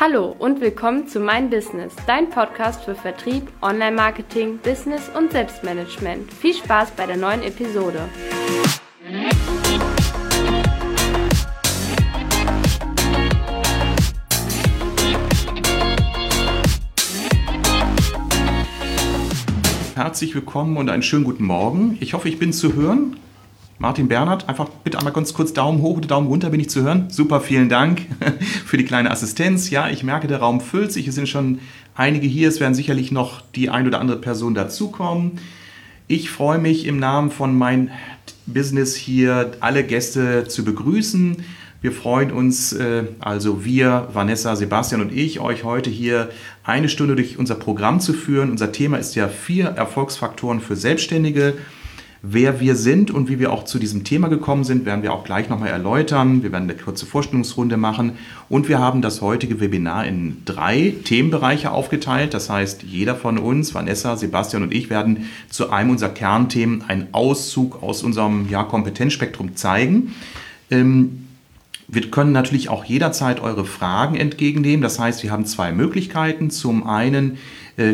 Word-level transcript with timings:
Hallo 0.00 0.34
und 0.38 0.62
willkommen 0.62 1.06
zu 1.06 1.20
Mein 1.20 1.50
Business, 1.50 1.94
dein 2.06 2.30
Podcast 2.30 2.82
für 2.82 2.94
Vertrieb, 2.94 3.52
Online-Marketing, 3.60 4.58
Business 4.58 5.10
und 5.14 5.30
Selbstmanagement. 5.30 6.32
Viel 6.32 6.54
Spaß 6.54 6.92
bei 6.92 7.04
der 7.06 7.18
neuen 7.18 7.42
Episode. 7.42 8.08
Herzlich 19.94 20.34
willkommen 20.34 20.78
und 20.78 20.88
einen 20.88 21.02
schönen 21.02 21.24
guten 21.24 21.44
Morgen. 21.44 21.98
Ich 22.00 22.14
hoffe, 22.14 22.30
ich 22.30 22.38
bin 22.38 22.54
zu 22.54 22.72
hören. 22.72 23.18
Martin 23.82 24.06
Bernhard, 24.06 24.48
einfach 24.48 24.68
bitte 24.84 24.98
einmal 24.98 25.12
ganz 25.12 25.34
kurz 25.34 25.54
Daumen 25.54 25.82
hoch 25.82 25.96
oder 25.96 26.06
Daumen 26.06 26.28
runter, 26.28 26.50
bin 26.50 26.60
ich 26.60 26.70
zu 26.70 26.82
hören. 26.82 27.06
Super, 27.10 27.40
vielen 27.40 27.68
Dank 27.68 28.02
für 28.64 28.76
die 28.76 28.84
kleine 28.84 29.10
Assistenz. 29.10 29.70
Ja, 29.70 29.90
ich 29.90 30.04
merke, 30.04 30.28
der 30.28 30.38
Raum 30.38 30.60
füllt 30.60 30.92
sich. 30.92 31.08
Es 31.08 31.16
sind 31.16 31.28
schon 31.28 31.58
einige 31.96 32.28
hier. 32.28 32.48
Es 32.48 32.60
werden 32.60 32.74
sicherlich 32.74 33.10
noch 33.10 33.40
die 33.56 33.70
ein 33.70 33.88
oder 33.88 33.98
andere 33.98 34.18
Person 34.18 34.54
dazukommen. 34.54 35.32
Ich 36.06 36.30
freue 36.30 36.60
mich 36.60 36.86
im 36.86 37.00
Namen 37.00 37.32
von 37.32 37.58
mein 37.58 37.90
Business 38.46 38.94
hier 38.94 39.50
alle 39.58 39.82
Gäste 39.82 40.46
zu 40.46 40.64
begrüßen. 40.64 41.38
Wir 41.80 41.90
freuen 41.90 42.30
uns, 42.30 42.72
äh, 42.72 43.02
also 43.18 43.64
wir, 43.64 44.10
Vanessa, 44.12 44.54
Sebastian 44.54 45.00
und 45.00 45.12
ich, 45.12 45.40
euch 45.40 45.64
heute 45.64 45.90
hier 45.90 46.30
eine 46.62 46.88
Stunde 46.88 47.16
durch 47.16 47.36
unser 47.36 47.56
Programm 47.56 47.98
zu 47.98 48.12
führen. 48.12 48.52
Unser 48.52 48.70
Thema 48.70 48.98
ist 48.98 49.16
ja 49.16 49.26
vier 49.26 49.70
Erfolgsfaktoren 49.70 50.60
für 50.60 50.76
Selbstständige. 50.76 51.54
Wer 52.24 52.60
wir 52.60 52.76
sind 52.76 53.10
und 53.10 53.28
wie 53.28 53.40
wir 53.40 53.52
auch 53.52 53.64
zu 53.64 53.80
diesem 53.80 54.04
Thema 54.04 54.28
gekommen 54.28 54.62
sind, 54.62 54.86
werden 54.86 55.02
wir 55.02 55.12
auch 55.12 55.24
gleich 55.24 55.48
nochmal 55.48 55.70
erläutern. 55.70 56.44
Wir 56.44 56.52
werden 56.52 56.70
eine 56.70 56.78
kurze 56.78 57.04
Vorstellungsrunde 57.04 57.76
machen 57.76 58.12
und 58.48 58.68
wir 58.68 58.78
haben 58.78 59.02
das 59.02 59.20
heutige 59.22 59.58
Webinar 59.58 60.06
in 60.06 60.36
drei 60.44 60.94
Themenbereiche 61.02 61.72
aufgeteilt. 61.72 62.32
Das 62.32 62.48
heißt, 62.48 62.84
jeder 62.84 63.16
von 63.16 63.38
uns, 63.38 63.74
Vanessa, 63.74 64.14
Sebastian 64.16 64.62
und 64.62 64.72
ich, 64.72 64.88
werden 64.88 65.26
zu 65.50 65.70
einem 65.70 65.90
unserer 65.90 66.10
Kernthemen 66.10 66.84
einen 66.86 67.08
Auszug 67.10 67.82
aus 67.82 68.04
unserem 68.04 68.48
ja, 68.48 68.62
Kompetenzspektrum 68.62 69.56
zeigen. 69.56 70.14
Ähm, 70.70 71.26
wir 71.88 72.08
können 72.08 72.30
natürlich 72.30 72.68
auch 72.68 72.84
jederzeit 72.84 73.40
eure 73.40 73.64
Fragen 73.64 74.14
entgegennehmen. 74.14 74.80
Das 74.80 75.00
heißt, 75.00 75.24
wir 75.24 75.32
haben 75.32 75.44
zwei 75.44 75.72
Möglichkeiten. 75.72 76.50
Zum 76.50 76.86
einen 76.86 77.38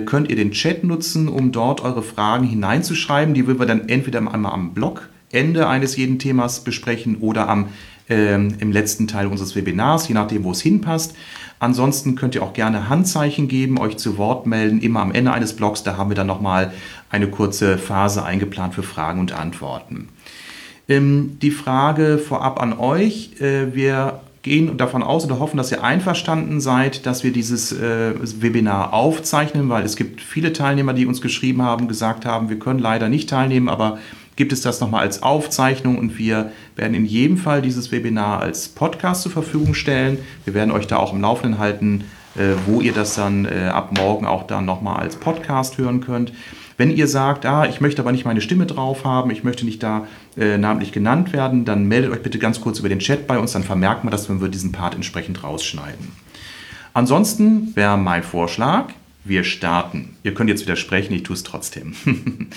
könnt 0.07 0.29
ihr 0.29 0.37
den 0.37 0.51
Chat 0.51 0.85
nutzen, 0.85 1.29
um 1.29 1.53
dort 1.53 1.83
eure 1.83 2.03
Fragen 2.03 2.45
hineinzuschreiben. 2.45 3.35
Die 3.35 3.47
würden 3.47 3.61
wir 3.61 3.67
dann 3.67 3.89
entweder 3.89 4.19
einmal 4.19 4.53
am 4.53 4.75
Blogende 4.75 5.69
eines 5.69 5.97
jeden 5.97 6.19
Themas 6.19 6.65
besprechen 6.65 7.17
oder 7.19 7.49
am, 7.49 7.69
äh, 8.09 8.35
im 8.35 8.73
letzten 8.73 9.07
Teil 9.07 9.27
unseres 9.27 9.55
Webinars, 9.55 10.09
je 10.09 10.15
nachdem, 10.15 10.45
wo 10.45 10.51
es 10.51 10.61
hinpasst. 10.61 11.15
Ansonsten 11.61 12.15
könnt 12.15 12.35
ihr 12.35 12.43
auch 12.43 12.53
gerne 12.53 12.89
Handzeichen 12.89 13.49
geben, 13.49 13.79
euch 13.79 13.97
zu 13.97 14.17
Wort 14.17 14.47
melden. 14.47 14.81
Immer 14.81 15.01
am 15.01 15.13
Ende 15.13 15.33
eines 15.33 15.55
Blogs, 15.55 15.83
da 15.83 15.97
haben 15.97 16.11
wir 16.11 16.17
dann 16.17 16.27
nochmal 16.27 16.73
eine 17.11 17.29
kurze 17.29 17.79
Phase 17.79 18.25
eingeplant 18.25 18.75
für 18.75 18.85
Fragen 18.85 19.21
und 19.21 19.33
Antworten. 19.33 20.09
Ähm, 20.89 21.39
die 21.43 21.51
Frage 21.51 22.19
vorab 22.19 22.63
an 22.63 22.73
euch. 22.79 23.41
Äh, 23.41 23.75
wir 23.75 24.21
gehen 24.43 24.77
davon 24.77 25.03
aus 25.03 25.25
oder 25.25 25.39
hoffen, 25.39 25.57
dass 25.57 25.73
ihr 25.73 25.83
einverstanden 25.83 26.61
seid, 26.61 27.07
dass 27.07 27.25
wir 27.25 27.33
dieses 27.33 27.73
äh, 27.73 28.15
Webinar 28.41 28.93
aufzeichnen, 28.93 29.69
weil 29.69 29.85
es 29.85 29.97
gibt 29.97 30.21
viele 30.21 30.53
Teilnehmer, 30.53 30.93
die 30.93 31.07
uns 31.07 31.21
geschrieben 31.21 31.63
haben, 31.63 31.89
gesagt 31.89 32.25
haben, 32.25 32.49
wir 32.49 32.59
können 32.59 32.79
leider 32.79 33.09
nicht 33.09 33.29
teilnehmen, 33.29 33.69
aber 33.69 33.99
gibt 34.37 34.53
es 34.53 34.61
das 34.61 34.81
nochmal 34.81 35.01
als 35.01 35.25
Aufzeichnung 35.25 35.99
und 35.99 36.17
wir 36.17 36.53
werden 36.77 36.95
in 36.95 37.05
jedem 37.05 37.39
Fall 37.39 37.61
dieses 37.61 37.91
Webinar 37.91 38.41
als 38.41 38.69
Podcast 38.69 39.23
zur 39.23 39.33
Verfügung 39.33 39.75
stellen. 39.75 40.19
Wir 40.45 40.55
werden 40.55 40.71
euch 40.71 40.87
da 40.87 40.99
auch 40.99 41.13
im 41.13 41.21
Laufenden 41.21 41.59
halten, 41.59 42.05
äh, 42.37 42.55
wo 42.67 42.81
ihr 42.81 42.93
das 42.93 43.17
dann 43.17 43.47
äh, 43.47 43.67
ab 43.67 43.99
morgen 43.99 44.27
auch 44.27 44.47
dann 44.47 44.65
nochmal 44.65 45.01
als 45.01 45.17
Podcast 45.17 45.77
hören 45.77 46.01
könnt. 46.01 46.33
Wenn 46.77 46.93
ihr 46.93 47.09
sagt, 47.09 47.45
ah, 47.45 47.67
ich 47.67 47.81
möchte 47.81 48.01
aber 48.01 48.13
nicht 48.13 48.25
meine 48.25 48.41
Stimme 48.41 48.65
drauf 48.65 49.05
haben, 49.05 49.33
ich 49.33 49.43
möchte 49.43 49.65
nicht 49.65 49.83
da 49.83 50.07
äh, 50.39 50.59
namentlich 50.59 50.93
genannt 50.93 51.33
werden, 51.33 51.65
dann 51.65 51.87
meldet 51.87 52.13
euch 52.13 52.23
bitte 52.23 52.39
ganz 52.39 52.61
kurz 52.61 52.79
über 52.79 52.89
den 52.89 52.99
Chat 52.99 53.27
bei 53.27 53.39
uns, 53.39 53.53
dann 53.53 53.65
vermerken 53.65 54.07
wir 54.07 54.11
das, 54.11 54.29
wenn 54.29 54.41
wir 54.41 54.49
diesen 54.49 54.73
Part 54.73 54.95
entsprechend 54.95 55.43
rausschneiden. 55.43 56.13
Ansonsten 56.95 57.75
wäre 57.77 57.97
mein 57.99 58.23
Vorschlag, 58.23 58.87
wir 59.25 59.45
starten. 59.45 60.17
Ihr 60.23 60.35
könnt 60.35 60.51
jetzt 60.51 60.63
widersprechen, 60.63 61.13
ich 61.13 61.23
tue 61.23 61.35
es 61.35 61.43
trotzdem. 61.43 61.95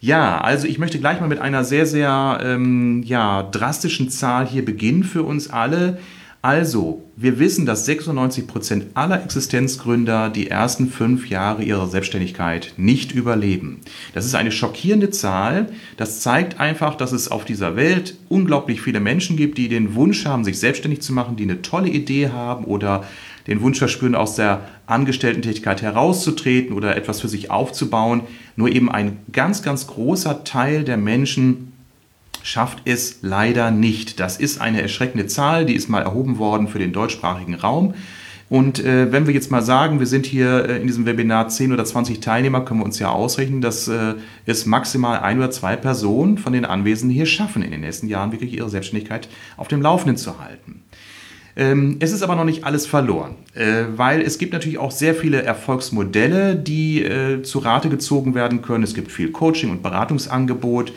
ja, 0.00 0.40
also 0.40 0.66
ich 0.66 0.78
möchte 0.78 0.98
gleich 0.98 1.20
mal 1.20 1.28
mit 1.28 1.40
einer 1.40 1.64
sehr, 1.64 1.86
sehr 1.86 2.40
ähm, 2.42 3.02
ja, 3.04 3.42
drastischen 3.42 4.10
Zahl 4.10 4.46
hier 4.46 4.64
beginnen 4.64 5.04
für 5.04 5.22
uns 5.22 5.50
alle. 5.50 5.98
Also, 6.40 7.02
wir 7.16 7.40
wissen, 7.40 7.66
dass 7.66 7.84
96 7.84 8.46
Prozent 8.46 8.86
aller 8.94 9.24
Existenzgründer 9.24 10.30
die 10.30 10.48
ersten 10.48 10.88
fünf 10.88 11.28
Jahre 11.28 11.64
ihrer 11.64 11.88
Selbstständigkeit 11.88 12.74
nicht 12.76 13.10
überleben. 13.10 13.80
Das 14.14 14.24
ist 14.24 14.36
eine 14.36 14.52
schockierende 14.52 15.10
Zahl. 15.10 15.68
Das 15.96 16.20
zeigt 16.20 16.60
einfach, 16.60 16.94
dass 16.94 17.10
es 17.10 17.28
auf 17.28 17.44
dieser 17.44 17.74
Welt 17.74 18.16
unglaublich 18.28 18.80
viele 18.80 19.00
Menschen 19.00 19.36
gibt, 19.36 19.58
die 19.58 19.68
den 19.68 19.96
Wunsch 19.96 20.26
haben, 20.26 20.44
sich 20.44 20.60
selbstständig 20.60 21.02
zu 21.02 21.12
machen, 21.12 21.34
die 21.34 21.42
eine 21.42 21.60
tolle 21.60 21.88
Idee 21.88 22.28
haben 22.28 22.66
oder 22.66 23.02
den 23.48 23.60
Wunsch 23.60 23.78
verspüren, 23.78 24.14
aus 24.14 24.36
der 24.36 24.60
Angestellten-Tätigkeit 24.86 25.82
herauszutreten 25.82 26.72
oder 26.72 26.94
etwas 26.96 27.20
für 27.20 27.28
sich 27.28 27.50
aufzubauen. 27.50 28.22
Nur 28.54 28.68
eben 28.68 28.92
ein 28.92 29.18
ganz, 29.32 29.64
ganz 29.64 29.88
großer 29.88 30.44
Teil 30.44 30.84
der 30.84 30.98
Menschen 30.98 31.67
schafft 32.42 32.82
es 32.84 33.18
leider 33.22 33.70
nicht. 33.70 34.20
Das 34.20 34.36
ist 34.36 34.60
eine 34.60 34.82
erschreckende 34.82 35.26
Zahl, 35.26 35.66
die 35.66 35.74
ist 35.74 35.88
mal 35.88 36.02
erhoben 36.02 36.38
worden 36.38 36.68
für 36.68 36.78
den 36.78 36.92
deutschsprachigen 36.92 37.54
Raum. 37.54 37.94
Und 38.50 38.82
äh, 38.82 39.12
wenn 39.12 39.26
wir 39.26 39.34
jetzt 39.34 39.50
mal 39.50 39.60
sagen, 39.60 39.98
wir 39.98 40.06
sind 40.06 40.24
hier 40.24 40.68
äh, 40.68 40.80
in 40.80 40.86
diesem 40.86 41.04
Webinar 41.04 41.48
10 41.48 41.72
oder 41.72 41.84
20 41.84 42.20
Teilnehmer, 42.20 42.62
können 42.64 42.80
wir 42.80 42.84
uns 42.86 42.98
ja 42.98 43.10
ausrechnen, 43.10 43.60
dass 43.60 43.88
äh, 43.88 44.14
es 44.46 44.64
maximal 44.64 45.18
ein 45.20 45.38
oder 45.38 45.50
zwei 45.50 45.76
Personen 45.76 46.38
von 46.38 46.54
den 46.54 46.64
Anwesenden 46.64 47.14
hier 47.14 47.26
schaffen, 47.26 47.62
in 47.62 47.70
den 47.70 47.82
nächsten 47.82 48.08
Jahren 48.08 48.32
wirklich 48.32 48.54
ihre 48.54 48.70
Selbstständigkeit 48.70 49.28
auf 49.58 49.68
dem 49.68 49.82
Laufenden 49.82 50.16
zu 50.16 50.40
halten. 50.40 50.82
Ähm, 51.56 51.96
es 51.98 52.12
ist 52.12 52.22
aber 52.22 52.36
noch 52.36 52.44
nicht 52.44 52.64
alles 52.64 52.86
verloren, 52.86 53.34
äh, 53.54 53.84
weil 53.96 54.22
es 54.22 54.38
gibt 54.38 54.52
natürlich 54.54 54.78
auch 54.78 54.92
sehr 54.92 55.14
viele 55.14 55.42
Erfolgsmodelle, 55.42 56.56
die 56.56 57.02
äh, 57.02 57.42
zu 57.42 57.58
Rate 57.58 57.90
gezogen 57.90 58.34
werden 58.34 58.62
können. 58.62 58.84
Es 58.84 58.94
gibt 58.94 59.12
viel 59.12 59.30
Coaching 59.30 59.70
und 59.70 59.82
Beratungsangebot. 59.82 60.92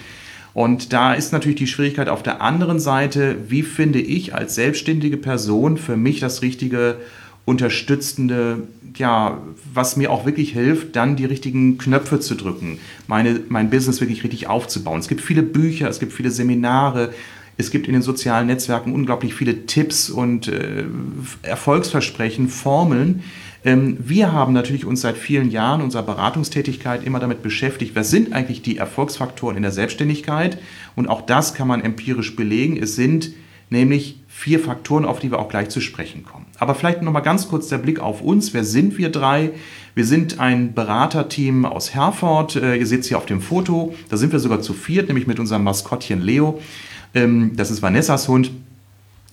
Und 0.54 0.92
da 0.92 1.14
ist 1.14 1.32
natürlich 1.32 1.58
die 1.58 1.68
Schwierigkeit 1.68 2.10
auf 2.10 2.24
der 2.24 2.42
anderen 2.42 2.80
Seite, 2.80 3.38
wie 3.48 3.64
finde 3.64 4.00
ich 4.00 4.36
als 4.36 4.56
selbstständige 4.56 5.18
Person 5.18 5.78
für 5.78 5.96
mich 5.96 6.20
das 6.20 6.42
richtige 6.42 6.98
unterstützende, 7.46 8.64
ja, 8.96 9.38
was 9.74 9.96
mir 9.98 10.12
auch 10.12 10.26
wirklich 10.26 10.52
hilft, 10.52 10.96
dann 10.96 11.16
die 11.16 11.26
richtigen 11.26 11.78
Knöpfe 11.78 12.20
zu 12.20 12.36
drücken, 12.36 12.80
meine, 13.08 13.40
mein 13.50 13.70
Business 13.70 14.02
wirklich 14.02 14.24
richtig 14.24 14.48
aufzubauen. 14.48 15.00
Es 15.00 15.08
gibt 15.08 15.22
viele 15.22 15.42
Bücher, 15.42 15.90
es 15.90 16.00
gibt 16.00 16.14
viele 16.14 16.32
Seminare, 16.32 17.14
es 17.58 17.72
gibt 17.72 17.88
in 17.88 17.94
den 17.94 18.02
sozialen 18.02 18.48
Netzwerken 18.48 18.94
unglaublich 18.94 19.34
viele 19.34 19.66
Tipps 19.66 20.10
und 20.10 20.48
äh, 20.48 20.86
Erfolgsversprechen, 21.44 22.50
Formeln, 22.50 23.24
wir 23.64 24.32
haben 24.32 24.54
natürlich 24.54 24.86
uns 24.86 25.02
seit 25.02 25.18
vielen 25.18 25.52
Jahren 25.52 25.82
unserer 25.82 26.04
Beratungstätigkeit 26.04 27.04
immer 27.04 27.20
damit 27.20 27.44
beschäftigt, 27.44 27.96
was 27.96 28.10
sind 28.10 28.34
eigentlich 28.34 28.64
die 28.64 28.78
Erfolgsfaktoren 28.78 29.56
in 29.56 29.62
der 29.62 29.72
Selbstständigkeit? 29.72 30.58
Und 30.96 31.08
auch 31.08 31.22
das 31.22 31.54
kann 31.54 31.68
man 31.68 31.82
empirisch 31.82 32.36
belegen. 32.36 32.78
Es 32.82 32.96
sind 32.96 33.32
nämlich 33.70 34.20
vier 34.28 34.60
Faktoren, 34.60 35.06
auf 35.06 35.20
die 35.20 35.30
wir 35.30 35.38
auch 35.38 35.50
gleich 35.50 35.70
zu 35.70 35.80
sprechen 35.80 36.24
kommen. 36.24 36.48
Aber 36.58 36.74
vielleicht 36.74 37.04
noch 37.04 37.12
mal 37.12 37.20
ganz 37.20 37.48
kurz 37.48 37.68
der 37.68 37.78
Blick 37.78 38.00
auf 38.00 38.22
uns. 38.22 38.54
Wer 38.54 38.64
sind 38.64 38.98
wir 38.98 39.10
drei? 39.10 39.52
Wir 39.94 40.06
sind 40.06 40.40
ein 40.40 40.74
Beraterteam 40.74 41.66
aus 41.66 41.94
Herford. 41.94 42.56
Äh, 42.56 42.78
ihr 42.78 42.88
seht 42.88 43.02
es 43.02 43.08
hier 43.08 43.18
auf 43.18 43.28
dem 43.28 43.42
Foto. 43.42 43.94
Da 44.10 44.18
sind 44.18 44.32
wir 44.32 44.40
sogar 44.40 44.62
zu 44.62 44.74
viert, 44.74 45.08
nämlich 45.08 45.28
mit 45.28 45.40
unserem 45.40 45.64
Maskottchen 45.64 46.22
Leo. 46.22 46.60
Ähm, 47.14 47.52
das 47.56 47.70
ist 47.70 47.82
Vanessas 47.82 48.28
Hund. 48.28 48.52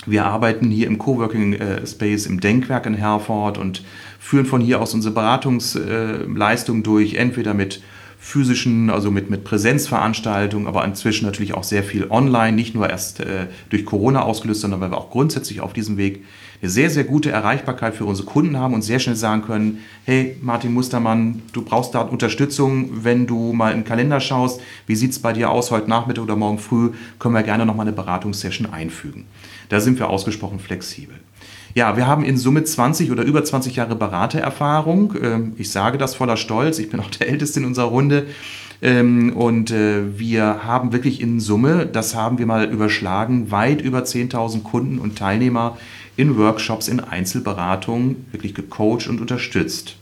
Wir 0.07 0.25
arbeiten 0.27 0.71
hier 0.71 0.87
im 0.87 0.99
Coworking 0.99 1.55
äh, 1.55 1.87
Space 1.87 2.27
im 2.27 2.41
Denkwerk 2.41 2.87
in 2.87 2.95
Herford 2.95 3.59
und 3.59 3.83
führen 4.19 4.47
von 4.47 4.61
hier 4.61 4.81
aus 4.81 4.95
unsere 4.95 5.15
Beratungsleistung 5.15 6.83
durch, 6.83 7.15
entweder 7.15 7.55
mit 7.55 7.81
physischen, 8.21 8.91
also 8.91 9.11
mit, 9.11 9.31
mit 9.31 9.45
Präsenzveranstaltungen, 9.45 10.67
aber 10.67 10.85
inzwischen 10.85 11.25
natürlich 11.25 11.55
auch 11.55 11.63
sehr 11.63 11.85
viel 11.85 12.11
online, 12.11 12.53
nicht 12.53 12.75
nur 12.75 12.91
erst 12.91 13.21
äh, 13.21 13.47
durch 13.71 13.85
Corona 13.85 14.23
ausgelöst, 14.23 14.61
sondern 14.61 14.81
weil 14.81 14.91
wir 14.91 14.99
auch 14.99 15.11
grundsätzlich 15.11 15.61
auf 15.61 15.73
diesem 15.73 15.97
Weg 15.97 16.25
eine 16.61 16.71
sehr, 16.71 16.91
sehr 16.91 17.05
gute 17.05 17.31
Erreichbarkeit 17.31 17.95
für 17.95 18.05
unsere 18.05 18.27
Kunden 18.27 18.57
haben 18.57 18.75
und 18.75 18.83
sehr 18.83 18.99
schnell 18.99 19.15
sagen 19.15 19.43
können, 19.43 19.79
hey 20.05 20.37
Martin 20.43 20.75
Mustermann, 20.75 21.43
du 21.53 21.63
brauchst 21.63 21.95
da 21.95 22.01
Unterstützung, 22.01 23.05
wenn 23.05 23.29
du 23.29 23.53
mal 23.53 23.73
im 23.73 23.85
Kalender 23.85 24.19
schaust, 24.19 24.61
wie 24.87 24.97
sieht 24.97 25.13
es 25.13 25.21
bei 25.21 25.33
dir 25.33 25.51
aus 25.51 25.71
heute 25.71 25.89
Nachmittag 25.89 26.25
oder 26.25 26.35
morgen 26.35 26.59
früh, 26.59 26.91
können 27.21 27.35
wir 27.35 27.45
gerne 27.45 27.65
nochmal 27.65 27.87
eine 27.87 27.95
Beratungssession 27.95 28.73
einfügen. 28.73 29.27
Da 29.69 29.81
sind 29.81 30.01
wir 30.01 30.11
ausgesprochen 30.11 30.59
flexibel. 30.59 31.15
Ja, 31.75 31.97
wir 31.97 32.07
haben 32.07 32.25
in 32.25 32.37
Summe 32.37 32.65
20 32.65 33.11
oder 33.11 33.23
über 33.23 33.45
20 33.45 33.77
Jahre 33.77 33.95
Beratererfahrung. 33.95 35.15
Ähm, 35.23 35.53
ich 35.59 35.71
sage 35.71 35.99
das 35.99 36.15
voller 36.15 36.37
Stolz. 36.37 36.79
Ich 36.79 36.91
bin 36.91 37.01
auch 37.01 37.11
der 37.11 37.29
Älteste 37.29 37.61
in 37.61 37.67
unserer 37.67 37.87
Runde. 37.87 38.27
Ähm, 38.81 39.33
und 39.35 39.71
äh, 39.71 40.19
wir 40.19 40.65
haben 40.65 40.93
wirklich 40.93 41.21
in 41.21 41.41
Summe, 41.41 41.87
das 41.87 42.15
haben 42.15 42.39
wir 42.39 42.47
mal 42.47 42.65
überschlagen, 42.67 43.51
weit 43.51 43.81
über 43.83 44.01
10.000 44.01 44.63
Kunden 44.63 44.99
und 44.99 45.19
Teilnehmer, 45.19 45.77
in 46.17 46.37
Workshops, 46.37 46.89
in 46.89 47.01
Einzelberatungen 47.01 48.27
wirklich 48.33 48.55
gecoacht 48.55 49.09
und 49.09 49.21
unterstützt. 49.21 49.97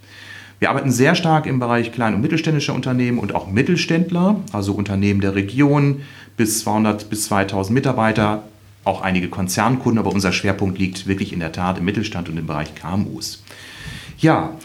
Wir 0.59 0.71
arbeiten 0.71 0.91
sehr 0.91 1.15
stark 1.15 1.45
im 1.47 1.59
Bereich 1.59 1.93
klein- 1.93 2.15
und 2.15 2.23
mittelständischer 2.23 2.75
Unternehmen 2.75 3.19
und 3.19 3.35
auch 3.35 3.47
Mittelständler, 3.47 4.41
also 4.53 4.73
Unternehmen 4.73 5.21
der 5.21 5.35
Region 5.35 6.01
bis 6.39 6.61
200 6.61 7.11
bis 7.11 7.25
2000 7.25 7.75
Mitarbeiter, 7.75 8.45
auch 8.87 9.03
einige 9.03 9.29
Konzernkunden, 9.29 9.99
aber 9.99 10.13
unser 10.13 10.33
Schwerpunkt 10.33 10.79
liegt 10.79 11.07
wirklich 11.07 11.33
in 11.33 11.41
der 11.41 11.53
Tat 11.53 11.79
im 11.79 11.85
Mittelstand 11.85 12.29
und 12.29 12.39
im 12.39 12.47
Bereich 12.47 12.75
KMUs. 12.75 13.43
Ja, 14.19 14.57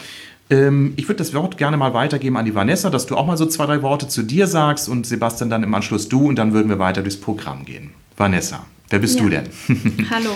ähm, 0.49 0.93
ich 0.95 1.07
würde 1.07 1.17
das 1.17 1.33
Wort 1.33 1.57
gerne 1.57 1.77
mal 1.77 1.93
weitergeben 1.93 2.37
an 2.37 2.45
die 2.45 2.53
Vanessa, 2.53 2.89
dass 2.89 3.05
du 3.05 3.15
auch 3.17 3.25
mal 3.25 3.37
so 3.37 3.45
zwei, 3.45 3.65
drei 3.65 3.81
Worte 3.81 4.07
zu 4.07 4.23
dir 4.23 4.47
sagst 4.47 4.89
und 4.89 5.07
Sebastian 5.07 5.49
dann 5.49 5.63
im 5.63 5.73
Anschluss 5.73 6.07
du 6.07 6.27
und 6.27 6.35
dann 6.35 6.53
würden 6.53 6.69
wir 6.69 6.77
weiter 6.77 7.01
durchs 7.01 7.19
Programm 7.19 7.65
gehen. 7.65 7.91
Vanessa, 8.15 8.65
wer 8.89 8.99
bist 8.99 9.17
ja. 9.17 9.23
du 9.23 9.29
denn? 9.29 9.45
Hallo. 10.11 10.35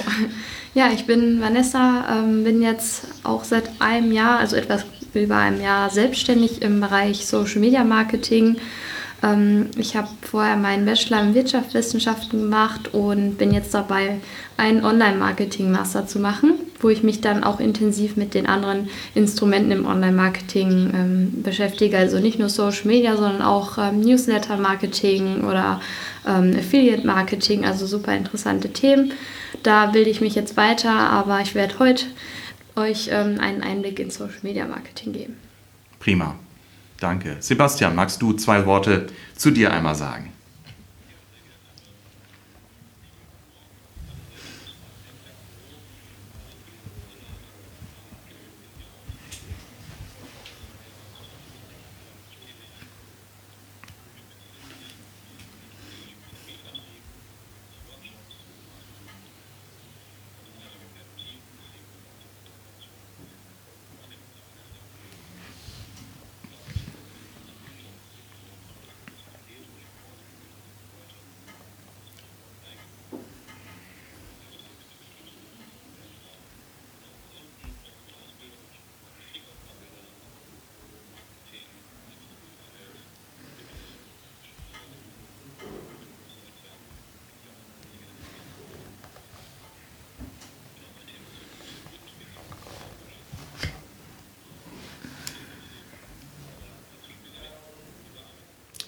Ja, 0.73 0.89
ich 0.91 1.05
bin 1.05 1.39
Vanessa, 1.39 2.05
ähm, 2.19 2.43
bin 2.43 2.61
jetzt 2.61 3.07
auch 3.23 3.43
seit 3.43 3.69
einem 3.79 4.11
Jahr, 4.11 4.39
also 4.39 4.55
etwas 4.55 4.85
über 5.13 5.37
einem 5.37 5.61
Jahr 5.61 5.89
selbstständig 5.89 6.61
im 6.61 6.81
Bereich 6.81 7.25
Social 7.25 7.61
Media 7.61 7.83
Marketing 7.83 8.57
ähm, 9.25 9.69
ich 9.77 9.95
habe 9.95 10.07
vorher 10.21 10.55
meinen 10.55 10.85
Bachelor 10.85 11.21
in 11.21 11.33
Wirtschaftswissenschaften 11.33 12.41
gemacht 12.41 12.93
und 12.93 13.37
bin 13.37 13.53
jetzt 13.53 13.73
dabei, 13.73 14.19
einen 14.57 14.85
Online-Marketing-Master 14.85 16.07
zu 16.07 16.19
machen, 16.19 16.53
wo 16.79 16.89
ich 16.89 17.03
mich 17.03 17.19
dann 17.19 17.43
auch 17.43 17.59
intensiv 17.59 18.15
mit 18.15 18.33
den 18.33 18.45
anderen 18.45 18.89
Instrumenten 19.13 19.71
im 19.71 19.85
Online-Marketing 19.85 20.91
ähm, 20.93 21.43
beschäftige. 21.43 21.97
Also 21.97 22.19
nicht 22.19 22.39
nur 22.39 22.49
Social 22.49 22.85
Media, 22.85 23.17
sondern 23.17 23.41
auch 23.41 23.77
ähm, 23.77 23.99
Newsletter-Marketing 23.99 25.43
oder 25.43 25.81
ähm, 26.25 26.55
Affiliate-Marketing, 26.57 27.65
also 27.65 27.85
super 27.85 28.15
interessante 28.15 28.69
Themen. 28.69 29.13
Da 29.63 29.87
bilde 29.87 30.09
ich 30.09 30.21
mich 30.21 30.35
jetzt 30.35 30.55
weiter, 30.55 30.91
aber 30.91 31.41
ich 31.41 31.55
werde 31.55 31.79
heute 31.79 32.05
euch 32.75 33.09
ähm, 33.11 33.39
einen 33.39 33.61
Einblick 33.61 33.99
in 33.99 34.09
Social 34.09 34.39
Media 34.43 34.65
Marketing 34.65 35.13
geben. 35.13 35.37
Prima. 35.99 36.35
Danke. 36.99 37.37
Sebastian, 37.39 37.95
magst 37.95 38.21
du 38.21 38.33
zwei 38.33 38.65
Worte 38.65 39.07
zu 39.35 39.51
dir 39.51 39.73
einmal 39.73 39.95
sagen? 39.95 40.31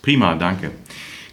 Prima, 0.07 0.35
danke. 0.35 0.71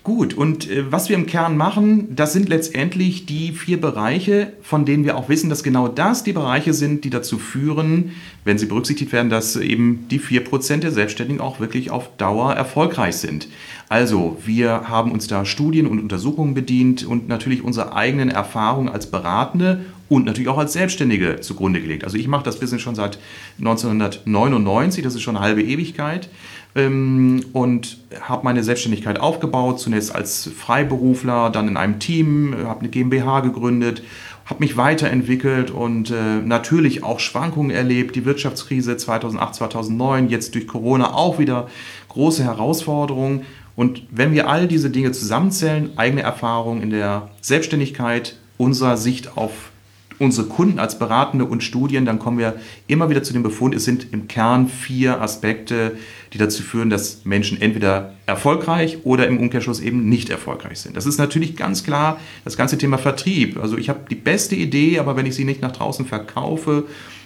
Gut, 0.02 0.34
und 0.34 0.68
äh, 0.68 0.90
was 0.90 1.08
wir 1.08 1.14
im 1.14 1.26
Kern 1.26 1.56
machen, 1.56 2.16
das 2.16 2.32
sind 2.32 2.48
letztendlich 2.48 3.24
die 3.24 3.52
vier 3.52 3.80
Bereiche, 3.80 4.52
von 4.62 4.84
denen 4.84 5.04
wir 5.04 5.16
auch 5.16 5.28
wissen, 5.28 5.48
dass 5.48 5.62
genau 5.62 5.86
das 5.86 6.24
die 6.24 6.32
Bereiche 6.32 6.74
sind, 6.74 7.04
die 7.04 7.10
dazu 7.10 7.38
führen, 7.38 8.10
wenn 8.44 8.58
sie 8.58 8.66
berücksichtigt 8.66 9.12
werden, 9.12 9.30
dass 9.30 9.54
eben 9.54 10.08
die 10.10 10.18
vier 10.18 10.42
Prozent 10.42 10.82
der 10.82 10.90
Selbstständigen 10.90 11.40
auch 11.40 11.60
wirklich 11.60 11.92
auf 11.92 12.16
Dauer 12.16 12.52
erfolgreich 12.54 13.14
sind. 13.14 13.46
Also, 13.88 14.38
wir 14.44 14.88
haben 14.88 15.12
uns 15.12 15.28
da 15.28 15.44
Studien 15.44 15.86
und 15.86 16.00
Untersuchungen 16.00 16.54
bedient 16.54 17.04
und 17.06 17.28
natürlich 17.28 17.62
unsere 17.62 17.94
eigenen 17.94 18.28
Erfahrungen 18.28 18.88
als 18.88 19.08
Beratende 19.08 19.84
und 20.08 20.26
natürlich 20.26 20.48
auch 20.48 20.58
als 20.58 20.72
Selbstständige 20.72 21.40
zugrunde 21.40 21.80
gelegt. 21.80 22.04
Also 22.04 22.16
ich 22.16 22.28
mache 22.28 22.44
das 22.44 22.60
Business 22.60 22.82
schon 22.82 22.94
seit 22.94 23.18
1999, 23.58 25.02
das 25.02 25.14
ist 25.14 25.22
schon 25.22 25.36
eine 25.36 25.44
halbe 25.44 25.62
Ewigkeit 25.62 26.28
ähm, 26.74 27.44
und 27.52 27.98
habe 28.20 28.44
meine 28.44 28.62
Selbstständigkeit 28.62 29.18
aufgebaut, 29.20 29.80
zunächst 29.80 30.14
als 30.14 30.50
Freiberufler, 30.56 31.50
dann 31.50 31.68
in 31.68 31.76
einem 31.76 31.98
Team, 31.98 32.54
habe 32.64 32.80
eine 32.80 32.88
GmbH 32.88 33.40
gegründet, 33.40 34.02
habe 34.44 34.62
mich 34.62 34.76
weiterentwickelt 34.76 35.70
und 35.70 36.10
äh, 36.10 36.40
natürlich 36.44 37.02
auch 37.02 37.18
Schwankungen 37.18 37.70
erlebt, 37.70 38.14
die 38.14 38.26
Wirtschaftskrise 38.26 38.96
2008, 38.96 39.54
2009, 39.54 40.28
jetzt 40.28 40.54
durch 40.54 40.66
Corona 40.66 41.14
auch 41.14 41.38
wieder 41.38 41.68
große 42.08 42.44
Herausforderungen. 42.44 43.46
Und 43.74 44.02
wenn 44.10 44.32
wir 44.32 44.48
all 44.48 44.68
diese 44.68 44.90
Dinge 44.90 45.12
zusammenzählen, 45.12 45.90
eigene 45.96 46.22
Erfahrungen 46.22 46.82
in 46.82 46.90
der 46.90 47.30
Selbstständigkeit, 47.40 48.36
unserer 48.58 48.96
Sicht 48.96 49.36
auf 49.36 49.72
unsere 50.18 50.46
Kunden 50.46 50.78
als 50.78 50.98
Beratende 50.98 51.44
und 51.44 51.62
Studien, 51.62 52.04
dann 52.04 52.18
kommen 52.18 52.38
wir 52.38 52.54
immer 52.86 53.10
wieder 53.10 53.22
zu 53.22 53.32
dem 53.32 53.42
Befund, 53.42 53.74
es 53.74 53.84
sind 53.84 54.12
im 54.12 54.28
Kern 54.28 54.68
vier 54.68 55.20
Aspekte, 55.20 55.96
die 56.32 56.38
dazu 56.38 56.62
führen, 56.62 56.90
dass 56.90 57.24
Menschen 57.24 57.60
entweder 57.60 58.14
erfolgreich 58.26 58.98
oder 59.04 59.26
im 59.26 59.38
Umkehrschluss 59.38 59.80
eben 59.80 60.08
nicht 60.08 60.30
erfolgreich 60.30 60.80
sind. 60.80 60.96
Das 60.96 61.06
ist 61.06 61.18
natürlich 61.18 61.56
ganz 61.56 61.84
klar 61.84 62.18
das 62.44 62.56
ganze 62.56 62.78
Thema 62.78 62.98
Vertrieb. 62.98 63.58
Also 63.60 63.76
ich 63.76 63.88
habe 63.88 64.00
die 64.10 64.14
beste 64.14 64.54
Idee, 64.56 64.98
aber 64.98 65.16
wenn 65.16 65.26
ich 65.26 65.34
sie 65.34 65.44
nicht 65.44 65.62
nach 65.62 65.72
draußen 65.72 66.06
verkaufe, 66.06 66.84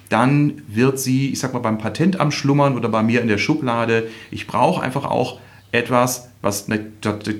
dann 0.09 0.63
wird 0.69 0.99
sie, 0.99 1.31
ich 1.31 1.39
sag 1.39 1.53
mal, 1.53 1.59
beim 1.59 1.79
Patentamt 1.79 2.33
schlummern 2.33 2.77
oder 2.77 2.89
bei 2.89 3.03
mir 3.03 3.21
in 3.21 3.29
der 3.29 3.39
Schublade. 3.39 4.09
Ich 4.31 4.47
brauche 4.47 4.83
einfach 4.83 5.05
auch 5.05 5.39
etwas, 5.73 6.29
was 6.41 6.67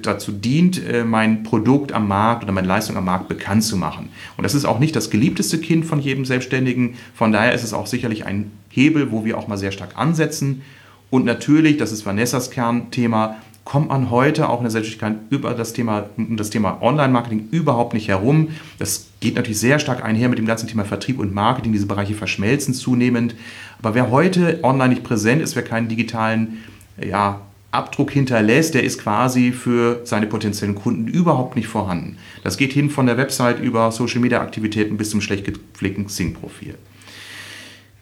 dazu 0.03 0.33
dient, 0.33 0.85
äh, 0.87 1.05
mein 1.05 1.45
Produkt 1.45 1.93
am 1.93 2.09
Markt 2.09 2.43
oder 2.43 2.53
meine 2.53 2.67
Leistung 2.67 2.97
am 2.97 3.05
Markt 3.05 3.29
bekannt 3.29 3.65
zu 3.65 3.77
machen. 3.77 4.11
Und 4.37 4.45
das 4.45 4.55
ist 4.55 4.65
auch 4.65 4.79
nicht 4.79 4.95
das 4.97 5.11
geliebteste 5.11 5.59
Kind 5.59 5.87
von 5.87 6.01
jedem 6.01 6.25
Selbstständigen. 6.25 6.95
Von 7.15 7.33
daher 7.33 7.55
ist 7.55 7.65
es 7.65 7.73
auch 7.73 7.87
sicherlich 7.87 8.27
ein 8.27 8.51
Hebel, 8.71 9.11
wo 9.13 9.25
wir 9.25 9.39
auch 9.39 9.49
mal 9.49 9.57
sehr 9.57 9.73
stark 9.73 9.97
ansetzen. 9.97 10.63
Und 11.11 11.25
natürlich, 11.25 11.79
das 11.79 11.93
ist 11.93 12.05
Vanessas 12.05 12.51
Kernthema, 12.51 13.37
kommt 13.65 13.89
man 13.89 14.11
heute 14.11 14.49
auch 14.49 14.59
in 14.59 14.65
der 14.65 14.71
Selbstständigkeit 14.71 15.31
über 15.31 15.53
das 15.53 15.75
Thema, 15.75 16.09
das 16.17 16.51
Thema 16.51 16.83
Online-Marketing 16.83 17.49
überhaupt 17.51 17.93
nicht 17.93 18.09
herum. 18.09 18.49
Das 18.79 19.09
geht 19.21 19.37
natürlich 19.37 19.61
sehr 19.61 19.79
stark 19.79 20.03
einher 20.03 20.29
mit 20.29 20.39
dem 20.39 20.47
ganzen 20.47 20.69
Thema 20.69 20.85
Vertrieb 20.85 21.19
und 21.19 21.35
Marketing. 21.35 21.73
Diese 21.73 21.87
Bereiche 21.87 22.15
verschmelzen 22.15 22.73
zunehmend. 22.73 23.35
Aber 23.79 23.95
wer 23.95 24.11
heute 24.11 24.61
online 24.63 24.91
nicht 24.91 25.05
präsent 25.05 25.43
ist, 25.43 25.55
wer 25.55 25.63
keinen 25.63 25.89
digitalen 25.89 26.63
ja, 26.99 27.43
Abdruck 27.71 28.11
hinterlässt, 28.11 28.75
der 28.75 28.83
ist 28.83 28.99
quasi 28.99 29.53
für 29.53 30.01
seine 30.05 30.27
potenziellen 30.27 30.75
Kunden 30.75 31.07
überhaupt 31.07 31.55
nicht 31.55 31.69
vorhanden. 31.69 32.17
Das 32.43 32.57
geht 32.57 32.73
hin 32.73 32.89
von 32.89 33.07
der 33.07 33.19
Website 33.19 33.61
über 33.61 33.93
Social-Media-Aktivitäten 33.93 34.97
bis 34.97 35.11
zum 35.11 35.21
schlecht 35.21 35.45
gepflegten 35.45 36.07
Xing-Profil. 36.07 36.77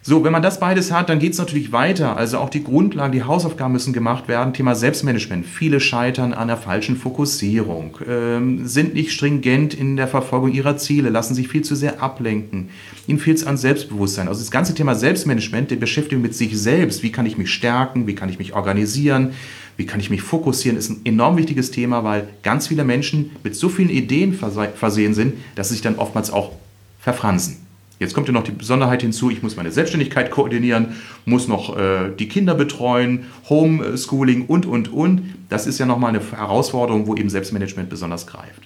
So, 0.07 0.23
wenn 0.23 0.31
man 0.31 0.41
das 0.41 0.61
beides 0.61 0.89
hat, 0.93 1.09
dann 1.09 1.19
geht 1.19 1.33
es 1.33 1.37
natürlich 1.37 1.73
weiter. 1.73 2.15
Also 2.15 2.37
auch 2.37 2.49
die 2.49 2.63
Grundlagen, 2.63 3.11
die 3.11 3.23
Hausaufgaben 3.23 3.73
müssen 3.73 3.91
gemacht 3.91 4.29
werden. 4.29 4.53
Thema 4.53 4.73
Selbstmanagement. 4.73 5.45
Viele 5.45 5.81
scheitern 5.81 6.31
an 6.31 6.47
der 6.47 6.55
falschen 6.55 6.95
Fokussierung, 6.95 7.97
ähm, 8.07 8.65
sind 8.65 8.93
nicht 8.93 9.11
stringent 9.11 9.73
in 9.73 9.97
der 9.97 10.07
Verfolgung 10.07 10.53
ihrer 10.53 10.77
Ziele, 10.77 11.09
lassen 11.09 11.35
sich 11.35 11.49
viel 11.49 11.61
zu 11.63 11.75
sehr 11.75 12.01
ablenken. 12.01 12.69
Ihnen 13.05 13.19
fehlt 13.19 13.39
es 13.39 13.45
an 13.45 13.57
Selbstbewusstsein. 13.57 14.29
Also 14.29 14.39
das 14.39 14.49
ganze 14.49 14.73
Thema 14.73 14.95
Selbstmanagement, 14.95 15.71
der 15.71 15.75
Beschäftigung 15.75 16.21
mit 16.21 16.33
sich 16.33 16.57
selbst. 16.57 17.03
Wie 17.03 17.11
kann 17.11 17.25
ich 17.25 17.37
mich 17.37 17.51
stärken? 17.51 18.07
Wie 18.07 18.15
kann 18.15 18.29
ich 18.29 18.39
mich 18.39 18.53
organisieren? 18.53 19.31
Wie 19.75 19.85
kann 19.85 19.99
ich 19.99 20.09
mich 20.09 20.21
fokussieren? 20.21 20.77
Ist 20.77 20.89
ein 20.89 21.01
enorm 21.03 21.35
wichtiges 21.35 21.69
Thema, 21.71 22.05
weil 22.05 22.29
ganz 22.43 22.67
viele 22.67 22.85
Menschen 22.85 23.31
mit 23.43 23.57
so 23.57 23.67
vielen 23.67 23.89
Ideen 23.89 24.33
versehen 24.33 25.13
sind, 25.13 25.33
dass 25.55 25.67
sie 25.67 25.73
sich 25.73 25.83
dann 25.83 25.95
oftmals 25.95 26.31
auch 26.31 26.53
verfransen. 27.01 27.66
Jetzt 27.99 28.13
kommt 28.13 28.27
ja 28.27 28.33
noch 28.33 28.43
die 28.43 28.51
Besonderheit 28.51 29.01
hinzu, 29.01 29.31
ich 29.31 29.41
muss 29.41 29.55
meine 29.55 29.71
Selbstständigkeit 29.71 30.29
koordinieren, 30.29 30.95
muss 31.25 31.47
noch 31.47 31.75
äh, 31.75 32.11
die 32.17 32.27
Kinder 32.27 32.53
betreuen, 32.53 33.25
Homeschooling 33.49 34.45
und, 34.45 34.65
und, 34.65 34.93
und. 34.93 35.33
Das 35.49 35.65
ist 35.65 35.79
ja 35.79 35.85
nochmal 35.85 36.09
eine 36.09 36.21
Herausforderung, 36.31 37.07
wo 37.07 37.15
eben 37.15 37.29
Selbstmanagement 37.29 37.89
besonders 37.89 38.27
greift. 38.27 38.61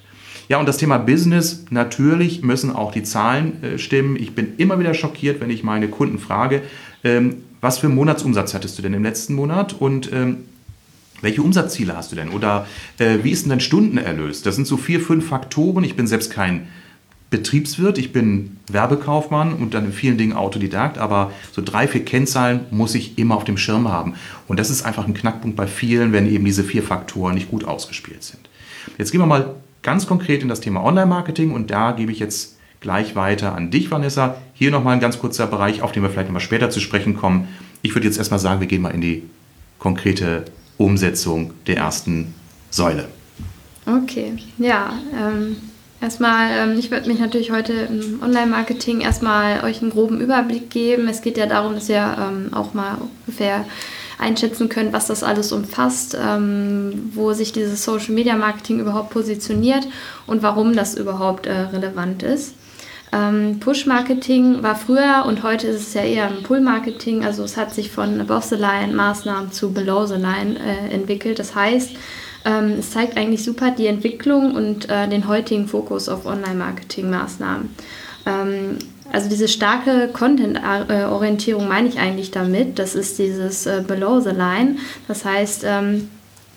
Ja, 0.48 0.58
und 0.58 0.68
das 0.68 0.76
Thema 0.76 0.98
Business, 0.98 1.64
natürlich 1.70 2.42
müssen 2.42 2.70
auch 2.70 2.92
die 2.92 3.02
Zahlen 3.02 3.62
äh, 3.62 3.78
stimmen. 3.78 4.16
Ich 4.16 4.34
bin 4.34 4.54
immer 4.58 4.78
wieder 4.78 4.92
schockiert, 4.92 5.40
wenn 5.40 5.48
ich 5.48 5.62
meine 5.62 5.88
Kunden 5.88 6.18
frage, 6.18 6.62
ähm, 7.04 7.36
was 7.62 7.78
für 7.78 7.86
einen 7.86 7.94
Monatsumsatz 7.94 8.52
hattest 8.52 8.76
du 8.76 8.82
denn 8.82 8.92
im 8.92 9.02
letzten 9.02 9.34
Monat 9.34 9.72
und 9.80 10.12
ähm, 10.12 10.38
welche 11.22 11.40
Umsatzziele 11.40 11.96
hast 11.96 12.12
du 12.12 12.16
denn? 12.16 12.30
Oder 12.30 12.66
äh, 12.98 13.18
wie 13.22 13.30
ist 13.30 13.44
denn 13.44 13.50
dein 13.50 13.60
Stundenerlös? 13.60 14.42
Das 14.42 14.56
sind 14.56 14.66
so 14.66 14.76
vier, 14.76 15.00
fünf 15.00 15.28
Faktoren. 15.28 15.84
Ich 15.84 15.96
bin 15.96 16.06
selbst 16.06 16.32
kein 16.32 16.66
Betriebswirt, 17.32 17.98
ich 17.98 18.12
bin 18.12 18.58
Werbekaufmann 18.68 19.54
und 19.54 19.74
dann 19.74 19.86
in 19.86 19.92
vielen 19.92 20.18
Dingen 20.18 20.34
Autodidakt, 20.34 20.98
aber 20.98 21.32
so 21.50 21.62
drei, 21.64 21.88
vier 21.88 22.04
Kennzahlen 22.04 22.60
muss 22.70 22.94
ich 22.94 23.18
immer 23.18 23.34
auf 23.36 23.44
dem 23.44 23.56
Schirm 23.56 23.88
haben. 23.88 24.14
Und 24.46 24.60
das 24.60 24.70
ist 24.70 24.82
einfach 24.82 25.08
ein 25.08 25.14
Knackpunkt 25.14 25.56
bei 25.56 25.66
vielen, 25.66 26.12
wenn 26.12 26.30
eben 26.30 26.44
diese 26.44 26.62
vier 26.62 26.82
Faktoren 26.82 27.34
nicht 27.34 27.50
gut 27.50 27.64
ausgespielt 27.64 28.22
sind. 28.22 28.48
Jetzt 28.98 29.10
gehen 29.10 29.20
wir 29.20 29.26
mal 29.26 29.54
ganz 29.82 30.06
konkret 30.06 30.42
in 30.42 30.48
das 30.48 30.60
Thema 30.60 30.84
Online-Marketing 30.84 31.52
und 31.52 31.70
da 31.70 31.92
gebe 31.92 32.12
ich 32.12 32.18
jetzt 32.18 32.58
gleich 32.80 33.16
weiter 33.16 33.54
an 33.54 33.70
dich, 33.70 33.90
Vanessa. 33.90 34.36
Hier 34.52 34.70
nochmal 34.70 34.94
ein 34.94 35.00
ganz 35.00 35.18
kurzer 35.18 35.46
Bereich, 35.46 35.80
auf 35.80 35.92
den 35.92 36.02
wir 36.02 36.10
vielleicht 36.10 36.28
nochmal 36.28 36.42
später 36.42 36.68
zu 36.68 36.80
sprechen 36.80 37.16
kommen. 37.16 37.48
Ich 37.80 37.94
würde 37.94 38.06
jetzt 38.06 38.18
erstmal 38.18 38.40
sagen, 38.40 38.60
wir 38.60 38.68
gehen 38.68 38.82
mal 38.82 38.90
in 38.90 39.00
die 39.00 39.22
konkrete 39.78 40.44
Umsetzung 40.76 41.54
der 41.66 41.78
ersten 41.78 42.34
Säule. 42.70 43.08
Okay, 43.86 44.34
ja. 44.58 44.92
Ähm, 45.18 45.56
erstmal, 46.02 46.50
ähm, 46.50 46.78
ich 46.78 46.90
würde 46.90 47.08
mich 47.08 47.20
natürlich 47.20 47.52
heute 47.52 47.72
im 47.72 48.20
Online-Marketing 48.22 49.00
erstmal 49.00 49.64
euch 49.64 49.80
einen 49.80 49.90
groben 49.90 50.20
Überblick 50.20 50.68
geben. 50.68 51.08
Es 51.08 51.22
geht 51.22 51.38
ja 51.38 51.46
darum, 51.46 51.74
dass 51.74 51.88
ihr 51.88 52.16
ähm, 52.18 52.52
auch 52.52 52.74
mal 52.74 52.98
ungefähr 53.26 53.64
einschätzen 54.18 54.68
könnt, 54.68 54.92
was 54.92 55.06
das 55.06 55.22
alles 55.22 55.52
umfasst, 55.52 56.16
ähm, 56.20 57.10
wo 57.14 57.32
sich 57.32 57.52
dieses 57.52 57.84
Social 57.84 58.14
Media 58.14 58.36
Marketing 58.36 58.80
überhaupt 58.80 59.10
positioniert 59.10 59.86
und 60.26 60.42
warum 60.42 60.74
das 60.74 60.94
überhaupt 60.94 61.46
äh, 61.46 61.52
relevant 61.52 62.22
ist. 62.22 62.54
Push-Marketing 63.60 64.62
war 64.62 64.74
früher 64.74 65.24
und 65.26 65.42
heute 65.42 65.66
ist 65.66 65.88
es 65.88 65.92
ja 65.92 66.00
eher 66.00 66.28
ein 66.28 66.42
Pull-Marketing. 66.42 67.26
Also 67.26 67.44
es 67.44 67.58
hat 67.58 67.74
sich 67.74 67.90
von 67.90 68.18
Above 68.22 68.46
the 68.46 68.54
Line 68.54 68.94
Maßnahmen 68.94 69.52
zu 69.52 69.70
Below 69.74 70.06
the 70.06 70.14
Line 70.14 70.58
äh, 70.58 70.94
entwickelt. 70.94 71.38
Das 71.38 71.54
heißt, 71.54 71.90
ähm, 72.44 72.76
es 72.78 72.90
zeigt 72.90 73.16
eigentlich 73.16 73.44
super 73.44 73.70
die 73.70 73.86
Entwicklung 73.86 74.54
und 74.54 74.88
äh, 74.88 75.08
den 75.08 75.28
heutigen 75.28 75.68
Fokus 75.68 76.08
auf 76.08 76.26
Online-Marketing-Maßnahmen. 76.26 77.70
Ähm, 78.26 78.78
also 79.12 79.28
diese 79.28 79.48
starke 79.48 80.08
Content-Orientierung 80.12 81.68
meine 81.68 81.88
ich 81.88 81.98
eigentlich 81.98 82.30
damit. 82.30 82.78
Das 82.78 82.94
ist 82.94 83.18
dieses 83.18 83.66
äh, 83.66 83.82
Below 83.86 84.20
the 84.20 84.30
Line. 84.30 84.76
Das 85.06 85.24
heißt, 85.24 85.64
ähm, 85.66 86.08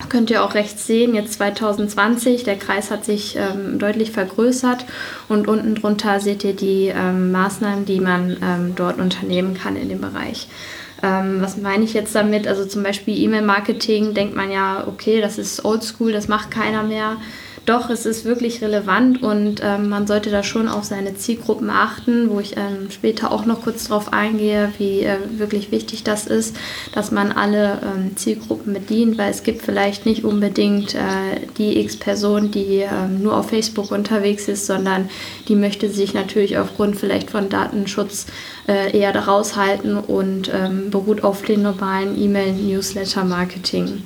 könnt 0.10 0.30
ihr 0.30 0.44
auch 0.44 0.54
rechts 0.54 0.88
sehen, 0.88 1.16
jetzt 1.16 1.34
2020, 1.34 2.44
der 2.44 2.58
Kreis 2.58 2.92
hat 2.92 3.06
sich 3.06 3.36
ähm, 3.36 3.80
deutlich 3.80 4.12
vergrößert 4.12 4.86
und 5.30 5.48
unten 5.48 5.76
drunter 5.76 6.20
seht 6.20 6.44
ihr 6.44 6.56
die 6.56 6.92
ähm, 6.96 7.32
Maßnahmen, 7.32 7.86
die 7.86 8.00
man 8.00 8.38
ähm, 8.42 8.74
dort 8.76 9.00
unternehmen 9.00 9.54
kann 9.54 9.76
in 9.76 9.90
dem 9.90 10.02
Bereich. 10.02 10.48
Ähm, 11.06 11.42
was 11.42 11.58
meine 11.58 11.84
ich 11.84 11.94
jetzt 11.94 12.16
damit? 12.16 12.48
Also 12.48 12.66
zum 12.66 12.84
Beispiel 12.84 13.18
E-Mail-Marketing 13.18 14.14
denkt 14.14 14.36
man 14.36 14.52
ja, 14.52 14.86
okay, 14.88 15.22
das 15.22 15.38
ist 15.38 15.64
oldschool, 15.64 16.12
das 16.12 16.28
macht 16.28 16.52
keiner 16.52 16.84
mehr 16.84 17.18
doch, 17.66 17.90
es 17.90 18.06
ist 18.06 18.26
wirklich 18.26 18.62
relevant 18.62 19.24
und 19.24 19.60
ähm, 19.64 19.90
man 19.90 20.06
sollte 20.06 20.30
da 20.30 20.44
schon 20.44 20.68
auf 20.68 20.84
seine 20.84 21.16
Zielgruppen 21.16 21.72
achten, 21.72 22.30
wo 22.30 22.40
ich 22.40 22.56
ähm, 22.58 22.92
später 22.92 23.32
auch 23.32 23.46
noch 23.46 23.64
kurz 23.64 23.88
darauf 23.88 24.14
eingehe, 24.14 24.72
wie 24.78 25.02
äh, 25.02 25.18
wirklich 25.38 25.72
wichtig 25.72 26.04
das 26.04 26.28
ist, 26.28 26.56
dass 26.94 27.12
man 27.12 27.32
alle 27.32 27.80
ähm, 27.82 28.16
Zielgruppen 28.16 28.74
bedient, 28.74 29.18
weil 29.18 29.32
es 29.32 29.42
gibt 29.42 29.64
vielleicht 29.64 30.06
nicht 30.06 30.24
unbedingt 30.24 30.94
äh, 30.94 31.00
die 31.58 31.80
X-Person, 31.80 32.52
die 32.52 32.82
ähm, 32.82 33.24
nur 33.24 33.36
auf 33.36 33.50
Facebook 33.50 33.92
unterwegs 33.92 34.48
ist, 34.48 34.68
sondern 34.68 35.10
die 35.48 35.56
möchte 35.56 35.90
sich 35.90 36.14
natürlich 36.14 36.60
aufgrund 36.60 36.98
vielleicht 36.98 37.32
von 37.32 37.50
Datenschutz 37.50 38.28
äh, 38.68 38.98
eher 38.98 39.12
daraus 39.12 39.56
halten 39.56 39.98
und 39.98 40.52
ähm, 40.54 40.90
beruht 40.90 41.24
auf 41.24 41.42
den 41.42 41.62
normalen 41.62 42.22
E-Mail-Newsletter-Marketing. 42.22 44.04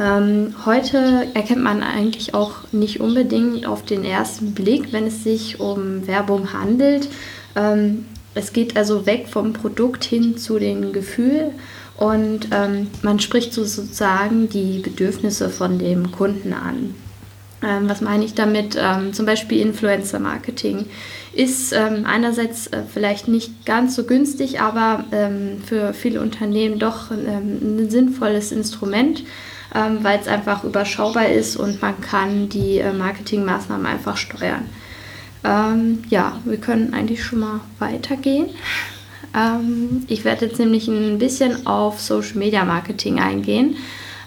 Ähm, 0.00 0.54
heute 0.64 1.26
erkennt 1.34 1.62
man 1.62 1.82
eigentlich 1.82 2.34
auch 2.34 2.70
nicht 2.70 3.00
unbedingt 3.00 3.66
auf 3.66 3.84
den 3.84 4.04
ersten 4.04 4.52
Blick, 4.54 4.92
wenn 4.92 5.06
es 5.06 5.24
sich 5.24 5.58
um 5.58 6.06
Werbung 6.06 6.52
handelt. 6.52 7.08
Ähm, 7.56 8.04
es 8.34 8.52
geht 8.52 8.76
also 8.76 9.06
weg 9.06 9.26
vom 9.28 9.52
Produkt 9.52 10.04
hin 10.04 10.36
zu 10.36 10.58
dem 10.58 10.92
Gefühl 10.92 11.50
und 11.96 12.48
ähm, 12.52 12.86
man 13.02 13.18
spricht 13.18 13.52
sozusagen 13.52 14.48
die 14.48 14.78
Bedürfnisse 14.78 15.50
von 15.50 15.78
dem 15.78 16.12
Kunden 16.12 16.52
an. 16.52 16.94
Ähm, 17.60 17.88
was 17.88 18.00
meine 18.00 18.24
ich 18.24 18.34
damit? 18.34 18.78
Ähm, 18.80 19.12
zum 19.12 19.26
Beispiel 19.26 19.60
Influencer-Marketing 19.60 20.86
ist 21.38 21.72
ähm, 21.72 22.04
einerseits 22.04 22.66
äh, 22.66 22.82
vielleicht 22.92 23.28
nicht 23.28 23.64
ganz 23.64 23.94
so 23.94 24.04
günstig, 24.04 24.60
aber 24.60 25.04
ähm, 25.12 25.62
für 25.64 25.94
viele 25.94 26.20
Unternehmen 26.20 26.78
doch 26.78 27.10
ähm, 27.10 27.78
ein 27.78 27.90
sinnvolles 27.90 28.52
Instrument 28.52 29.22
ähm, 29.74 29.98
weil 30.02 30.18
es 30.18 30.28
einfach 30.28 30.64
überschaubar 30.64 31.28
ist 31.28 31.56
und 31.56 31.82
man 31.82 32.00
kann 32.00 32.48
die 32.48 32.78
äh, 32.78 32.92
Marketingmaßnahmen 32.92 33.86
einfach 33.86 34.16
steuern. 34.16 34.68
Ähm, 35.44 36.02
ja, 36.08 36.40
wir 36.44 36.58
können 36.58 36.94
eigentlich 36.94 37.22
schon 37.22 37.40
mal 37.40 37.60
weitergehen. 37.78 38.48
Ähm, 39.36 40.04
ich 40.08 40.24
werde 40.24 40.46
jetzt 40.46 40.58
nämlich 40.58 40.88
ein 40.88 41.18
bisschen 41.18 41.66
auf 41.66 42.00
Social 42.00 42.38
Media 42.38 42.64
Marketing 42.64 43.20
eingehen, 43.20 43.76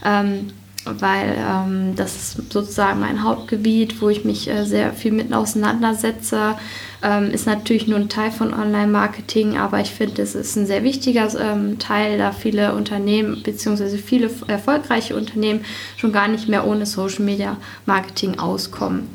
ähm, 0.06 0.48
weil 0.86 1.38
ähm, 1.38 1.96
das 1.96 2.16
ist 2.16 2.52
sozusagen 2.52 3.00
mein 3.00 3.24
Hauptgebiet, 3.24 4.02
wo 4.02 4.10
ich 4.10 4.26
mich 4.26 4.50
äh, 4.50 4.66
sehr 4.66 4.94
viel 4.94 5.12
mit 5.12 5.34
auseinandersetze. 5.34 6.56
Ähm, 7.04 7.32
ist 7.32 7.46
natürlich 7.46 7.88
nur 7.88 8.00
ein 8.00 8.10
Teil 8.10 8.32
von 8.32 8.54
Online-Marketing, 8.54 9.58
aber 9.58 9.80
ich 9.80 9.92
finde, 9.92 10.22
es 10.22 10.36
ist 10.36 10.56
ein 10.56 10.66
sehr 10.66 10.84
wichtiger 10.84 11.28
ähm, 11.40 11.78
Teil, 11.80 12.18
da 12.18 12.32
viele 12.32 12.76
Unternehmen 12.76 13.42
bzw. 13.44 13.98
viele 13.98 14.30
erfolgreiche 14.48 15.16
Unternehmen 15.16 15.66
schon 15.98 16.12
gar 16.12 16.28
nicht 16.28 16.48
mehr 16.48 16.66
ohne 16.66 16.86
Social-Media-Marketing 16.86 18.40
auskommen. 18.40 19.08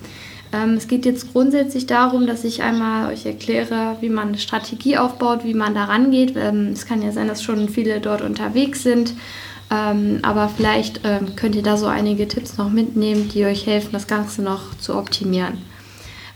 Ähm, 0.53 0.75
es 0.75 0.89
geht 0.89 1.05
jetzt 1.05 1.33
grundsätzlich 1.33 1.87
darum, 1.87 2.27
dass 2.27 2.45
ich 2.45 2.63
einmal 2.63 3.13
euch 3.13 3.27
erkläre, 3.27 3.97
wie 4.01 4.09
man 4.09 4.29
eine 4.29 4.39
Strategie 4.39 4.99
aufbaut, 4.99 5.45
wie 5.45 5.55
man 5.55 5.75
da 5.75 5.85
rangeht. 5.85 6.35
Ähm, 6.37 6.71
es 6.73 6.87
kann 6.87 7.03
ja 7.03 7.13
sein, 7.13 7.29
dass 7.29 7.43
schon 7.43 7.69
viele 7.69 8.01
dort 8.01 8.23
unterwegs 8.23 8.83
sind. 8.83 9.15
Ähm, 9.71 10.21
aber 10.23 10.49
vielleicht 10.49 11.01
ähm, 11.05 11.35
könnt 11.35 11.57
ihr 11.57 11.63
da 11.63 11.77
so 11.77 11.87
einige 11.87 12.29
Tipps 12.29 12.57
noch 12.57 12.71
mitnehmen, 12.71 13.29
die 13.29 13.45
euch 13.45 13.67
helfen, 13.67 13.91
das 13.93 14.07
Ganze 14.07 14.43
noch 14.43 14.77
zu 14.79 14.97
optimieren. 14.97 15.59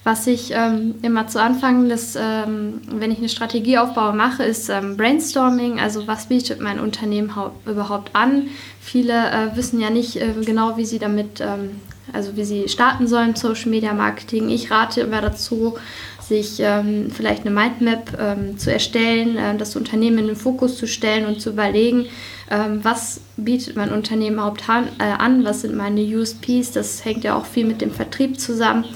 Was 0.02 0.26
ich 0.26 0.52
ähm, 0.54 0.94
immer 1.02 1.26
zu 1.28 1.40
Anfang, 1.40 1.88
des, 1.90 2.16
ähm, 2.16 2.80
wenn 2.90 3.10
ich 3.10 3.18
eine 3.18 3.28
Strategie 3.28 3.76
aufbaue, 3.76 4.14
mache, 4.14 4.42
ist 4.42 4.70
ähm, 4.70 4.96
Brainstorming. 4.96 5.78
Also 5.78 6.06
was 6.06 6.26
bietet 6.26 6.60
mein 6.60 6.80
Unternehmen 6.80 7.30
überhaupt 7.66 8.16
an? 8.16 8.48
Viele 8.80 9.12
äh, 9.12 9.56
wissen 9.56 9.78
ja 9.78 9.90
nicht 9.90 10.16
äh, 10.16 10.32
genau, 10.44 10.78
wie 10.78 10.86
sie 10.86 10.98
damit, 10.98 11.42
ähm, 11.42 11.82
also 12.14 12.34
wie 12.34 12.44
sie 12.44 12.68
starten 12.68 13.06
sollen, 13.06 13.36
Social 13.36 13.68
Media 13.68 13.92
Marketing. 13.92 14.48
Ich 14.48 14.70
rate 14.70 15.02
immer 15.02 15.20
dazu, 15.20 15.76
sich 16.30 16.60
ähm, 16.60 17.10
vielleicht 17.10 17.42
eine 17.44 17.50
Mindmap 17.50 18.16
ähm, 18.18 18.56
zu 18.56 18.72
erstellen, 18.72 19.36
äh, 19.36 19.56
das 19.58 19.76
Unternehmen 19.76 20.18
in 20.18 20.26
den 20.28 20.36
Fokus 20.36 20.78
zu 20.78 20.86
stellen 20.86 21.26
und 21.26 21.40
zu 21.40 21.50
überlegen, 21.50 22.06
was 22.82 23.20
bietet 23.36 23.76
mein 23.76 23.92
Unternehmen 23.92 24.34
überhaupt 24.34 24.68
an, 24.68 24.88
äh, 24.98 25.04
an, 25.04 25.44
was 25.44 25.60
sind 25.60 25.76
meine 25.76 26.00
USPs. 26.00 26.72
Das 26.72 27.04
hängt 27.04 27.22
ja 27.22 27.36
auch 27.36 27.46
viel 27.46 27.64
mit 27.64 27.80
dem 27.80 27.92
Vertrieb 27.92 28.40
zusammen 28.40 28.86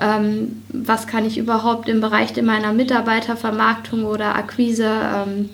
ähm, 0.00 0.62
was 0.68 1.06
kann 1.06 1.24
ich 1.24 1.38
überhaupt 1.38 1.88
im 1.88 2.00
Bereich 2.00 2.40
meiner 2.40 2.72
Mitarbeitervermarktung 2.72 4.04
oder 4.04 4.36
Akquise 4.36 4.84
ähm, 4.86 5.50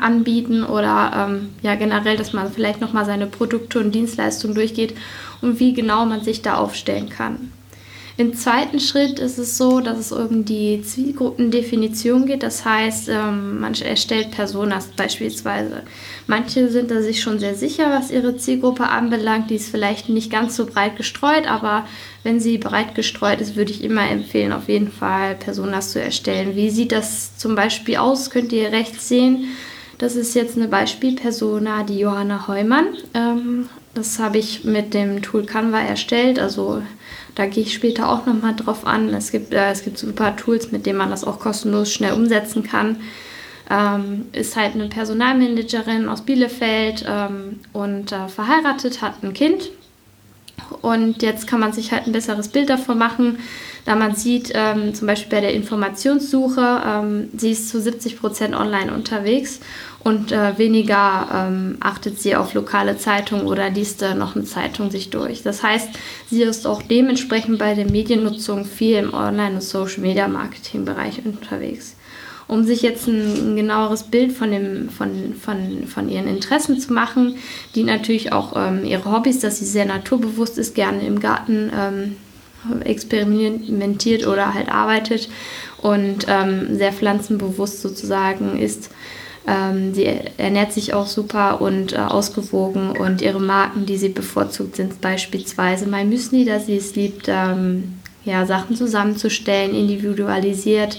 anbieten 0.00 0.64
oder 0.64 1.28
ähm, 1.28 1.50
ja 1.62 1.74
generell, 1.74 2.16
dass 2.16 2.32
man 2.32 2.52
vielleicht 2.52 2.80
nochmal 2.80 3.04
seine 3.04 3.26
Produkte 3.26 3.80
und 3.80 3.92
Dienstleistungen 3.92 4.54
durchgeht 4.54 4.94
und 5.42 5.60
wie 5.60 5.74
genau 5.74 6.06
man 6.06 6.22
sich 6.22 6.42
da 6.42 6.54
aufstellen 6.54 7.08
kann. 7.08 7.52
Im 8.16 8.32
zweiten 8.34 8.78
Schritt 8.78 9.18
ist 9.18 9.38
es 9.38 9.58
so, 9.58 9.80
dass 9.80 9.98
es 9.98 10.12
um 10.12 10.44
die 10.44 10.82
Zielgruppendefinition 10.82 12.26
geht. 12.26 12.44
Das 12.44 12.64
heißt, 12.64 13.08
ähm, 13.08 13.58
man 13.58 13.74
erstellt 13.74 14.30
Personas 14.30 14.86
beispielsweise. 14.96 15.82
Manche 16.28 16.70
sind 16.70 16.92
da 16.92 17.02
sich 17.02 17.20
schon 17.20 17.40
sehr 17.40 17.56
sicher, 17.56 17.90
was 17.90 18.12
ihre 18.12 18.36
Zielgruppe 18.36 18.88
anbelangt. 18.88 19.50
Die 19.50 19.56
ist 19.56 19.68
vielleicht 19.68 20.08
nicht 20.08 20.30
ganz 20.30 20.54
so 20.54 20.64
breit 20.64 20.96
gestreut, 20.96 21.48
aber 21.48 21.88
wenn 22.22 22.38
sie 22.38 22.56
breit 22.58 22.94
gestreut 22.94 23.40
ist, 23.40 23.56
würde 23.56 23.72
ich 23.72 23.82
immer 23.82 24.08
empfehlen, 24.08 24.52
auf 24.52 24.68
jeden 24.68 24.92
Fall 24.92 25.34
Personas 25.34 25.90
zu 25.90 26.00
erstellen. 26.00 26.54
Wie 26.54 26.70
sieht 26.70 26.92
das 26.92 27.36
zum 27.36 27.56
Beispiel 27.56 27.96
aus? 27.96 28.30
Könnt 28.30 28.52
ihr 28.52 28.70
rechts 28.70 29.08
sehen. 29.08 29.48
Das 29.98 30.14
ist 30.14 30.34
jetzt 30.34 30.56
eine 30.56 30.68
Beispielpersona, 30.68 31.82
die 31.82 31.98
Johanna 31.98 32.46
Heumann. 32.46 32.86
Ähm, 33.12 33.68
das 33.94 34.18
habe 34.18 34.38
ich 34.38 34.64
mit 34.64 34.92
dem 34.92 35.22
Tool 35.22 35.46
Canva 35.46 35.80
erstellt. 35.80 36.38
Also 36.38 36.82
da 37.34 37.46
gehe 37.46 37.62
ich 37.62 37.74
später 37.74 38.08
auch 38.08 38.26
nochmal 38.26 38.54
drauf 38.54 38.86
an. 38.86 39.12
Es 39.14 39.32
gibt, 39.32 39.54
äh, 39.54 39.70
es 39.70 39.82
gibt 39.82 39.98
super 39.98 40.36
Tools, 40.36 40.72
mit 40.72 40.86
denen 40.86 40.98
man 40.98 41.10
das 41.10 41.24
auch 41.24 41.38
kostenlos 41.40 41.92
schnell 41.92 42.12
umsetzen 42.12 42.62
kann. 42.62 43.00
Ähm, 43.70 44.26
ist 44.32 44.56
halt 44.56 44.74
eine 44.74 44.88
Personalmanagerin 44.88 46.08
aus 46.08 46.20
Bielefeld 46.22 47.04
ähm, 47.08 47.60
und 47.72 48.12
äh, 48.12 48.28
verheiratet, 48.28 49.00
hat 49.00 49.22
ein 49.22 49.32
Kind. 49.32 49.70
Und 50.82 51.22
jetzt 51.22 51.46
kann 51.46 51.60
man 51.60 51.72
sich 51.72 51.92
halt 51.92 52.06
ein 52.06 52.12
besseres 52.12 52.48
Bild 52.48 52.68
davon 52.68 52.98
machen. 52.98 53.38
Da 53.84 53.96
man 53.96 54.14
sieht, 54.14 54.50
ähm, 54.54 54.94
zum 54.94 55.06
Beispiel 55.06 55.30
bei 55.30 55.40
der 55.40 55.52
Informationssuche, 55.52 56.82
ähm, 56.86 57.28
sie 57.36 57.50
ist 57.50 57.68
zu 57.68 57.80
70 57.80 58.18
Prozent 58.18 58.54
online 58.54 58.92
unterwegs 58.92 59.60
und 60.04 60.32
äh, 60.32 60.58
weniger 60.58 61.28
ähm, 61.32 61.76
achtet 61.80 62.20
sie 62.20 62.36
auf 62.36 62.54
lokale 62.54 62.96
Zeitungen 62.96 63.46
oder 63.46 63.70
liest 63.70 64.02
äh, 64.02 64.14
noch 64.14 64.36
eine 64.36 64.44
Zeitung 64.44 64.90
sich 64.90 65.10
durch. 65.10 65.42
Das 65.42 65.62
heißt, 65.62 65.90
sie 66.30 66.42
ist 66.42 66.66
auch 66.66 66.82
dementsprechend 66.82 67.58
bei 67.58 67.74
der 67.74 67.90
Mediennutzung 67.90 68.64
viel 68.64 68.96
im 68.96 69.14
Online- 69.14 69.56
und 69.56 69.62
Social-Media-Marketing-Bereich 69.62 71.24
unterwegs. 71.24 71.96
Um 72.46 72.64
sich 72.64 72.82
jetzt 72.82 73.06
ein, 73.06 73.52
ein, 73.52 73.56
genaueres 73.56 74.02
Bild 74.04 74.32
von, 74.32 74.50
dem, 74.50 74.90
von, 74.90 75.34
von, 75.34 75.86
von 75.86 76.10
ihren 76.10 76.28
Interessen 76.28 76.78
zu 76.78 76.92
machen, 76.92 77.36
die 77.74 77.84
natürlich 77.84 78.32
auch 78.32 78.52
ähm, 78.54 78.84
ihre 78.84 79.10
Hobbys, 79.10 79.40
dass 79.40 79.58
sie 79.58 79.64
sehr 79.64 79.86
naturbewusst 79.86 80.58
ist, 80.58 80.74
gerne 80.74 81.06
im 81.06 81.20
Garten 81.20 81.70
ähm, 81.74 82.16
experimentiert 82.84 84.26
oder 84.26 84.54
halt 84.54 84.68
arbeitet 84.70 85.28
und 85.82 86.26
ähm, 86.28 86.76
sehr 86.76 86.92
pflanzenbewusst 86.92 87.82
sozusagen 87.82 88.58
ist. 88.58 88.90
Ähm, 89.46 89.92
sie 89.92 90.06
ernährt 90.38 90.72
sich 90.72 90.94
auch 90.94 91.06
super 91.06 91.60
und 91.60 91.92
äh, 91.92 91.96
ausgewogen 91.96 92.92
und 92.92 93.20
ihre 93.20 93.40
Marken, 93.40 93.84
die 93.84 93.98
sie 93.98 94.08
bevorzugt, 94.08 94.76
sind 94.76 95.02
beispielsweise 95.02 95.86
My 95.86 96.04
Müsli, 96.04 96.46
da 96.46 96.58
sie 96.60 96.76
es 96.76 96.96
liebt, 96.96 97.26
ähm, 97.28 98.00
ja, 98.24 98.46
Sachen 98.46 98.74
zusammenzustellen, 98.74 99.74
individualisiert. 99.74 100.98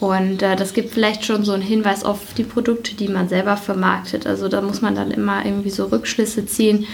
Und 0.00 0.42
äh, 0.42 0.56
das 0.56 0.72
gibt 0.72 0.92
vielleicht 0.92 1.24
schon 1.24 1.44
so 1.44 1.52
einen 1.52 1.62
Hinweis 1.62 2.04
auf 2.04 2.34
die 2.34 2.44
Produkte, 2.44 2.94
die 2.96 3.08
man 3.08 3.28
selber 3.28 3.56
vermarktet. 3.56 4.26
Also 4.26 4.48
da 4.48 4.62
muss 4.62 4.80
man 4.80 4.94
dann 4.94 5.10
immer 5.10 5.44
irgendwie 5.44 5.70
so 5.70 5.84
Rückschlüsse 5.84 6.46
ziehen, 6.46 6.86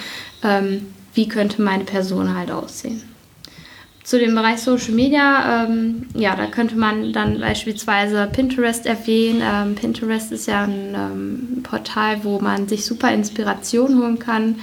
ähm, 0.43 0.87
wie 1.14 1.29
könnte 1.29 1.62
meine 1.62 1.85
Person 1.85 2.37
halt 2.37 2.50
aussehen. 2.50 3.02
Zu 4.02 4.19
dem 4.19 4.35
Bereich 4.35 4.61
Social 4.61 4.92
Media, 4.92 5.64
ähm, 5.64 6.07
ja, 6.14 6.35
da 6.35 6.47
könnte 6.47 6.75
man 6.75 7.12
dann 7.12 7.38
beispielsweise 7.38 8.28
Pinterest 8.33 8.87
erwähnen. 8.87 9.42
Ähm, 9.45 9.75
Pinterest 9.75 10.33
ist 10.33 10.47
ja 10.47 10.64
ein 10.64 10.95
ähm, 10.95 11.62
Portal, 11.62 12.25
wo 12.25 12.40
man 12.40 12.66
sich 12.66 12.87
super 12.87 13.12
Inspiration 13.12 14.00
holen 14.02 14.19
kann. 14.19 14.57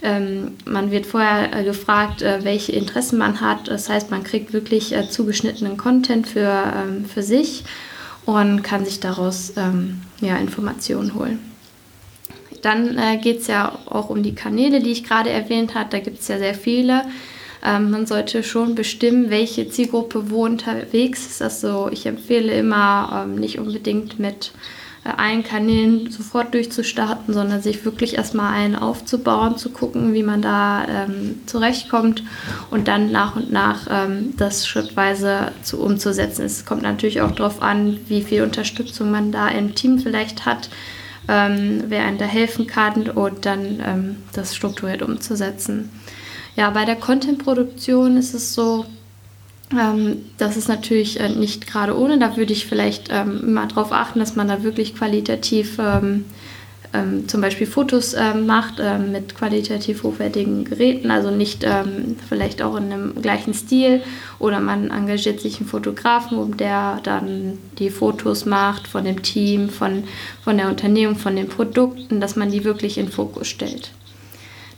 Ähm, 0.00 0.52
man 0.64 0.90
wird 0.90 1.06
vorher 1.06 1.52
äh, 1.54 1.64
gefragt, 1.64 2.22
äh, 2.22 2.44
welche 2.44 2.72
Interessen 2.72 3.18
man 3.18 3.40
hat. 3.40 3.68
Das 3.68 3.88
heißt, 3.88 4.10
man 4.10 4.24
kriegt 4.24 4.52
wirklich 4.52 4.94
äh, 4.94 5.08
zugeschnittenen 5.08 5.76
Content 5.76 6.26
für, 6.26 6.72
ähm, 6.74 7.04
für 7.04 7.22
sich 7.22 7.64
und 8.24 8.62
kann 8.62 8.84
sich 8.84 9.00
daraus 9.00 9.52
ähm, 9.56 10.00
ja, 10.20 10.36
Informationen 10.36 11.14
holen. 11.14 11.40
Dann 12.62 12.96
äh, 12.96 13.18
geht 13.18 13.40
es 13.40 13.46
ja 13.48 13.78
auch 13.86 14.10
um 14.10 14.22
die 14.22 14.34
Kanäle, 14.34 14.80
die 14.80 14.90
ich 14.90 15.04
gerade 15.04 15.30
erwähnt 15.30 15.74
habe. 15.74 15.90
Da 15.90 15.98
gibt 15.98 16.20
es 16.20 16.28
ja 16.28 16.38
sehr 16.38 16.54
viele. 16.54 17.02
Ähm, 17.68 17.90
man 17.90 18.06
sollte 18.06 18.42
schon 18.42 18.74
bestimmen, 18.74 19.28
welche 19.28 19.68
Zielgruppe 19.68 20.30
wo 20.30 20.44
unterwegs 20.46 21.26
ist. 21.26 21.42
Also 21.42 21.90
ich 21.92 22.06
empfehle 22.06 22.52
immer 22.52 23.24
ähm, 23.24 23.34
nicht 23.34 23.58
unbedingt 23.58 24.18
mit 24.18 24.52
äh, 25.04 25.10
allen 25.10 25.42
Kanälen 25.44 26.10
sofort 26.10 26.54
durchzustarten, 26.54 27.34
sondern 27.34 27.60
sich 27.60 27.84
wirklich 27.84 28.16
erstmal 28.16 28.54
einen 28.54 28.74
aufzubauen, 28.74 29.58
zu 29.58 29.68
gucken, 29.68 30.14
wie 30.14 30.22
man 30.22 30.40
da 30.40 30.86
ähm, 30.88 31.40
zurechtkommt 31.44 32.22
und 32.70 32.88
dann 32.88 33.12
nach 33.12 33.36
und 33.36 33.52
nach 33.52 33.86
ähm, 33.90 34.32
das 34.38 34.66
schrittweise 34.66 35.52
zu, 35.62 35.78
umzusetzen. 35.78 36.46
Es 36.46 36.64
kommt 36.64 36.82
natürlich 36.82 37.20
auch 37.20 37.32
darauf 37.32 37.60
an, 37.60 37.98
wie 38.08 38.22
viel 38.22 38.44
Unterstützung 38.44 39.10
man 39.10 39.30
da 39.30 39.46
im 39.48 39.74
Team 39.74 39.98
vielleicht 39.98 40.46
hat, 40.46 40.70
ähm, 41.28 41.84
wer 41.88 42.04
einem 42.04 42.16
da 42.16 42.24
helfen 42.24 42.66
kann 42.66 43.10
und 43.10 43.44
dann 43.44 43.82
ähm, 43.86 44.16
das 44.32 44.56
strukturiert 44.56 45.02
umzusetzen. 45.02 45.90
Ja, 46.58 46.70
bei 46.70 46.84
der 46.84 46.96
Content-Produktion 46.96 48.16
ist 48.16 48.34
es 48.34 48.52
so, 48.52 48.84
ähm, 49.70 50.24
das 50.38 50.56
ist 50.56 50.68
natürlich 50.68 51.20
äh, 51.20 51.28
nicht 51.28 51.68
gerade 51.68 51.96
ohne. 51.96 52.18
Da 52.18 52.36
würde 52.36 52.52
ich 52.52 52.66
vielleicht 52.66 53.10
ähm, 53.12 53.42
immer 53.44 53.68
darauf 53.68 53.92
achten, 53.92 54.18
dass 54.18 54.34
man 54.34 54.48
da 54.48 54.64
wirklich 54.64 54.96
qualitativ 54.96 55.78
ähm, 55.78 56.24
ähm 56.92 57.28
zum 57.28 57.42
Beispiel 57.42 57.68
Fotos 57.68 58.12
ähm, 58.14 58.46
macht 58.46 58.80
ähm, 58.80 59.12
mit 59.12 59.36
qualitativ 59.36 60.02
hochwertigen 60.02 60.64
Geräten, 60.64 61.12
also 61.12 61.30
nicht 61.30 61.64
vielleicht 62.28 62.60
auch 62.60 62.74
in 62.74 62.92
einem 62.92 63.22
gleichen 63.22 63.54
Stil. 63.54 64.02
Oder 64.40 64.58
man 64.58 64.90
engagiert 64.90 65.38
sich 65.38 65.58
einen 65.60 65.68
Fotografen, 65.68 66.56
der 66.56 66.98
dann 67.04 67.58
die 67.78 67.90
Fotos 67.90 68.46
macht 68.46 68.88
von 68.88 69.04
dem 69.04 69.22
Team, 69.22 69.68
von, 69.68 70.02
von 70.42 70.56
der 70.56 70.68
Unternehmung, 70.68 71.14
von 71.14 71.36
den 71.36 71.46
Produkten, 71.46 72.20
dass 72.20 72.34
man 72.34 72.50
die 72.50 72.64
wirklich 72.64 72.98
in 72.98 73.10
Fokus 73.10 73.46
stellt. 73.46 73.92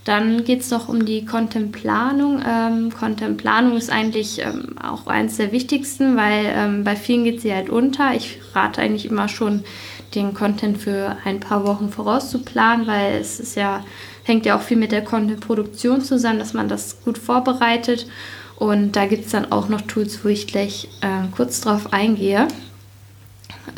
Dann 0.04 0.44
geht 0.44 0.60
es 0.60 0.70
noch 0.70 0.88
um 0.88 1.04
die 1.04 1.26
Contentplanung. 1.26 2.42
Ähm, 2.46 2.90
Contentplanung 2.90 3.76
ist 3.76 3.90
eigentlich 3.90 4.40
ähm, 4.40 4.76
auch 4.82 5.06
eines 5.06 5.36
der 5.36 5.52
wichtigsten, 5.52 6.16
weil 6.16 6.46
ähm, 6.46 6.84
bei 6.84 6.96
vielen 6.96 7.24
geht 7.24 7.42
sie 7.42 7.52
halt 7.52 7.68
unter. 7.68 8.14
Ich 8.14 8.38
rate 8.54 8.80
eigentlich 8.80 9.06
immer 9.06 9.28
schon, 9.28 9.62
den 10.14 10.34
Content 10.34 10.78
für 10.78 11.16
ein 11.24 11.40
paar 11.40 11.64
Wochen 11.64 11.90
vorauszuplanen, 11.90 12.86
weil 12.86 13.14
es 13.20 13.38
ist 13.40 13.56
ja, 13.56 13.84
hängt 14.24 14.46
ja 14.46 14.56
auch 14.56 14.62
viel 14.62 14.76
mit 14.76 14.92
der 14.92 15.04
Contentproduktion 15.04 16.02
zusammen, 16.02 16.38
dass 16.38 16.54
man 16.54 16.68
das 16.68 17.02
gut 17.04 17.18
vorbereitet. 17.18 18.06
Und 18.56 18.92
da 18.92 19.06
gibt 19.06 19.26
es 19.26 19.32
dann 19.32 19.52
auch 19.52 19.68
noch 19.68 19.80
Tools, 19.82 20.24
wo 20.24 20.28
ich 20.28 20.46
gleich 20.46 20.88
äh, 21.00 21.28
kurz 21.34 21.60
drauf 21.60 21.92
eingehe. 21.92 22.48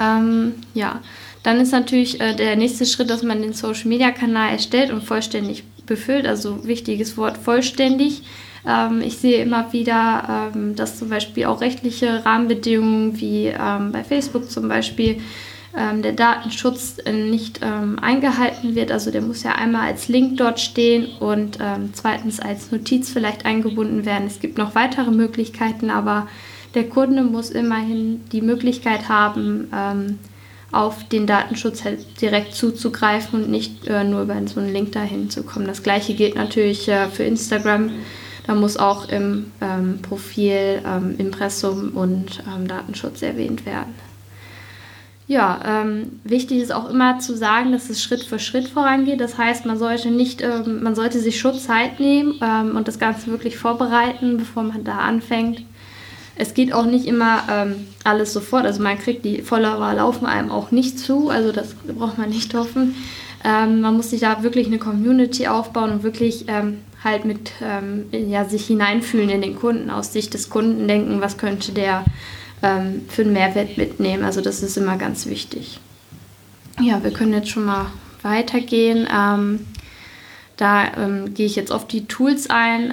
Ähm, 0.00 0.54
ja, 0.74 1.00
dann 1.42 1.60
ist 1.60 1.72
natürlich 1.72 2.20
äh, 2.20 2.34
der 2.34 2.56
nächste 2.56 2.86
Schritt, 2.86 3.10
dass 3.10 3.22
man 3.22 3.42
den 3.42 3.52
Social 3.52 3.88
Media 3.88 4.10
Kanal 4.10 4.52
erstellt 4.52 4.90
und 4.90 5.04
vollständig 5.04 5.64
befüllt, 5.86 6.26
also 6.26 6.66
wichtiges 6.66 7.16
Wort 7.16 7.36
vollständig. 7.36 8.22
Ähm, 8.66 9.00
ich 9.00 9.18
sehe 9.18 9.42
immer 9.42 9.72
wieder, 9.72 10.52
ähm, 10.54 10.76
dass 10.76 10.98
zum 10.98 11.08
Beispiel 11.08 11.46
auch 11.46 11.60
rechtliche 11.60 12.24
Rahmenbedingungen 12.24 13.20
wie 13.20 13.46
ähm, 13.46 13.92
bei 13.92 14.04
Facebook 14.04 14.50
zum 14.50 14.68
Beispiel 14.68 15.20
ähm, 15.76 16.02
der 16.02 16.12
Datenschutz 16.12 16.98
äh, 17.04 17.12
nicht 17.12 17.60
ähm, 17.62 17.98
eingehalten 17.98 18.74
wird. 18.74 18.92
Also 18.92 19.10
der 19.10 19.22
muss 19.22 19.42
ja 19.42 19.52
einmal 19.52 19.88
als 19.88 20.08
Link 20.08 20.36
dort 20.36 20.60
stehen 20.60 21.08
und 21.18 21.58
zweitens 21.92 22.40
als 22.40 22.70
Notiz 22.70 23.10
vielleicht 23.10 23.44
eingebunden 23.44 24.04
werden. 24.04 24.26
Es 24.26 24.40
gibt 24.40 24.58
noch 24.58 24.74
weitere 24.74 25.10
Möglichkeiten, 25.10 25.90
aber 25.90 26.28
der 26.74 26.88
Kunde 26.88 27.22
muss 27.22 27.50
immerhin 27.50 28.22
die 28.32 28.40
Möglichkeit 28.40 29.08
haben, 29.10 29.68
auf 30.72 31.06
den 31.08 31.26
Datenschutz 31.26 31.84
halt 31.84 32.20
direkt 32.20 32.54
zuzugreifen 32.54 33.44
und 33.44 33.50
nicht 33.50 33.86
äh, 33.86 34.04
nur 34.04 34.22
über 34.22 34.36
so 34.46 34.58
einen 34.58 34.72
Link 34.72 34.92
dahin 34.92 35.28
zu 35.28 35.42
kommen. 35.42 35.66
Das 35.66 35.82
gleiche 35.82 36.14
gilt 36.14 36.34
natürlich 36.34 36.88
äh, 36.88 37.08
für 37.08 37.24
Instagram. 37.24 37.90
Da 38.46 38.54
muss 38.54 38.78
auch 38.78 39.08
im 39.08 39.52
ähm, 39.60 40.00
Profil 40.02 40.82
ähm, 40.84 41.14
Impressum 41.18 41.90
und 41.90 42.42
ähm, 42.48 42.66
Datenschutz 42.66 43.22
erwähnt 43.22 43.66
werden. 43.66 43.94
Ja, 45.28 45.60
ähm, 45.64 46.20
wichtig 46.24 46.60
ist 46.60 46.72
auch 46.72 46.90
immer 46.90 47.18
zu 47.20 47.36
sagen, 47.36 47.70
dass 47.72 47.88
es 47.88 48.02
Schritt 48.02 48.24
für 48.24 48.38
Schritt 48.38 48.68
vorangeht. 48.68 49.20
Das 49.20 49.38
heißt, 49.38 49.66
man 49.66 49.78
sollte 49.78 50.10
nicht, 50.10 50.42
ähm, 50.42 50.82
man 50.82 50.94
sollte 50.94 51.20
sich 51.20 51.38
schon 51.38 51.58
Zeit 51.58 52.00
nehmen 52.00 52.40
ähm, 52.42 52.76
und 52.76 52.88
das 52.88 52.98
Ganze 52.98 53.28
wirklich 53.28 53.56
vorbereiten, 53.56 54.38
bevor 54.38 54.64
man 54.64 54.84
da 54.84 54.98
anfängt 54.98 55.62
es 56.36 56.54
geht 56.54 56.72
auch 56.72 56.86
nicht 56.86 57.06
immer 57.06 57.42
ähm, 57.50 57.86
alles 58.04 58.32
sofort. 58.32 58.64
Also 58.64 58.82
man 58.82 58.98
kriegt 58.98 59.24
die 59.24 59.42
Follower 59.42 59.92
laufen 59.94 60.26
einem 60.26 60.50
auch 60.50 60.70
nicht 60.70 60.98
zu. 60.98 61.28
Also 61.28 61.52
das 61.52 61.74
braucht 61.74 62.18
man 62.18 62.30
nicht 62.30 62.54
hoffen. 62.54 62.94
Ähm, 63.44 63.80
man 63.80 63.96
muss 63.96 64.10
sich 64.10 64.20
da 64.20 64.42
wirklich 64.42 64.66
eine 64.66 64.78
Community 64.78 65.46
aufbauen 65.46 65.90
und 65.90 66.02
wirklich 66.02 66.46
ähm, 66.48 66.78
halt 67.04 67.24
mit 67.24 67.52
ähm, 67.60 68.06
ja, 68.12 68.44
sich 68.44 68.66
hineinfühlen 68.66 69.28
in 69.28 69.42
den 69.42 69.56
Kunden, 69.56 69.90
aus 69.90 70.12
Sicht 70.12 70.32
des 70.34 70.48
Kunden 70.48 70.86
denken, 70.88 71.20
was 71.20 71.36
könnte 71.36 71.72
der 71.72 72.04
ähm, 72.62 73.02
für 73.08 73.22
einen 73.22 73.32
Mehrwert 73.32 73.76
mitnehmen. 73.76 74.24
Also 74.24 74.40
das 74.40 74.62
ist 74.62 74.76
immer 74.76 74.96
ganz 74.96 75.26
wichtig. 75.26 75.80
Ja, 76.80 77.02
wir 77.02 77.10
können 77.10 77.34
jetzt 77.34 77.50
schon 77.50 77.64
mal 77.64 77.86
weitergehen. 78.22 79.08
Ähm, 79.12 79.66
da 80.56 80.92
gehe 81.34 81.46
ich 81.46 81.56
jetzt 81.56 81.72
auf 81.72 81.88
die 81.88 82.04
Tools 82.06 82.48
ein. 82.48 82.92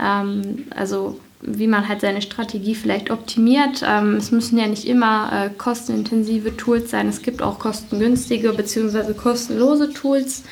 also 0.75 1.19
wie 1.41 1.67
man 1.67 1.87
halt 1.87 2.01
seine 2.01 2.21
Strategie 2.21 2.75
vielleicht 2.75 3.11
optimiert. 3.11 3.83
Ähm, 3.87 4.15
es 4.15 4.31
müssen 4.31 4.57
ja 4.57 4.67
nicht 4.67 4.85
immer 4.85 5.31
äh, 5.31 5.49
kostenintensive 5.49 6.57
Tools 6.57 6.91
sein. 6.91 7.07
Es 7.07 7.21
gibt 7.21 7.41
auch 7.41 7.59
kostengünstige 7.59 8.51
bzw. 8.53 9.13
kostenlose 9.13 9.93
Tools. 9.93 10.43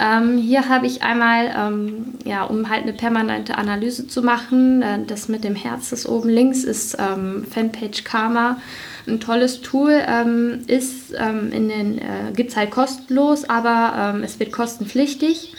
Ähm, 0.00 0.38
hier 0.38 0.68
habe 0.68 0.86
ich 0.86 1.02
einmal, 1.02 1.52
ähm, 1.56 2.14
ja, 2.24 2.44
um 2.44 2.68
halt 2.68 2.82
eine 2.82 2.92
permanente 2.92 3.58
Analyse 3.58 4.06
zu 4.06 4.22
machen, 4.22 4.82
äh, 4.82 5.04
das 5.04 5.28
mit 5.28 5.42
dem 5.42 5.56
Herz, 5.56 5.90
das 5.90 6.06
oben 6.06 6.28
links 6.28 6.62
ist 6.62 6.96
ähm, 7.00 7.44
Fanpage 7.50 8.04
Karma. 8.04 8.60
Ein 9.08 9.18
tolles 9.18 9.62
Tool 9.62 10.00
ähm, 10.06 10.60
ist 10.66 11.14
ähm, 11.18 11.50
in 11.50 11.68
den, 11.68 11.98
äh, 11.98 12.32
gibt 12.36 12.50
es 12.50 12.56
halt 12.56 12.70
kostenlos, 12.70 13.48
aber 13.48 14.20
es 14.22 14.38
wird 14.38 14.52
kostenpflichtig. 14.52 15.54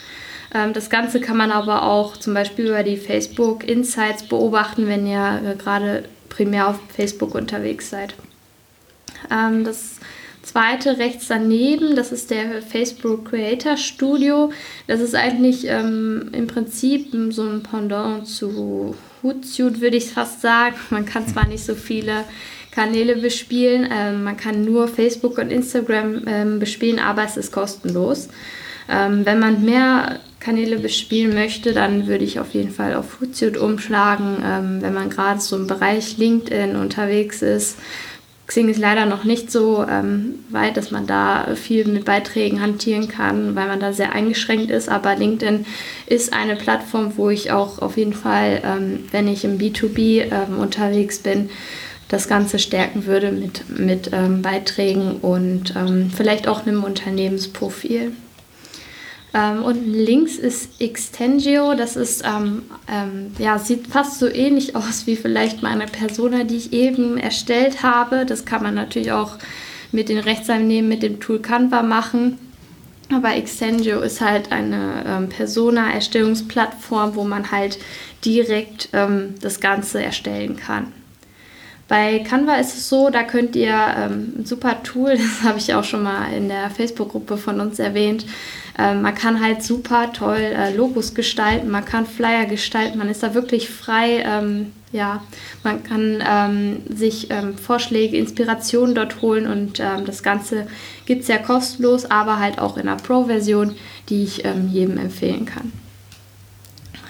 Ähm, 0.54 0.72
das 0.72 0.90
Ganze 0.90 1.20
kann 1.20 1.36
man 1.36 1.52
aber 1.52 1.82
auch 1.82 2.16
zum 2.16 2.34
Beispiel 2.34 2.66
über 2.66 2.82
die 2.82 2.96
Facebook 2.96 3.64
Insights 3.64 4.24
beobachten, 4.24 4.86
wenn 4.86 5.06
ihr 5.06 5.40
äh, 5.44 5.56
gerade 5.56 6.04
primär 6.28 6.68
auf 6.68 6.78
Facebook 6.94 7.34
unterwegs 7.34 7.90
seid. 7.90 8.14
Ähm, 9.30 9.64
das 9.64 10.00
zweite 10.42 10.98
rechts 10.98 11.28
daneben, 11.28 11.94
das 11.94 12.12
ist 12.12 12.30
der 12.30 12.62
Facebook 12.62 13.30
Creator 13.30 13.76
Studio. 13.76 14.52
Das 14.86 15.00
ist 15.00 15.14
eigentlich 15.14 15.66
ähm, 15.66 16.30
im 16.32 16.46
Prinzip 16.46 17.12
so 17.30 17.42
ein 17.42 17.62
Pendant 17.62 18.26
zu 18.26 18.94
Hootsuite, 19.22 19.80
würde 19.80 19.96
ich 19.96 20.10
fast 20.10 20.40
sagen. 20.40 20.76
Man 20.90 21.04
kann 21.04 21.28
zwar 21.28 21.46
nicht 21.46 21.64
so 21.64 21.74
viele 21.74 22.24
Kanäle 22.70 23.16
bespielen, 23.16 23.88
ähm, 23.92 24.24
man 24.24 24.36
kann 24.36 24.64
nur 24.64 24.88
Facebook 24.88 25.38
und 25.38 25.50
Instagram 25.50 26.22
ähm, 26.26 26.58
bespielen, 26.60 26.98
aber 26.98 27.24
es 27.24 27.36
ist 27.36 27.52
kostenlos. 27.52 28.28
Ähm, 28.88 29.26
wenn 29.26 29.40
man 29.40 29.64
mehr 29.64 30.20
Kanäle 30.40 30.78
bespielen 30.78 31.34
möchte, 31.34 31.72
dann 31.72 32.06
würde 32.06 32.24
ich 32.24 32.40
auf 32.40 32.54
jeden 32.54 32.72
Fall 32.72 32.94
auf 32.94 33.20
Hootsuite 33.20 33.60
umschlagen. 33.60 34.42
Ähm, 34.44 34.78
wenn 34.80 34.94
man 34.94 35.10
gerade 35.10 35.40
so 35.40 35.56
im 35.56 35.66
Bereich 35.66 36.16
LinkedIn 36.16 36.76
unterwegs 36.76 37.42
ist, 37.42 37.76
Xing 38.50 38.68
ist 38.68 38.80
leider 38.80 39.06
noch 39.06 39.22
nicht 39.22 39.52
so 39.52 39.86
ähm, 39.88 40.40
weit, 40.48 40.76
dass 40.76 40.90
man 40.90 41.06
da 41.06 41.54
viel 41.54 41.86
mit 41.86 42.04
Beiträgen 42.04 42.60
hantieren 42.60 43.06
kann, 43.06 43.54
weil 43.54 43.68
man 43.68 43.78
da 43.78 43.92
sehr 43.92 44.12
eingeschränkt 44.12 44.72
ist. 44.72 44.88
Aber 44.88 45.14
LinkedIn 45.14 45.66
ist 46.06 46.32
eine 46.32 46.56
Plattform, 46.56 47.12
wo 47.16 47.30
ich 47.30 47.52
auch 47.52 47.78
auf 47.78 47.96
jeden 47.96 48.12
Fall, 48.12 48.60
ähm, 48.64 49.04
wenn 49.12 49.28
ich 49.28 49.44
im 49.44 49.56
B2B 49.56 50.32
ähm, 50.32 50.58
unterwegs 50.58 51.20
bin, 51.20 51.48
das 52.08 52.26
Ganze 52.26 52.58
stärken 52.58 53.06
würde 53.06 53.30
mit, 53.30 53.78
mit 53.78 54.10
ähm, 54.12 54.42
Beiträgen 54.42 55.18
und 55.22 55.74
ähm, 55.76 56.10
vielleicht 56.12 56.48
auch 56.48 56.66
einem 56.66 56.82
Unternehmensprofil. 56.82 58.10
Ähm, 59.32 59.62
unten 59.62 59.92
links 59.92 60.36
ist 60.36 60.80
Extengio. 60.80 61.74
Das 61.74 61.96
ist, 61.96 62.24
ähm, 62.24 62.62
ähm, 62.90 63.32
ja, 63.38 63.58
sieht 63.58 63.86
fast 63.86 64.18
so 64.18 64.26
ähnlich 64.26 64.74
aus 64.76 65.06
wie 65.06 65.16
vielleicht 65.16 65.62
meine 65.62 65.86
Persona, 65.86 66.44
die 66.44 66.56
ich 66.56 66.72
eben 66.72 67.16
erstellt 67.16 67.82
habe. 67.82 68.26
Das 68.26 68.44
kann 68.44 68.62
man 68.62 68.74
natürlich 68.74 69.12
auch 69.12 69.36
mit 69.92 70.08
den 70.08 70.18
Rechtseinnehmen 70.18 70.88
mit 70.88 71.02
dem 71.02 71.20
Tool 71.20 71.40
Canva 71.40 71.82
machen. 71.82 72.38
Aber 73.12 73.34
Extengio 73.34 74.00
ist 74.00 74.20
halt 74.20 74.52
eine 74.52 75.04
ähm, 75.06 75.28
Persona-Erstellungsplattform, 75.28 77.16
wo 77.16 77.24
man 77.24 77.50
halt 77.50 77.78
direkt 78.24 78.88
ähm, 78.92 79.34
das 79.40 79.60
Ganze 79.60 80.02
erstellen 80.02 80.56
kann. 80.56 80.92
Bei 81.88 82.20
Canva 82.20 82.54
ist 82.54 82.76
es 82.76 82.88
so, 82.88 83.10
da 83.10 83.24
könnt 83.24 83.56
ihr 83.56 83.74
ähm, 83.74 84.34
ein 84.38 84.46
super 84.46 84.80
Tool, 84.84 85.10
das 85.16 85.42
habe 85.42 85.58
ich 85.58 85.74
auch 85.74 85.82
schon 85.82 86.04
mal 86.04 86.32
in 86.32 86.48
der 86.48 86.70
Facebook-Gruppe 86.70 87.36
von 87.36 87.60
uns 87.60 87.80
erwähnt, 87.80 88.24
ähm, 88.78 89.02
man 89.02 89.14
kann 89.14 89.42
halt 89.42 89.62
super 89.62 90.12
toll 90.12 90.38
äh, 90.38 90.74
Logos 90.74 91.14
gestalten, 91.14 91.70
man 91.70 91.84
kann 91.84 92.06
Flyer 92.06 92.46
gestalten, 92.46 92.98
man 92.98 93.08
ist 93.08 93.22
da 93.22 93.34
wirklich 93.34 93.68
frei. 93.68 94.22
Ähm, 94.24 94.72
ja, 94.92 95.22
man 95.62 95.84
kann 95.84 96.22
ähm, 96.26 96.82
sich 96.92 97.30
ähm, 97.30 97.56
Vorschläge, 97.56 98.16
Inspirationen 98.16 98.94
dort 98.94 99.22
holen 99.22 99.46
und 99.46 99.78
ähm, 99.78 100.04
das 100.04 100.24
Ganze 100.24 100.66
gibt 101.06 101.22
es 101.22 101.28
ja 101.28 101.38
kostenlos, 101.38 102.10
aber 102.10 102.40
halt 102.40 102.58
auch 102.58 102.76
in 102.76 102.88
einer 102.88 102.96
Pro-Version, 102.96 103.76
die 104.08 104.24
ich 104.24 104.44
ähm, 104.44 104.68
jedem 104.72 104.98
empfehlen 104.98 105.46
kann. 105.46 105.72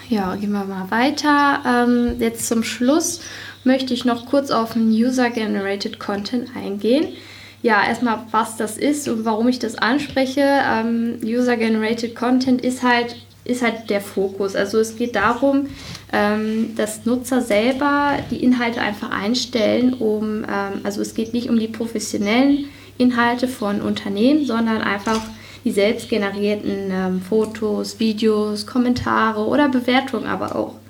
Ja, 0.09 0.35
gehen 0.35 0.51
wir 0.51 0.65
mal 0.65 0.91
weiter. 0.91 1.87
jetzt 2.19 2.45
zum 2.45 2.63
Schluss 2.63 3.21
möchte 3.63 3.93
ich 3.93 4.03
noch 4.03 4.25
kurz 4.25 4.51
auf 4.51 4.73
den 4.73 4.89
User-Generated 4.89 5.99
Content 5.99 6.49
eingehen 6.53 7.07
ja, 7.61 7.85
erstmal, 7.85 8.19
was 8.31 8.57
das 8.57 8.77
ist 8.77 9.07
und 9.07 9.23
warum 9.25 9.47
ich 9.47 9.59
das 9.59 9.75
anspreche. 9.75 10.41
Ähm, 10.43 11.19
User-Generated 11.23 12.15
Content 12.15 12.61
ist 12.61 12.81
halt, 12.81 13.15
ist 13.45 13.61
halt 13.61 13.89
der 13.89 14.01
Fokus. 14.01 14.55
Also 14.55 14.79
es 14.79 14.95
geht 14.95 15.15
darum, 15.15 15.67
ähm, 16.11 16.75
dass 16.75 17.05
Nutzer 17.05 17.41
selber 17.41 18.17
die 18.31 18.43
Inhalte 18.43 18.81
einfach 18.81 19.11
einstellen, 19.11 19.93
um, 19.93 20.43
ähm, 20.43 20.81
also 20.83 21.01
es 21.01 21.13
geht 21.13 21.33
nicht 21.33 21.49
um 21.49 21.59
die 21.59 21.67
professionellen 21.67 22.65
Inhalte 22.97 23.47
von 23.47 23.81
Unternehmen, 23.81 24.45
sondern 24.45 24.81
einfach 24.81 25.21
die 25.63 25.71
selbst 25.71 26.09
generierten 26.09 26.91
ähm, 26.91 27.21
Fotos, 27.21 27.99
Videos, 27.99 28.65
Kommentare 28.65 29.45
oder 29.45 29.69
Bewertungen 29.69 30.25
aber 30.25 30.55
auch. 30.55 30.80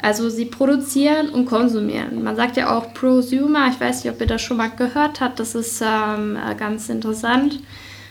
Also 0.00 0.30
sie 0.30 0.44
produzieren 0.44 1.28
und 1.30 1.46
konsumieren. 1.46 2.22
Man 2.22 2.36
sagt 2.36 2.56
ja 2.56 2.76
auch 2.76 2.94
Prosumer, 2.94 3.68
ich 3.68 3.80
weiß 3.80 4.04
nicht, 4.04 4.12
ob 4.12 4.20
ihr 4.20 4.28
das 4.28 4.42
schon 4.42 4.56
mal 4.56 4.70
gehört 4.70 5.20
habt, 5.20 5.40
das 5.40 5.54
ist 5.54 5.82
ähm, 5.84 6.36
äh, 6.36 6.54
ganz 6.54 6.88
interessant, 6.88 7.60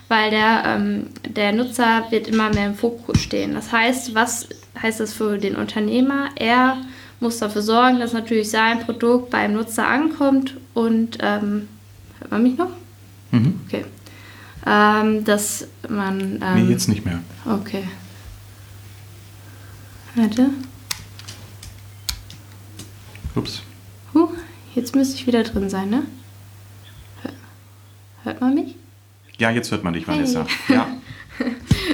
weil 0.09 0.31
der, 0.31 0.63
ähm, 0.65 1.07
der 1.27 1.53
Nutzer 1.53 2.03
wird 2.09 2.27
immer 2.27 2.49
mehr 2.53 2.67
im 2.67 2.75
Fokus 2.75 3.21
stehen. 3.21 3.53
Das 3.53 3.71
heißt, 3.71 4.13
was 4.13 4.49
heißt 4.81 4.99
das 4.99 5.13
für 5.13 5.37
den 5.37 5.55
Unternehmer? 5.55 6.29
Er 6.35 6.77
muss 7.21 7.39
dafür 7.39 7.61
sorgen, 7.61 7.99
dass 7.99 8.11
natürlich 8.13 8.49
sein 8.49 8.81
Produkt 8.81 9.29
beim 9.29 9.53
Nutzer 9.53 9.87
ankommt 9.87 10.55
und 10.73 11.17
ähm, 11.21 11.69
hört 12.19 12.31
man 12.31 12.43
mich 12.43 12.57
noch? 12.57 12.69
Mhm. 13.31 13.61
Okay. 13.65 13.85
Ähm, 14.65 15.23
dass 15.23 15.67
man. 15.87 16.41
Ähm, 16.43 16.65
nee, 16.67 16.71
jetzt 16.71 16.89
nicht 16.89 17.05
mehr. 17.05 17.19
Okay. 17.45 17.83
Warte. 20.15 20.49
Ups. 23.37 23.61
Huh, 24.13 24.29
jetzt 24.75 24.95
müsste 24.95 25.15
ich 25.15 25.27
wieder 25.27 25.43
drin 25.43 25.69
sein, 25.69 25.89
ne? 25.89 26.03
Hört 28.23 28.41
man 28.41 28.55
mich? 28.55 28.75
Ja, 29.37 29.51
jetzt 29.51 29.71
hört 29.71 29.83
man 29.83 29.93
dich, 29.93 30.07
Vanessa. 30.07 30.45
Hey. 30.67 30.75
Ja. 30.75 30.87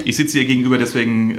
Ich 0.04 0.16
sitze 0.16 0.38
ihr 0.38 0.46
gegenüber, 0.46 0.78
deswegen 0.78 1.30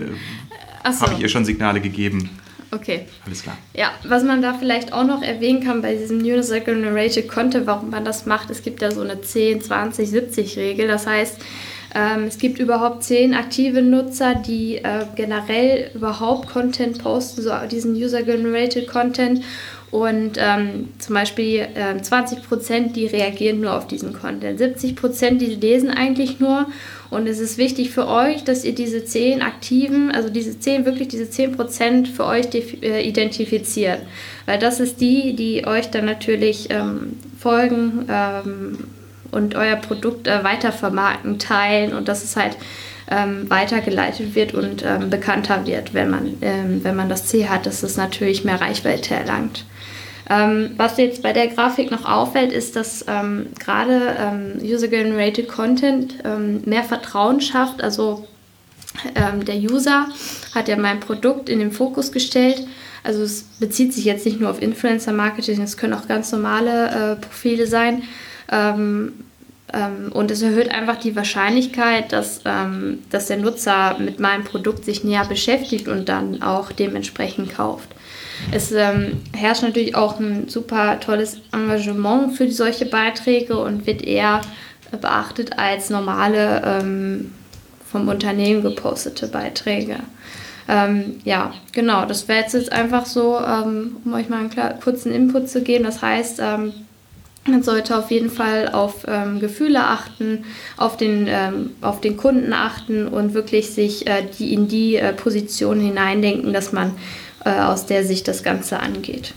äh, 0.84 0.92
so. 0.92 1.02
habe 1.02 1.16
ich 1.16 1.20
ihr 1.22 1.30
schon 1.30 1.44
Signale 1.44 1.82
gegeben. 1.82 2.30
Okay. 2.72 3.06
Alles 3.26 3.44
klar. 3.44 3.58
Ja, 3.74 3.92
was 4.08 4.24
man 4.24 4.42
da 4.42 4.54
vielleicht 4.54 4.94
auch 4.94 5.06
noch 5.06 5.22
erwähnen 5.22 5.64
kann 5.64 5.82
bei 5.82 5.96
diesem 5.96 6.20
User 6.20 6.60
Generated 6.60 7.28
Content, 7.28 7.68
warum 7.68 7.90
man 7.90 8.06
das 8.06 8.26
macht, 8.26 8.50
es 8.50 8.64
gibt 8.64 8.82
ja 8.82 8.92
so 8.92 9.02
eine 9.02 9.22
10, 9.22 9.62
20, 9.62 10.10
70 10.10 10.58
Regel. 10.58 10.88
Das 10.88 11.08
heißt, 11.08 11.40
ähm, 11.96 12.26
es 12.26 12.38
gibt 12.38 12.60
überhaupt 12.60 13.04
10 13.04 13.34
aktive 13.34 13.82
Nutzer, 13.82 14.36
die 14.36 14.78
äh, 14.78 15.06
generell 15.16 15.92
überhaupt 15.94 16.50
Content 16.50 17.02
posten, 17.02 17.42
so 17.42 17.52
diesen 17.72 17.96
User 17.96 18.24
Generated 18.24 18.88
Content. 18.88 19.42
Und 19.96 20.34
ähm, 20.38 20.90
zum 21.00 21.16
Beispiel 21.16 21.68
äh, 21.74 22.02
20 22.02 22.44
Prozent, 22.44 22.98
die 22.98 23.06
reagieren 23.06 23.62
nur 23.62 23.74
auf 23.74 23.88
diesen 23.88 24.12
Content. 24.12 24.60
70 24.60 24.94
Prozent, 24.94 25.40
die 25.40 25.56
lesen 25.56 25.90
eigentlich 25.90 26.42
nur. 26.42 26.68
Und 27.10 27.28
es 27.28 27.40
ist 27.40 27.58
wichtig 27.58 27.92
für 27.92 28.06
euch, 28.06 28.44
dass 28.44 28.66
ihr 28.66 28.76
diese 28.76 29.06
10 29.06 29.42
aktiven, 29.42 30.12
also 30.12 30.30
diese 30.30 30.60
10, 30.60 30.86
wirklich 30.86 31.08
diese 31.08 31.30
10 31.30 31.54
Prozent 31.54 32.08
für 32.10 32.26
euch 32.26 32.48
äh, 32.54 33.08
identifiziert. 33.08 34.00
Weil 34.46 34.60
das 34.60 34.82
ist 34.82 35.00
die, 35.00 35.34
die 35.34 35.66
euch 35.66 35.92
dann 35.92 36.04
natürlich 36.04 36.68
ähm, 36.72 37.14
folgen 37.40 38.06
ähm, 38.10 38.78
und 39.32 39.56
euer 39.56 39.78
Produkt 39.78 40.28
äh, 40.28 40.44
weitervermarkten, 40.44 41.40
teilen. 41.40 41.94
Und 41.94 42.10
das 42.10 42.22
ist 42.26 42.36
halt 42.36 42.58
ähm, 43.10 43.50
weitergeleitet 43.50 44.36
wird 44.36 44.54
und 44.54 44.84
ähm, 44.86 45.10
bekannter 45.10 45.66
wird, 45.66 45.94
wenn 45.94 46.10
man, 46.10 46.34
ähm, 46.42 46.84
wenn 46.84 46.98
man 46.98 47.08
das 47.08 47.28
Ziel 47.28 47.48
hat, 47.48 47.66
dass 47.66 47.82
es 47.82 47.96
natürlich 47.96 48.44
mehr 48.44 48.60
Reichweite 48.60 49.16
erlangt. 49.16 49.64
Ähm, 50.30 50.72
was 50.78 50.98
jetzt 50.98 51.22
bei 51.22 51.34
der 51.34 51.48
Grafik 51.48 51.92
noch 51.92 52.06
auffällt, 52.06 52.52
ist, 52.52 52.76
dass 52.76 53.06
ähm, 53.08 53.48
gerade 53.60 54.16
ähm, 54.20 54.54
User-Generated 54.62 55.48
Content 55.48 56.16
ähm, 56.24 56.62
mehr 56.66 56.84
Vertrauen 56.84 57.42
schafft. 57.42 57.84
Also 57.84 58.28
ähm, 59.14 59.46
der 59.46 59.58
User 59.58 60.08
hat 60.56 60.68
ja 60.68 60.78
mein 60.78 61.00
Produkt 61.00 61.48
in 61.48 61.60
den 61.60 61.72
Fokus 61.72 62.12
gestellt. 62.12 62.66
Also 63.04 63.22
es 63.22 63.44
bezieht 63.60 63.94
sich 63.94 64.06
jetzt 64.06 64.26
nicht 64.26 64.40
nur 64.40 64.50
auf 64.50 64.62
Influencer-Marketing, 64.62 65.62
es 65.62 65.78
können 65.78 65.94
auch 65.94 66.08
ganz 66.08 66.32
normale 66.32 66.88
äh, 66.90 67.16
Profile 67.18 67.68
sein. 67.68 68.04
Ähm, 68.52 69.14
und 70.12 70.32
es 70.32 70.42
erhöht 70.42 70.70
einfach 70.70 70.96
die 70.98 71.18
Wahrscheinlichkeit, 71.18 72.14
dass, 72.14 72.42
dass 73.10 73.28
der 73.28 73.38
Nutzer 73.38 73.98
mit 74.00 74.22
meinem 74.22 74.46
Produkt 74.46 74.86
sich 74.86 75.04
näher 75.04 75.26
beschäftigt 75.26 75.90
und 75.90 76.08
dann 76.08 76.42
auch 76.42 76.72
dementsprechend 76.72 77.54
kauft. 77.54 77.90
Es 78.52 78.72
ähm, 78.72 79.22
herrscht 79.34 79.64
natürlich 79.64 79.96
auch 79.96 80.20
ein 80.20 80.48
super 80.48 81.00
tolles 81.00 81.38
Engagement 81.52 82.34
für 82.38 82.50
solche 82.52 82.86
Beiträge 82.86 83.58
und 83.58 83.86
wird 83.88 84.04
eher 84.04 84.42
beachtet 85.02 85.58
als 85.58 85.90
normale 85.90 86.62
ähm, 86.64 87.32
vom 87.86 88.08
Unternehmen 88.08 88.62
gepostete 88.62 89.28
Beiträge. 89.28 89.98
Ähm, 90.68 91.20
ja, 91.24 91.54
genau, 91.74 92.06
das 92.06 92.28
wäre 92.28 92.42
jetzt, 92.42 92.72
einfach 92.72 93.06
so, 93.06 93.38
ähm, 93.40 93.98
um 94.04 94.14
euch 94.14 94.30
mal 94.30 94.40
einen 94.40 94.80
kurzen 94.80 95.12
Input 95.12 95.50
zu 95.50 95.62
geben. 95.62 95.84
Das 95.84 96.02
heißt, 96.02 96.40
ähm, 96.42 96.74
man 97.48 97.62
sollte 97.62 97.96
auf 97.96 98.10
jeden 98.10 98.32
Fall 98.32 98.70
auf 98.70 99.06
ähm, 99.08 99.40
Gefühle 99.40 99.84
achten, 99.84 100.46
auf 100.78 100.98
den, 100.98 101.28
ähm, 101.30 101.72
auf 101.82 102.02
den 102.02 102.18
Kunden 102.18 102.54
achten 102.54 103.08
und 103.08 103.36
wirklich 103.36 103.70
sich 103.70 104.08
äh, 104.08 104.24
die, 104.40 104.54
in 104.54 104.68
die 104.68 104.96
äh, 104.96 105.14
Position 105.14 105.80
hineindenken, 105.80 106.54
dass 106.54 106.72
man 106.72 106.94
äh, 107.46 107.52
aus 107.52 107.86
der 107.86 108.06
Sicht 108.06 108.28
das 108.28 108.44
Ganze 108.44 108.80
angeht. 108.80 109.34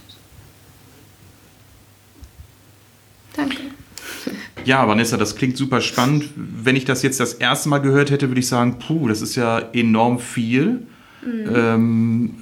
Danke. 3.35 3.57
Ja, 4.65 4.87
Vanessa, 4.87 5.15
das 5.15 5.35
klingt 5.35 5.55
super 5.55 5.79
spannend. 5.79 6.25
Wenn 6.35 6.75
ich 6.75 6.85
das 6.85 7.01
jetzt 7.01 7.19
das 7.19 7.33
erste 7.33 7.69
Mal 7.69 7.77
gehört 7.79 8.11
hätte, 8.11 8.27
würde 8.27 8.39
ich 8.39 8.47
sagen, 8.47 8.77
puh, 8.79 9.07
das 9.07 9.21
ist 9.21 9.35
ja 9.35 9.59
enorm 9.73 10.19
viel. 10.19 10.87
Mhm. 11.25 11.55
Ähm, 11.55 12.35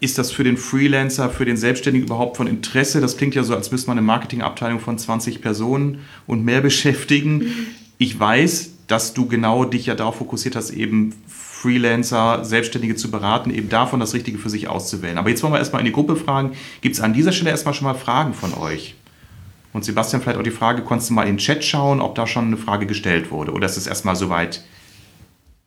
ist 0.00 0.18
das 0.18 0.32
für 0.32 0.44
den 0.44 0.56
Freelancer, 0.56 1.30
für 1.30 1.44
den 1.44 1.56
Selbstständigen 1.56 2.06
überhaupt 2.06 2.36
von 2.36 2.46
Interesse? 2.46 3.00
Das 3.00 3.16
klingt 3.16 3.34
ja 3.34 3.42
so, 3.42 3.54
als 3.54 3.70
müsste 3.70 3.88
man 3.88 3.98
eine 3.98 4.06
Marketingabteilung 4.06 4.80
von 4.80 4.98
20 4.98 5.40
Personen 5.40 6.00
und 6.26 6.44
mehr 6.44 6.60
beschäftigen. 6.62 7.38
Mhm. 7.38 7.66
Ich 7.98 8.18
weiß, 8.18 8.72
dass 8.86 9.14
du 9.14 9.26
genau 9.26 9.64
dich 9.64 9.86
ja 9.86 9.94
darauf 9.94 10.16
fokussiert 10.16 10.56
hast, 10.56 10.70
eben 10.70 11.14
Freelancer, 11.60 12.42
Selbstständige 12.42 12.94
zu 12.94 13.10
beraten, 13.10 13.50
eben 13.50 13.68
davon 13.68 14.00
das 14.00 14.14
Richtige 14.14 14.38
für 14.38 14.48
sich 14.48 14.68
auszuwählen. 14.68 15.18
Aber 15.18 15.28
jetzt 15.28 15.42
wollen 15.42 15.52
wir 15.52 15.58
erstmal 15.58 15.80
in 15.80 15.86
die 15.86 15.92
Gruppe 15.92 16.16
fragen. 16.16 16.52
Gibt 16.80 16.94
es 16.94 17.02
an 17.02 17.12
dieser 17.12 17.32
Stelle 17.32 17.50
erstmal 17.50 17.74
schon 17.74 17.86
mal 17.86 17.94
Fragen 17.94 18.32
von 18.32 18.54
euch? 18.54 18.94
Und 19.74 19.84
Sebastian, 19.84 20.22
vielleicht 20.22 20.38
auch 20.38 20.42
die 20.42 20.50
Frage, 20.50 20.82
konntest 20.82 21.10
du 21.10 21.14
mal 21.14 21.24
in 21.24 21.34
den 21.34 21.38
Chat 21.38 21.62
schauen, 21.62 22.00
ob 22.00 22.14
da 22.14 22.26
schon 22.26 22.46
eine 22.46 22.56
Frage 22.56 22.86
gestellt 22.86 23.30
wurde? 23.30 23.52
Oder 23.52 23.66
ist 23.66 23.76
es 23.76 23.86
erstmal 23.86 24.16
soweit 24.16 24.64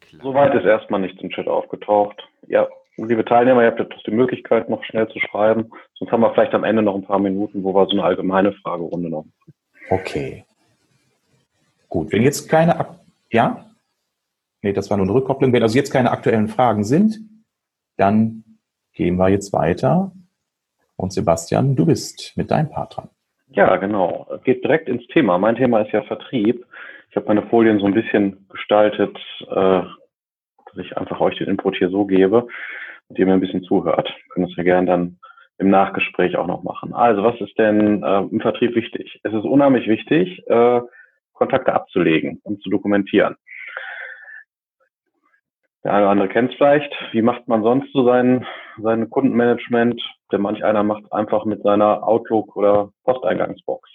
klar? 0.02 0.24
Soweit 0.24 0.56
ist 0.56 0.66
erstmal 0.66 1.00
nichts 1.00 1.22
im 1.22 1.30
Chat 1.30 1.48
aufgetaucht. 1.48 2.28
Ja, 2.48 2.68
liebe 2.98 3.24
Teilnehmer, 3.24 3.62
ihr 3.62 3.68
habt 3.68 3.80
jetzt 3.80 3.94
die 4.08 4.12
Möglichkeit, 4.12 4.70
noch 4.70 4.84
schnell 4.84 5.08
zu 5.10 5.20
schreiben. 5.20 5.70
Sonst 6.00 6.12
haben 6.12 6.22
wir 6.22 6.34
vielleicht 6.34 6.56
am 6.56 6.64
Ende 6.64 6.82
noch 6.82 6.96
ein 6.96 7.06
paar 7.06 7.20
Minuten, 7.20 7.64
wo 7.64 7.76
wir 7.76 7.86
so 7.86 7.92
eine 7.92 8.04
allgemeine 8.04 8.54
Fragerunde 8.54 9.10
noch. 9.10 9.26
Okay. 9.92 10.44
Gut, 11.88 12.12
wenn 12.12 12.24
jetzt 12.24 12.50
keine, 12.50 12.84
ja? 13.32 13.64
Nee, 14.64 14.74
das 14.74 14.90
war 14.90 14.98
nur 14.98 15.06
eine 15.06 15.14
Rückkopplung. 15.14 15.52
Wenn 15.52 15.62
also 15.62 15.78
jetzt 15.78 15.92
keine 15.92 16.12
aktuellen 16.12 16.48
Fragen 16.48 16.86
sind, 16.86 17.20
dann 17.98 18.44
gehen 18.94 19.18
wir 19.18 19.30
jetzt 19.30 19.52
weiter. 19.52 20.14
Und 20.96 21.12
Sebastian, 21.12 21.76
du 21.76 21.86
bist 21.86 22.36
mit 22.38 22.50
deinem 22.50 22.70
Part 22.70 22.96
dran. 22.96 23.10
Ja, 23.50 23.76
genau. 23.76 24.28
Geht 24.46 24.64
direkt 24.64 24.88
ins 24.88 25.06
Thema. 25.08 25.38
Mein 25.38 25.58
Thema 25.58 25.82
ist 25.82 25.92
ja 25.92 26.02
Vertrieb. 26.04 26.66
Ich 27.10 27.16
habe 27.18 27.28
meine 27.28 27.44
Folien 27.44 27.80
so 27.80 27.86
ein 27.86 27.94
bisschen 27.94 28.48
gestaltet, 28.50 29.16
äh, 29.50 29.82
dass 29.86 30.78
ich 30.78 30.98
einfach 30.98 31.20
euch 31.20 31.38
den 31.38 31.50
Input 31.50 31.76
hier 31.76 31.90
so 31.90 32.06
gebe 32.06 32.48
und 33.10 33.20
ihr 33.20 33.26
mir 33.26 33.34
ein 33.34 33.42
bisschen 33.42 33.64
zuhört. 33.64 34.16
Können 34.30 34.48
es 34.48 34.56
ja 34.56 34.64
gerne 34.64 34.88
dann 34.88 35.20
im 35.58 35.70
Nachgespräch 35.70 36.38
auch 36.38 36.48
noch 36.48 36.64
machen. 36.64 36.94
Also, 36.94 37.22
was 37.22 37.40
ist 37.42 37.60
denn 37.60 38.02
äh, 38.02 38.22
im 38.22 38.40
Vertrieb 38.40 38.76
wichtig? 38.76 39.20
Es 39.24 39.34
ist 39.34 39.44
unheimlich 39.44 39.88
wichtig, 39.88 40.42
äh, 40.48 40.82
Kontakte 41.34 41.74
abzulegen 41.74 42.40
und 42.44 42.62
zu 42.64 42.70
dokumentieren. 42.70 43.36
Der 45.84 45.94
eine 45.94 46.04
oder 46.04 46.12
andere 46.12 46.30
kennt 46.30 46.52
es 46.52 46.58
vielleicht. 46.58 46.94
Wie 47.12 47.22
macht 47.22 47.48
man 47.48 47.62
sonst 47.62 47.92
so 47.92 48.06
sein, 48.06 48.46
sein 48.82 49.10
Kundenmanagement? 49.10 50.02
Der 50.32 50.40
manch 50.40 50.64
einer 50.64 50.84
macht 50.84 51.12
einfach 51.12 51.44
mit 51.46 51.62
seiner 51.62 52.08
Outlook 52.08 52.56
oder 52.56 52.90
Posteingangsbox. 53.04 53.90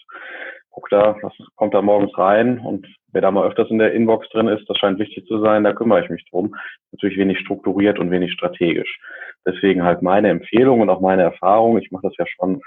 Guckt 0.70 0.92
da, 0.92 1.16
was 1.22 1.32
kommt 1.56 1.74
da 1.74 1.80
morgens 1.80 2.16
rein 2.18 2.58
und 2.58 2.86
wer 3.12 3.22
da 3.22 3.30
mal 3.30 3.46
öfters 3.46 3.70
in 3.70 3.78
der 3.78 3.92
Inbox 3.92 4.28
drin 4.28 4.48
ist, 4.48 4.68
das 4.68 4.76
scheint 4.76 4.98
wichtig 4.98 5.26
zu 5.26 5.40
sein, 5.40 5.64
da 5.64 5.72
kümmere 5.72 6.04
ich 6.04 6.10
mich 6.10 6.24
drum. 6.30 6.54
Natürlich 6.92 7.16
wenig 7.16 7.38
strukturiert 7.38 7.98
und 7.98 8.10
wenig 8.10 8.32
strategisch. 8.32 9.00
Deswegen 9.46 9.82
halt 9.82 10.02
meine 10.02 10.28
Empfehlung 10.28 10.82
und 10.82 10.90
auch 10.90 11.00
meine 11.00 11.22
Erfahrung. 11.22 11.78
Ich 11.78 11.90
mache 11.90 12.06
das 12.06 12.16
ja 12.18 12.26
schon 12.26 12.60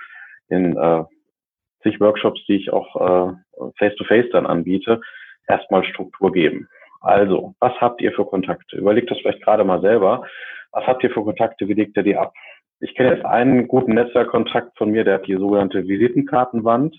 in 0.50 0.76
äh, 0.76 1.04
zig 1.84 2.00
Workshops, 2.00 2.44
die 2.48 2.56
ich 2.56 2.74
auch 2.74 2.96
äh, 2.96 3.34
face-to-face 3.78 4.26
-face 4.26 4.32
dann 4.32 4.48
anbiete, 4.48 5.00
erstmal 5.48 5.84
Struktur 5.84 6.32
geben. 6.32 6.68
Also, 7.02 7.56
was 7.60 7.74
habt 7.82 8.02
ihr 8.02 8.14
für 8.14 8.26
Kontakte? 8.26 8.78
Überlegt 8.78 9.10
das 9.12 9.18
vielleicht 9.20 9.44
gerade 9.44 9.64
mal 9.64 9.82
selber. 9.82 10.24
Was 10.72 10.86
habt 10.86 11.04
ihr 11.04 11.10
für 11.10 11.24
Kontakte? 11.24 11.68
Wie 11.68 11.74
legt 11.74 11.98
ihr 11.98 12.04
die 12.04 12.16
ab? 12.16 12.34
Ich 12.80 12.96
kenne 12.96 13.14
jetzt 13.14 13.26
einen 13.26 13.68
guten 13.68 13.94
Netzwerkkontakt 13.94 14.78
von 14.78 14.92
mir, 14.92 15.04
der 15.04 15.16
hat 15.16 15.28
die 15.28 15.36
sogenannte 15.36 15.88
Visitenkartenwand. 15.88 16.98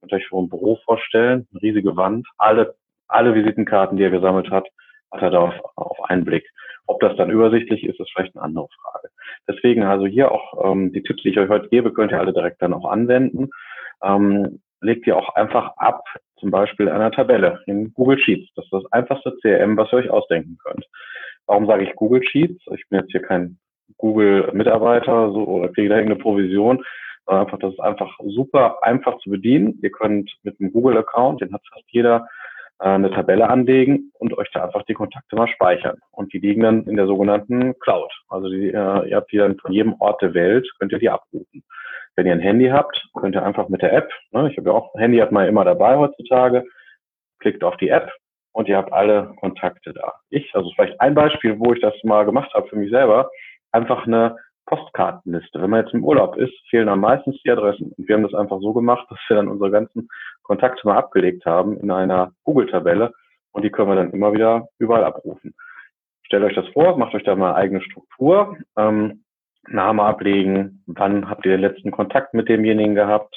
Könnt 0.00 0.12
ihr 0.12 0.16
euch 0.16 0.28
vor 0.28 0.42
ein 0.42 0.48
Büro 0.48 0.78
vorstellen, 0.84 1.48
eine 1.50 1.62
riesige 1.62 1.96
Wand. 1.96 2.26
Alle, 2.36 2.76
alle 3.08 3.34
Visitenkarten, 3.34 3.96
die 3.96 4.04
er 4.04 4.10
gesammelt 4.10 4.50
hat, 4.50 4.68
hat 5.10 5.22
er 5.22 5.30
da 5.30 5.38
auf, 5.38 5.54
auf 5.76 6.04
einen 6.04 6.24
Blick. 6.24 6.48
Ob 6.86 7.00
das 7.00 7.16
dann 7.16 7.30
übersichtlich 7.30 7.84
ist, 7.84 7.98
ist 7.98 8.10
vielleicht 8.12 8.36
eine 8.36 8.44
andere 8.44 8.68
Frage. 8.80 9.08
Deswegen 9.48 9.82
also 9.82 10.06
hier 10.06 10.30
auch 10.30 10.72
ähm, 10.72 10.92
die 10.92 11.02
Tipps, 11.02 11.22
die 11.22 11.30
ich 11.30 11.38
euch 11.38 11.48
heute 11.48 11.68
gebe, 11.68 11.92
könnt 11.92 12.12
ihr 12.12 12.20
alle 12.20 12.32
direkt 12.32 12.62
dann 12.62 12.72
auch 12.72 12.88
anwenden. 12.88 13.50
Ähm, 14.02 14.60
legt 14.80 15.06
ihr 15.06 15.16
auch 15.16 15.34
einfach 15.34 15.72
ab, 15.76 16.04
zum 16.38 16.50
Beispiel 16.50 16.88
einer 16.88 17.10
Tabelle 17.10 17.60
in 17.66 17.92
Google 17.94 18.18
Sheets. 18.18 18.52
Das 18.54 18.64
ist 18.64 18.72
das 18.72 18.92
einfachste 18.92 19.36
CRM, 19.42 19.76
was 19.76 19.92
ihr 19.92 19.98
euch 19.98 20.10
ausdenken 20.10 20.58
könnt. 20.62 20.86
Warum 21.46 21.66
sage 21.66 21.84
ich 21.84 21.96
Google 21.96 22.22
Sheets? 22.22 22.62
Ich 22.74 22.88
bin 22.88 23.00
jetzt 23.00 23.10
hier 23.10 23.22
kein 23.22 23.58
Google-Mitarbeiter 23.96 25.32
so, 25.32 25.44
oder 25.44 25.68
kriege 25.68 25.88
da 25.88 25.96
irgendeine 25.96 26.22
Provision. 26.22 26.84
Sondern 27.26 27.46
einfach, 27.46 27.58
das 27.58 27.72
ist 27.72 27.80
einfach 27.80 28.16
super 28.24 28.82
einfach 28.82 29.18
zu 29.18 29.30
bedienen. 29.30 29.78
Ihr 29.82 29.90
könnt 29.90 30.30
mit 30.42 30.60
einem 30.60 30.72
Google-Account, 30.72 31.40
den 31.40 31.52
hat 31.52 31.62
fast 31.72 31.86
jeder, 31.88 32.26
äh, 32.80 32.88
eine 32.90 33.10
Tabelle 33.10 33.48
anlegen 33.48 34.12
und 34.18 34.36
euch 34.38 34.48
da 34.52 34.64
einfach 34.64 34.84
die 34.84 34.94
Kontakte 34.94 35.36
mal 35.36 35.48
speichern. 35.48 35.98
Und 36.12 36.32
die 36.32 36.38
liegen 36.38 36.62
dann 36.62 36.84
in 36.84 36.96
der 36.96 37.06
sogenannten 37.06 37.78
Cloud. 37.80 38.12
Also 38.28 38.48
die, 38.48 38.68
äh, 38.68 39.08
ihr 39.08 39.16
habt 39.16 39.32
die 39.32 39.38
dann 39.38 39.58
von 39.58 39.72
jedem 39.72 39.94
Ort 40.00 40.22
der 40.22 40.34
Welt, 40.34 40.68
könnt 40.78 40.92
ihr 40.92 40.98
die 40.98 41.10
abrufen. 41.10 41.64
Wenn 42.18 42.26
ihr 42.26 42.32
ein 42.32 42.40
Handy 42.40 42.66
habt, 42.66 43.00
könnt 43.14 43.36
ihr 43.36 43.44
einfach 43.44 43.68
mit 43.68 43.80
der 43.80 43.92
App, 43.92 44.10
ne, 44.32 44.50
ich 44.50 44.58
habe 44.58 44.70
ja 44.70 44.74
auch 44.74 44.92
Handy, 44.96 45.18
hat 45.18 45.30
man 45.30 45.46
immer 45.46 45.64
dabei 45.64 45.96
heutzutage, 45.96 46.64
klickt 47.38 47.62
auf 47.62 47.76
die 47.76 47.90
App 47.90 48.10
und 48.50 48.66
ihr 48.66 48.76
habt 48.76 48.92
alle 48.92 49.36
Kontakte 49.38 49.92
da. 49.92 50.14
Ich, 50.28 50.52
also 50.52 50.68
vielleicht 50.74 51.00
ein 51.00 51.14
Beispiel, 51.14 51.60
wo 51.60 51.72
ich 51.72 51.80
das 51.80 51.94
mal 52.02 52.24
gemacht 52.24 52.52
habe 52.54 52.66
für 52.66 52.74
mich 52.74 52.90
selber, 52.90 53.30
einfach 53.70 54.04
eine 54.04 54.36
Postkartenliste. 54.66 55.62
Wenn 55.62 55.70
man 55.70 55.84
jetzt 55.84 55.94
im 55.94 56.02
Urlaub 56.02 56.36
ist, 56.36 56.54
fehlen 56.68 56.88
dann 56.88 56.98
meistens 56.98 57.40
die 57.44 57.52
Adressen. 57.52 57.92
Und 57.96 58.08
wir 58.08 58.16
haben 58.16 58.24
das 58.24 58.34
einfach 58.34 58.58
so 58.62 58.72
gemacht, 58.72 59.06
dass 59.08 59.20
wir 59.28 59.36
dann 59.36 59.46
unsere 59.46 59.70
ganzen 59.70 60.08
Kontakte 60.42 60.88
mal 60.88 60.96
abgelegt 60.96 61.46
haben 61.46 61.78
in 61.78 61.92
einer 61.92 62.32
Google-Tabelle 62.42 63.12
und 63.52 63.62
die 63.62 63.70
können 63.70 63.90
wir 63.90 63.94
dann 63.94 64.10
immer 64.10 64.32
wieder 64.32 64.66
überall 64.80 65.04
abrufen. 65.04 65.54
Stellt 66.24 66.42
euch 66.42 66.56
das 66.56 66.66
vor, 66.70 66.98
macht 66.98 67.14
euch 67.14 67.22
da 67.22 67.36
mal 67.36 67.50
eine 67.50 67.54
eigene 67.54 67.80
Struktur. 67.80 68.56
Ähm, 68.76 69.22
Name 69.66 70.02
ablegen, 70.02 70.82
wann 70.86 71.28
habt 71.28 71.44
ihr 71.44 71.52
den 71.52 71.60
letzten 71.60 71.90
Kontakt 71.90 72.34
mit 72.34 72.48
demjenigen 72.48 72.94
gehabt, 72.94 73.34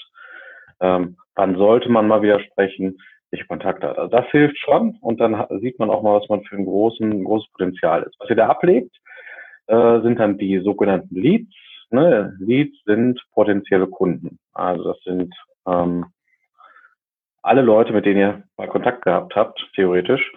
ähm, 0.80 1.18
wann 1.36 1.58
sollte 1.58 1.90
man 1.90 2.08
mal 2.08 2.22
wieder 2.22 2.40
sprechen, 2.40 2.98
welche 3.32 3.46
Kontakte 3.46 3.90
hat. 3.90 3.98
Also 3.98 4.16
das 4.16 4.28
hilft 4.32 4.58
schon 4.60 4.98
und 5.02 5.20
dann 5.20 5.46
sieht 5.62 5.80
man 5.80 5.90
auch 5.90 6.04
mal, 6.04 6.20
was 6.20 6.30
man 6.30 6.44
für 6.44 6.56
ein, 6.56 6.66
großen, 6.66 7.24
großes 7.24 7.52
Potenzial 7.52 8.04
ist. 8.04 8.16
Was 8.20 8.30
ihr 8.30 8.36
da 8.36 8.48
ablegt, 8.48 8.96
äh, 9.68 10.02
sind 10.02 10.20
dann 10.20 10.38
die 10.38 10.60
sogenannten 10.60 11.16
Leads. 11.16 11.54
Ne? 11.90 12.36
Leads 12.40 12.78
sind 12.86 13.22
potenzielle 13.34 13.88
Kunden. 13.88 14.40
Also 14.54 14.84
das 14.84 15.02
sind 15.04 15.34
ähm, 15.68 16.06
alle 17.42 17.62
Leute, 17.62 17.94
mit 17.94 18.06
denen 18.06 18.20
ihr 18.20 18.44
mal 18.58 18.68
Kontakt 18.68 19.04
gehabt 19.04 19.36
habt, 19.36 19.66
theoretisch. 19.76 20.32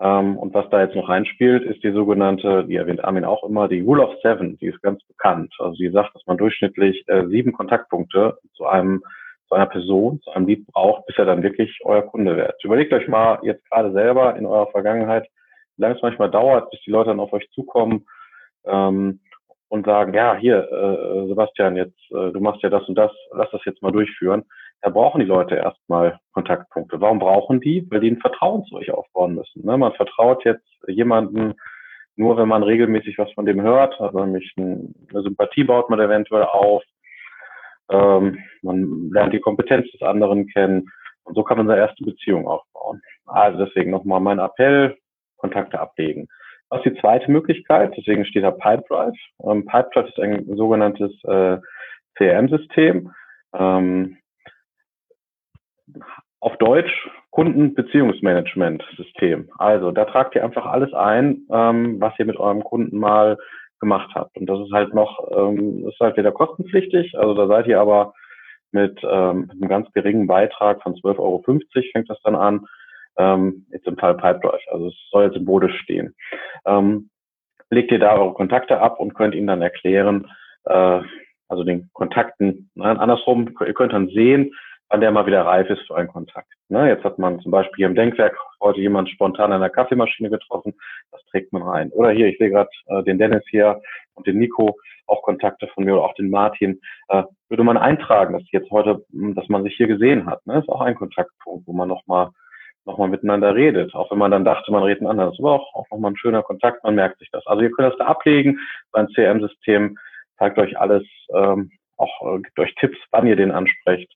Ähm, 0.00 0.36
und 0.36 0.54
was 0.54 0.68
da 0.70 0.80
jetzt 0.80 0.94
noch 0.94 1.08
reinspielt, 1.08 1.64
ist 1.64 1.82
die 1.82 1.90
sogenannte, 1.90 2.64
die 2.64 2.76
erwähnt 2.76 3.04
Armin 3.04 3.24
auch 3.24 3.42
immer, 3.42 3.68
die 3.68 3.80
Rule 3.80 4.06
of 4.06 4.14
Seven, 4.22 4.56
die 4.58 4.66
ist 4.66 4.82
ganz 4.82 5.02
bekannt. 5.04 5.52
Also 5.58 5.76
die 5.76 5.90
sagt, 5.90 6.14
dass 6.14 6.26
man 6.26 6.38
durchschnittlich 6.38 7.04
äh, 7.08 7.26
sieben 7.26 7.52
Kontaktpunkte 7.52 8.38
zu 8.54 8.66
einem 8.66 9.02
zu 9.48 9.54
einer 9.54 9.66
Person, 9.66 10.20
zu 10.20 10.30
einem 10.30 10.46
Lied 10.46 10.66
braucht, 10.66 11.06
bis 11.06 11.16
er 11.16 11.24
dann 11.24 11.42
wirklich 11.42 11.80
euer 11.82 12.02
Kunde 12.02 12.36
wird. 12.36 12.62
Überlegt 12.62 12.92
euch 12.92 13.08
mal 13.08 13.38
jetzt 13.42 13.64
gerade 13.70 13.92
selber 13.92 14.36
in 14.36 14.44
eurer 14.44 14.70
Vergangenheit, 14.70 15.26
wie 15.76 15.82
lange 15.82 15.96
es 15.96 16.02
manchmal 16.02 16.30
dauert, 16.30 16.70
bis 16.70 16.80
die 16.82 16.90
Leute 16.90 17.08
dann 17.08 17.20
auf 17.20 17.32
euch 17.32 17.48
zukommen 17.52 18.06
ähm, 18.66 19.20
und 19.68 19.86
sagen, 19.86 20.12
ja, 20.12 20.36
hier, 20.36 20.70
äh, 20.70 21.28
Sebastian, 21.28 21.76
jetzt, 21.76 21.98
äh, 22.10 22.30
du 22.30 22.40
machst 22.40 22.62
ja 22.62 22.68
das 22.68 22.86
und 22.88 22.94
das, 22.94 23.10
lass 23.32 23.50
das 23.50 23.64
jetzt 23.64 23.80
mal 23.80 23.90
durchführen 23.90 24.44
da 24.82 24.90
brauchen 24.90 25.20
die 25.20 25.26
Leute 25.26 25.56
erstmal 25.56 26.18
Kontaktpunkte. 26.32 27.00
Warum 27.00 27.18
brauchen 27.18 27.60
die? 27.60 27.86
Weil 27.90 28.00
die 28.00 28.10
ein 28.10 28.20
Vertrauen 28.20 28.64
zu 28.64 28.76
euch 28.76 28.90
aufbauen 28.92 29.34
müssen. 29.34 29.64
Ne? 29.64 29.76
Man 29.76 29.92
vertraut 29.94 30.44
jetzt 30.44 30.66
jemanden 30.86 31.54
nur, 32.16 32.36
wenn 32.36 32.48
man 32.48 32.62
regelmäßig 32.62 33.18
was 33.18 33.32
von 33.32 33.46
dem 33.46 33.60
hört. 33.60 34.00
Also 34.00 34.24
nämlich 34.24 34.52
eine 34.56 35.22
Sympathie 35.22 35.64
baut 35.64 35.90
man 35.90 36.00
eventuell 36.00 36.44
auf. 36.44 36.82
Ähm, 37.90 38.38
man 38.62 39.10
lernt 39.10 39.32
die 39.32 39.40
Kompetenz 39.40 39.90
des 39.90 40.02
anderen 40.02 40.46
kennen. 40.48 40.88
Und 41.24 41.34
so 41.34 41.42
kann 41.42 41.58
man 41.58 41.66
seine 41.66 41.80
erste 41.80 42.04
Beziehung 42.04 42.46
aufbauen. 42.46 43.02
Also 43.26 43.64
deswegen 43.64 43.90
nochmal 43.90 44.20
mein 44.20 44.38
Appell, 44.38 44.96
Kontakte 45.36 45.78
ablegen. 45.78 46.28
Was 46.70 46.84
ist 46.84 46.94
die 46.94 47.00
zweite 47.00 47.30
Möglichkeit? 47.30 47.94
Deswegen 47.96 48.24
steht 48.24 48.44
da 48.44 48.50
Pipedrive. 48.50 49.16
Ähm, 49.42 49.64
Pipedrive 49.66 50.08
ist 50.08 50.18
ein 50.18 50.56
sogenanntes 50.56 51.12
äh, 51.24 51.58
CRM-System. 52.16 53.12
Ähm, 53.54 54.18
auf 56.40 56.56
Deutsch 56.58 57.08
Kundenbeziehungsmanagement-System. 57.30 59.48
Also 59.58 59.90
da 59.90 60.04
tragt 60.04 60.34
ihr 60.34 60.44
einfach 60.44 60.66
alles 60.66 60.92
ein, 60.92 61.46
ähm, 61.50 62.00
was 62.00 62.12
ihr 62.18 62.26
mit 62.26 62.36
eurem 62.36 62.64
Kunden 62.64 62.98
mal 62.98 63.38
gemacht 63.80 64.10
habt. 64.14 64.36
Und 64.36 64.46
das 64.46 64.60
ist 64.60 64.72
halt 64.72 64.94
noch, 64.94 65.28
ähm, 65.30 65.86
ist 65.88 66.00
halt 66.00 66.16
wieder 66.16 66.32
kostenpflichtig. 66.32 67.18
Also 67.18 67.34
da 67.34 67.46
seid 67.46 67.66
ihr 67.66 67.80
aber 67.80 68.14
mit 68.72 68.98
ähm, 69.02 69.50
einem 69.50 69.68
ganz 69.68 69.90
geringen 69.92 70.26
Beitrag 70.26 70.82
von 70.82 70.94
12,50 70.94 71.18
Euro 71.18 71.42
fängt 71.92 72.10
das 72.10 72.20
dann 72.22 72.34
an. 72.34 72.66
Ähm, 73.16 73.66
jetzt 73.70 73.86
im 73.86 73.96
Fall 73.96 74.14
Pipedrive. 74.14 74.60
Also 74.70 74.88
es 74.88 74.94
soll 75.10 75.24
jetzt 75.24 75.36
im 75.36 75.44
Bode 75.44 75.70
stehen. 75.70 76.14
Ähm, 76.66 77.10
legt 77.70 77.90
ihr 77.90 77.98
da 77.98 78.16
eure 78.16 78.34
Kontakte 78.34 78.80
ab 78.80 79.00
und 79.00 79.14
könnt 79.14 79.34
ihnen 79.34 79.48
dann 79.48 79.62
erklären, 79.62 80.30
äh, 80.64 81.00
also 81.48 81.64
den 81.64 81.90
Kontakten, 81.92 82.70
nein, 82.74 82.98
andersrum, 82.98 83.54
ihr 83.64 83.74
könnt 83.74 83.92
dann 83.92 84.08
sehen, 84.08 84.52
wann 84.88 85.00
der 85.00 85.10
mal 85.10 85.26
wieder 85.26 85.44
reif 85.44 85.68
ist 85.70 85.86
für 85.86 85.96
einen 85.96 86.08
Kontakt. 86.08 86.48
Ne, 86.68 86.88
jetzt 86.88 87.04
hat 87.04 87.18
man 87.18 87.40
zum 87.40 87.50
Beispiel 87.50 87.76
hier 87.76 87.86
im 87.86 87.94
Denkwerk 87.94 88.36
heute 88.60 88.80
jemand 88.80 89.08
spontan 89.10 89.52
an 89.52 89.60
der 89.60 89.70
Kaffeemaschine 89.70 90.30
getroffen, 90.30 90.74
das 91.12 91.24
trägt 91.26 91.52
man 91.52 91.62
rein. 91.62 91.90
Oder 91.90 92.10
hier, 92.10 92.26
ich 92.26 92.38
sehe 92.38 92.50
gerade 92.50 92.70
äh, 92.86 93.02
den 93.02 93.18
Dennis 93.18 93.44
hier 93.50 93.80
und 94.14 94.26
den 94.26 94.38
Nico, 94.38 94.76
auch 95.06 95.22
Kontakte 95.22 95.68
von 95.68 95.84
mir 95.84 95.94
oder 95.94 96.04
auch 96.04 96.14
den 96.14 96.30
Martin, 96.30 96.80
äh, 97.08 97.22
würde 97.48 97.64
man 97.64 97.76
eintragen, 97.76 98.34
dass 98.34 98.42
jetzt 98.50 98.70
heute, 98.70 99.04
hm, 99.10 99.34
dass 99.34 99.48
man 99.48 99.62
sich 99.64 99.76
hier 99.76 99.86
gesehen 99.86 100.26
hat. 100.26 100.46
Ne? 100.46 100.54
Das 100.54 100.64
ist 100.64 100.68
auch 100.68 100.80
ein 100.80 100.94
Kontaktpunkt, 100.94 101.66
wo 101.66 101.72
man 101.72 101.88
nochmal 101.88 102.30
nochmal 102.84 103.08
miteinander 103.08 103.54
redet, 103.54 103.94
auch 103.94 104.10
wenn 104.10 104.18
man 104.18 104.30
dann 104.30 104.46
dachte, 104.46 104.72
man 104.72 104.82
redet 104.82 105.06
anders. 105.06 105.36
Aber 105.38 105.52
auch, 105.52 105.74
auch 105.74 105.86
nochmal 105.90 106.12
ein 106.12 106.16
schöner 106.16 106.42
Kontakt, 106.42 106.82
man 106.84 106.94
merkt 106.94 107.18
sich 107.18 107.28
das. 107.30 107.46
Also 107.46 107.62
ihr 107.62 107.70
könnt 107.70 107.92
das 107.92 107.98
da 107.98 108.06
ablegen, 108.06 108.58
sein 108.92 109.08
CRM-System 109.08 109.98
zeigt 110.38 110.58
euch 110.58 110.78
alles, 110.78 111.04
ähm, 111.34 111.70
auch 111.96 112.34
äh, 112.34 112.40
gibt 112.40 112.58
euch 112.58 112.74
Tipps, 112.76 112.96
wann 113.10 113.26
ihr 113.26 113.36
den 113.36 113.50
ansprecht. 113.50 114.10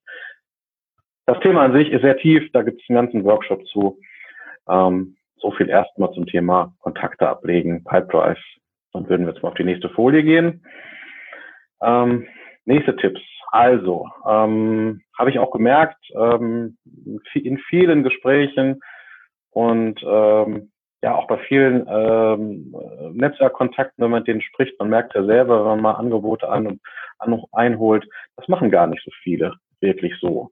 Das 1.27 1.39
Thema 1.41 1.63
an 1.63 1.73
sich 1.73 1.91
ist 1.91 2.03
sehr 2.03 2.17
tief, 2.17 2.51
da 2.53 2.63
gibt 2.63 2.81
es 2.83 2.89
einen 2.89 2.97
ganzen 2.97 3.25
Workshop 3.25 3.65
zu. 3.67 3.99
Ähm, 4.69 5.17
so 5.37 5.51
viel 5.53 5.69
erstmal 5.69 6.13
zum 6.13 6.27
Thema 6.27 6.75
Kontakte 6.81 7.29
ablegen, 7.29 7.85
Pipedrive. 7.85 8.41
Dann 8.93 9.09
würden 9.09 9.27
wir 9.27 9.33
jetzt 9.33 9.43
mal 9.43 9.51
auf 9.51 9.57
die 9.57 9.65
nächste 9.65 9.89
Folie 9.91 10.23
gehen. 10.23 10.65
Ähm, 11.83 12.27
nächste 12.65 12.97
Tipps. 12.97 13.21
Also, 13.51 14.09
ähm, 14.27 15.03
habe 15.19 15.31
ich 15.31 15.39
auch 15.39 15.51
gemerkt, 15.51 15.99
ähm, 16.17 16.77
in 17.35 17.59
vielen 17.69 18.03
Gesprächen 18.03 18.81
und 19.51 20.03
ähm, 20.07 20.73
ja 21.03 21.15
auch 21.15 21.27
bei 21.27 21.39
vielen 21.39 21.87
ähm, 21.89 22.75
Netzwerkkontakten, 23.13 24.03
wenn 24.03 24.11
man 24.11 24.21
mit 24.21 24.29
denen 24.29 24.41
spricht, 24.41 24.79
man 24.79 24.89
merkt 24.89 25.15
ja 25.15 25.25
selber, 25.25 25.61
wenn 25.61 25.71
man 25.73 25.81
mal 25.83 25.93
Angebote 25.93 26.49
an 26.49 26.81
an, 27.19 27.43
einholt, 27.53 28.07
das 28.37 28.49
machen 28.49 28.71
gar 28.71 28.87
nicht 28.87 29.05
so 29.05 29.11
viele 29.23 29.55
wirklich 29.81 30.15
so. 30.21 30.51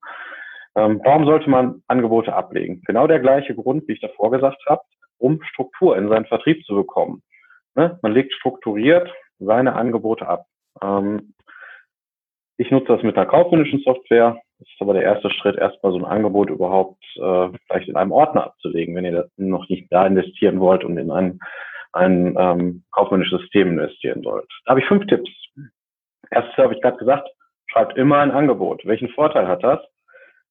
Ähm, 0.76 1.00
warum 1.04 1.24
sollte 1.24 1.50
man 1.50 1.82
Angebote 1.88 2.32
ablegen? 2.32 2.82
Genau 2.86 3.06
der 3.06 3.20
gleiche 3.20 3.54
Grund, 3.54 3.86
wie 3.88 3.92
ich 3.92 4.00
davor 4.00 4.30
gesagt 4.30 4.62
habe, 4.66 4.82
um 5.18 5.42
Struktur 5.42 5.96
in 5.96 6.08
seinen 6.08 6.26
Vertrieb 6.26 6.64
zu 6.64 6.74
bekommen. 6.74 7.22
Ne? 7.74 7.98
Man 8.02 8.12
legt 8.12 8.32
strukturiert 8.34 9.12
seine 9.38 9.74
Angebote 9.74 10.26
ab. 10.26 10.46
Ähm, 10.82 11.34
ich 12.56 12.70
nutze 12.70 12.88
das 12.88 13.02
mit 13.02 13.16
einer 13.16 13.26
kaufmännischen 13.26 13.80
Software. 13.80 14.38
Das 14.58 14.68
ist 14.68 14.80
aber 14.80 14.92
der 14.92 15.02
erste 15.02 15.30
Schritt, 15.30 15.56
erstmal 15.56 15.92
so 15.92 15.98
ein 15.98 16.04
Angebot 16.04 16.50
überhaupt 16.50 17.02
äh, 17.16 17.48
vielleicht 17.66 17.88
in 17.88 17.96
einem 17.96 18.12
Ordner 18.12 18.44
abzulegen, 18.44 18.94
wenn 18.94 19.06
ihr 19.06 19.28
noch 19.38 19.66
nicht 19.70 19.90
da 19.90 20.06
investieren 20.06 20.60
wollt 20.60 20.84
und 20.84 20.98
in 20.98 21.10
ein, 21.10 21.40
ein 21.92 22.36
ähm, 22.38 22.84
kaufmännisches 22.92 23.40
System 23.40 23.68
investieren 23.70 24.22
wollt. 24.24 24.46
Da 24.64 24.70
habe 24.70 24.80
ich 24.80 24.86
fünf 24.86 25.06
Tipps. 25.06 25.30
Erstes 26.30 26.56
habe 26.58 26.74
ich 26.74 26.82
gerade 26.82 26.98
gesagt, 26.98 27.28
schreibt 27.66 27.96
immer 27.96 28.18
ein 28.18 28.30
Angebot. 28.30 28.84
Welchen 28.84 29.08
Vorteil 29.08 29.48
hat 29.48 29.64
das? 29.64 29.80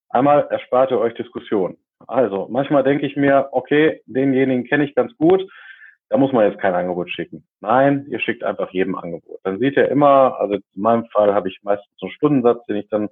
Einmal 0.10 0.48
erspart 0.50 0.92
ihr 0.92 1.00
euch 1.00 1.14
Diskussionen. 1.14 1.78
Also 2.08 2.48
manchmal 2.50 2.84
denke 2.84 3.06
ich 3.06 3.16
mir, 3.16 3.50
okay, 3.52 4.02
denjenigen 4.06 4.66
kenne 4.66 4.86
ich 4.86 4.96
ganz 4.96 5.16
gut, 5.18 5.44
da 6.10 6.18
muss 6.18 6.32
man 6.32 6.50
jetzt 6.50 6.60
kein 6.60 6.74
Angebot 6.74 7.10
schicken. 7.12 7.44
Nein, 7.62 8.08
ihr 8.10 8.20
schickt 8.20 8.44
einfach 8.44 8.72
jedem 8.72 8.96
Angebot. 8.96 9.40
Dann 9.44 9.60
seht 9.60 9.78
ihr 9.78 9.90
immer, 9.90 10.40
also 10.40 10.56
in 10.56 10.64
meinem 10.76 11.06
Fall 11.08 11.34
habe 11.34 11.50
ich 11.50 11.60
meistens 11.62 11.92
einen 12.02 12.12
Stundensatz, 12.12 12.66
den 12.66 12.78
ich 12.78 12.90
dann 12.90 13.10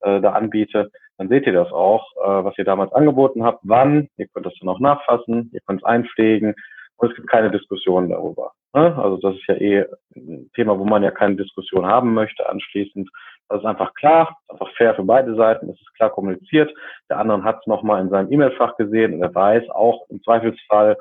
äh, 0.00 0.20
da 0.20 0.32
anbiete. 0.32 0.90
Dann 1.16 1.28
seht 1.28 1.46
ihr 1.46 1.54
das 1.54 1.72
auch, 1.72 2.04
äh, 2.16 2.44
was 2.44 2.58
ihr 2.58 2.64
damals 2.64 2.92
angeboten 2.92 3.42
habt, 3.42 3.60
wann. 3.62 4.08
Ihr 4.18 4.28
könnt 4.28 4.44
das 4.44 4.54
dann 4.60 4.68
auch 4.68 4.80
nachfassen, 4.80 5.50
ihr 5.54 5.60
könnt 5.66 5.80
es 5.80 5.84
einpflegen 5.84 6.54
und 6.96 7.10
es 7.10 7.16
gibt 7.16 7.28
keine 7.28 7.50
Diskussion 7.50 8.10
darüber. 8.10 8.52
Ne? 8.74 8.94
Also 8.98 9.16
das 9.16 9.36
ist 9.36 9.46
ja 9.48 9.54
eh 9.54 9.86
ein 10.14 10.50
Thema, 10.54 10.78
wo 10.78 10.84
man 10.84 11.02
ja 11.02 11.10
keine 11.10 11.36
Diskussion 11.36 11.86
haben 11.86 12.12
möchte 12.12 12.46
anschließend. 12.46 13.08
Das 13.48 13.60
ist 13.60 13.66
einfach 13.66 13.94
klar, 13.94 14.36
einfach 14.48 14.68
fair 14.76 14.94
für 14.94 15.04
beide 15.04 15.34
Seiten, 15.36 15.70
es 15.70 15.80
ist 15.80 15.94
klar 15.94 16.10
kommuniziert. 16.10 16.72
Der 17.08 17.18
andere 17.18 17.44
hat 17.44 17.58
es 17.60 17.66
nochmal 17.66 18.00
in 18.02 18.10
seinem 18.10 18.32
E-Mail-Fach 18.32 18.76
gesehen 18.76 19.14
und 19.14 19.22
er 19.22 19.34
weiß 19.34 19.68
auch 19.70 20.08
im 20.08 20.22
Zweifelsfall, 20.22 20.96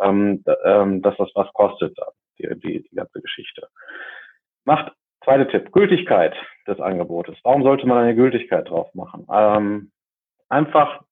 ähm, 0.00 0.42
ähm, 0.64 1.02
dass 1.02 1.16
das 1.16 1.30
was 1.34 1.52
kostet, 1.52 1.96
die, 2.38 2.48
die, 2.60 2.82
die 2.88 2.96
ganze 2.96 3.20
Geschichte. 3.20 3.68
Macht 4.64 4.92
zweiter 5.24 5.48
Tipp, 5.48 5.72
Gültigkeit 5.72 6.34
des 6.66 6.80
Angebotes. 6.80 7.36
Warum 7.42 7.62
sollte 7.62 7.86
man 7.86 7.98
eine 7.98 8.14
Gültigkeit 8.14 8.68
drauf 8.68 8.92
machen? 8.94 9.26
Ähm, 9.32 9.92
einfach, 10.48 11.02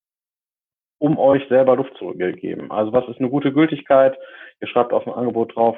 um 0.98 1.18
euch 1.18 1.46
selber 1.48 1.76
Luft 1.76 1.96
zu 1.98 2.12
geben. 2.12 2.70
Also 2.70 2.92
was 2.92 3.06
ist 3.08 3.18
eine 3.18 3.30
gute 3.30 3.52
Gültigkeit? 3.52 4.18
Ihr 4.60 4.68
schreibt 4.68 4.92
auf 4.92 5.04
dem 5.04 5.12
Angebot 5.12 5.54
drauf, 5.54 5.76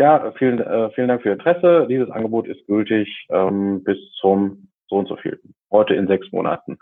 ja, 0.00 0.32
vielen, 0.38 0.60
äh, 0.60 0.90
vielen 0.90 1.08
Dank 1.08 1.22
für 1.22 1.28
Ihr 1.28 1.34
Interesse. 1.34 1.86
Dieses 1.88 2.10
Angebot 2.10 2.46
ist 2.46 2.66
gültig 2.66 3.26
ähm, 3.30 3.82
bis 3.84 3.98
zum 4.20 4.68
so 4.88 4.96
und 4.96 5.08
so 5.08 5.16
viel. 5.16 5.40
Heute 5.70 5.94
in 5.94 6.06
sechs 6.06 6.30
Monaten. 6.32 6.78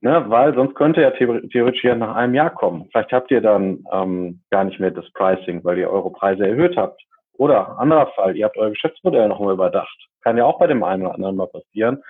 Ne, 0.00 0.24
weil 0.28 0.54
sonst 0.54 0.76
könnte 0.76 1.02
er 1.02 1.12
theoretisch 1.12 1.82
ja 1.82 1.96
nach 1.96 2.14
einem 2.14 2.34
Jahr 2.34 2.50
kommen. 2.50 2.88
Vielleicht 2.92 3.12
habt 3.12 3.32
ihr 3.32 3.40
dann 3.40 3.84
ähm, 3.92 4.40
gar 4.50 4.62
nicht 4.62 4.78
mehr 4.78 4.92
das 4.92 5.10
Pricing, 5.12 5.64
weil 5.64 5.76
ihr 5.76 5.90
eure 5.90 6.12
Preise 6.12 6.46
erhöht 6.46 6.76
habt. 6.76 7.02
Oder 7.32 7.78
anderer 7.78 8.06
Fall, 8.14 8.36
ihr 8.36 8.44
habt 8.44 8.56
euer 8.56 8.70
Geschäftsmodell 8.70 9.26
nochmal 9.28 9.54
überdacht. 9.54 9.96
Kann 10.22 10.36
ja 10.36 10.44
auch 10.44 10.60
bei 10.60 10.68
dem 10.68 10.84
einen 10.84 11.02
oder 11.02 11.14
anderen 11.14 11.34
mal 11.34 11.48
passieren, 11.48 12.02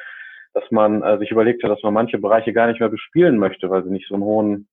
dass 0.52 0.64
man 0.70 1.02
äh, 1.02 1.18
sich 1.18 1.30
überlegt 1.30 1.62
hat, 1.62 1.70
dass 1.70 1.82
man 1.82 1.94
manche 1.94 2.18
Bereiche 2.18 2.52
gar 2.52 2.66
nicht 2.66 2.80
mehr 2.80 2.90
bespielen 2.90 3.38
möchte, 3.38 3.70
weil 3.70 3.82
sie 3.84 3.90
nicht 3.90 4.06
so 4.06 4.14
einen 4.14 4.24
hohen 4.24 4.68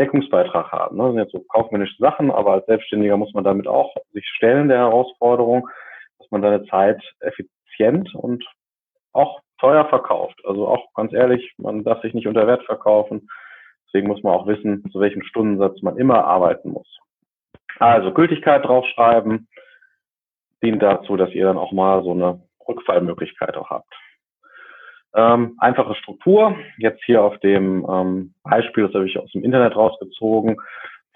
Deckungsbeitrag 0.00 0.72
haben. 0.72 0.96
Ne? 0.96 1.02
Das 1.02 1.12
sind 1.12 1.20
jetzt 1.20 1.32
so 1.32 1.40
kaufmännische 1.40 1.96
Sachen, 1.98 2.30
aber 2.30 2.54
als 2.54 2.66
Selbstständiger 2.66 3.16
muss 3.16 3.34
man 3.34 3.44
damit 3.44 3.66
auch 3.66 3.94
sich 4.12 4.26
stellen 4.36 4.68
der 4.68 4.78
Herausforderung, 4.78 5.68
dass 6.18 6.30
man 6.30 6.40
seine 6.40 6.64
Zeit 6.66 7.02
effizient 7.20 8.14
und 8.14 8.44
auch 9.12 9.40
teuer 9.58 9.84
verkauft. 9.86 10.40
Also 10.44 10.66
auch 10.66 10.92
ganz 10.94 11.12
ehrlich, 11.12 11.52
man 11.58 11.84
darf 11.84 12.00
sich 12.00 12.14
nicht 12.14 12.26
unter 12.26 12.46
Wert 12.46 12.64
verkaufen. 12.64 13.28
Deswegen 13.86 14.08
muss 14.08 14.22
man 14.22 14.34
auch 14.34 14.46
wissen, 14.46 14.82
zu 14.90 15.00
welchem 15.00 15.22
Stundensatz 15.22 15.82
man 15.82 15.98
immer 15.98 16.24
arbeiten 16.24 16.70
muss. 16.70 16.88
Also 17.78 18.12
Gültigkeit 18.12 18.64
draufschreiben 18.64 19.48
dient 20.62 20.82
dazu, 20.82 21.16
dass 21.16 21.30
ihr 21.30 21.44
dann 21.44 21.58
auch 21.58 21.72
mal 21.72 22.02
so 22.02 22.12
eine 22.12 22.42
Rückfallmöglichkeit 22.66 23.56
auch 23.56 23.70
habt. 23.70 23.92
Ähm, 25.14 25.56
einfache 25.58 25.94
Struktur. 25.96 26.56
Jetzt 26.78 27.02
hier 27.04 27.22
auf 27.22 27.38
dem 27.38 27.86
ähm, 27.88 28.34
Beispiel, 28.44 28.86
das 28.86 28.94
habe 28.94 29.06
ich 29.06 29.18
aus 29.18 29.30
dem 29.32 29.44
Internet 29.44 29.74
rausgezogen, 29.76 30.56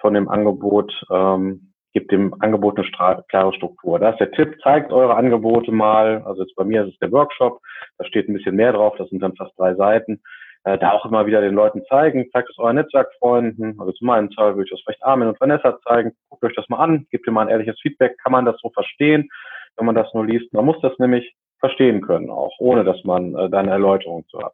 von 0.01 0.15
dem 0.15 0.29
Angebot. 0.29 0.93
Ähm, 1.11 1.73
gibt 1.95 2.11
dem 2.11 2.35
Angebot 2.41 2.77
eine 2.77 3.23
klare 3.29 3.55
Struktur. 3.55 4.01
Da 4.01 4.11
ist 4.11 4.19
der 4.19 4.33
Tipp, 4.33 4.59
zeigt 4.63 4.93
eure 4.93 5.15
Angebote 5.15 5.71
mal. 5.71 6.23
Also 6.27 6.43
jetzt 6.43 6.57
bei 6.57 6.65
mir 6.65 6.85
ist 6.85 6.93
es 6.93 6.99
der 6.99 7.13
Workshop, 7.13 7.61
da 7.99 8.05
steht 8.05 8.29
ein 8.29 8.35
bisschen 8.35 8.57
mehr 8.57 8.73
drauf, 8.73 8.97
das 8.99 9.09
sind 9.11 9.23
dann 9.23 9.37
fast 9.37 9.57
drei 9.57 9.75
Seiten. 9.77 10.21
Äh, 10.65 10.79
da 10.79 10.91
auch 10.91 11.05
immer 11.05 11.27
wieder 11.27 11.41
den 11.41 11.55
Leuten 11.55 11.83
zeigen, 11.89 12.29
zeigt 12.33 12.51
es 12.51 12.59
euren 12.59 12.77
Netzwerkfreunden. 12.77 13.79
Also 13.79 13.93
zu 13.93 14.05
meinem 14.05 14.31
Teil 14.31 14.57
würde 14.57 14.65
ich 14.65 14.71
das 14.71 14.81
vielleicht 14.85 15.05
Armin 15.05 15.29
und 15.29 15.41
Vanessa 15.41 15.79
zeigen. 15.87 16.13
Guckt 16.29 16.43
euch 16.45 16.57
das 16.57 16.69
mal 16.69 16.79
an, 16.79 17.07
gebt 17.11 17.27
ihr 17.27 17.33
mal 17.33 17.43
ein 17.43 17.49
ehrliches 17.49 17.79
Feedback. 17.81 18.19
Kann 18.23 18.33
man 18.33 18.45
das 18.45 18.57
so 18.61 18.71
verstehen, 18.71 19.29
wenn 19.77 19.87
man 19.87 19.95
das 19.95 20.13
nur 20.15 20.27
liest? 20.27 20.53
Man 20.53 20.65
muss 20.65 20.81
das 20.81 20.99
nämlich 20.99 21.35
verstehen 21.65 22.03
können, 22.03 22.29
auch 22.29 22.53
ohne 22.59 22.85
dass 22.85 23.03
man 23.05 23.35
äh, 23.35 23.49
da 23.49 23.61
eine 23.61 23.71
Erläuterung 23.71 24.27
zu 24.29 24.39
hat. 24.39 24.53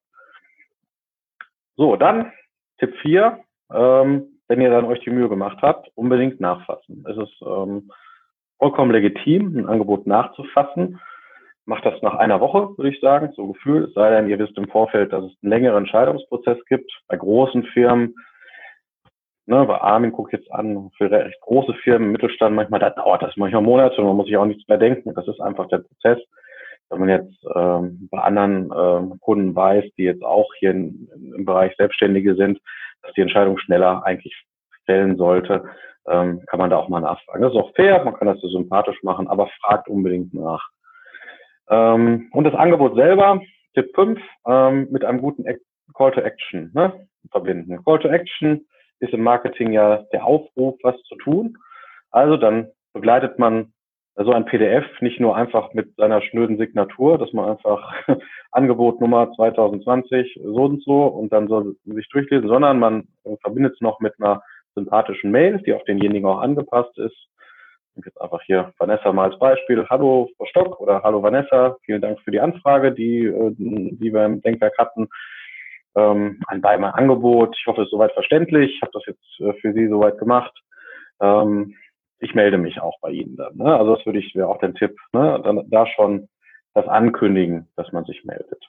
So, 1.77 1.97
dann 1.97 2.31
Tipp 2.79 2.95
4. 3.03 3.41
Ähm, 3.73 4.41
wenn 4.47 4.61
ihr 4.61 4.71
dann 4.71 4.85
euch 4.85 5.01
die 5.01 5.11
Mühe 5.11 5.29
gemacht 5.29 5.59
habt, 5.63 5.91
unbedingt 5.97 6.41
nachfassen. 6.41 7.05
Es 7.09 7.17
ist 7.17 7.43
ähm, 7.43 7.91
vollkommen 8.59 8.93
legitim, 8.93 9.57
ein 9.57 9.69
Angebot 9.69 10.07
nachzufassen. 10.07 11.01
Macht 11.67 11.85
das 11.85 12.01
nach 12.03 12.15
einer 12.15 12.41
Woche, 12.41 12.77
würde 12.77 12.91
ich 12.91 13.01
sagen, 13.01 13.33
so 13.35 13.53
Gefühl. 13.53 13.85
Es 13.85 13.95
sei 13.95 14.11
denn, 14.11 14.29
ihr 14.29 14.39
wisst 14.39 14.57
im 14.57 14.69
Vorfeld, 14.69 15.13
dass 15.13 15.25
es 15.25 15.33
einen 15.43 15.51
längeren 15.51 15.85
Entscheidungsprozess 15.85 16.59
gibt. 16.69 16.91
Bei 17.09 17.17
großen 17.17 17.65
Firmen, 17.73 18.15
ne, 19.47 19.65
bei 19.65 19.81
Armin 19.81 20.13
guckt 20.13 20.33
jetzt 20.33 20.51
an, 20.53 20.91
für 20.97 21.11
recht 21.11 21.41
große 21.41 21.75
Firmen, 21.83 22.13
Mittelstand, 22.13 22.55
manchmal, 22.55 22.81
da 22.81 22.91
dauert 22.91 23.23
das 23.23 23.37
manchmal 23.37 23.63
Monate 23.63 24.01
und 24.01 24.07
man 24.07 24.17
muss 24.17 24.27
sich 24.27 24.37
auch 24.37 24.47
nichts 24.47 24.67
mehr 24.69 24.79
denken. 24.79 25.15
Das 25.15 25.29
ist 25.29 25.41
einfach 25.41 25.69
der 25.69 25.79
Prozess. 25.79 26.19
Wenn 26.91 27.01
man 27.01 27.09
jetzt 27.09 27.47
ähm, 27.55 28.09
bei 28.11 28.19
anderen 28.19 28.71
ähm, 28.77 29.21
Kunden 29.21 29.55
weiß, 29.55 29.85
die 29.97 30.03
jetzt 30.03 30.25
auch 30.25 30.53
hier 30.59 30.73
in, 30.73 31.09
im 31.37 31.45
Bereich 31.45 31.75
Selbstständige 31.77 32.35
sind, 32.35 32.61
dass 33.03 33.13
die 33.15 33.21
Entscheidung 33.21 33.59
schneller 33.59 34.05
eigentlich 34.05 34.35
stellen 34.83 35.17
sollte, 35.17 35.65
ähm, 36.09 36.43
kann 36.47 36.59
man 36.59 36.71
da 36.71 36.77
auch 36.77 36.89
mal 36.89 37.01
nachfragen. 37.01 37.43
Das 37.43 37.53
ist 37.53 37.59
auch 37.59 37.75
fair, 37.75 38.03
man 38.05 38.15
kann 38.15 38.27
das 38.27 38.41
so 38.41 38.49
sympathisch 38.49 39.03
machen, 39.03 39.29
aber 39.29 39.49
fragt 39.61 39.89
unbedingt 39.89 40.35
nach. 40.35 40.69
Ähm, 41.69 42.29
und 42.33 42.45
das 42.45 42.55
Angebot 42.55 42.97
selber, 42.97 43.41
Tipp 43.75 43.91
5, 43.95 44.21
ähm, 44.47 44.89
mit 44.91 45.05
einem 45.05 45.21
guten 45.21 45.45
Call 45.95 46.11
to 46.13 46.21
Action 46.21 46.71
ne, 46.75 47.07
verbinden. 47.31 47.83
Call 47.85 48.01
to 48.01 48.09
Action 48.09 48.67
ist 48.99 49.13
im 49.13 49.23
Marketing 49.23 49.73
ja 49.73 50.05
der 50.13 50.25
Aufruf, 50.25 50.77
was 50.83 51.01
zu 51.03 51.15
tun. 51.17 51.57
Also 52.11 52.37
dann 52.37 52.69
begleitet 52.93 53.39
man 53.39 53.73
so 54.25 54.33
ein 54.33 54.45
PDF 54.45 54.85
nicht 55.01 55.21
nur 55.21 55.37
einfach 55.37 55.73
mit 55.73 55.95
seiner 55.97 56.21
schnöden 56.21 56.59
Signatur, 56.59 57.19
dass 57.19 57.33
man 57.33 57.51
einfach 57.51 57.95
Angebot 58.53 59.01
Nummer 59.01 59.33
2020 59.35 60.41
so 60.43 60.65
und 60.65 60.83
so 60.83 61.05
und 61.05 61.33
dann 61.33 61.49
soll 61.49 61.77
sich 61.85 62.09
durchlesen, 62.11 62.49
sondern 62.49 62.79
man 62.79 63.09
verbindet 63.41 63.75
es 63.75 63.81
noch 63.81 64.01
mit 64.01 64.15
einer 64.19 64.43
sympathischen 64.75 65.31
Mail, 65.31 65.59
die 65.65 65.73
auf 65.73 65.85
denjenigen 65.85 66.29
auch 66.29 66.41
angepasst 66.41 66.97
ist. 66.99 67.17
Ich 67.97 68.07
jetzt 68.07 68.21
einfach 68.21 68.41
hier 68.43 68.73
Vanessa 68.79 69.13
mal 69.13 69.31
als 69.31 69.39
Beispiel. 69.39 69.87
Hallo 69.89 70.29
Frau 70.37 70.47
Stock 70.47 70.81
oder 70.81 71.03
Hallo 71.03 71.23
Vanessa, 71.23 71.77
vielen 71.85 72.01
Dank 72.01 72.21
für 72.21 72.31
die 72.31 72.41
Anfrage, 72.41 72.93
die, 72.93 73.25
äh, 73.27 73.53
die 73.57 74.13
wir 74.13 74.25
im 74.25 74.43
Denkwerk 74.43 74.77
hatten. 74.79 75.09
Ähm, 75.97 76.41
ein 76.47 76.61
Beimal 76.61 76.93
Angebot. 76.93 77.57
Ich 77.59 77.67
hoffe, 77.67 77.83
es 77.83 77.87
ist 77.87 77.91
soweit 77.91 78.13
verständlich. 78.13 78.75
Ich 78.77 78.83
habe 78.83 78.93
das 78.93 79.05
jetzt 79.07 79.41
äh, 79.41 79.53
für 79.61 79.73
Sie 79.73 79.89
soweit 79.89 80.19
gemacht. 80.19 80.53
Ähm, 81.21 81.75
ich 82.21 82.35
melde 82.35 82.59
mich 82.59 82.81
auch 82.81 83.01
bei 83.01 83.11
Ihnen 83.11 83.37
dann. 83.37 83.57
Ne? 83.57 83.77
Also 83.77 83.97
das 83.97 84.07
würde 84.07 84.19
ich, 84.19 84.35
wäre 84.35 84.49
auch 84.49 84.59
der 84.59 84.75
Tipp, 84.75 84.97
ne? 85.13 85.41
dann, 85.43 85.69
da 85.71 85.87
schon 85.87 86.29
das 86.75 86.87
ankündigen, 86.87 87.69
dass 87.77 87.91
man 87.93 88.05
sich 88.05 88.25
meldet. 88.25 88.65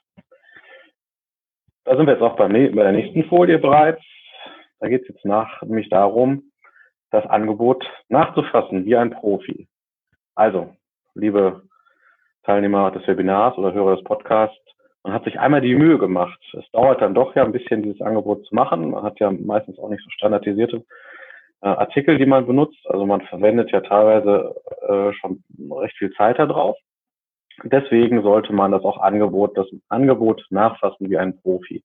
Da 1.84 1.96
sind 1.96 2.06
wir 2.06 2.14
jetzt 2.14 2.22
auch 2.22 2.36
beim, 2.36 2.52
bei 2.52 2.82
der 2.82 2.92
nächsten 2.92 3.24
Folie 3.24 3.58
bereits. 3.58 4.02
Da 4.80 4.88
geht 4.88 5.02
es 5.02 5.08
jetzt 5.08 5.24
nach, 5.24 5.62
nämlich 5.62 5.88
darum, 5.90 6.50
das 7.10 7.26
Angebot 7.26 7.84
nachzufassen 8.08 8.84
wie 8.84 8.96
ein 8.96 9.10
Profi. 9.10 9.68
Also, 10.34 10.74
liebe 11.14 11.62
Teilnehmer 12.44 12.90
des 12.90 13.06
Webinars 13.06 13.56
oder 13.58 13.72
Hörer 13.72 13.96
des 13.96 14.04
Podcasts, 14.04 14.56
man 15.04 15.12
hat 15.12 15.24
sich 15.24 15.38
einmal 15.38 15.60
die 15.60 15.74
Mühe 15.74 15.98
gemacht. 15.98 16.40
Es 16.56 16.68
dauert 16.70 17.00
dann 17.00 17.14
doch 17.14 17.34
ja 17.34 17.44
ein 17.44 17.52
bisschen, 17.52 17.82
dieses 17.82 18.00
Angebot 18.00 18.46
zu 18.46 18.54
machen. 18.54 18.90
Man 18.90 19.02
hat 19.02 19.18
ja 19.20 19.30
meistens 19.30 19.78
auch 19.78 19.88
nicht 19.88 20.02
so 20.02 20.10
standardisierte 20.10 20.84
äh, 21.62 21.68
Artikel, 21.68 22.18
die 22.18 22.26
man 22.26 22.46
benutzt. 22.46 22.84
Also 22.88 23.06
man 23.06 23.22
verwendet 23.22 23.70
ja 23.70 23.80
teilweise 23.80 24.54
äh, 24.88 25.12
schon 25.14 25.42
recht 25.80 25.96
viel 25.96 26.12
Zeit 26.12 26.38
darauf. 26.38 26.76
Deswegen 27.64 28.22
sollte 28.22 28.52
man 28.52 28.72
das 28.72 28.82
auch 28.82 28.98
Angebot, 28.98 29.56
das 29.56 29.66
Angebot 29.88 30.44
nachfassen 30.50 31.10
wie 31.10 31.18
ein 31.18 31.38
Profi. 31.40 31.84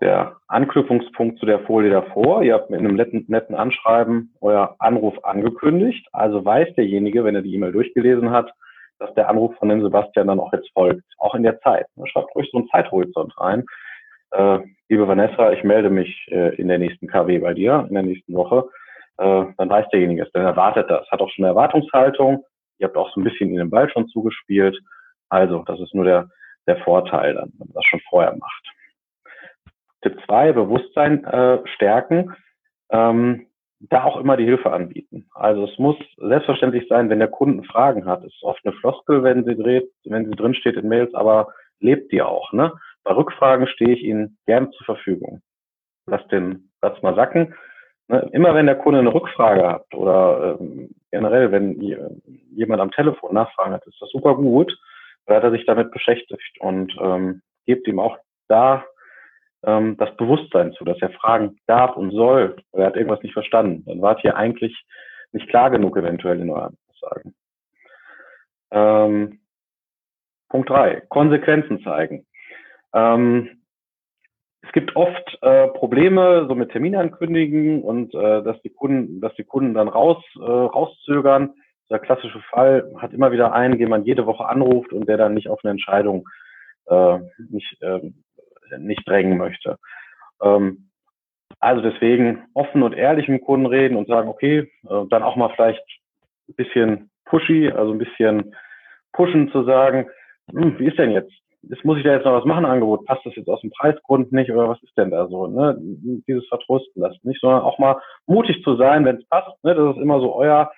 Der 0.00 0.36
Anknüpfungspunkt 0.48 1.38
zu 1.38 1.46
der 1.46 1.60
Folie 1.60 1.90
davor. 1.90 2.42
Ihr 2.42 2.54
habt 2.54 2.68
mit 2.68 2.80
einem 2.80 2.96
netten, 2.96 3.24
netten 3.28 3.54
Anschreiben 3.54 4.34
euer 4.42 4.76
Anruf 4.78 5.24
angekündigt. 5.24 6.06
Also 6.12 6.44
weiß 6.44 6.74
derjenige, 6.74 7.24
wenn 7.24 7.34
er 7.34 7.42
die 7.42 7.54
E-Mail 7.54 7.72
durchgelesen 7.72 8.30
hat, 8.30 8.52
dass 8.98 9.14
der 9.14 9.30
Anruf 9.30 9.56
von 9.56 9.70
dem 9.70 9.82
Sebastian 9.82 10.26
dann 10.26 10.40
auch 10.40 10.52
jetzt 10.52 10.70
folgt. 10.74 11.04
Auch 11.18 11.34
in 11.34 11.44
der 11.44 11.60
Zeit. 11.60 11.86
Schreibt 12.04 12.34
ruhig 12.34 12.50
so 12.52 12.58
einen 12.58 12.68
Zeithorizont 12.68 13.38
rein. 13.40 13.64
Äh, 14.36 14.58
liebe 14.88 15.08
Vanessa, 15.08 15.52
ich 15.52 15.64
melde 15.64 15.88
mich 15.88 16.26
äh, 16.30 16.54
in 16.56 16.68
der 16.68 16.78
nächsten 16.78 17.06
KW 17.06 17.38
bei 17.38 17.54
dir, 17.54 17.86
in 17.88 17.94
der 17.94 18.02
nächsten 18.02 18.34
Woche. 18.34 18.68
Äh, 19.18 19.46
dann 19.56 19.70
weiß 19.70 19.88
derjenige 19.92 20.22
es, 20.22 20.32
dann 20.32 20.44
erwartet 20.44 20.90
das. 20.90 21.10
Hat 21.10 21.20
auch 21.20 21.30
schon 21.30 21.44
eine 21.44 21.52
Erwartungshaltung. 21.52 22.44
Ihr 22.78 22.88
habt 22.88 22.96
auch 22.96 23.12
so 23.14 23.20
ein 23.20 23.24
bisschen 23.24 23.50
in 23.50 23.56
den 23.56 23.70
Ball 23.70 23.88
schon 23.90 24.08
zugespielt. 24.08 24.78
Also, 25.30 25.62
das 25.66 25.80
ist 25.80 25.94
nur 25.94 26.04
der, 26.04 26.28
der 26.66 26.76
Vorteil 26.78 27.34
dann, 27.34 27.50
wenn 27.56 27.68
man 27.68 27.74
das 27.74 27.84
schon 27.86 28.00
vorher 28.10 28.36
macht. 28.36 28.68
Tipp 30.02 30.18
zwei 30.26 30.52
Bewusstsein 30.52 31.24
äh, 31.24 31.66
stärken. 31.74 32.34
Ähm, 32.90 33.46
da 33.80 34.04
auch 34.04 34.18
immer 34.18 34.36
die 34.36 34.44
Hilfe 34.44 34.72
anbieten. 34.72 35.28
Also 35.34 35.64
es 35.64 35.78
muss 35.78 35.96
selbstverständlich 36.16 36.88
sein, 36.88 37.10
wenn 37.10 37.18
der 37.18 37.28
Kunden 37.28 37.64
Fragen 37.64 38.06
hat. 38.06 38.24
Ist 38.24 38.42
oft 38.42 38.64
eine 38.64 38.74
Floskel, 38.76 39.22
wenn 39.22 39.44
sie 39.44 39.54
dreht, 39.54 39.90
wenn 40.04 40.24
sie 40.24 40.36
drin 40.36 40.54
steht 40.54 40.76
in 40.76 40.88
Mails, 40.88 41.14
aber 41.14 41.48
lebt 41.80 42.10
die 42.10 42.22
auch. 42.22 42.52
Ne? 42.52 42.72
Bei 43.06 43.14
Rückfragen 43.14 43.68
stehe 43.68 43.92
ich 43.92 44.02
Ihnen 44.02 44.36
gerne 44.46 44.68
zur 44.72 44.84
Verfügung. 44.84 45.40
Lass 46.06 46.26
den 46.26 46.72
Satz 46.80 47.00
mal 47.02 47.14
sacken. 47.14 47.54
Ne? 48.08 48.28
Immer 48.32 48.52
wenn 48.52 48.66
der 48.66 48.74
Kunde 48.74 48.98
eine 48.98 49.14
Rückfrage 49.14 49.64
hat 49.64 49.94
oder 49.94 50.58
ähm, 50.58 50.90
generell, 51.12 51.52
wenn 51.52 51.80
jemand 52.50 52.80
am 52.80 52.90
Telefon 52.90 53.32
Nachfragen 53.32 53.74
hat, 53.74 53.86
ist 53.86 54.02
das 54.02 54.10
super 54.10 54.34
gut, 54.34 54.76
weil 55.26 55.40
er 55.40 55.52
sich 55.52 55.64
damit 55.66 55.92
beschäftigt 55.92 56.58
und 56.58 56.96
ähm, 57.00 57.42
gebt 57.64 57.86
ihm 57.86 58.00
auch 58.00 58.18
da 58.48 58.84
ähm, 59.62 59.96
das 59.98 60.16
Bewusstsein 60.16 60.72
zu, 60.72 60.84
dass 60.84 61.00
er 61.00 61.10
fragen 61.10 61.60
darf 61.68 61.96
und 61.96 62.10
soll. 62.10 62.56
Er 62.72 62.86
hat 62.86 62.96
irgendwas 62.96 63.22
nicht 63.22 63.34
verstanden. 63.34 63.84
Dann 63.86 64.02
wart 64.02 64.24
ihr 64.24 64.36
eigentlich 64.36 64.76
nicht 65.30 65.48
klar 65.48 65.70
genug 65.70 65.96
eventuell 65.96 66.40
in 66.40 66.50
euren 66.50 66.76
Aussagen. 66.90 67.36
Ähm, 68.72 69.38
Punkt 70.48 70.70
drei: 70.70 71.02
Konsequenzen 71.08 71.80
zeigen. 71.84 72.26
Ähm, 72.94 73.62
es 74.62 74.72
gibt 74.72 74.96
oft 74.96 75.38
äh, 75.42 75.68
Probleme 75.68 76.46
so 76.48 76.54
mit 76.54 76.72
Terminankündigen 76.72 77.82
und 77.82 78.14
äh, 78.14 78.42
dass 78.42 78.60
die 78.62 78.70
Kunden, 78.70 79.20
dass 79.20 79.34
die 79.34 79.44
Kunden 79.44 79.74
dann 79.74 79.88
raus 79.88 80.22
äh, 80.36 80.40
rauszögern. 80.40 81.54
Der 81.88 82.00
klassische 82.00 82.40
Fall 82.50 82.92
hat 82.98 83.12
immer 83.12 83.30
wieder 83.30 83.52
einen, 83.52 83.78
den 83.78 83.88
man 83.88 84.04
jede 84.04 84.26
Woche 84.26 84.46
anruft 84.46 84.92
und 84.92 85.08
der 85.08 85.16
dann 85.16 85.34
nicht 85.34 85.48
auf 85.48 85.60
eine 85.62 85.70
Entscheidung 85.70 86.28
äh, 86.86 87.18
nicht 87.48 87.80
äh, 87.80 88.00
nicht 88.78 89.08
drängen 89.08 89.38
möchte. 89.38 89.78
Ähm, 90.42 90.90
also 91.60 91.80
deswegen 91.82 92.44
offen 92.54 92.82
und 92.82 92.92
ehrlich 92.92 93.28
mit 93.28 93.42
Kunden 93.42 93.66
reden 93.66 93.96
und 93.96 94.08
sagen, 94.08 94.28
okay, 94.28 94.70
äh, 94.88 95.04
dann 95.10 95.22
auch 95.22 95.36
mal 95.36 95.50
vielleicht 95.54 95.82
ein 96.48 96.54
bisschen 96.54 97.10
pushy, 97.24 97.70
also 97.70 97.92
ein 97.92 97.98
bisschen 97.98 98.54
pushen 99.12 99.50
zu 99.50 99.64
sagen, 99.64 100.06
hm, 100.50 100.78
wie 100.78 100.86
ist 100.86 100.98
denn 100.98 101.12
jetzt? 101.12 101.32
Jetzt 101.62 101.84
muss 101.84 101.98
ich 101.98 102.04
da 102.04 102.12
jetzt 102.12 102.24
noch 102.24 102.32
was 102.32 102.44
machen, 102.44 102.64
Angebot, 102.64 103.06
passt 103.06 103.26
das 103.26 103.34
jetzt 103.34 103.48
aus 103.48 103.60
dem 103.60 103.70
Preisgrund 103.70 104.32
nicht 104.32 104.50
oder 104.50 104.68
was 104.68 104.82
ist 104.82 104.96
denn 104.96 105.10
da 105.10 105.26
so? 105.26 105.46
Ne? 105.48 105.76
Dieses 106.28 106.46
Vertrosten 106.48 107.02
lassen 107.02 107.20
nicht, 107.22 107.40
sondern 107.40 107.62
auch 107.62 107.78
mal 107.78 108.00
mutig 108.26 108.62
zu 108.62 108.76
sein, 108.76 109.04
wenn 109.04 109.16
es 109.16 109.28
passt. 109.28 109.52
Ne? 109.64 109.74
Das 109.74 109.96
ist 109.96 110.02
immer 110.02 110.20
so 110.20 110.34
euer 110.34 110.70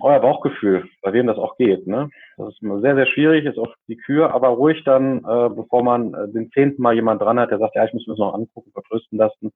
euer 0.00 0.20
Bauchgefühl, 0.20 0.88
bei 1.02 1.12
wem 1.12 1.26
das 1.26 1.38
auch 1.38 1.56
geht. 1.56 1.86
Ne? 1.86 2.10
Das 2.36 2.48
ist 2.48 2.62
immer 2.62 2.80
sehr, 2.80 2.96
sehr 2.96 3.06
schwierig, 3.06 3.44
ist 3.44 3.58
auch 3.58 3.74
die 3.88 3.96
Kür, 3.96 4.32
aber 4.34 4.48
ruhig 4.48 4.82
dann, 4.84 5.18
äh, 5.18 5.48
bevor 5.50 5.82
man 5.82 6.14
äh, 6.14 6.28
den 6.28 6.50
zehnten 6.50 6.82
Mal 6.82 6.94
jemand 6.94 7.22
dran 7.22 7.38
hat, 7.38 7.50
der 7.50 7.58
sagt, 7.58 7.76
ja, 7.76 7.84
ich 7.84 7.92
muss 7.92 8.06
mir 8.06 8.14
das 8.14 8.18
noch 8.18 8.34
angucken, 8.34 8.72
vertrösten 8.72 9.18
lassen. 9.18 9.52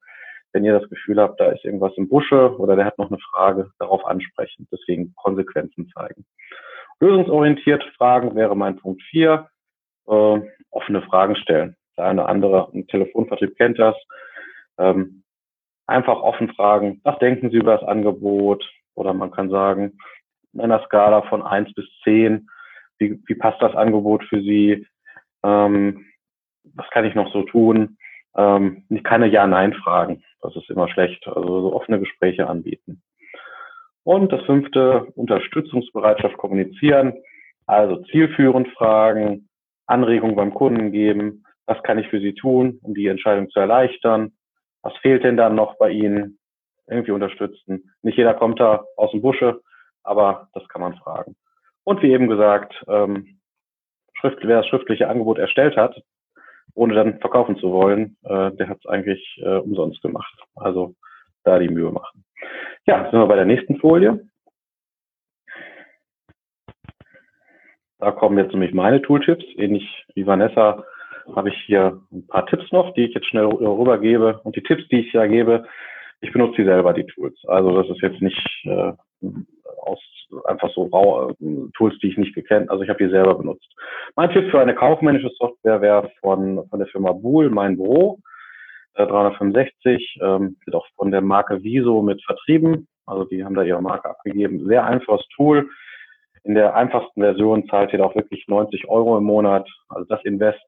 Wenn 0.53 0.65
ihr 0.65 0.79
das 0.79 0.89
Gefühl 0.89 1.21
habt, 1.21 1.41
da 1.41 1.51
ist 1.51 1.65
irgendwas 1.65 1.93
im 1.97 2.09
Busche 2.09 2.57
oder 2.59 2.75
der 2.77 2.87
hat 2.87 2.99
noch 2.99 3.11
eine 3.11 3.19
Frage, 3.19 3.71
darauf 3.79 4.07
ansprechen. 4.07 4.67
Deswegen 4.73 5.15
Konsequenzen 5.17 5.89
zeigen. 5.95 6.25
Lösungsorientiert 7.01 7.85
Fragen 7.97 8.35
wäre 8.35 8.57
mein 8.57 8.77
Punkt 8.77 9.03
vier. 9.03 9.49
Äh, 10.09 10.41
offene 10.71 11.03
Fragen 11.03 11.37
stellen. 11.37 11.77
Der 11.97 12.07
eine 12.07 12.27
andere 12.27 12.69
im 12.73 12.87
Telefonvertrieb 12.87 13.57
kennt 13.57 13.79
das. 13.79 13.97
Ähm, 14.79 15.23
einfach 15.87 16.21
offen 16.21 16.53
fragen, 16.55 17.01
was 17.05 17.19
denken 17.19 17.51
Sie 17.51 17.57
über 17.57 17.77
das 17.77 17.89
Angebot? 17.89 18.65
Oder 18.95 19.13
man 19.15 19.31
kann 19.31 19.51
sagen, 19.51 19.99
in 20.53 20.61
einer 20.61 20.83
Skala 20.85 21.23
von 21.23 21.43
eins 21.43 21.73
bis 21.75 21.87
zehn. 22.05 22.49
Wie, 22.99 23.21
wie 23.27 23.35
passt 23.35 23.61
das 23.63 23.75
Angebot 23.75 24.25
für 24.25 24.41
Sie? 24.41 24.87
Ähm, 25.43 26.07
was 26.75 26.89
kann 26.91 27.05
ich 27.05 27.15
noch 27.15 27.33
so 27.33 27.43
tun? 27.43 27.99
Ähm, 28.37 28.85
keine 29.05 29.27
Ja-Nein-Fragen. 29.27 30.23
Das 30.43 30.55
ist 30.57 30.71
immer 30.71 30.89
schlecht. 30.89 31.27
Also 31.27 31.61
so 31.61 31.75
offene 31.75 31.99
Gespräche 31.99 32.47
anbieten. 32.49 33.03
Und 34.05 34.33
das 34.33 34.43
fünfte, 34.47 35.07
Unterstützungsbereitschaft 35.17 36.37
kommunizieren. 36.37 37.15
Also 37.67 38.03
zielführend 38.05 38.69
fragen, 38.69 39.49
Anregungen 39.89 40.37
beim 40.37 40.55
Kunden 40.55 40.93
geben. 40.93 41.45
Was 41.67 41.83
kann 41.83 41.99
ich 41.99 42.09
für 42.09 42.21
Sie 42.21 42.35
tun, 42.35 42.79
um 42.83 42.95
die 42.95 43.09
Entscheidung 43.09 43.51
zu 43.51 43.59
erleichtern? 43.59 44.33
Was 44.83 44.97
fehlt 44.99 45.25
denn 45.25 45.37
dann 45.37 45.55
noch 45.55 45.77
bei 45.79 45.91
Ihnen? 45.91 46.39
Irgendwie 46.87 47.11
unterstützen. 47.11 47.93
Nicht 48.03 48.17
jeder 48.17 48.33
kommt 48.35 48.61
da 48.61 48.85
aus 48.97 49.11
dem 49.11 49.21
Busche 49.21 49.61
aber 50.09 50.49
das 50.55 50.67
kann 50.69 50.81
man 50.81 50.97
fragen. 50.97 51.37
Und 51.85 52.03
wie 52.03 52.13
eben 52.13 52.29
gesagt, 52.29 52.75
ähm, 52.89 53.39
Schrift, 54.15 54.39
wer 54.43 54.59
das 54.59 54.67
schriftliche 54.67 55.09
Angebot 55.09 55.39
erstellt 55.39 55.77
hat, 55.77 56.01
ohne 56.75 56.95
dann 56.95 57.21
verkaufen 57.21 57.57
zu 57.57 57.73
wollen, 57.73 58.17
äh, 58.25 58.51
der 58.53 58.69
hat 58.69 58.79
es 58.79 58.87
eigentlich 58.87 59.41
äh, 59.43 59.57
umsonst 59.59 60.01
gemacht. 60.03 60.35
Also 60.57 60.95
da 61.45 61.59
die 61.59 61.69
Mühe 61.69 61.91
machen. 61.93 62.25
Ja, 62.87 63.05
sind 63.11 63.21
wir 63.21 63.27
bei 63.27 63.37
der 63.37 63.45
nächsten 63.45 63.79
Folie. 63.79 64.27
Da 67.99 68.13
kommen 68.13 68.39
jetzt 68.39 68.53
nämlich 68.53 68.73
meine 68.73 69.03
Tooltips. 69.03 69.45
Ähnlich 69.57 70.07
wie 70.15 70.27
Vanessa 70.27 70.85
habe 71.35 71.49
ich 71.51 71.57
hier 71.67 72.01
ein 72.13 72.27
paar 72.27 72.47
Tipps 72.47 72.71
noch, 72.73 72.95
die 72.95 73.07
ich 73.07 73.15
jetzt 73.15 73.27
schnell 73.27 73.47
rübergebe. 73.47 74.41
Und 74.45 74.57
die 74.57 74.63
Tipps, 74.63 74.87
die 74.89 75.01
ich 75.01 75.13
ja 75.13 75.27
gebe, 75.27 75.65
ich 76.21 76.33
benutze 76.33 76.57
sie 76.59 76.65
selber, 76.65 76.93
die 76.93 77.07
Tools. 77.07 77.39
Also 77.47 77.83
das 77.83 77.91
ist 77.91 78.03
jetzt 78.03 78.23
nicht 78.23 78.65
äh, 78.65 78.93
aus 79.83 80.01
einfach 80.45 80.71
so 80.75 80.85
rau, 80.85 81.31
äh, 81.31 81.35
Tools, 81.77 81.99
die 82.01 82.09
ich 82.09 82.19
nicht 82.19 82.35
gekannt, 82.35 82.71
also 82.71 82.83
ich 82.83 82.91
habe 82.91 83.03
die 83.03 83.11
selber 83.11 83.35
benutzt. 83.35 83.69
Mein 84.17 84.31
Tipp 84.31 84.51
für 84.51 84.61
eine 84.61 84.75
kaufmännische 84.75 85.31
Software 85.39 85.81
wäre 85.81 86.11
von, 86.21 86.67
von 86.69 86.79
der 86.79 86.89
Firma 86.89 87.13
Bool, 87.13 87.51
mein 87.51 87.77
Büro, 87.77 88.19
äh, 88.95 89.07
365, 89.07 90.19
ähm, 90.23 90.57
wird 90.65 90.77
auch 90.77 90.87
von 90.97 91.11
der 91.11 91.21
Marke 91.21 91.63
Viso 91.63 92.03
mit 92.03 92.23
vertrieben, 92.25 92.89
also 93.07 93.25
die 93.25 93.45
haben 93.45 93.55
da 93.55 93.63
ihre 93.63 93.83
Marke 93.83 94.11
abgegeben. 94.11 94.67
Sehr 94.67 94.85
einfaches 94.85 95.27
Tool. 95.35 95.69
In 96.49 96.55
der 96.55 96.75
einfachsten 96.75 97.21
Version 97.21 97.69
zahlt 97.69 97.93
ihr 97.93 98.05
auch 98.05 98.17
wirklich 98.17 98.49
90 98.49 98.89
Euro 98.89 99.17
im 99.19 99.25
Monat. 99.25 99.69
Also 99.89 100.05
das 100.09 100.25
Invest 100.25 100.59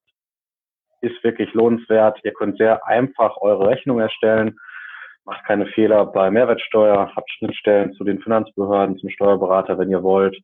ist 1.00 1.24
wirklich 1.24 1.52
lohnenswert. 1.54 2.20
Ihr 2.22 2.32
könnt 2.32 2.58
sehr 2.58 2.86
einfach 2.86 3.38
eure 3.40 3.66
Rechnung 3.66 3.98
erstellen 3.98 4.56
macht 5.30 5.44
keine 5.44 5.66
Fehler 5.66 6.06
bei 6.06 6.30
Mehrwertsteuer, 6.30 7.12
habt 7.14 7.30
Schnittstellen 7.30 7.92
zu 7.92 8.04
den 8.04 8.20
Finanzbehörden, 8.20 8.98
zum 8.98 9.10
Steuerberater, 9.10 9.78
wenn 9.78 9.90
ihr 9.90 10.02
wollt. 10.02 10.36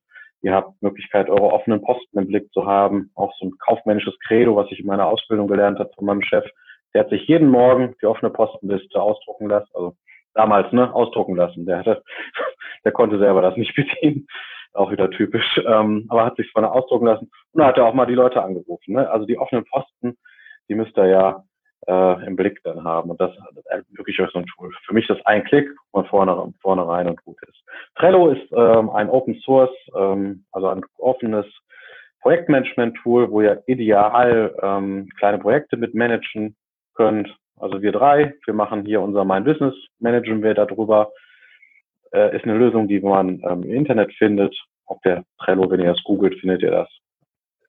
Ihr 0.43 0.55
habt 0.55 0.81
Möglichkeit, 0.81 1.29
eure 1.29 1.53
offenen 1.53 1.83
Posten 1.83 2.19
im 2.19 2.29
Blick 2.29 2.53
zu 2.53 2.67
haben. 2.67 3.11
Auch 3.17 3.35
so 3.39 3.47
ein 3.47 3.59
kaufmännisches 3.59 4.15
Credo, 4.27 4.55
was 4.55 4.71
ich 4.71 4.81
in 4.81 4.87
meiner 4.87 5.07
Ausbildung 5.07 5.49
gelernt 5.49 5.79
habe 5.79 5.91
von 5.95 6.07
meinem 6.07 6.23
Chef. 6.23 6.45
Der 6.95 7.01
hat 7.01 7.11
sich 7.11 7.27
jeden 7.27 7.49
Morgen 7.49 7.97
die 8.01 8.07
offene 8.07 8.31
Postenliste 8.31 9.01
ausdrucken 9.01 9.49
lassen. 9.49 9.71
Also 9.75 9.97
damals, 10.35 10.71
ne, 10.73 10.95
ausdrucken 10.95 11.35
lassen. 11.35 11.67
Der 11.67 11.79
hatte, 11.79 12.05
der 12.85 12.93
konnte 12.93 13.19
selber 13.19 13.43
das 13.43 13.57
nicht 13.57 13.75
bedienen. 13.75 14.29
Auch 14.77 14.91
wieder 14.91 15.11
typisch. 15.11 15.61
Ähm, 15.67 16.07
aber 16.09 16.25
hat 16.25 16.37
sich 16.37 16.51
von 16.53 16.65
ausdrucken 16.65 17.07
lassen. 17.07 17.31
Und 17.53 17.61
da 17.61 17.67
hat 17.67 17.79
er 17.79 17.87
auch 17.87 17.95
mal 17.95 18.07
die 18.07 18.15
Leute 18.15 18.43
angerufen. 18.43 18.95
Ne? 18.95 19.11
Also 19.11 19.27
die 19.27 19.39
offenen 19.39 19.65
Posten, 19.65 20.17
die 20.69 20.75
müsst 20.75 20.97
ihr 20.99 21.07
ja 21.07 21.45
äh, 21.87 22.27
im 22.27 22.37
Blick 22.37 22.61
dann 22.65 22.85
haben. 22.85 23.11
Und 23.11 23.21
das 23.21 23.33
ist 23.33 23.99
wirklich 23.99 24.17
so 24.17 24.39
ein 24.39 24.47
Tool. 24.47 24.73
Für 24.85 24.95
mich 24.95 25.09
ist 25.09 25.17
das 25.17 25.27
ein 25.27 25.45
Klick 25.45 25.69
von 25.91 26.05
vorne, 26.07 26.53
vorne 26.61 26.87
rein 26.87 27.09
und 27.09 27.23
gut 27.25 27.39
ist. 27.49 27.63
Trello 27.97 28.31
ist 28.31 28.53
ähm, 28.53 28.91
ein 28.91 29.09
Open 29.09 29.35
Source, 29.41 29.75
ähm, 29.97 30.45
also 30.53 30.69
ein 30.69 30.83
offenes 30.99 31.47
Projektmanagement-Tool, 32.23 33.31
wo 33.31 33.41
ihr 33.41 33.63
ideal 33.67 34.55
ähm, 34.63 35.09
kleine 35.19 35.39
Projekte 35.39 35.77
mit 35.77 35.95
managen 35.95 36.57
könnt. 36.95 37.35
Also 37.59 37.81
wir 37.83 37.93
drei, 37.93 38.35
wir 38.45 38.55
machen 38.55 38.85
hier 38.85 39.01
unser 39.01 39.25
My 39.25 39.41
Business, 39.41 39.75
managen 40.01 40.43
wir 40.43 40.55
darüber. 40.55 41.13
Äh, 42.17 42.35
ist 42.35 42.45
eine 42.45 42.57
Lösung, 42.57 42.89
die 42.89 43.01
man 43.01 43.43
ähm, 43.47 43.63
im 43.63 43.73
Internet 43.75 44.11
findet. 44.15 44.57
Auf 44.87 44.99
der 45.05 45.25
Trello, 45.39 45.71
wenn 45.71 45.81
ihr 45.81 45.93
das 45.93 46.03
googelt, 46.05 46.39
findet 46.41 46.63
ihr 46.63 46.71
das. 46.71 46.89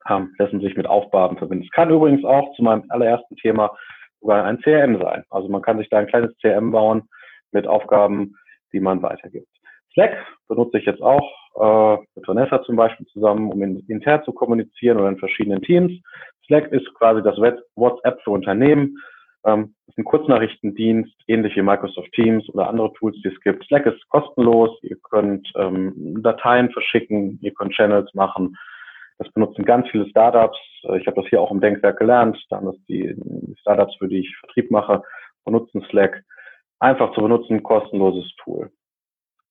Ähm, 0.09 0.33
lassen 0.37 0.61
sich 0.61 0.77
mit 0.77 0.87
Aufgaben 0.87 1.37
verbinden. 1.37 1.65
Es 1.65 1.71
kann 1.71 1.89
übrigens 1.89 2.23
auch 2.23 2.55
zu 2.55 2.63
meinem 2.63 2.85
allerersten 2.87 3.35
Thema 3.35 3.75
sogar 4.21 4.45
ein 4.45 4.61
CRM 4.61 5.01
sein. 5.01 5.25
Also 5.29 5.49
man 5.49 5.61
kann 5.61 5.77
sich 5.79 5.89
da 5.89 5.97
ein 5.97 6.07
kleines 6.07 6.33
CRM 6.37 6.71
bauen 6.71 7.09
mit 7.51 7.67
Aufgaben, 7.67 8.35
die 8.71 8.79
man 8.79 9.01
weitergibt. 9.01 9.49
Slack 9.91 10.15
benutze 10.47 10.77
ich 10.77 10.85
jetzt 10.85 11.01
auch 11.01 11.29
äh, 11.55 12.01
mit 12.15 12.25
Vanessa 12.25 12.63
zum 12.63 12.77
Beispiel 12.77 13.05
zusammen, 13.07 13.51
um 13.51 13.61
in, 13.61 13.79
intern 13.89 14.23
zu 14.23 14.31
kommunizieren 14.31 14.97
oder 14.97 15.09
in 15.09 15.17
verschiedenen 15.17 15.61
Teams. 15.61 15.91
Slack 16.45 16.71
ist 16.71 16.87
quasi 16.93 17.21
das 17.21 17.37
WhatsApp 17.75 18.21
für 18.23 18.31
Unternehmen. 18.31 18.97
Ähm, 19.45 19.75
ist 19.87 19.97
ein 19.97 20.03
Kurznachrichtendienst, 20.03 21.13
ähnlich 21.27 21.55
wie 21.55 21.61
Microsoft 21.61 22.11
Teams 22.13 22.47
oder 22.49 22.67
andere 22.69 22.91
Tools, 22.93 23.15
die 23.23 23.29
es 23.29 23.39
gibt. 23.41 23.63
Slack 23.65 23.85
ist 23.85 24.07
kostenlos. 24.09 24.77
Ihr 24.81 24.97
könnt 25.09 25.47
ähm, 25.55 26.21
Dateien 26.21 26.71
verschicken, 26.71 27.39
ihr 27.41 27.53
könnt 27.53 27.73
Channels 27.73 28.13
machen. 28.13 28.57
Das 29.17 29.31
benutzen 29.31 29.65
ganz 29.65 29.89
viele 29.89 30.07
Startups. 30.09 30.57
Äh, 30.83 30.99
ich 30.99 31.07
habe 31.07 31.21
das 31.21 31.29
hier 31.29 31.41
auch 31.41 31.51
im 31.51 31.61
Denkwerk 31.61 31.97
gelernt. 31.97 32.37
Da 32.49 32.57
haben 32.57 32.67
das 32.67 32.77
die 32.87 33.15
Startups, 33.59 33.95
für 33.97 34.07
die 34.07 34.19
ich 34.19 34.37
Vertrieb 34.37 34.71
mache, 34.71 35.01
benutzen 35.45 35.83
Slack. 35.89 36.23
Einfach 36.79 37.13
zu 37.13 37.21
benutzen, 37.21 37.63
kostenloses 37.63 38.31
Tool. 38.43 38.71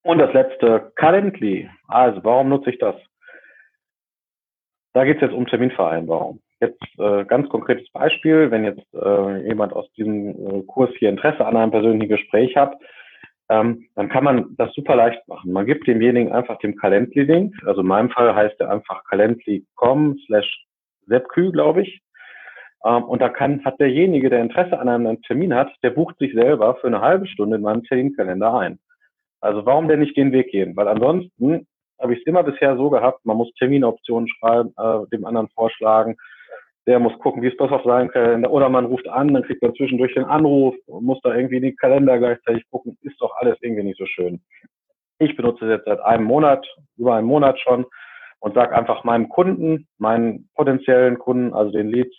Und 0.03 0.19
das 0.19 0.33
letzte, 0.33 0.93
Calendly. 0.95 1.69
Also, 1.89 2.23
warum 2.23 2.49
nutze 2.49 2.71
ich 2.71 2.79
das? 2.79 2.95
Da 4.93 5.05
geht 5.05 5.17
es 5.17 5.23
jetzt 5.23 5.35
um 5.35 5.47
Terminvereinbarung. 5.47 6.41
Jetzt 6.61 6.83
äh, 6.99 7.25
ganz 7.27 7.49
konkretes 7.49 7.91
Beispiel, 7.93 8.51
wenn 8.51 8.65
jetzt 8.65 8.87
äh, 8.95 9.47
jemand 9.47 9.75
aus 9.75 9.91
diesem 9.93 10.31
äh, 10.31 10.63
Kurs 10.63 10.91
hier 10.99 11.11
Interesse 11.11 11.45
an 11.45 11.57
einem 11.57 11.71
persönlichen 11.71 12.09
Gespräch 12.09 12.57
hat, 12.57 12.75
ähm, 13.49 13.87
dann 13.95 14.09
kann 14.09 14.25
man 14.25 14.57
das 14.57 14.73
super 14.73 14.97
leicht 14.97 15.27
machen. 15.29 15.53
Man 15.53 15.67
gibt 15.67 15.87
demjenigen 15.87 16.33
einfach 16.33 16.59
den 16.59 16.77
Calendly-Link. 16.77 17.55
Also 17.67 17.83
in 17.83 17.87
meinem 17.87 18.11
Fall 18.11 18.35
heißt 18.35 18.59
er 18.61 18.71
einfach 18.71 19.05
calendly.com 19.05 20.19
slash 20.27 20.67
sepq, 21.07 21.53
glaube 21.53 21.83
ich. 21.83 22.01
Ähm, 22.85 23.05
und 23.05 23.21
da 23.21 23.29
kann, 23.29 23.65
hat 23.65 23.79
derjenige, 23.79 24.31
der 24.31 24.41
Interesse 24.41 24.79
an 24.79 24.89
einem 24.89 25.21
Termin 25.23 25.55
hat, 25.55 25.71
der 25.83 25.91
bucht 25.91 26.19
sich 26.19 26.33
selber 26.33 26.77
für 26.77 26.87
eine 26.87 27.01
halbe 27.01 27.27
Stunde 27.27 27.57
in 27.57 27.63
meinem 27.63 27.85
Terminkalender 27.85 28.55
ein. 28.55 28.79
Also 29.41 29.65
warum 29.67 29.89
denn 29.89 30.01
nicht 30.01 30.17
den 30.17 30.33
Weg 30.33 30.51
gehen? 30.51 30.75
Weil 30.75 30.89
ansonsten 30.89 31.67
habe 32.01 32.15
ich 32.15 32.21
es 32.21 32.27
immer 32.27 32.43
bisher 32.43 32.77
so 32.77 32.91
gehabt, 32.91 33.25
man 33.25 33.37
muss 33.37 33.53
Terminoptionen 33.55 34.29
schreiben, 34.29 34.73
äh, 34.77 35.07
dem 35.13 35.25
anderen 35.25 35.49
vorschlagen, 35.51 36.17
der 36.87 37.01
muss 37.01 37.19
gucken, 37.19 37.43
wie 37.43 37.49
es 37.49 37.57
besser 37.57 37.77
auf 37.77 37.85
seinem 37.85 38.09
Kalender, 38.11 38.51
oder 38.51 38.69
man 38.69 38.85
ruft 38.85 39.09
an, 39.09 39.35
dann 39.35 39.43
kriegt 39.43 39.63
man 39.63 39.75
zwischendurch 39.75 40.15
den 40.15 40.25
Anruf, 40.25 40.75
muss 40.87 41.21
da 41.23 41.35
irgendwie 41.35 41.61
die 41.61 41.75
Kalender 41.75 42.19
gleichzeitig 42.19 42.65
gucken, 42.71 42.97
ist 43.03 43.21
doch 43.21 43.35
alles 43.37 43.57
irgendwie 43.61 43.83
nicht 43.83 43.99
so 43.99 44.07
schön. 44.07 44.41
Ich 45.19 45.37
benutze 45.37 45.65
es 45.65 45.79
jetzt 45.79 45.87
seit 45.87 46.01
einem 46.01 46.25
Monat, 46.25 46.65
über 46.97 47.17
einen 47.17 47.27
Monat 47.27 47.59
schon 47.59 47.87
und 48.39 48.55
sage 48.55 48.77
einfach 48.77 49.03
meinem 49.03 49.29
Kunden, 49.29 49.89
meinen 49.99 50.49
potenziellen 50.55 51.19
Kunden, 51.19 51.55
also 51.55 51.73
den 51.73 51.89
Leads, 51.89 52.17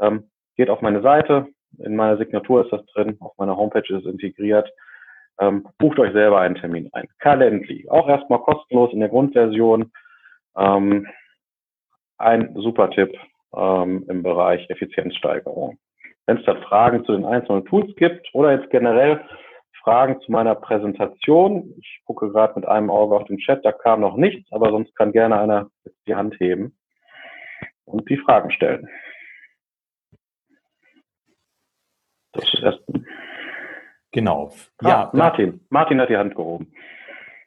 ähm, 0.00 0.30
geht 0.56 0.70
auf 0.70 0.80
meine 0.80 1.02
Seite, 1.02 1.48
in 1.78 1.96
meiner 1.96 2.18
Signatur 2.18 2.64
ist 2.64 2.72
das 2.72 2.84
drin, 2.86 3.16
auf 3.20 3.32
meiner 3.36 3.56
Homepage 3.56 3.80
ist 3.88 4.04
es 4.04 4.12
integriert, 4.12 4.70
ähm, 5.40 5.66
bucht 5.78 5.98
euch 5.98 6.12
selber 6.12 6.40
einen 6.40 6.54
Termin 6.54 6.88
ein. 6.92 7.08
Calendly, 7.18 7.88
auch 7.88 8.08
erstmal 8.08 8.40
kostenlos 8.40 8.92
in 8.92 9.00
der 9.00 9.08
Grundversion. 9.08 9.90
Ähm, 10.56 11.06
ein 12.18 12.54
super 12.56 12.90
Tipp 12.90 13.16
ähm, 13.54 14.04
im 14.08 14.22
Bereich 14.22 14.68
Effizienzsteigerung. 14.70 15.78
Wenn 16.26 16.38
es 16.38 16.44
da 16.44 16.56
Fragen 16.56 17.04
zu 17.04 17.12
den 17.12 17.24
einzelnen 17.24 17.64
Tools 17.64 17.94
gibt 17.96 18.28
oder 18.34 18.52
jetzt 18.52 18.70
generell 18.70 19.20
Fragen 19.82 20.20
zu 20.20 20.30
meiner 20.30 20.54
Präsentation, 20.54 21.72
ich 21.78 22.02
gucke 22.04 22.30
gerade 22.30 22.54
mit 22.56 22.68
einem 22.68 22.90
Auge 22.90 23.16
auf 23.16 23.24
den 23.24 23.38
Chat, 23.38 23.64
da 23.64 23.72
kam 23.72 24.00
noch 24.00 24.16
nichts, 24.16 24.50
aber 24.52 24.70
sonst 24.70 24.94
kann 24.94 25.12
gerne 25.12 25.40
einer 25.40 25.70
die 26.06 26.14
Hand 26.14 26.38
heben 26.40 26.76
und 27.84 28.08
die 28.10 28.18
Fragen 28.18 28.50
stellen. 28.50 28.88
Das 32.32 32.44
ist 32.52 32.62
erst 32.62 32.82
Genau. 34.12 34.50
Ah, 34.78 34.88
ja, 34.88 35.10
Martin. 35.12 35.60
Martin 35.70 36.00
hat 36.00 36.08
die 36.08 36.16
Hand 36.16 36.34
gehoben. 36.34 36.72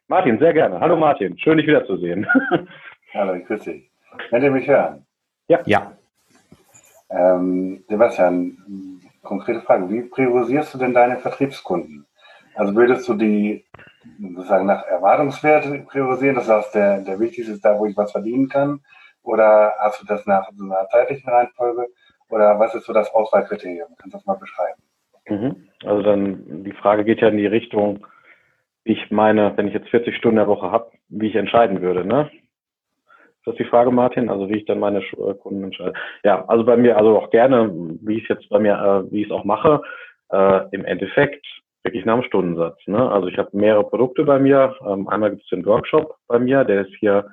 Martin, 0.08 0.38
sehr 0.38 0.52
gerne. 0.52 0.80
Hallo 0.80 0.96
Martin, 0.96 1.38
schön 1.38 1.58
dich 1.58 1.66
wiederzusehen. 1.66 2.26
Hallo, 3.14 3.42
grüß 3.44 3.64
dich. 3.64 3.90
Könnt 4.30 4.44
ihr 4.44 4.50
mich 4.50 4.68
hören? 4.68 5.06
Ja. 5.48 5.60
Ja. 5.66 5.92
Ähm, 7.10 7.84
Sebastian, 7.88 9.00
konkrete 9.22 9.60
Frage. 9.60 9.90
Wie 9.90 10.02
priorisierst 10.02 10.74
du 10.74 10.78
denn 10.78 10.94
deine 10.94 11.18
Vertriebskunden? 11.18 12.06
Also 12.54 12.74
würdest 12.74 13.08
du 13.08 13.14
die 13.14 13.64
sozusagen 14.34 14.66
nach 14.66 14.84
Erwartungswert 14.84 15.86
priorisieren, 15.86 16.36
das 16.36 16.48
heißt, 16.48 16.74
der, 16.74 17.00
der 17.00 17.20
wichtigste 17.20 17.52
ist 17.52 17.64
da, 17.64 17.78
wo 17.78 17.86
ich 17.86 17.96
was 17.96 18.12
verdienen 18.12 18.48
kann? 18.48 18.80
Oder 19.22 19.74
hast 19.78 20.02
du 20.02 20.06
das 20.06 20.26
nach 20.26 20.50
so 20.54 20.64
einer 20.64 20.88
zeitlichen 20.88 21.30
Reihenfolge? 21.30 21.86
Oder 22.28 22.58
was 22.58 22.74
ist 22.74 22.86
so 22.86 22.92
das 22.92 23.12
Auswahlkriterium? 23.14 23.88
Kannst 23.98 24.14
du 24.14 24.18
das 24.18 24.26
mal 24.26 24.34
beschreiben? 24.34 24.82
Mhm. 25.28 25.68
Also 25.84 26.02
dann, 26.02 26.64
die 26.64 26.72
Frage 26.72 27.04
geht 27.04 27.20
ja 27.20 27.28
in 27.28 27.36
die 27.36 27.46
Richtung, 27.46 28.06
wie 28.84 28.92
ich 28.92 29.10
meine, 29.10 29.56
wenn 29.56 29.68
ich 29.68 29.74
jetzt 29.74 29.88
40 29.90 30.16
Stunden 30.16 30.36
der 30.36 30.48
Woche 30.48 30.70
habe, 30.70 30.90
wie 31.08 31.28
ich 31.28 31.36
entscheiden 31.36 31.80
würde, 31.80 32.04
ne? 32.04 32.30
Ist 33.42 33.48
das 33.48 33.56
die 33.56 33.70
Frage, 33.70 33.90
Martin? 33.90 34.28
Also 34.28 34.48
wie 34.48 34.58
ich 34.58 34.66
dann 34.66 34.78
meine 34.78 35.00
äh, 35.00 35.34
Kunden 35.34 35.64
entscheide? 35.64 35.94
Ja, 36.22 36.44
also 36.46 36.64
bei 36.64 36.76
mir, 36.76 36.96
also 36.96 37.18
auch 37.18 37.30
gerne, 37.30 37.72
wie 38.00 38.18
ich 38.18 38.22
es 38.22 38.28
jetzt 38.28 38.48
bei 38.48 38.60
mir, 38.60 38.74
äh, 38.74 39.10
wie 39.10 39.22
ich 39.22 39.26
es 39.26 39.32
auch 39.32 39.42
mache, 39.42 39.82
äh, 40.30 40.60
im 40.70 40.84
Endeffekt 40.84 41.44
wirklich 41.82 42.04
nach 42.04 42.20
dem 42.20 42.22
Stundensatz. 42.22 42.78
Ne? 42.86 43.10
Also 43.10 43.26
ich 43.26 43.38
habe 43.38 43.48
mehrere 43.52 43.82
Produkte 43.82 44.22
bei 44.22 44.38
mir. 44.38 44.76
Ähm, 44.86 45.08
einmal 45.08 45.30
gibt 45.30 45.42
es 45.42 45.48
den 45.48 45.66
Workshop 45.66 46.14
bei 46.28 46.38
mir, 46.38 46.62
der 46.62 46.82
ist 46.82 46.94
hier 47.00 47.26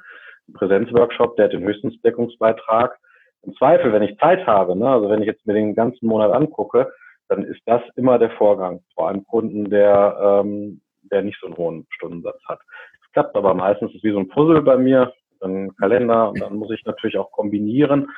ein 0.47 0.53
Präsenzworkshop, 0.53 1.35
der 1.35 1.45
hat 1.45 1.53
den 1.53 1.63
höchsten 1.63 1.95
Deckungsbeitrag. 2.01 2.97
Im 3.43 3.53
Zweifel, 3.53 3.93
wenn 3.93 4.01
ich 4.01 4.17
Zeit 4.17 4.47
habe, 4.47 4.75
ne? 4.75 4.89
also 4.89 5.11
wenn 5.11 5.21
ich 5.21 5.27
jetzt 5.27 5.45
mir 5.45 5.53
den 5.53 5.75
ganzen 5.75 6.07
Monat 6.07 6.33
angucke, 6.33 6.91
dann 7.27 7.43
ist 7.43 7.61
das 7.67 7.83
immer 7.97 8.17
der 8.17 8.31
Vorgang. 8.31 8.81
Vor 8.95 9.09
einem 9.09 9.23
Kunden, 9.27 9.69
der, 9.69 10.41
ähm, 10.43 10.81
der 11.03 11.21
nicht 11.21 11.39
so 11.39 11.45
einen 11.45 11.57
hohen 11.57 11.85
Stundensatz 11.91 12.41
hat. 12.47 12.61
Es 13.05 13.11
klappt 13.11 13.35
aber 13.35 13.53
meistens, 13.53 13.93
ist 13.93 14.03
wie 14.03 14.11
so 14.11 14.17
ein 14.17 14.27
Puzzle 14.27 14.63
bei 14.63 14.75
mir, 14.75 15.13
ein 15.41 15.75
Kalender, 15.75 16.29
und 16.29 16.41
dann 16.41 16.55
muss 16.55 16.71
ich 16.71 16.83
natürlich 16.85 17.17
auch 17.17 17.31
kombinieren 17.31 18.09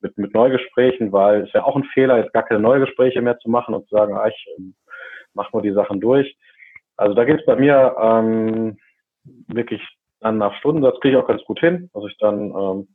mit, 0.00 0.16
mit 0.18 0.34
Neugesprächen, 0.34 1.12
weil 1.12 1.42
es 1.42 1.54
wäre 1.54 1.64
auch 1.64 1.76
ein 1.76 1.84
Fehler, 1.84 2.18
jetzt 2.18 2.32
gar 2.32 2.44
keine 2.44 2.60
Neugespräche 2.60 3.22
mehr 3.22 3.38
zu 3.38 3.50
machen 3.50 3.74
und 3.74 3.88
zu 3.88 3.96
sagen, 3.96 4.14
ah, 4.14 4.28
ich 4.28 4.46
ähm, 4.58 4.74
mach 5.34 5.52
nur 5.52 5.62
die 5.62 5.72
Sachen 5.72 6.00
durch. 6.00 6.36
Also 6.96 7.14
da 7.14 7.24
geht 7.24 7.40
es 7.40 7.46
bei 7.46 7.56
mir 7.56 7.94
ähm, 8.00 8.78
wirklich 9.48 9.82
dann 10.20 10.38
nach 10.38 10.54
Stundensatz, 10.58 10.98
kriege 11.00 11.16
ich 11.16 11.22
auch 11.22 11.28
ganz 11.28 11.42
gut 11.44 11.60
hin, 11.60 11.90
dass 11.92 12.04
ich 12.04 12.16
dann 12.18 12.50
ähm, 12.50 12.88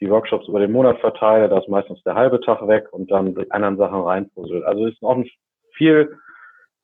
die 0.00 0.10
Workshops 0.10 0.48
über 0.48 0.60
den 0.60 0.72
Monat 0.72 0.98
verteile, 1.00 1.48
da 1.48 1.58
ist 1.58 1.68
meistens 1.68 2.02
der 2.04 2.14
halbe 2.14 2.40
Tag 2.40 2.66
weg 2.66 2.88
und 2.92 3.10
dann 3.10 3.34
die 3.34 3.50
anderen 3.50 3.76
Sachen 3.76 4.00
reinpuzzle. 4.00 4.64
Also 4.66 4.86
ist 4.86 5.02
auch 5.02 5.22
viel, 5.74 6.16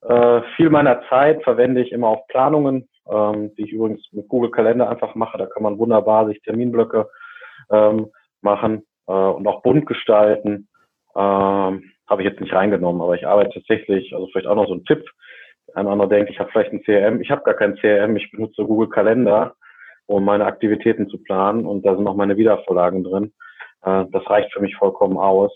äh, 0.02 0.42
viel 0.56 0.68
meiner 0.70 1.02
Zeit 1.08 1.42
verwende 1.42 1.80
ich 1.80 1.92
immer 1.92 2.08
auf 2.08 2.26
Planungen, 2.28 2.88
ähm, 3.10 3.54
die 3.56 3.64
ich 3.64 3.72
übrigens 3.72 4.02
mit 4.12 4.28
Google 4.28 4.50
Kalender 4.50 4.88
einfach 4.90 5.14
mache. 5.14 5.38
Da 5.38 5.46
kann 5.46 5.62
man 5.62 5.78
wunderbar 5.78 6.26
sich 6.26 6.40
Terminblöcke 6.42 7.08
ähm, 7.70 8.08
machen 8.42 8.82
äh, 9.06 9.12
und 9.12 9.46
auch 9.46 9.62
bunt 9.62 9.86
gestalten. 9.86 10.68
Ähm, 11.14 11.84
habe 12.08 12.22
ich 12.22 12.28
jetzt 12.28 12.40
nicht 12.40 12.52
reingenommen, 12.52 13.02
aber 13.02 13.14
ich 13.14 13.26
arbeite 13.26 13.54
tatsächlich, 13.54 14.14
also 14.14 14.28
vielleicht 14.28 14.46
auch 14.46 14.54
noch 14.54 14.68
so 14.68 14.74
ein 14.74 14.84
Tipp. 14.84 15.04
Ein 15.74 15.88
anderer 15.88 16.08
denkt, 16.08 16.30
ich 16.30 16.38
habe 16.38 16.50
vielleicht 16.52 16.72
ein 16.72 16.82
CRM. 16.84 17.20
Ich 17.20 17.30
habe 17.30 17.42
gar 17.42 17.54
kein 17.54 17.76
CRM, 17.76 18.16
ich 18.16 18.30
benutze 18.30 18.64
Google 18.64 18.88
Kalender 18.88 19.54
um 20.06 20.24
meine 20.24 20.46
Aktivitäten 20.46 21.08
zu 21.08 21.18
planen. 21.18 21.66
Und 21.66 21.84
da 21.84 21.96
sind 21.96 22.06
auch 22.06 22.16
meine 22.16 22.36
Wiedervorlagen 22.36 23.04
drin. 23.04 23.32
Äh, 23.82 24.04
das 24.10 24.28
reicht 24.30 24.52
für 24.52 24.60
mich 24.60 24.76
vollkommen 24.76 25.18
aus. 25.18 25.52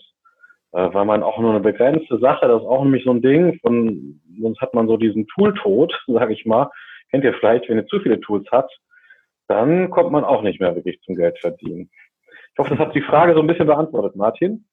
Äh, 0.73 0.93
weil 0.93 1.05
man 1.05 1.23
auch 1.23 1.39
nur 1.39 1.51
eine 1.51 1.59
begrenzte 1.59 2.19
Sache, 2.19 2.47
das 2.47 2.61
ist 2.61 2.67
auch 2.67 2.83
nämlich 2.83 3.03
so 3.03 3.11
ein 3.11 3.21
Ding, 3.21 3.59
von, 3.59 4.21
sonst 4.39 4.61
hat 4.61 4.73
man 4.73 4.87
so 4.87 4.97
diesen 4.97 5.27
Tooltod, 5.27 5.93
sage 6.07 6.33
ich 6.33 6.45
mal. 6.45 6.69
Kennt 7.11 7.23
ihr 7.23 7.33
vielleicht, 7.33 7.69
wenn 7.69 7.77
ihr 7.77 7.87
zu 7.87 7.99
viele 7.99 8.19
Tools 8.19 8.47
habt, 8.51 8.71
dann 9.47 9.89
kommt 9.89 10.11
man 10.11 10.23
auch 10.23 10.41
nicht 10.41 10.59
mehr 10.59 10.75
wirklich 10.75 11.01
zum 11.01 11.15
Geld 11.15 11.37
verdienen. 11.39 11.91
Ich 12.53 12.59
hoffe, 12.59 12.71
das 12.71 12.79
hat 12.79 12.95
die 12.95 13.01
Frage 13.01 13.33
so 13.33 13.41
ein 13.41 13.47
bisschen 13.47 13.67
beantwortet, 13.67 14.15
Martin. 14.15 14.65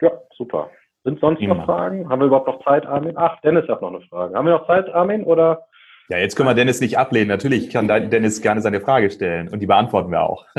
Ja, 0.00 0.10
super. 0.36 0.70
Sind 1.04 1.20
sonst 1.20 1.40
noch 1.42 1.64
Fragen? 1.64 2.08
Haben 2.08 2.20
wir 2.20 2.26
überhaupt 2.26 2.48
noch 2.48 2.64
Zeit, 2.64 2.86
Armin? 2.86 3.12
Ach, 3.16 3.40
Dennis 3.42 3.68
hat 3.68 3.82
noch 3.82 3.90
eine 3.90 4.00
Frage. 4.02 4.34
Haben 4.34 4.46
wir 4.46 4.52
noch 4.52 4.66
Zeit, 4.66 4.88
Armin, 4.92 5.24
oder? 5.24 5.66
Ja, 6.08 6.18
jetzt 6.18 6.34
können 6.34 6.48
wir 6.48 6.54
Dennis 6.54 6.80
nicht 6.80 6.98
ablehnen. 6.98 7.28
Natürlich 7.28 7.70
kann 7.70 7.88
Dennis 7.88 8.42
gerne 8.42 8.60
seine 8.60 8.80
Frage 8.80 9.10
stellen 9.10 9.48
und 9.48 9.60
die 9.60 9.66
beantworten 9.66 10.10
wir 10.10 10.22
auch. 10.22 10.46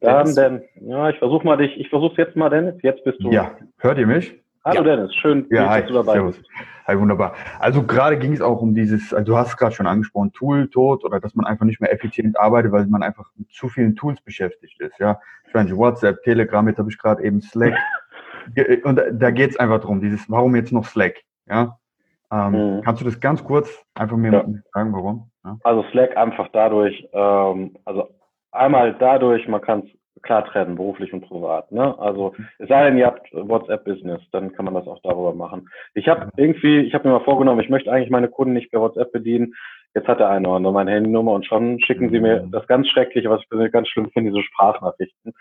Dann, 0.00 0.34
denn, 0.36 0.62
ja, 0.80 1.10
ich 1.10 1.18
versuche 1.18 1.44
mal 1.44 1.56
dich, 1.56 1.76
ich 1.78 1.88
versuche 1.88 2.22
jetzt 2.22 2.36
mal, 2.36 2.48
Dennis. 2.48 2.76
Jetzt 2.82 3.02
bist 3.02 3.20
du. 3.20 3.32
Ja, 3.32 3.56
hört 3.78 3.98
ihr 3.98 4.06
mich? 4.06 4.40
Hallo 4.64 4.84
ja. 4.84 4.96
Dennis, 4.96 5.14
schön, 5.14 5.46
ja, 5.50 5.70
hi, 5.70 5.80
dass 5.80 5.88
du 5.88 5.94
dabei 5.94 6.12
servus. 6.14 6.36
bist. 6.36 6.48
Hi, 6.86 6.98
wunderbar. 6.98 7.34
Also 7.60 7.82
gerade 7.82 8.18
ging 8.18 8.34
es 8.34 8.42
auch 8.42 8.60
um 8.60 8.74
dieses, 8.74 9.14
also 9.14 9.32
du 9.32 9.38
hast 9.38 9.48
es 9.48 9.56
gerade 9.56 9.74
schon 9.74 9.86
angesprochen, 9.86 10.32
Tool-Tod 10.32 11.02
oder 11.02 11.18
dass 11.18 11.34
man 11.34 11.46
einfach 11.46 11.64
nicht 11.64 11.80
mehr 11.80 11.90
effizient 11.90 12.38
arbeitet, 12.38 12.70
weil 12.70 12.86
man 12.86 13.02
einfach 13.02 13.30
mit 13.36 13.50
zu 13.50 13.68
vielen 13.68 13.96
Tools 13.96 14.20
beschäftigt 14.20 14.78
ist. 14.80 14.98
Ja, 14.98 15.18
ich 15.46 15.54
meine, 15.54 15.74
WhatsApp, 15.74 16.22
Telegram, 16.24 16.66
jetzt 16.68 16.78
habe 16.78 16.90
ich 16.90 16.98
gerade 16.98 17.22
eben 17.22 17.40
Slack. 17.40 17.74
Und 18.84 19.00
da 19.12 19.30
geht 19.30 19.50
es 19.50 19.56
einfach 19.56 19.80
darum, 19.80 20.00
dieses, 20.00 20.28
warum 20.28 20.54
jetzt 20.56 20.72
noch 20.72 20.84
Slack? 20.84 21.14
Ja, 21.46 21.78
ähm, 22.32 22.76
mhm. 22.76 22.82
Kannst 22.82 23.00
du 23.00 23.04
das 23.04 23.18
ganz 23.18 23.42
kurz 23.42 23.84
einfach 23.94 24.16
mir 24.16 24.32
ja. 24.32 24.44
sagen, 24.72 24.92
warum? 24.92 25.30
Ja. 25.44 25.58
Also 25.64 25.84
Slack 25.90 26.16
einfach 26.16 26.48
dadurch, 26.52 27.08
ähm, 27.12 27.76
also 27.84 28.08
einmal 28.52 28.94
dadurch, 28.98 29.48
man 29.48 29.60
kann 29.60 29.80
es 29.80 29.99
klar 30.22 30.44
trennen, 30.44 30.76
beruflich 30.76 31.12
und 31.12 31.22
privat. 31.22 31.70
Ne? 31.72 31.98
Also 31.98 32.34
es 32.58 32.68
sei 32.68 32.84
denn, 32.84 32.98
ihr 32.98 33.06
habt 33.06 33.28
WhatsApp-Business, 33.32 34.20
dann 34.32 34.52
kann 34.52 34.64
man 34.64 34.74
das 34.74 34.86
auch 34.86 35.00
darüber 35.02 35.34
machen. 35.34 35.68
Ich 35.94 36.08
habe 36.08 36.30
irgendwie, 36.36 36.80
ich 36.80 36.94
habe 36.94 37.08
mir 37.08 37.14
mal 37.14 37.24
vorgenommen, 37.24 37.60
ich 37.60 37.70
möchte 37.70 37.90
eigentlich 37.90 38.10
meine 38.10 38.28
Kunden 38.28 38.54
nicht 38.54 38.70
per 38.70 38.80
WhatsApp 38.80 39.12
bedienen. 39.12 39.54
Jetzt 39.94 40.08
hat 40.08 40.20
der 40.20 40.28
eine 40.28 40.46
oder 40.46 40.56
andere 40.56 40.72
meine 40.72 40.92
Handynummer 40.92 41.32
und 41.32 41.46
schon 41.46 41.80
schicken 41.80 42.10
sie 42.10 42.20
mir 42.20 42.42
mhm. 42.42 42.50
das 42.52 42.66
ganz 42.66 42.88
Schreckliche, 42.88 43.28
was 43.28 43.40
ich 43.40 43.48
persönlich 43.48 43.72
ganz 43.72 43.88
schlimm 43.88 44.10
finde, 44.10 44.30
diese 44.30 44.42
Sprachnachrichten. 44.44 45.32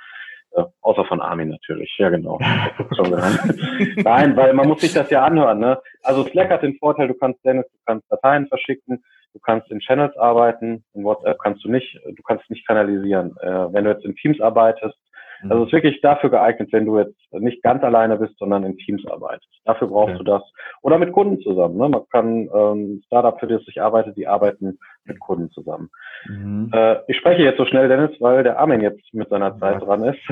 Äh, 0.52 0.64
außer 0.82 1.06
von 1.06 1.22
Armin 1.22 1.50
natürlich, 1.50 1.94
ja 2.00 2.10
genau. 2.10 2.40
Nein, 3.98 4.36
weil 4.36 4.54
man 4.54 4.68
muss 4.68 4.82
sich 4.82 4.94
das 4.94 5.10
ja 5.12 5.24
anhören. 5.24 5.60
Ne? 5.60 5.80
Also 6.02 6.24
Slack 6.24 6.50
hat 6.50 6.64
den 6.64 6.78
Vorteil, 6.78 7.08
du 7.08 7.14
kannst 7.14 7.44
Dennis, 7.46 7.68
du 7.72 7.78
kannst 7.86 8.12
Dateien 8.12 8.48
verschicken, 8.48 9.04
du 9.34 9.40
kannst 9.40 9.70
in 9.72 9.80
Channels 9.80 10.16
arbeiten, 10.18 10.84
in 10.94 11.04
WhatsApp 11.04 11.40
kannst 11.40 11.64
du 11.64 11.70
nicht, 11.70 12.00
du 12.06 12.24
kannst 12.24 12.50
nicht 12.50 12.68
kanalisieren. 12.68 13.36
Äh, 13.42 13.74
wenn 13.74 13.86
du 13.86 13.92
jetzt 13.92 14.06
in 14.06 14.16
Teams 14.16 14.40
arbeitest, 14.42 14.98
also 15.44 15.62
es 15.62 15.68
ist 15.68 15.74
wirklich 15.74 16.02
dafür 16.02 16.30
geeignet, 16.30 16.70
wenn 16.74 16.86
du 16.86 17.00
jetzt 17.00 17.16
nicht 17.32 17.64
ganz 17.64 17.84
alleine 17.84 18.18
bist, 18.18 18.38
sondern 18.38 18.64
in 18.64 18.78
Teams 18.78 19.06
arbeitest. 19.10 19.48
Dafür 19.64 19.88
brauchst 19.88 20.16
okay. 20.16 20.24
du 20.24 20.24
das. 20.26 20.44
Oder 20.82 20.98
mit 20.98 21.14
Kunden 21.14 21.40
zusammen. 21.42 21.78
Ne? 21.78 21.88
Man 21.88 22.02
kann 22.12 22.50
ähm, 22.54 23.02
Startup, 23.06 23.40
für 23.40 23.48
das 23.48 23.62
ich 23.68 23.82
arbeite, 23.82 24.14
die 24.14 24.28
arbeiten 24.28 24.78
mit 25.06 25.20
Kunden 25.20 25.50
zusammen. 25.52 25.90
Mhm. 26.28 26.72
Äh, 26.74 26.98
ich 27.08 27.18
spreche 27.18 27.44
jetzt 27.44 27.58
so 27.58 27.66
schnell, 27.66 27.88
Dennis, 27.88 28.12
weil 28.20 28.44
der 28.44 28.60
Armin 28.60 28.82
jetzt 28.82 29.14
mit 29.14 29.30
seiner 29.30 29.58
Zeit 29.60 29.82
dran 29.82 30.04
ist. 30.04 30.20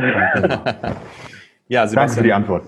ja, 1.67 1.87
Sebastian. 1.87 1.95
Danke 1.95 2.13
für 2.13 2.23
die 2.23 2.33
Antwort. 2.33 2.63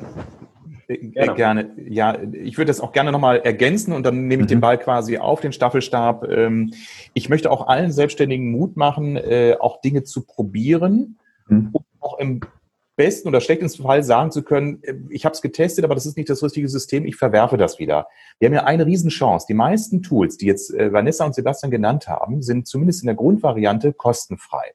Äh, 0.90 0.98
gerne. 1.10 1.36
gerne. 1.36 1.70
Ja, 1.88 2.18
ich 2.34 2.58
würde 2.58 2.70
das 2.70 2.82
auch 2.82 2.92
gerne 2.92 3.12
nochmal 3.12 3.40
ergänzen 3.40 3.94
und 3.94 4.04
dann 4.04 4.28
nehme 4.28 4.42
ich 4.42 4.48
mhm. 4.48 4.54
den 4.56 4.62
Ball 4.62 4.78
quasi 4.78 5.18
auf 5.18 5.40
den 5.40 5.54
Staffelstab. 5.54 6.28
Ähm, 6.28 6.74
ich 7.14 7.30
möchte 7.30 7.52
auch 7.52 7.68
allen 7.68 7.92
Selbstständigen 7.92 8.52
Mut 8.52 8.76
machen, 8.76 9.16
äh, 9.16 9.56
auch 9.60 9.82
Dinge 9.82 10.04
zu 10.04 10.26
probieren, 10.26 11.20
mhm. 11.48 11.70
um 11.74 11.86
auch 12.00 12.18
im 12.18 12.42
besten 12.96 13.30
oder 13.30 13.40
schlechtesten 13.40 13.84
Fall 13.84 14.04
sagen 14.04 14.32
zu 14.32 14.44
können, 14.44 14.84
äh, 14.84 14.96
ich 15.10 15.26
habe 15.26 15.34
es 15.34 15.42
getestet, 15.42 15.86
aber 15.86 15.94
das 15.94 16.08
ist 16.08 16.18
nicht 16.18 16.30
das 16.30 16.44
richtige 16.44 16.68
System, 16.68 17.06
ich 17.06 17.16
verwerfe 17.16 17.56
das 17.56 17.78
wieder. 17.78 18.08
Wir 18.40 18.48
haben 18.48 18.56
ja 18.56 18.64
eine 18.64 18.86
Riesenchance. 18.86 19.46
Die 19.48 19.54
meisten 19.54 20.02
Tools, 20.02 20.38
die 20.38 20.48
jetzt 20.48 20.74
äh, 20.74 20.92
Vanessa 20.92 21.24
und 21.24 21.36
Sebastian 21.36 21.72
genannt 21.72 22.08
haben, 22.08 22.42
sind 22.42 22.68
zumindest 22.68 23.04
in 23.04 23.08
der 23.08 23.16
Grundvariante 23.16 23.94
kostenfrei. 23.94 24.74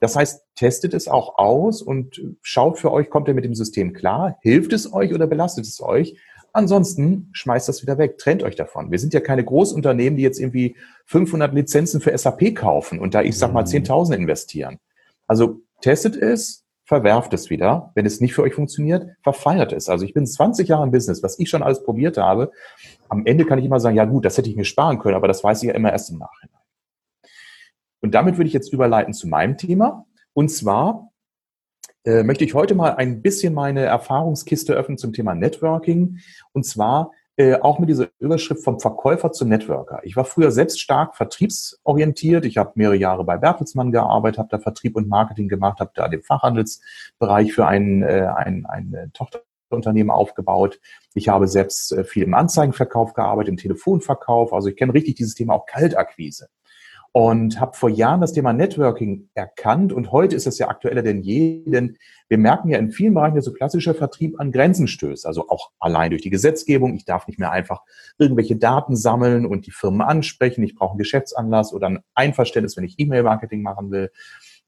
Das 0.00 0.16
heißt, 0.16 0.44
testet 0.54 0.94
es 0.94 1.08
auch 1.08 1.38
aus 1.38 1.82
und 1.82 2.22
schaut 2.42 2.78
für 2.78 2.92
euch, 2.92 3.10
kommt 3.10 3.28
ihr 3.28 3.34
mit 3.34 3.44
dem 3.44 3.54
System 3.54 3.92
klar? 3.92 4.38
Hilft 4.42 4.72
es 4.72 4.92
euch 4.92 5.12
oder 5.12 5.26
belastet 5.26 5.66
es 5.66 5.80
euch? 5.80 6.16
Ansonsten 6.52 7.28
schmeißt 7.32 7.68
das 7.68 7.82
wieder 7.82 7.98
weg, 7.98 8.18
trennt 8.18 8.42
euch 8.42 8.56
davon. 8.56 8.90
Wir 8.90 8.98
sind 8.98 9.14
ja 9.14 9.20
keine 9.20 9.44
Großunternehmen, 9.44 10.16
die 10.16 10.22
jetzt 10.22 10.40
irgendwie 10.40 10.76
500 11.06 11.54
Lizenzen 11.54 12.00
für 12.00 12.16
SAP 12.16 12.54
kaufen 12.54 12.98
und 12.98 13.14
da, 13.14 13.22
ich 13.22 13.36
sag 13.36 13.52
mal, 13.52 13.64
10.000 13.64 14.08
mhm. 14.08 14.22
investieren. 14.22 14.78
Also 15.26 15.60
testet 15.80 16.16
es, 16.16 16.64
verwerft 16.84 17.34
es 17.34 17.50
wieder. 17.50 17.92
Wenn 17.94 18.06
es 18.06 18.20
nicht 18.20 18.34
für 18.34 18.42
euch 18.42 18.54
funktioniert, 18.54 19.08
verfeiert 19.22 19.72
es. 19.72 19.88
Also 19.90 20.06
ich 20.06 20.14
bin 20.14 20.26
20 20.26 20.68
Jahre 20.68 20.84
im 20.84 20.90
Business, 20.90 21.22
was 21.22 21.38
ich 21.38 21.50
schon 21.50 21.62
alles 21.62 21.84
probiert 21.84 22.16
habe. 22.16 22.50
Am 23.10 23.26
Ende 23.26 23.44
kann 23.44 23.58
ich 23.58 23.66
immer 23.66 23.78
sagen, 23.78 23.96
ja 23.96 24.06
gut, 24.06 24.24
das 24.24 24.38
hätte 24.38 24.48
ich 24.48 24.56
mir 24.56 24.64
sparen 24.64 24.98
können, 24.98 25.14
aber 25.14 25.28
das 25.28 25.44
weiß 25.44 25.62
ich 25.62 25.68
ja 25.68 25.74
immer 25.74 25.92
erst 25.92 26.10
im 26.10 26.18
Nachhinein. 26.18 26.57
Und 28.00 28.14
damit 28.14 28.36
würde 28.36 28.48
ich 28.48 28.54
jetzt 28.54 28.72
überleiten 28.72 29.12
zu 29.12 29.28
meinem 29.28 29.56
Thema. 29.56 30.06
Und 30.32 30.50
zwar 30.50 31.10
äh, 32.04 32.22
möchte 32.22 32.44
ich 32.44 32.54
heute 32.54 32.74
mal 32.74 32.94
ein 32.94 33.22
bisschen 33.22 33.54
meine 33.54 33.82
Erfahrungskiste 33.82 34.72
öffnen 34.74 34.98
zum 34.98 35.12
Thema 35.12 35.34
Networking. 35.34 36.18
Und 36.52 36.64
zwar 36.64 37.12
äh, 37.36 37.54
auch 37.60 37.78
mit 37.78 37.88
dieser 37.88 38.08
Überschrift 38.18 38.64
vom 38.64 38.80
Verkäufer 38.80 39.30
zum 39.32 39.48
Networker. 39.48 40.00
Ich 40.02 40.16
war 40.16 40.24
früher 40.24 40.50
selbst 40.50 40.80
stark 40.80 41.16
vertriebsorientiert. 41.16 42.44
Ich 42.44 42.56
habe 42.56 42.72
mehrere 42.74 42.96
Jahre 42.96 43.24
bei 43.24 43.36
Bertelsmann 43.36 43.92
gearbeitet, 43.92 44.38
habe 44.38 44.48
da 44.50 44.58
Vertrieb 44.58 44.96
und 44.96 45.08
Marketing 45.08 45.48
gemacht, 45.48 45.80
habe 45.80 45.92
da 45.94 46.08
den 46.08 46.22
Fachhandelsbereich 46.22 47.52
für 47.52 47.66
ein, 47.66 48.02
äh, 48.02 48.26
ein, 48.34 48.66
ein 48.66 49.12
Tochterunternehmen 49.12 50.10
aufgebaut. 50.10 50.80
Ich 51.14 51.28
habe 51.28 51.46
selbst 51.46 51.92
äh, 51.92 52.04
viel 52.04 52.24
im 52.24 52.34
Anzeigenverkauf 52.34 53.12
gearbeitet, 53.12 53.50
im 53.50 53.56
Telefonverkauf. 53.56 54.52
Also 54.52 54.68
ich 54.68 54.76
kenne 54.76 54.94
richtig 54.94 55.14
dieses 55.14 55.34
Thema 55.34 55.54
auch 55.54 55.66
Kaltakquise 55.66 56.48
und 57.12 57.58
habe 57.60 57.76
vor 57.76 57.88
Jahren 57.88 58.20
das 58.20 58.32
Thema 58.32 58.52
Networking 58.52 59.28
erkannt 59.34 59.92
und 59.92 60.12
heute 60.12 60.36
ist 60.36 60.46
es 60.46 60.58
ja 60.58 60.68
aktueller 60.68 61.02
denn 61.02 61.22
je, 61.22 61.64
denn 61.64 61.96
wir 62.28 62.38
merken 62.38 62.68
ja 62.68 62.78
in 62.78 62.90
vielen 62.90 63.14
Bereichen, 63.14 63.36
dass 63.36 63.46
so 63.46 63.52
klassischer 63.52 63.94
Vertrieb 63.94 64.38
an 64.38 64.52
Grenzen 64.52 64.86
stößt, 64.86 65.26
also 65.26 65.48
auch 65.48 65.70
allein 65.78 66.10
durch 66.10 66.22
die 66.22 66.30
Gesetzgebung. 66.30 66.94
Ich 66.94 67.06
darf 67.06 67.26
nicht 67.26 67.38
mehr 67.38 67.50
einfach 67.50 67.82
irgendwelche 68.18 68.56
Daten 68.56 68.96
sammeln 68.96 69.46
und 69.46 69.66
die 69.66 69.70
Firmen 69.70 70.02
ansprechen. 70.02 70.62
Ich 70.62 70.74
brauche 70.74 70.90
einen 70.90 70.98
Geschäftsanlass 70.98 71.72
oder 71.72 71.88
ein 71.88 72.00
Einverständnis, 72.14 72.76
wenn 72.76 72.84
ich 72.84 72.98
E-Mail-Marketing 72.98 73.62
machen 73.62 73.90
will. 73.90 74.10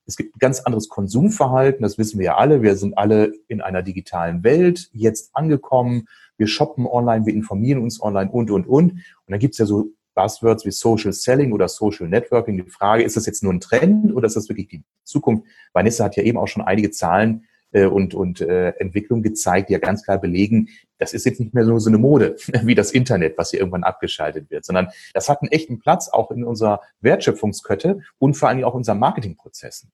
Es 0.06 0.16
gibt 0.16 0.34
ein 0.34 0.38
ganz 0.40 0.60
anderes 0.60 0.88
Konsumverhalten, 0.88 1.82
das 1.82 1.98
wissen 1.98 2.18
wir 2.18 2.26
ja 2.26 2.36
alle. 2.36 2.62
Wir 2.62 2.76
sind 2.76 2.96
alle 2.96 3.32
in 3.46 3.60
einer 3.60 3.82
digitalen 3.82 4.42
Welt 4.42 4.88
jetzt 4.92 5.30
angekommen. 5.34 6.06
Wir 6.38 6.46
shoppen 6.46 6.86
online, 6.86 7.26
wir 7.26 7.34
informieren 7.34 7.82
uns 7.82 8.02
online 8.02 8.30
und, 8.30 8.50
und, 8.50 8.66
und. 8.66 8.92
Und 8.92 9.02
dann 9.28 9.38
gibt's 9.38 9.58
ja 9.58 9.66
so 9.66 9.90
Buzzwords 10.14 10.64
wie 10.64 10.70
Social 10.70 11.12
Selling 11.12 11.52
oder 11.52 11.68
Social 11.68 12.08
Networking. 12.08 12.56
Die 12.56 12.70
Frage, 12.70 13.02
ist 13.02 13.16
das 13.16 13.26
jetzt 13.26 13.42
nur 13.42 13.52
ein 13.52 13.60
Trend 13.60 14.14
oder 14.14 14.26
ist 14.26 14.36
das 14.36 14.48
wirklich 14.48 14.68
die 14.68 14.82
Zukunft? 15.04 15.46
Vanessa 15.72 16.04
hat 16.04 16.16
ja 16.16 16.22
eben 16.22 16.38
auch 16.38 16.48
schon 16.48 16.62
einige 16.62 16.90
Zahlen 16.90 17.44
äh, 17.72 17.86
und, 17.86 18.14
und 18.14 18.40
äh, 18.40 18.70
Entwicklungen 18.78 19.22
gezeigt, 19.22 19.68
die 19.68 19.74
ja 19.74 19.78
ganz 19.78 20.04
klar 20.04 20.18
belegen, 20.18 20.68
das 20.98 21.14
ist 21.14 21.24
jetzt 21.24 21.40
nicht 21.40 21.54
mehr 21.54 21.64
so, 21.64 21.78
so 21.78 21.88
eine 21.88 21.98
Mode 21.98 22.36
wie 22.62 22.74
das 22.74 22.92
Internet, 22.92 23.38
was 23.38 23.50
hier 23.50 23.60
irgendwann 23.60 23.84
abgeschaltet 23.84 24.50
wird, 24.50 24.64
sondern 24.64 24.88
das 25.14 25.28
hat 25.28 25.42
einen 25.42 25.52
echten 25.52 25.78
Platz 25.78 26.08
auch 26.08 26.30
in 26.30 26.44
unserer 26.44 26.80
Wertschöpfungskette 27.00 28.00
und 28.18 28.34
vor 28.34 28.48
allem 28.48 28.64
auch 28.64 28.74
in 28.74 28.78
unseren 28.78 28.98
Marketingprozessen. 28.98 29.90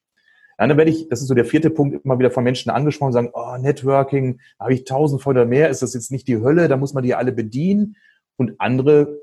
Dann 0.59 0.75
werde 0.77 0.91
ich, 0.91 1.09
das 1.09 1.21
ist 1.21 1.29
so 1.29 1.35
der 1.35 1.45
vierte 1.45 1.69
Punkt, 1.69 2.03
immer 2.03 2.19
wieder 2.19 2.31
von 2.31 2.43
Menschen 2.43 2.71
angesprochen, 2.71 3.13
sagen, 3.13 3.31
oh, 3.35 3.59
Networking, 3.59 4.41
habe 4.59 4.73
ich 4.73 4.85
tausend 4.85 5.27
oder 5.27 5.45
mehr, 5.45 5.69
ist 5.69 5.83
das 5.83 5.93
jetzt 5.93 6.11
nicht 6.11 6.29
die 6.29 6.41
Hölle, 6.41 6.69
da 6.69 6.79
muss 6.79 6.95
man 6.95 7.05
die 7.05 7.15
alle 7.15 7.33
bedienen. 7.33 7.97
Und 8.39 8.59
andere 8.59 9.21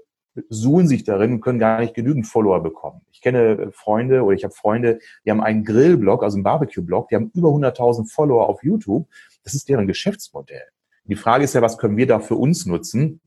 suhlen 0.50 0.88
sich 0.88 1.04
darin 1.04 1.34
und 1.34 1.42
können 1.42 1.60
gar 1.60 1.80
nicht 1.80 1.94
genügend 1.94 2.28
Follower 2.28 2.62
bekommen. 2.62 3.02
Ich 3.12 3.22
kenne 3.22 3.72
Freunde 3.72 4.24
oder 4.24 4.36
ich 4.36 4.44
habe 4.44 4.54
Freunde, 4.54 5.00
die 5.26 5.32
haben 5.32 5.42
einen 5.42 5.64
Grillblog, 5.64 6.24
also 6.24 6.36
einen 6.36 6.44
Barbecue-Blog, 6.44 7.10
die 7.10 7.16
haben 7.16 7.32
über 7.34 7.50
100.000 7.50 8.12
Follower 8.12 8.50
auf 8.50 8.64
YouTube. 8.64 9.08
Das 9.44 9.54
ist 9.54 9.70
deren 9.70 9.88
Geschäftsmodell. 9.88 10.64
Die 11.06 11.16
Frage 11.16 11.44
ist 11.44 11.54
ja, 11.54 11.62
was 11.62 11.78
können 11.78 11.98
wir 11.98 12.08
da 12.08 12.20
für 12.20 12.36
uns 12.36 12.66
nutzen? 12.66 13.20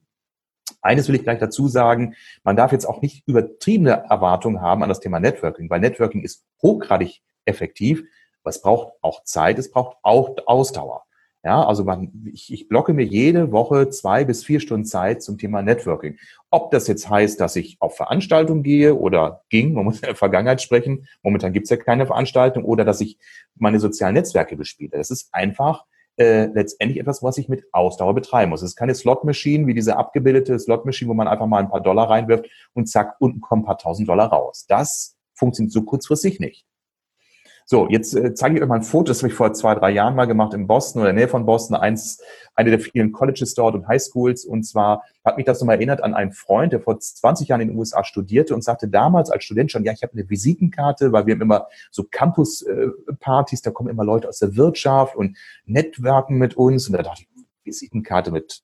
Eines 0.81 1.09
will 1.09 1.15
ich 1.15 1.23
gleich 1.23 1.39
dazu 1.39 1.69
sagen, 1.69 2.15
man 2.43 2.57
darf 2.57 2.73
jetzt 2.73 2.87
auch 2.87 3.03
nicht 3.03 3.27
übertriebene 3.27 4.05
Erwartungen 4.09 4.61
haben 4.61 4.83
an 4.83 4.89
das 4.89 5.01
Thema 5.01 5.21
Networking, 5.21 5.69
weil 5.71 5.81
Networking 5.81 6.23
ist 6.23 6.45
hochgradig 6.63 7.23
effektiv, 7.45 8.03
aber 8.43 8.51
es 8.51 8.61
braucht 8.61 8.93
auch 9.03 9.25
Zeit, 9.25 9.59
es 9.59 9.71
braucht 9.71 9.97
auch 10.03 10.37
Ausdauer. 10.47 11.06
Ja, 11.47 11.65
also 11.65 11.85
man, 11.85 12.11
ich, 12.33 12.53
ich 12.53 12.67
blocke 12.67 12.93
mir 12.93 13.05
jede 13.05 13.53
Woche 13.53 13.89
zwei 13.89 14.25
bis 14.25 14.45
vier 14.45 14.59
Stunden 14.59 14.85
Zeit 14.85 15.23
zum 15.23 15.39
Thema 15.39 15.63
Networking. 15.63 16.19
Ob 16.51 16.73
das 16.73 16.89
jetzt 16.89 17.09
heißt, 17.09 17.41
dass 17.41 17.55
ich 17.55 17.77
auf 17.79 17.97
Veranstaltungen 17.97 18.65
gehe 18.65 18.97
oder 18.97 19.45
ging, 19.49 19.73
man 19.73 19.85
muss 19.85 20.01
in 20.01 20.07
der 20.07 20.17
Vergangenheit 20.17 20.61
sprechen, 20.61 21.07
momentan 21.23 21.53
gibt 21.53 21.67
es 21.67 21.71
ja 21.71 21.77
keine 21.77 22.05
Veranstaltung, 22.05 22.65
oder 22.65 22.85
dass 22.85 23.01
ich 23.01 23.17
meine 23.55 23.79
sozialen 23.79 24.15
Netzwerke 24.15 24.57
bespiele. 24.57 24.97
Das 24.97 25.13
ist 25.13 25.29
einfach 25.33 25.85
äh, 26.17 26.47
letztendlich 26.47 26.99
etwas, 26.99 27.23
was 27.23 27.39
ich 27.39 27.49
mit 27.49 27.63
Ausdauer 27.71 28.17
betreiben 28.17 28.51
muss. 28.51 28.63
Es 28.63 28.71
ist 28.71 28.77
keine 28.77 28.97
Slot-Machine 28.97 29.69
wie 29.69 29.75
diese 29.75 29.97
abgebildete 29.97 30.59
Slot-Machine, 30.59 31.09
wo 31.09 31.15
man 31.15 31.29
einfach 31.29 31.47
mal 31.47 31.61
ein 31.61 31.71
paar 31.71 31.81
Dollar 31.81 32.11
reinwirft 32.11 32.47
und 32.75 32.89
zack, 32.89 33.15
unten 33.21 33.41
kommen 33.41 33.63
ein 33.63 33.67
paar 33.67 33.79
tausend 33.79 34.09
Dollar 34.09 34.33
raus. 34.33 34.67
Das 34.69 35.17
funktioniert 35.35 35.73
so 35.73 35.83
kurzfristig 35.83 36.41
nicht. 36.41 36.67
So, 37.69 37.89
jetzt 37.91 38.15
äh, 38.15 38.33
zeige 38.33 38.55
ich 38.55 38.63
euch 38.63 38.69
mal 38.69 38.77
ein 38.77 38.85
Foto, 38.85 39.09
das 39.09 39.19
habe 39.19 39.29
ich 39.29 39.35
vor 39.35 39.53
zwei, 39.53 39.75
drei 39.75 39.91
Jahren 39.91 40.15
mal 40.15 40.27
gemacht 40.27 40.55
in 40.55 40.69
Boston 40.69 41.01
oder 41.03 41.11
in 41.11 41.17
der 41.17 41.25
Nähe 41.25 41.29
von 41.29 41.47
Boston, 41.47 41.75
eins, 41.75 42.23
eine 42.55 42.71
der 42.71 42.79
vielen 42.79 43.11
Colleges 43.11 43.55
dort 43.55 43.75
und 43.75 43.89
Highschools. 43.89 44.45
Und 44.45 44.63
zwar 44.63 45.03
hat 45.25 45.37
mich 45.37 45.47
das 45.47 45.59
nochmal 45.59 45.75
erinnert 45.75 46.01
an 46.01 46.15
einen 46.15 46.31
Freund, 46.31 46.73
der 46.73 46.81
vor 46.81 47.01
20 47.01 47.49
Jahren 47.49 47.61
in 47.63 47.69
den 47.71 47.77
USA 47.77 48.05
studierte 48.05 48.55
und 48.55 48.63
sagte 48.63 48.87
damals 48.87 49.31
als 49.31 49.43
Student 49.43 49.73
schon, 49.73 49.83
ja, 49.83 49.93
ich 49.93 50.05
habe 50.05 50.13
eine 50.13 50.31
Visitenkarte, 50.31 51.11
weil 51.11 51.27
wir 51.27 51.35
haben 51.35 51.43
immer 51.43 51.67
so 51.91 52.05
Campus-Partys, 52.05 53.63
da 53.63 53.73
kommen 53.73 53.89
immer 53.89 54.05
Leute 54.05 54.29
aus 54.29 54.39
der 54.39 54.55
Wirtschaft 54.55 55.17
und 55.17 55.37
Netzwerken 55.65 56.39
mit 56.39 56.57
uns. 56.57 56.87
Und 56.87 56.93
da 56.93 57.03
dachte 57.03 57.23
ich, 57.23 57.29
Visitenkarte 57.65 58.31
mit 58.31 58.63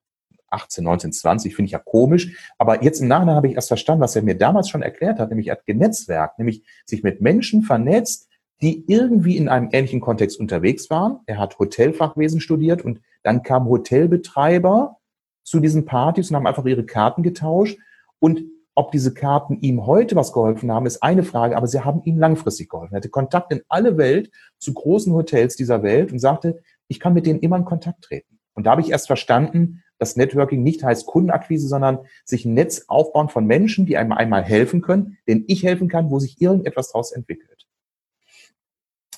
18, 0.51 0.85
19, 0.85 1.13
20, 1.13 1.57
finde 1.57 1.67
ich 1.67 1.73
ja 1.73 1.81
komisch. 1.81 2.53
Aber 2.57 2.85
jetzt 2.85 3.01
im 3.01 3.09
Nachhinein 3.09 3.35
habe 3.35 3.49
ich 3.49 3.55
erst 3.57 3.67
verstanden, 3.67 4.03
was 4.03 4.15
er 4.15 4.23
mir 4.23 4.39
damals 4.39 4.69
schon 4.69 4.83
erklärt 4.83 5.19
hat, 5.19 5.31
nämlich 5.31 5.49
er 5.49 5.57
hat 5.57 5.67
genetzwerkt, 5.67 6.39
nämlich 6.39 6.63
sich 6.85 7.03
mit 7.03 7.21
Menschen 7.21 7.63
vernetzt, 7.63 8.29
die 8.63 8.85
irgendwie 8.87 9.37
in 9.37 9.49
einem 9.49 9.69
ähnlichen 9.73 10.01
Kontext 10.01 10.39
unterwegs 10.39 10.89
waren. 10.89 11.19
Er 11.27 11.39
hat 11.39 11.59
Hotelfachwesen 11.59 12.41
studiert 12.41 12.83
und 12.83 13.01
dann 13.25 13.43
kamen 13.43 13.69
Hotelbetreiber 13.69 14.99
zu 15.43 15.59
diesen 15.59 15.85
Partys 15.85 16.31
und 16.31 16.37
haben 16.37 16.47
einfach 16.47 16.65
ihre 16.65 16.87
Karten 16.87 17.23
getauscht. 17.25 17.79
Und 18.21 18.45
ob 18.75 18.93
diese 18.93 19.13
Karten 19.13 19.59
ihm 19.61 19.85
heute 19.85 20.17
was 20.17 20.33
geholfen 20.33 20.71
haben, 20.71 20.87
ist 20.87 21.03
eine 21.03 21.25
Frage, 21.25 21.57
aber 21.57 21.67
sie 21.67 21.81
haben 21.81 22.03
ihm 22.05 22.19
langfristig 22.19 22.69
geholfen. 22.69 22.95
Er 22.95 22.99
hatte 22.99 23.11
Kontakt 23.11 23.53
in 23.53 23.63
alle 23.69 23.99
Welt 23.99 24.31
zu 24.59 24.73
großen 24.73 25.13
Hotels 25.13 25.57
dieser 25.57 25.83
Welt 25.83 26.13
und 26.13 26.21
sagte, 26.21 26.63
ich 26.87 27.01
kann 27.01 27.15
mit 27.15 27.27
denen 27.27 27.41
immer 27.41 27.57
in 27.57 27.65
Kontakt 27.65 28.03
treten. 28.03 28.39
Und 28.55 28.65
da 28.65 28.73
habe 28.73 28.81
ich 28.81 28.91
erst 28.91 29.09
verstanden, 29.09 29.83
dass 29.99 30.17
Networking 30.17 30.63
nicht 30.63 30.85
heißt 30.85 31.07
Kundenakquise, 31.07 31.69
sondern 31.69 32.01
sich 32.25 32.45
ein 32.45 32.55
Netz 32.55 32.85
aufbauen 32.89 33.29
von 33.29 33.47
Menschen, 33.47 33.87
die 33.87 33.97
einem 33.97 34.13
einmal 34.13 34.43
helfen 34.43 34.83
können, 34.83 35.19
denen 35.27 35.45
ich 35.49 35.65
helfen 35.65 35.89
kann, 35.89 36.11
wo 36.11 36.19
sich 36.19 36.41
irgendetwas 36.41 36.93
daraus 36.93 37.13
entwickelt. 37.13 37.62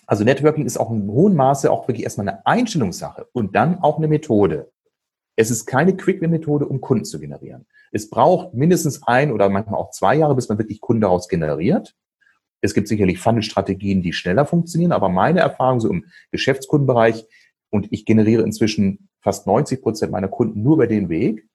Also 0.07 0.25
Networking 0.25 0.67
ist 0.67 0.77
auch 0.77 0.91
in 0.91 1.09
hohem 1.09 1.35
Maße 1.35 1.71
auch 1.71 1.89
wirklich 1.89 2.05
erstmal 2.05 2.29
eine 2.29 2.47
Einstellungssache 2.47 3.29
und 3.33 3.55
dann 3.55 3.79
auch 3.81 3.99
eine 3.99 4.09
Methode. 4.09 4.71
Es 5.37 5.51
ist 5.51 5.67
keine 5.67 5.97
Quick-Win-Methode, 5.97 6.67
um 6.67 6.81
Kunden 6.81 7.05
zu 7.05 7.19
generieren. 7.19 7.67
Es 7.91 8.09
braucht 8.11 8.55
mindestens 8.55 9.03
ein 9.03 9.33
oder 9.33 9.49
manchmal 9.49 9.81
auch 9.81 9.91
zwei 9.91 10.17
Jahre, 10.17 10.35
bis 10.35 10.49
man 10.49 10.59
wirklich 10.59 10.81
Kunden 10.81 11.03
daraus 11.03 11.29
generiert. 11.29 11.95
Es 12.61 12.75
gibt 12.75 12.89
sicherlich 12.89 13.19
Funnel-Strategien, 13.19 14.03
die 14.03 14.13
schneller 14.13 14.47
funktionieren, 14.47 14.93
aber 14.93 15.09
meine 15.09 15.41
Erfahrung 15.41 15.81
so 15.81 15.91
im 15.91 16.07
Geschäftskundenbereich, 16.31 17.27
und 17.75 17.89
ich 17.91 18.05
generiere 18.05 18.45
inzwischen 18.45 19.09
fast 19.21 19.49
90 19.49 19.83
Prozent 19.83 20.13
meiner 20.13 20.29
Kunden 20.29 20.63
nur 20.63 20.75
über 20.75 20.87
den 20.87 21.09
Weg, 21.09 21.49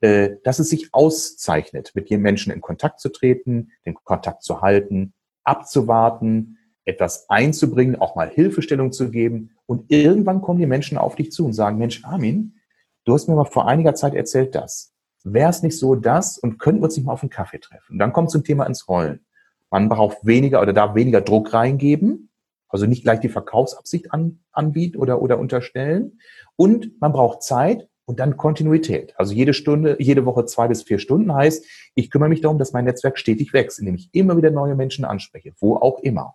äh, 0.00 0.36
dass 0.44 0.58
es 0.58 0.70
sich 0.70 0.88
auszeichnet, 0.94 1.92
mit 1.94 2.08
jedem 2.08 2.22
Menschen 2.22 2.52
in 2.52 2.62
Kontakt 2.62 3.00
zu 3.00 3.10
treten, 3.10 3.70
den 3.84 3.92
Kontakt 3.92 4.42
zu 4.42 4.62
halten, 4.62 5.12
abzuwarten, 5.44 6.56
etwas 6.84 7.28
einzubringen, 7.28 7.96
auch 7.96 8.16
mal 8.16 8.28
Hilfestellung 8.28 8.92
zu 8.92 9.10
geben. 9.10 9.50
Und 9.66 9.90
irgendwann 9.90 10.40
kommen 10.40 10.58
die 10.58 10.66
Menschen 10.66 10.98
auf 10.98 11.14
dich 11.14 11.32
zu 11.32 11.44
und 11.44 11.52
sagen, 11.52 11.78
Mensch, 11.78 12.04
Armin, 12.04 12.56
du 13.04 13.14
hast 13.14 13.28
mir 13.28 13.34
mal 13.34 13.44
vor 13.44 13.68
einiger 13.68 13.94
Zeit 13.94 14.14
erzählt 14.14 14.54
das. 14.54 14.92
Wäre 15.24 15.50
es 15.50 15.62
nicht 15.62 15.78
so 15.78 15.94
das 15.94 16.38
und 16.38 16.58
könnten 16.58 16.80
wir 16.80 16.86
uns 16.86 16.96
nicht 16.96 17.06
mal 17.06 17.12
auf 17.12 17.22
einen 17.22 17.30
Kaffee 17.30 17.60
treffen? 17.60 17.92
Und 17.92 17.98
dann 17.98 18.12
kommt 18.12 18.30
zum 18.30 18.42
Thema 18.42 18.66
ins 18.66 18.88
Rollen. 18.88 19.24
Man 19.70 19.88
braucht 19.88 20.26
weniger 20.26 20.60
oder 20.60 20.72
darf 20.72 20.94
weniger 20.94 21.20
Druck 21.20 21.54
reingeben, 21.54 22.30
also 22.68 22.86
nicht 22.86 23.04
gleich 23.04 23.20
die 23.20 23.28
Verkaufsabsicht 23.28 24.12
an, 24.12 24.40
anbieten 24.50 24.98
oder, 24.98 25.22
oder 25.22 25.38
unterstellen. 25.38 26.18
Und 26.56 27.00
man 27.00 27.12
braucht 27.12 27.42
Zeit 27.42 27.88
und 28.04 28.18
dann 28.18 28.36
Kontinuität. 28.36 29.14
Also 29.16 29.32
jede 29.32 29.54
Stunde, 29.54 29.96
jede 30.00 30.26
Woche 30.26 30.44
zwei 30.46 30.68
bis 30.68 30.82
vier 30.82 30.98
Stunden 30.98 31.32
heißt, 31.32 31.64
ich 31.94 32.10
kümmere 32.10 32.28
mich 32.28 32.40
darum, 32.40 32.58
dass 32.58 32.72
mein 32.72 32.84
Netzwerk 32.84 33.18
stetig 33.18 33.52
wächst, 33.52 33.78
indem 33.78 33.94
ich 33.94 34.10
immer 34.12 34.36
wieder 34.36 34.50
neue 34.50 34.74
Menschen 34.74 35.04
anspreche, 35.04 35.52
wo 35.60 35.76
auch 35.76 36.00
immer. 36.00 36.34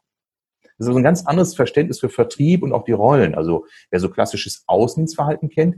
Das 0.78 0.86
ist 0.86 0.90
also 0.90 1.00
ein 1.00 1.04
ganz 1.04 1.26
anderes 1.26 1.56
Verständnis 1.56 2.00
für 2.00 2.10
Vertrieb 2.10 2.64
und 2.64 2.74
auch 2.74 2.84
die 2.84 2.92
Rollen. 2.92 3.36
Also 3.36 3.66
wer 3.90 4.00
so 4.00 4.10
klassisches 4.10 4.64
Außendienstverhalten 4.68 5.50
kennt, 5.50 5.76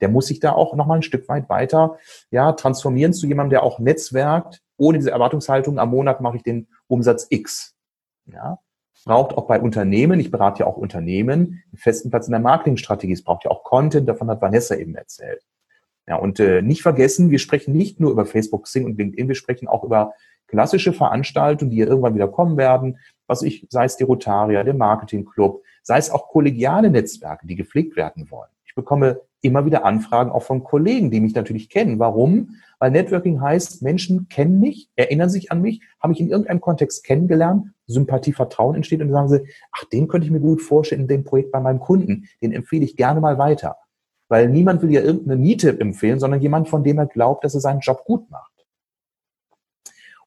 der 0.00 0.08
muss 0.08 0.26
sich 0.26 0.40
da 0.40 0.52
auch 0.52 0.74
nochmal 0.74 0.98
ein 0.98 1.02
Stück 1.02 1.28
weit 1.28 1.48
weiter 1.48 1.98
ja, 2.30 2.52
transformieren 2.52 3.12
zu 3.12 3.26
jemandem, 3.26 3.50
der 3.50 3.62
auch 3.62 3.78
netzwerkt, 3.78 4.62
ohne 4.76 4.98
diese 4.98 5.10
Erwartungshaltung, 5.10 5.78
am 5.78 5.90
Monat 5.90 6.20
mache 6.22 6.38
ich 6.38 6.42
den 6.42 6.68
Umsatz 6.86 7.26
X. 7.28 7.74
Ja, 8.26 8.58
braucht 9.04 9.36
auch 9.36 9.46
bei 9.46 9.60
Unternehmen, 9.60 10.20
ich 10.20 10.30
berate 10.30 10.60
ja 10.60 10.66
auch 10.66 10.76
Unternehmen, 10.76 11.62
einen 11.70 11.76
festen 11.76 12.10
Platz 12.10 12.26
in 12.26 12.32
der 12.32 12.40
Marketingstrategie. 12.40 13.12
Es 13.12 13.24
braucht 13.24 13.44
ja 13.44 13.50
auch 13.50 13.62
Content, 13.62 14.08
davon 14.08 14.30
hat 14.30 14.40
Vanessa 14.40 14.74
eben 14.74 14.94
erzählt. 14.94 15.42
Ja, 16.06 16.16
und 16.16 16.40
äh, 16.40 16.62
nicht 16.62 16.82
vergessen, 16.82 17.30
wir 17.30 17.38
sprechen 17.38 17.74
nicht 17.74 18.00
nur 18.00 18.10
über 18.10 18.26
Facebook, 18.26 18.66
Sing 18.66 18.84
und 18.84 18.98
LinkedIn, 18.98 19.28
wir 19.28 19.34
sprechen 19.34 19.68
auch 19.68 19.84
über 19.84 20.14
klassische 20.50 20.92
Veranstaltungen, 20.92 21.70
die 21.70 21.78
ja 21.78 21.86
irgendwann 21.86 22.14
wieder 22.14 22.28
kommen 22.28 22.56
werden, 22.56 22.98
was 23.26 23.42
ich, 23.42 23.66
sei 23.70 23.84
es 23.84 23.96
die 23.96 24.04
Rotaria, 24.04 24.64
der 24.64 24.74
Marketingclub, 24.74 25.62
sei 25.82 25.98
es 25.98 26.10
auch 26.10 26.28
kollegiale 26.28 26.90
Netzwerke, 26.90 27.46
die 27.46 27.56
gepflegt 27.56 27.96
werden 27.96 28.30
wollen. 28.30 28.50
Ich 28.64 28.74
bekomme 28.74 29.20
immer 29.42 29.64
wieder 29.64 29.84
Anfragen 29.84 30.30
auch 30.30 30.42
von 30.42 30.64
Kollegen, 30.64 31.10
die 31.10 31.20
mich 31.20 31.34
natürlich 31.34 31.70
kennen. 31.70 31.98
Warum? 31.98 32.56
Weil 32.78 32.90
Networking 32.90 33.40
heißt, 33.40 33.82
Menschen 33.82 34.28
kennen 34.28 34.58
mich, 34.60 34.90
erinnern 34.96 35.30
sich 35.30 35.50
an 35.52 35.62
mich, 35.62 35.80
haben 36.00 36.10
mich 36.10 36.20
in 36.20 36.28
irgendeinem 36.28 36.60
Kontext 36.60 37.04
kennengelernt, 37.04 37.72
Sympathie, 37.86 38.32
Vertrauen 38.32 38.74
entsteht 38.74 39.00
und 39.00 39.10
sagen 39.10 39.28
sie, 39.28 39.46
ach, 39.72 39.84
den 39.84 40.08
könnte 40.08 40.26
ich 40.26 40.30
mir 40.32 40.40
gut 40.40 40.62
vorstellen 40.62 41.02
in 41.02 41.08
dem 41.08 41.24
Projekt 41.24 41.52
bei 41.52 41.60
meinem 41.60 41.80
Kunden. 41.80 42.28
Den 42.42 42.52
empfehle 42.52 42.84
ich 42.84 42.96
gerne 42.96 43.20
mal 43.20 43.38
weiter. 43.38 43.76
Weil 44.28 44.48
niemand 44.48 44.82
will 44.82 44.92
ja 44.92 45.00
irgendeine 45.00 45.40
Niete 45.40 45.78
empfehlen, 45.80 46.20
sondern 46.20 46.40
jemand, 46.40 46.68
von 46.68 46.84
dem 46.84 46.98
er 46.98 47.06
glaubt, 47.06 47.44
dass 47.44 47.54
er 47.54 47.60
seinen 47.60 47.80
Job 47.80 48.04
gut 48.04 48.30
macht. 48.30 48.49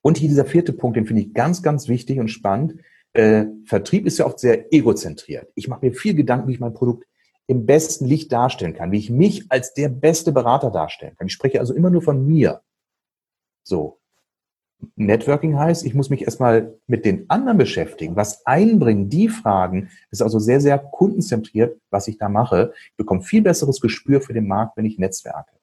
Und 0.03 0.17
hier 0.17 0.29
dieser 0.29 0.45
vierte 0.45 0.73
Punkt, 0.73 0.97
den 0.97 1.07
finde 1.07 1.23
ich 1.23 1.33
ganz, 1.33 1.63
ganz 1.63 1.87
wichtig 1.87 2.19
und 2.19 2.27
spannend 2.27 2.75
äh, 3.13 3.45
Vertrieb 3.65 4.05
ist 4.05 4.17
ja 4.17 4.25
oft 4.25 4.39
sehr 4.39 4.73
egozentriert. 4.73 5.51
Ich 5.55 5.67
mache 5.67 5.85
mir 5.85 5.93
viel 5.93 6.15
Gedanken, 6.15 6.47
wie 6.47 6.53
ich 6.53 6.59
mein 6.59 6.73
Produkt 6.73 7.05
im 7.47 7.65
besten 7.65 8.05
Licht 8.05 8.31
darstellen 8.31 8.73
kann, 8.73 8.91
wie 8.91 8.97
ich 8.97 9.09
mich 9.09 9.51
als 9.51 9.73
der 9.73 9.89
beste 9.89 10.31
Berater 10.31 10.71
darstellen 10.71 11.15
kann. 11.17 11.27
Ich 11.27 11.33
spreche 11.33 11.59
also 11.59 11.73
immer 11.73 11.89
nur 11.89 12.01
von 12.01 12.25
mir. 12.25 12.61
So. 13.63 13.99
Networking 14.95 15.57
heißt, 15.57 15.85
ich 15.85 15.93
muss 15.93 16.09
mich 16.09 16.23
erstmal 16.23 16.77
mit 16.87 17.05
den 17.05 17.29
anderen 17.29 17.57
beschäftigen, 17.57 18.17
was 18.17 18.45
einbringen, 18.45 19.09
die 19.09 19.29
Fragen, 19.29 19.89
ist 20.11 20.21
also 20.21 20.39
sehr, 20.39 20.59
sehr 20.59 20.77
kundenzentriert, 20.77 21.79
was 21.89 22.09
ich 22.09 22.17
da 22.17 22.27
mache. 22.27 22.73
Ich 22.91 22.97
bekomme 22.97 23.21
viel 23.21 23.41
besseres 23.41 23.79
Gespür 23.79 24.19
für 24.19 24.33
den 24.33 24.47
Markt, 24.47 24.75
wenn 24.75 24.83
ich 24.83 24.99
netzwerke. 24.99 25.55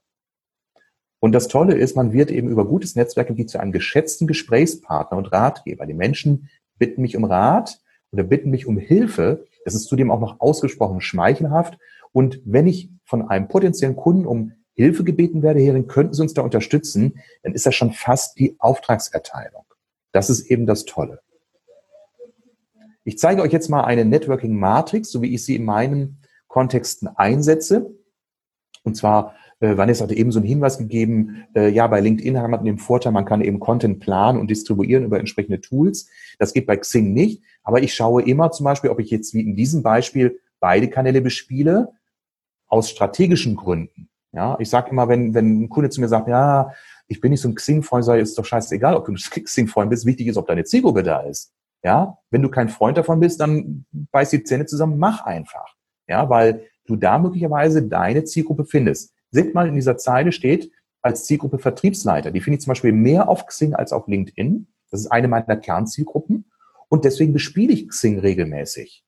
Und 1.21 1.33
das 1.33 1.49
Tolle 1.49 1.75
ist, 1.75 1.97
man 1.97 2.13
wird 2.13 2.31
eben 2.31 2.49
über 2.49 2.67
gutes 2.67 2.97
Netzwerken 2.97 3.37
wie 3.37 3.47
zu 3.47 3.61
einem 3.61 3.73
geschätzten 3.73 4.27
Gesprächspartner 4.27 5.19
und 5.19 5.33
Ratgeber. 5.33 5.87
Die 5.87 5.95
Menschen 5.95 6.49
bitten 6.79 7.03
mich 7.03 7.17
um 7.17 7.25
Rat 7.25 7.79
oder 8.11 8.25
bitten 8.25 8.51
mich 8.51 8.67
um 8.67 8.79
Hilfe. 8.79 9.45
Das 9.65 9.75
ist 9.75 9.85
zudem 9.85 10.11
auch 10.11 10.21
noch 10.21 10.41
ausgesprochen 10.41 11.03
schmeichelhaft. 11.03 11.79
Und 12.13 12.41
wenn 12.45 12.67
ich 12.67 12.91
von 13.05 13.29
einem 13.29 13.49
potenziellen 13.49 13.97
Kunden 13.97 14.27
um 14.27 14.53
Hilfe 14.73 15.05
gebeten 15.05 15.43
werde, 15.43 15.61
Hering, 15.61 15.87
könnten 15.87 16.15
Sie 16.15 16.23
uns 16.23 16.33
da 16.33 16.41
unterstützen, 16.41 17.21
dann 17.43 17.53
ist 17.53 17.67
das 17.67 17.75
schon 17.75 17.93
fast 17.93 18.39
die 18.39 18.57
Auftragserteilung. 18.59 19.65
Das 20.13 20.31
ist 20.31 20.51
eben 20.51 20.67
das 20.67 20.87
Tolle. 20.87 21.21
Ich 23.05 23.19
zeige 23.19 23.43
euch 23.43 23.53
jetzt 23.53 23.69
mal 23.69 23.85
eine 23.85 24.05
Networking-Matrix, 24.05 25.11
so 25.11 25.21
wie 25.21 25.35
ich 25.35 25.45
sie 25.45 25.57
in 25.57 25.65
meinen 25.65 26.23
Kontexten 26.49 27.09
einsetze. 27.09 27.95
Und 28.83 28.97
zwar 28.97 29.35
äh, 29.61 29.77
Vanessa 29.77 30.05
hatte 30.05 30.17
eben 30.17 30.33
so 30.33 30.41
einen 30.41 30.49
Hinweis 30.49 30.79
gegeben, 30.79 31.45
äh, 31.55 31.69
ja, 31.69 31.87
bei 31.87 32.01
LinkedIn 32.01 32.39
hat 32.39 32.51
man 32.51 32.65
den 32.65 32.79
Vorteil, 32.79 33.13
man 33.13 33.25
kann 33.25 33.43
eben 33.43 33.61
Content 33.61 34.01
planen 34.01 34.39
und 34.39 34.51
distribuieren 34.51 35.05
über 35.05 35.19
entsprechende 35.19 35.61
Tools. 35.61 36.09
Das 36.39 36.53
geht 36.53 36.67
bei 36.67 36.77
Xing 36.77 37.13
nicht, 37.13 37.43
aber 37.63 37.83
ich 37.83 37.95
schaue 37.95 38.23
immer 38.23 38.51
zum 38.51 38.65
Beispiel, 38.65 38.91
ob 38.91 38.99
ich 38.99 39.11
jetzt 39.11 39.35
wie 39.35 39.43
in 39.43 39.55
diesem 39.57 39.83
Beispiel 39.83 40.41
beide 40.59 40.89
Kanäle 40.89 41.21
bespiele, 41.21 41.93
aus 42.67 42.91
strategischen 42.91 43.57
Gründen. 43.57 44.09
Ja, 44.33 44.57
ich 44.61 44.71
sage 44.71 44.91
immer, 44.91 45.09
wenn, 45.09 45.35
wenn 45.35 45.63
ein 45.63 45.69
Kunde 45.69 45.91
zu 45.91 46.01
mir 46.01 46.09
sagt, 46.09 46.29
ja, 46.29 46.73
ich 47.09 47.21
bin 47.21 47.33
nicht 47.33 47.41
so 47.41 47.49
ein 47.49 47.57
Xing-Freund, 47.57 48.07
ich, 48.07 48.23
ist 48.23 48.39
doch 48.39 48.45
scheißegal, 48.45 48.95
ob 48.95 49.07
du 49.07 49.13
ein 49.13 49.17
Xing-Freund 49.45 49.91
bist, 49.91 50.07
wichtig 50.07 50.29
ist, 50.29 50.37
ob 50.37 50.47
deine 50.47 50.65
Zielgruppe 50.65 51.03
da 51.03 51.21
ist. 51.21 51.53
Ja, 51.83 52.19
wenn 52.31 52.43
du 52.43 52.49
kein 52.49 52.69
Freund 52.69 52.97
davon 52.97 53.21
bist, 53.21 53.41
dann 53.41 53.87
beiß 53.91 54.31
die 54.31 54.45
Zähne 54.45 54.67
zusammen, 54.67 54.99
mach 54.99 55.25
einfach. 55.25 55.75
Ja, 56.07 56.29
weil 56.29 56.67
du 56.87 56.97
da 56.97 57.19
möglicherweise 57.19 57.83
deine 57.83 58.25
Zielgruppe 58.25 58.65
findest. 58.65 59.15
Seht 59.31 59.55
mal, 59.55 59.69
in 59.69 59.75
dieser 59.75 59.97
Zeile 59.97 60.33
steht 60.33 60.71
als 61.03 61.25
Zielgruppe 61.25 61.59
Vertriebsleiter. 61.59 62.31
Die 62.31 62.41
finde 62.41 62.57
ich 62.57 62.63
zum 62.63 62.73
Beispiel 62.73 62.93
mehr 62.93 63.29
auf 63.29 63.47
Xing 63.47 63.75
als 63.75 63.93
auf 63.93 64.07
LinkedIn. 64.07 64.67
Das 64.91 65.01
ist 65.01 65.07
eine 65.07 65.29
meiner 65.29 65.57
Kernzielgruppen. 65.57 66.51
Und 66.89 67.05
deswegen 67.05 67.33
bespiele 67.33 67.73
ich 67.73 67.89
Xing 67.89 68.19
regelmäßig. 68.19 69.05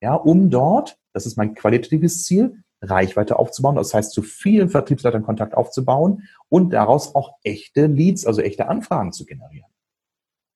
Ja, 0.00 0.14
um 0.14 0.50
dort, 0.50 0.98
das 1.12 1.26
ist 1.26 1.36
mein 1.36 1.54
qualitatives 1.54 2.24
Ziel, 2.24 2.62
Reichweite 2.80 3.38
aufzubauen. 3.38 3.76
Das 3.76 3.94
heißt, 3.94 4.12
zu 4.12 4.22
vielen 4.22 4.68
Vertriebsleitern 4.68 5.22
Kontakt 5.22 5.54
aufzubauen 5.54 6.24
und 6.48 6.72
daraus 6.72 7.14
auch 7.14 7.34
echte 7.42 7.86
Leads, 7.86 8.26
also 8.26 8.42
echte 8.42 8.68
Anfragen 8.68 9.12
zu 9.12 9.24
generieren. 9.24 9.68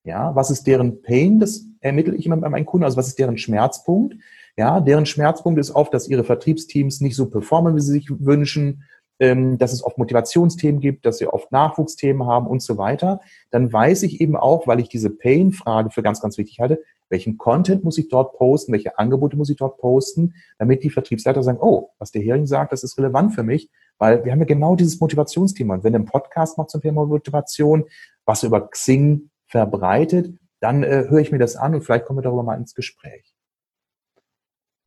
Ja, 0.05 0.35
was 0.35 0.51
ist 0.51 0.67
deren 0.67 1.03
Pain? 1.03 1.41
Das 1.41 1.65
ermittle 1.81 2.15
ich 2.15 2.27
immer 2.27 2.37
bei 2.37 2.49
meinen 2.49 2.67
Kunden. 2.67 2.85
Also 2.85 2.97
was 2.97 3.09
ist 3.09 3.19
deren 3.19 3.39
Schmerzpunkt? 3.39 4.17
Ja, 4.57 4.81
deren 4.81 5.07
Schmerzpunkt 5.07 5.61
ist 5.61 5.71
oft, 5.71 5.93
dass 5.95 6.09
ihre 6.09 6.25
Vertriebsteams 6.25 7.01
nicht 7.01 7.17
so 7.17 7.31
performen, 7.31 7.77
wie 7.77 7.81
sie 7.81 7.93
sich 7.93 8.11
wünschen, 8.11 8.85
dass 9.19 9.73
es 9.73 9.83
oft 9.83 9.99
Motivationsthemen 9.99 10.81
gibt, 10.81 11.05
dass 11.05 11.19
sie 11.19 11.27
oft 11.27 11.51
Nachwuchsthemen 11.51 12.27
haben 12.27 12.47
und 12.47 12.63
so 12.63 12.79
weiter, 12.79 13.21
dann 13.51 13.73
weiß 13.73 14.05
ich 14.05 14.21
eben 14.21 14.37
auch, 14.37 14.67
weil 14.69 14.79
ich 14.79 14.89
diese 14.89 15.11
Pain-Frage 15.11 15.91
für 15.91 16.03
ganz, 16.03 16.21
ganz 16.21 16.39
wichtig 16.39 16.61
halte, 16.61 16.81
welchen 17.11 17.39
Content 17.39 17.85
muss 17.85 17.99
ich 17.99 18.09
dort 18.09 18.37
posten, 18.37 18.73
welche 18.73 18.99
Angebote 18.99 19.37
muss 19.37 19.51
ich 19.51 19.57
dort 19.57 19.79
posten, 19.79 20.35
damit 20.59 20.85
die 20.85 20.91
Vertriebsleiter 20.91 21.43
sagen, 21.43 21.59
oh, 21.61 21.91
was 21.99 22.13
der 22.13 22.23
Hering 22.23 22.47
sagt, 22.47 22.73
das 22.73 22.85
ist 22.85 22.99
relevant 22.99 23.35
für 23.35 23.43
mich, 23.43 23.71
weil 23.99 24.25
wir 24.25 24.33
haben 24.33 24.41
ja 24.41 24.45
genau 24.45 24.77
dieses 24.77 25.01
Motivationsthema. 25.01 25.75
Und 25.75 25.85
wenn 25.85 25.95
einen 25.95 26.05
Podcast 26.05 26.59
macht 26.59 26.71
zum 26.71 26.81
Thema 26.81 27.07
Motivation, 27.07 27.85
was 28.25 28.43
über 28.43 28.69
Xing 28.69 29.31
verbreitet, 29.47 30.35
dann 30.61 30.83
äh, 30.83 31.07
höre 31.09 31.21
ich 31.21 31.33
mir 31.33 31.39
das 31.39 31.57
an 31.57 31.75
und 31.75 31.83
vielleicht 31.83 32.05
kommen 32.05 32.19
wir 32.19 32.23
darüber 32.23 32.43
mal 32.43 32.59
ins 32.59 32.75
Gespräch. 32.75 33.28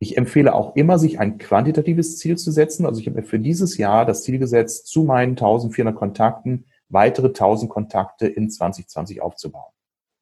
Ich 0.02 0.16
empfehle 0.16 0.52
auch 0.52 0.74
immer, 0.74 0.98
sich 0.98 1.20
ein 1.20 1.38
quantitatives 1.38 2.18
Ziel 2.18 2.36
zu 2.36 2.50
setzen. 2.50 2.86
Also 2.86 3.00
ich 3.00 3.06
habe 3.06 3.20
mir 3.20 3.22
für 3.22 3.38
dieses 3.38 3.78
Jahr 3.78 4.04
das 4.04 4.24
Ziel 4.24 4.40
gesetzt, 4.40 4.88
zu 4.88 5.04
meinen 5.04 5.36
1400 5.36 5.94
Kontakten 5.94 6.64
weitere 6.88 7.28
1000 7.28 7.70
Kontakte 7.70 8.26
in 8.26 8.50
2020 8.50 9.22
aufzubauen. 9.22 9.72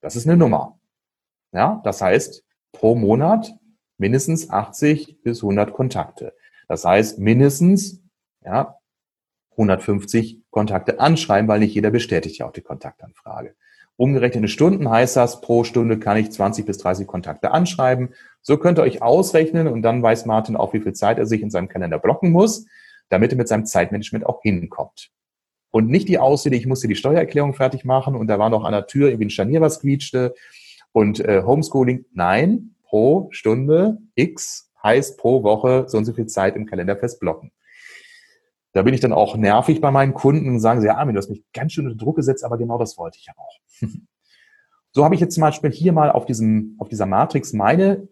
Das 0.02 0.16
ist 0.16 0.26
eine 0.26 0.36
Nummer. 0.36 0.78
Ja, 1.52 1.80
das 1.82 2.02
heißt, 2.02 2.44
pro 2.72 2.94
Monat 2.94 3.54
mindestens 3.96 4.50
80 4.50 5.22
bis 5.22 5.42
100 5.42 5.72
Kontakte. 5.72 6.34
Das 6.68 6.84
heißt, 6.84 7.18
mindestens, 7.18 8.02
ja, 8.44 8.76
150 9.52 10.42
Kontakte 10.50 11.00
anschreiben, 11.00 11.48
weil 11.48 11.60
nicht 11.60 11.74
jeder 11.74 11.90
bestätigt 11.90 12.36
ja 12.36 12.46
auch 12.46 12.52
die 12.52 12.60
Kontaktanfrage. 12.60 13.56
Umgerechnete 14.00 14.48
Stunden 14.48 14.88
heißt 14.88 15.14
das, 15.16 15.42
pro 15.42 15.62
Stunde 15.62 15.98
kann 15.98 16.16
ich 16.16 16.32
20 16.32 16.64
bis 16.64 16.78
30 16.78 17.06
Kontakte 17.06 17.50
anschreiben. 17.50 18.14
So 18.40 18.56
könnt 18.56 18.78
ihr 18.78 18.82
euch 18.82 19.02
ausrechnen 19.02 19.68
und 19.68 19.82
dann 19.82 20.02
weiß 20.02 20.24
Martin 20.24 20.56
auch, 20.56 20.72
wie 20.72 20.80
viel 20.80 20.94
Zeit 20.94 21.18
er 21.18 21.26
sich 21.26 21.42
in 21.42 21.50
seinem 21.50 21.68
Kalender 21.68 21.98
blocken 21.98 22.30
muss, 22.30 22.64
damit 23.10 23.30
er 23.30 23.36
mit 23.36 23.46
seinem 23.46 23.66
Zeitmanagement 23.66 24.24
auch 24.24 24.40
hinkommt. 24.40 25.10
Und 25.70 25.90
nicht 25.90 26.08
die 26.08 26.18
Ausrede, 26.18 26.56
ich 26.56 26.64
musste 26.64 26.88
die 26.88 26.94
Steuererklärung 26.94 27.52
fertig 27.52 27.84
machen 27.84 28.14
und 28.14 28.28
da 28.28 28.38
war 28.38 28.48
noch 28.48 28.64
an 28.64 28.72
der 28.72 28.86
Tür 28.86 29.08
irgendwie 29.08 29.26
ein 29.26 29.30
Scharnier, 29.30 29.60
was 29.60 29.80
quietschte 29.80 30.32
und 30.92 31.20
äh, 31.20 31.42
Homeschooling. 31.44 32.06
Nein, 32.14 32.74
pro 32.84 33.28
Stunde 33.32 33.98
X 34.14 34.72
heißt 34.82 35.18
pro 35.18 35.42
Woche 35.42 35.84
so 35.88 35.98
und 35.98 36.06
so 36.06 36.14
viel 36.14 36.26
Zeit 36.26 36.56
im 36.56 36.64
Kalender 36.64 36.96
festblocken. 36.96 37.52
Da 38.72 38.82
bin 38.82 38.94
ich 38.94 39.00
dann 39.00 39.12
auch 39.12 39.36
nervig 39.36 39.80
bei 39.80 39.90
meinen 39.90 40.14
Kunden 40.14 40.48
und 40.48 40.60
sagen 40.60 40.80
sie, 40.80 40.86
ja, 40.86 40.96
Armin, 40.96 41.14
du 41.14 41.18
hast 41.18 41.30
mich 41.30 41.44
ganz 41.52 41.72
schön 41.72 41.86
unter 41.86 41.96
Druck 41.96 42.16
gesetzt, 42.16 42.44
aber 42.44 42.56
genau 42.56 42.78
das 42.78 42.96
wollte 42.98 43.18
ich 43.18 43.26
ja 43.26 43.32
auch. 43.36 43.58
so 44.92 45.04
habe 45.04 45.14
ich 45.14 45.20
jetzt 45.20 45.34
zum 45.34 45.42
Beispiel 45.42 45.70
hier 45.70 45.92
mal 45.92 46.10
auf 46.10 46.24
diesem, 46.24 46.76
auf 46.78 46.88
dieser 46.88 47.06
Matrix 47.06 47.52
meine 47.52 48.08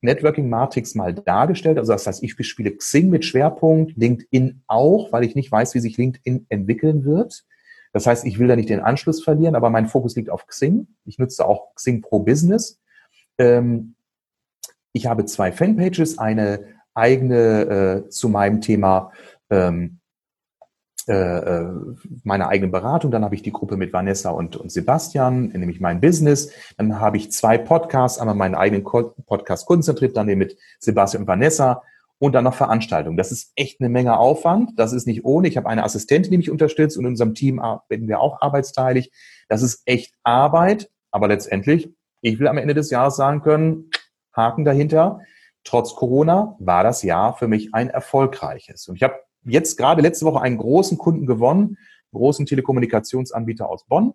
Networking-Matrix 0.00 0.94
mal 0.94 1.14
dargestellt. 1.14 1.78
Also 1.78 1.92
das 1.92 2.06
heißt, 2.06 2.22
ich 2.22 2.36
bespiele 2.36 2.76
Xing 2.76 3.10
mit 3.10 3.24
Schwerpunkt, 3.24 3.96
LinkedIn 3.96 4.62
auch, 4.66 5.12
weil 5.12 5.24
ich 5.24 5.34
nicht 5.34 5.50
weiß, 5.50 5.74
wie 5.74 5.80
sich 5.80 5.96
LinkedIn 5.96 6.46
entwickeln 6.48 7.04
wird. 7.04 7.44
Das 7.92 8.06
heißt, 8.06 8.24
ich 8.26 8.38
will 8.38 8.48
da 8.48 8.56
nicht 8.56 8.68
den 8.68 8.80
Anschluss 8.80 9.24
verlieren, 9.24 9.56
aber 9.56 9.70
mein 9.70 9.88
Fokus 9.88 10.14
liegt 10.14 10.30
auf 10.30 10.46
Xing. 10.46 10.86
Ich 11.04 11.18
nutze 11.18 11.44
auch 11.44 11.74
Xing 11.74 12.02
Pro 12.02 12.20
Business. 12.20 12.80
Ähm, 13.38 13.94
ich 14.92 15.06
habe 15.06 15.24
zwei 15.24 15.52
Fanpages, 15.52 16.18
eine 16.18 16.64
eigene 16.94 18.04
äh, 18.06 18.08
zu 18.08 18.28
meinem 18.28 18.60
Thema 18.60 19.12
ähm, 19.50 20.00
äh, 21.08 21.12
äh, 21.14 21.72
meine 22.22 22.48
eigene 22.48 22.70
Beratung, 22.70 23.10
dann 23.10 23.24
habe 23.24 23.34
ich 23.34 23.40
die 23.40 23.52
Gruppe 23.52 23.78
mit 23.78 23.94
Vanessa 23.94 24.28
und, 24.28 24.56
und 24.56 24.70
Sebastian, 24.70 25.48
nämlich 25.48 25.80
mein 25.80 26.02
Business, 26.02 26.52
dann 26.76 27.00
habe 27.00 27.16
ich 27.16 27.32
zwei 27.32 27.56
Podcasts, 27.56 28.18
einmal 28.18 28.34
meinen 28.34 28.54
eigenen 28.54 28.84
Podcast 28.84 29.64
konzentriert, 29.64 30.18
dann 30.18 30.26
den 30.26 30.36
mit 30.36 30.58
Sebastian 30.80 31.22
und 31.22 31.26
Vanessa 31.28 31.82
und 32.18 32.34
dann 32.34 32.44
noch 32.44 32.52
Veranstaltungen. 32.52 33.16
Das 33.16 33.32
ist 33.32 33.52
echt 33.56 33.80
eine 33.80 33.88
Menge 33.88 34.18
Aufwand, 34.18 34.72
das 34.76 34.92
ist 34.92 35.06
nicht 35.06 35.24
ohne. 35.24 35.48
Ich 35.48 35.56
habe 35.56 35.66
eine 35.66 35.82
Assistentin, 35.82 36.30
die 36.30 36.38
mich 36.38 36.50
unterstützt 36.50 36.98
und 36.98 37.04
in 37.04 37.12
unserem 37.12 37.34
Team 37.34 37.58
arbeiten 37.58 38.06
wir 38.06 38.20
auch 38.20 38.42
arbeitsteilig. 38.42 39.10
Das 39.48 39.62
ist 39.62 39.80
echt 39.86 40.12
Arbeit, 40.24 40.90
aber 41.10 41.28
letztendlich, 41.28 41.90
ich 42.20 42.38
will 42.38 42.48
am 42.48 42.58
Ende 42.58 42.74
des 42.74 42.90
Jahres 42.90 43.16
sagen 43.16 43.40
können, 43.40 43.90
Haken 44.34 44.66
dahinter. 44.66 45.20
Trotz 45.64 45.94
Corona 45.94 46.54
war 46.58 46.82
das 46.82 47.02
Jahr 47.02 47.34
für 47.34 47.48
mich 47.48 47.70
ein 47.72 47.88
erfolgreiches. 47.88 48.88
Und 48.88 48.96
ich 48.96 49.02
habe 49.02 49.14
jetzt 49.44 49.76
gerade 49.76 50.02
letzte 50.02 50.26
Woche 50.26 50.40
einen 50.40 50.58
großen 50.58 50.98
Kunden 50.98 51.26
gewonnen, 51.26 51.78
großen 52.12 52.46
Telekommunikationsanbieter 52.46 53.68
aus 53.68 53.86
Bonn, 53.86 54.14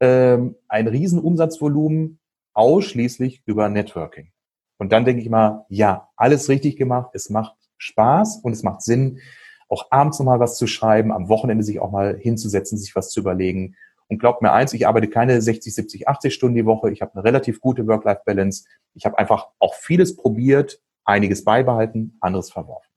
ähm, 0.00 0.56
ein 0.68 0.88
Riesenumsatzvolumen 0.88 2.18
ausschließlich 2.54 3.42
über 3.46 3.68
Networking. 3.68 4.32
Und 4.78 4.92
dann 4.92 5.04
denke 5.04 5.22
ich 5.22 5.30
mal, 5.30 5.64
ja, 5.68 6.08
alles 6.16 6.48
richtig 6.48 6.76
gemacht, 6.76 7.10
es 7.14 7.30
macht 7.30 7.56
Spaß 7.78 8.40
und 8.42 8.52
es 8.52 8.62
macht 8.62 8.82
Sinn, 8.82 9.20
auch 9.68 9.86
abends 9.90 10.18
nochmal 10.18 10.40
was 10.40 10.56
zu 10.56 10.66
schreiben, 10.66 11.12
am 11.12 11.28
Wochenende 11.28 11.64
sich 11.64 11.80
auch 11.80 11.90
mal 11.90 12.16
hinzusetzen, 12.18 12.78
sich 12.78 12.94
was 12.94 13.10
zu 13.10 13.20
überlegen. 13.20 13.74
Und 14.08 14.18
glaubt 14.18 14.40
mir 14.40 14.52
eins, 14.52 14.72
ich 14.72 14.86
arbeite 14.86 15.08
keine 15.08 15.40
60, 15.42 15.74
70, 15.74 16.08
80 16.08 16.32
Stunden 16.32 16.56
die 16.56 16.66
Woche. 16.66 16.90
Ich 16.92 17.02
habe 17.02 17.12
eine 17.14 17.24
relativ 17.24 17.60
gute 17.60 17.86
Work-Life-Balance. 17.86 18.64
Ich 18.94 19.04
habe 19.04 19.18
einfach 19.18 19.48
auch 19.58 19.74
vieles 19.74 20.14
probiert, 20.14 20.80
einiges 21.04 21.42
beibehalten, 21.42 22.16
anderes 22.20 22.50
verworfen. 22.50 22.88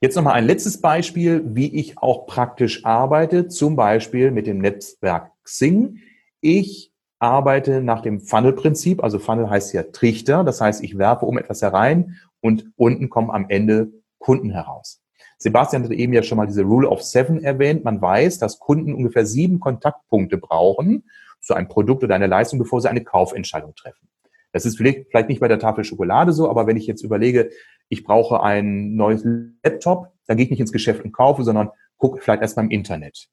Jetzt 0.00 0.14
nochmal 0.14 0.34
ein 0.34 0.46
letztes 0.46 0.80
Beispiel, 0.80 1.42
wie 1.44 1.74
ich 1.74 1.98
auch 1.98 2.26
praktisch 2.26 2.84
arbeite, 2.84 3.48
zum 3.48 3.74
Beispiel 3.74 4.30
mit 4.30 4.46
dem 4.46 4.58
Netzwerk 4.58 5.32
Xing. 5.42 5.98
Ich 6.40 6.92
arbeite 7.18 7.80
nach 7.80 8.00
dem 8.02 8.20
Funnel-Prinzip, 8.20 9.02
also 9.02 9.18
Funnel 9.18 9.50
heißt 9.50 9.72
ja 9.72 9.82
Trichter, 9.82 10.44
das 10.44 10.60
heißt, 10.60 10.84
ich 10.84 10.98
werfe 10.98 11.26
um 11.26 11.36
etwas 11.36 11.62
herein 11.62 12.16
und 12.40 12.70
unten 12.76 13.10
kommen 13.10 13.32
am 13.32 13.46
Ende 13.48 13.90
Kunden 14.20 14.50
heraus. 14.50 15.02
Sebastian 15.36 15.82
hatte 15.82 15.94
eben 15.94 16.12
ja 16.12 16.22
schon 16.22 16.38
mal 16.38 16.46
diese 16.46 16.62
Rule 16.62 16.88
of 16.88 17.02
Seven 17.02 17.42
erwähnt. 17.42 17.82
Man 17.82 18.00
weiß, 18.00 18.38
dass 18.38 18.60
Kunden 18.60 18.94
ungefähr 18.94 19.26
sieben 19.26 19.58
Kontaktpunkte 19.58 20.38
brauchen 20.38 21.10
zu 21.40 21.54
einem 21.54 21.66
Produkt 21.66 22.04
oder 22.04 22.14
einer 22.14 22.28
Leistung, 22.28 22.60
bevor 22.60 22.80
sie 22.80 22.88
eine 22.88 23.02
Kaufentscheidung 23.02 23.74
treffen. 23.74 24.08
Das 24.52 24.64
ist 24.64 24.76
vielleicht, 24.78 25.12
nicht 25.28 25.40
bei 25.40 25.48
der 25.48 25.58
Tafel 25.58 25.84
Schokolade 25.84 26.32
so, 26.32 26.48
aber 26.48 26.66
wenn 26.66 26.76
ich 26.76 26.86
jetzt 26.86 27.02
überlege, 27.02 27.50
ich 27.88 28.04
brauche 28.04 28.42
ein 28.42 28.94
neues 28.94 29.22
Laptop, 29.62 30.12
dann 30.26 30.36
gehe 30.36 30.44
ich 30.44 30.50
nicht 30.50 30.60
ins 30.60 30.72
Geschäft 30.72 31.04
und 31.04 31.12
kaufe, 31.12 31.44
sondern 31.44 31.70
gucke 31.96 32.20
vielleicht 32.20 32.42
erst 32.42 32.56
mal 32.56 32.64
im 32.64 32.70
Internet. 32.70 33.28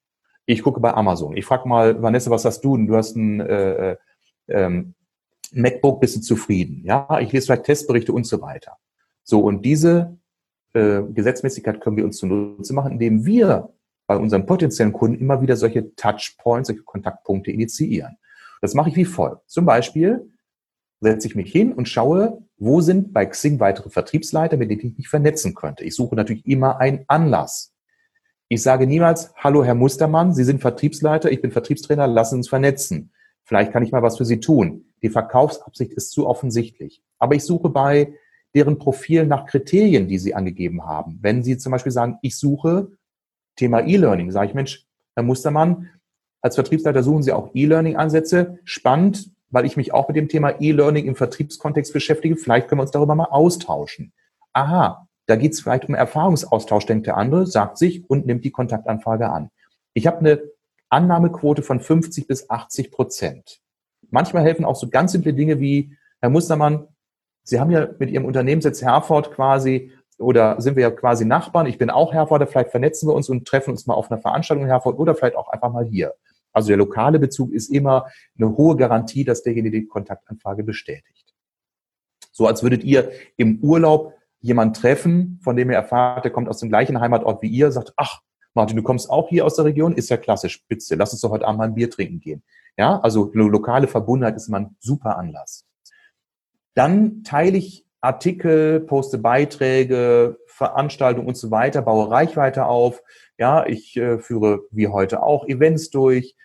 Ich 0.46 0.62
gucke 0.62 0.80
bei 0.80 0.94
Amazon. 0.94 1.36
Ich 1.36 1.46
frage 1.46 1.68
mal, 1.68 2.02
Vanessa, 2.02 2.30
was 2.30 2.46
hast 2.46 2.62
du? 2.62 2.78
Du 2.78 2.96
hast 2.96 3.16
ein 3.16 3.40
äh, 3.40 3.92
äh, 3.92 3.98
ähm, 4.48 4.94
MacBook, 5.52 6.02
bist 6.02 6.18
du 6.18 6.22
zufrieden? 6.22 6.82
Ja, 6.86 7.20
ich 7.20 7.32
lese 7.32 7.48
vielleicht 7.48 7.64
Testberichte 7.64 8.14
und 8.14 8.26
so 8.26 8.42
weiter. 8.42 8.78
So, 9.24 9.40
und 9.40 9.66
diese 9.66 10.18
äh, 10.74 11.02
Gesetzmäßigkeit 11.02 11.82
können 11.82 11.98
wir 11.98 12.06
uns 12.06 12.18
zunutze 12.18 12.74
machen, 12.74 12.94
indem 12.94 13.26
wir 13.26 13.70
bei 14.08 14.18
unseren 14.18 14.46
potenziellen 14.46 14.94
Kunden 14.94 15.20
immer 15.20 15.42
wieder 15.42 15.56
solche 15.56 15.96
Touchpoints, 15.96 16.68
solche 16.68 16.84
Kontaktpunkte 16.84 17.52
initiieren. 17.52 18.18
Das 18.62 18.74
mache 18.76 18.90
ich 18.90 18.96
wie 18.96 19.06
folgt. 19.06 19.50
Zum 19.50 19.66
Beispiel 19.66 20.30
setze 21.06 21.28
ich 21.28 21.36
mich 21.36 21.52
hin 21.52 21.72
und 21.72 21.88
schaue, 21.88 22.42
wo 22.58 22.82
sind 22.82 23.14
bei 23.14 23.26
Xing 23.26 23.60
weitere 23.60 23.90
Vertriebsleiter, 23.90 24.58
mit 24.58 24.72
denen 24.72 24.82
ich 24.82 24.98
mich 24.98 25.08
vernetzen 25.08 25.54
könnte. 25.54 25.84
Ich 25.84 25.96
suche 25.96 26.16
natürlich 26.16 26.46
immer 26.48 26.80
einen 26.80 27.06
Anlass. 27.08 27.74
Ich 28.50 28.64
sage 28.64 28.88
niemals, 28.88 29.34
hallo 29.36 29.64
Herr 29.64 29.76
Mustermann, 29.76 30.34
Sie 30.34 30.44
sind 30.44 30.62
Vertriebsleiter, 30.62 31.32
ich 31.32 31.42
bin 31.42 31.52
Vertriebstrainer, 31.52 32.08
lassen 32.08 32.38
uns 32.38 32.50
vernetzen. 32.50 33.12
Vielleicht 33.44 33.72
kann 33.72 33.84
ich 33.84 33.92
mal 33.92 34.02
was 34.02 34.18
für 34.18 34.26
Sie 34.26 34.40
tun. 34.40 34.86
Die 35.04 35.10
Verkaufsabsicht 35.10 35.94
ist 35.94 36.10
zu 36.12 36.28
offensichtlich. 36.28 37.04
Aber 37.20 37.36
ich 37.36 37.44
suche 37.44 37.70
bei 37.70 38.14
deren 38.56 38.80
Profil 38.80 39.28
nach 39.28 39.46
Kriterien, 39.46 40.08
die 40.08 40.18
Sie 40.18 40.34
angegeben 40.34 40.86
haben. 40.86 41.20
Wenn 41.22 41.44
Sie 41.44 41.58
zum 41.58 41.72
Beispiel 41.72 41.92
sagen, 41.92 42.18
ich 42.24 42.38
suche 42.38 42.92
Thema 43.56 43.82
E-Learning, 43.82 44.32
sage 44.32 44.48
ich, 44.48 44.54
Mensch, 44.56 44.88
Herr 45.16 45.24
Mustermann, 45.24 45.90
als 46.42 46.56
Vertriebsleiter 46.56 47.04
suchen 47.04 47.22
Sie 47.22 47.32
auch 47.32 47.52
E-Learning-Ansätze. 47.54 48.60
Spannend, 48.64 49.35
weil 49.56 49.66
ich 49.66 49.78
mich 49.78 49.94
auch 49.94 50.10
mit 50.10 50.18
dem 50.18 50.28
Thema 50.28 50.62
E-Learning 50.62 51.06
im 51.06 51.16
Vertriebskontext 51.16 51.94
beschäftige. 51.94 52.36
Vielleicht 52.36 52.68
können 52.68 52.80
wir 52.80 52.84
uns 52.84 52.92
darüber 52.92 53.16
mal 53.16 53.30
austauschen. 53.32 54.12
Aha, 54.52 55.08
da 55.28 55.38
geht 55.38 55.54
es 55.54 55.62
vielleicht 55.62 55.88
um 55.88 55.96
Erfahrungsaustausch, 55.96 56.86
denkt 56.86 57.08
der 57.08 57.16
andere, 57.16 57.48
sagt 57.48 57.78
sich 57.78 58.10
und 58.10 58.26
nimmt 58.26 58.44
die 58.44 58.52
Kontaktanfrage 58.52 59.30
an. 59.30 59.50
Ich 59.94 60.08
habe 60.08 60.18
eine 60.20 60.42
Annahmequote 60.90 61.64
von 61.64 61.80
50 61.80 62.28
bis 62.28 62.50
80 62.50 62.92
Prozent. 62.92 63.62
Manchmal 64.10 64.44
helfen 64.44 64.66
auch 64.66 64.76
so 64.76 64.90
ganz 64.90 65.14
simple 65.14 65.34
Dinge 65.34 65.62
wie, 65.62 65.96
Herr 66.20 66.30
Mustermann, 66.30 66.90
Sie 67.44 67.60
haben 67.60 67.72
ja 67.72 67.88
mit 67.98 68.10
Ihrem 68.10 68.26
Unternehmenssitz 68.26 68.82
Herford 68.82 69.32
quasi 69.32 69.92
oder 70.18 70.60
sind 70.60 70.76
wir 70.76 70.82
ja 70.82 70.92
quasi 70.92 71.24
Nachbarn. 71.24 71.68
Ich 71.68 71.78
bin 71.78 71.90
auch 71.90 72.12
Herforder, 72.12 72.46
vielleicht 72.46 72.72
vernetzen 72.72 73.08
wir 73.08 73.14
uns 73.14 73.30
und 73.30 73.48
treffen 73.48 73.72
uns 73.72 73.88
mal 73.88 73.94
auf 73.94 74.12
einer 74.12 74.20
Veranstaltung 74.20 74.66
in 74.66 74.70
Herford 74.70 75.00
oder 75.00 75.16
vielleicht 75.16 75.38
auch 75.38 75.48
einfach 75.48 75.72
mal 75.72 75.86
hier. 75.86 76.14
Also 76.56 76.70
der 76.70 76.78
lokale 76.78 77.20
Bezug 77.20 77.52
ist 77.52 77.70
immer 77.70 78.06
eine 78.38 78.56
hohe 78.56 78.76
Garantie, 78.76 79.24
dass 79.24 79.44
derjenige 79.44 79.82
die 79.82 79.88
Kontaktanfrage 79.88 80.64
bestätigt. 80.64 81.34
So 82.32 82.48
als 82.48 82.64
würdet 82.64 82.84
ihr 82.84 83.12
im 83.38 83.60
Urlaub 83.60 84.14
jemanden 84.40 84.74
treffen, 84.74 85.40
von 85.44 85.56
dem 85.56 85.70
ihr 85.70 85.76
erfahrt, 85.76 86.24
der 86.24 86.32
kommt 86.32 86.50
aus 86.50 86.60
dem 86.60 86.70
gleichen 86.70 87.00
Heimatort 87.00 87.42
wie 87.42 87.48
ihr, 87.48 87.72
sagt, 87.72 87.94
ach, 87.98 88.22
Martin, 88.54 88.78
du 88.78 88.84
kommst 88.84 89.10
auch 89.10 89.28
hier 89.30 89.46
aus 89.46 89.56
der 89.56 89.66
Region, 89.66 89.94
ist 89.94 90.10
ja 90.10 90.18
klasse, 90.18 90.50
spitze, 90.50 90.96
lass 90.96 91.12
uns 91.12 91.22
doch 91.22 91.32
heute 91.32 91.46
Abend 91.46 91.58
mal 91.58 91.66
ein 91.66 91.76
Bier 91.76 91.90
trinken 91.90 92.22
gehen. 92.22 92.44
Ja, 92.78 93.00
also 93.02 93.32
lokale 93.34 93.88
Verbundenheit 93.88 94.36
ist 94.36 94.48
immer 94.48 94.60
ein 94.60 94.76
super 94.80 95.18
Anlass. 95.18 95.66
Dann 96.74 97.24
teile 97.24 97.58
ich 97.58 97.86
Artikel, 98.02 98.82
poste 98.82 99.18
Beiträge, 99.18 100.38
Veranstaltungen 100.46 101.28
und 101.28 101.36
so 101.36 101.52
weiter, 101.52 101.82
baue 101.82 102.10
Reichweite 102.10 102.66
auf. 102.66 103.02
Ja, 103.38 103.66
ich 103.66 103.98
äh, 103.98 104.20
führe 104.20 104.62
wie 104.72 104.88
heute 104.88 105.24
auch 105.24 105.48
Events 105.48 105.90
durch, 105.90 106.36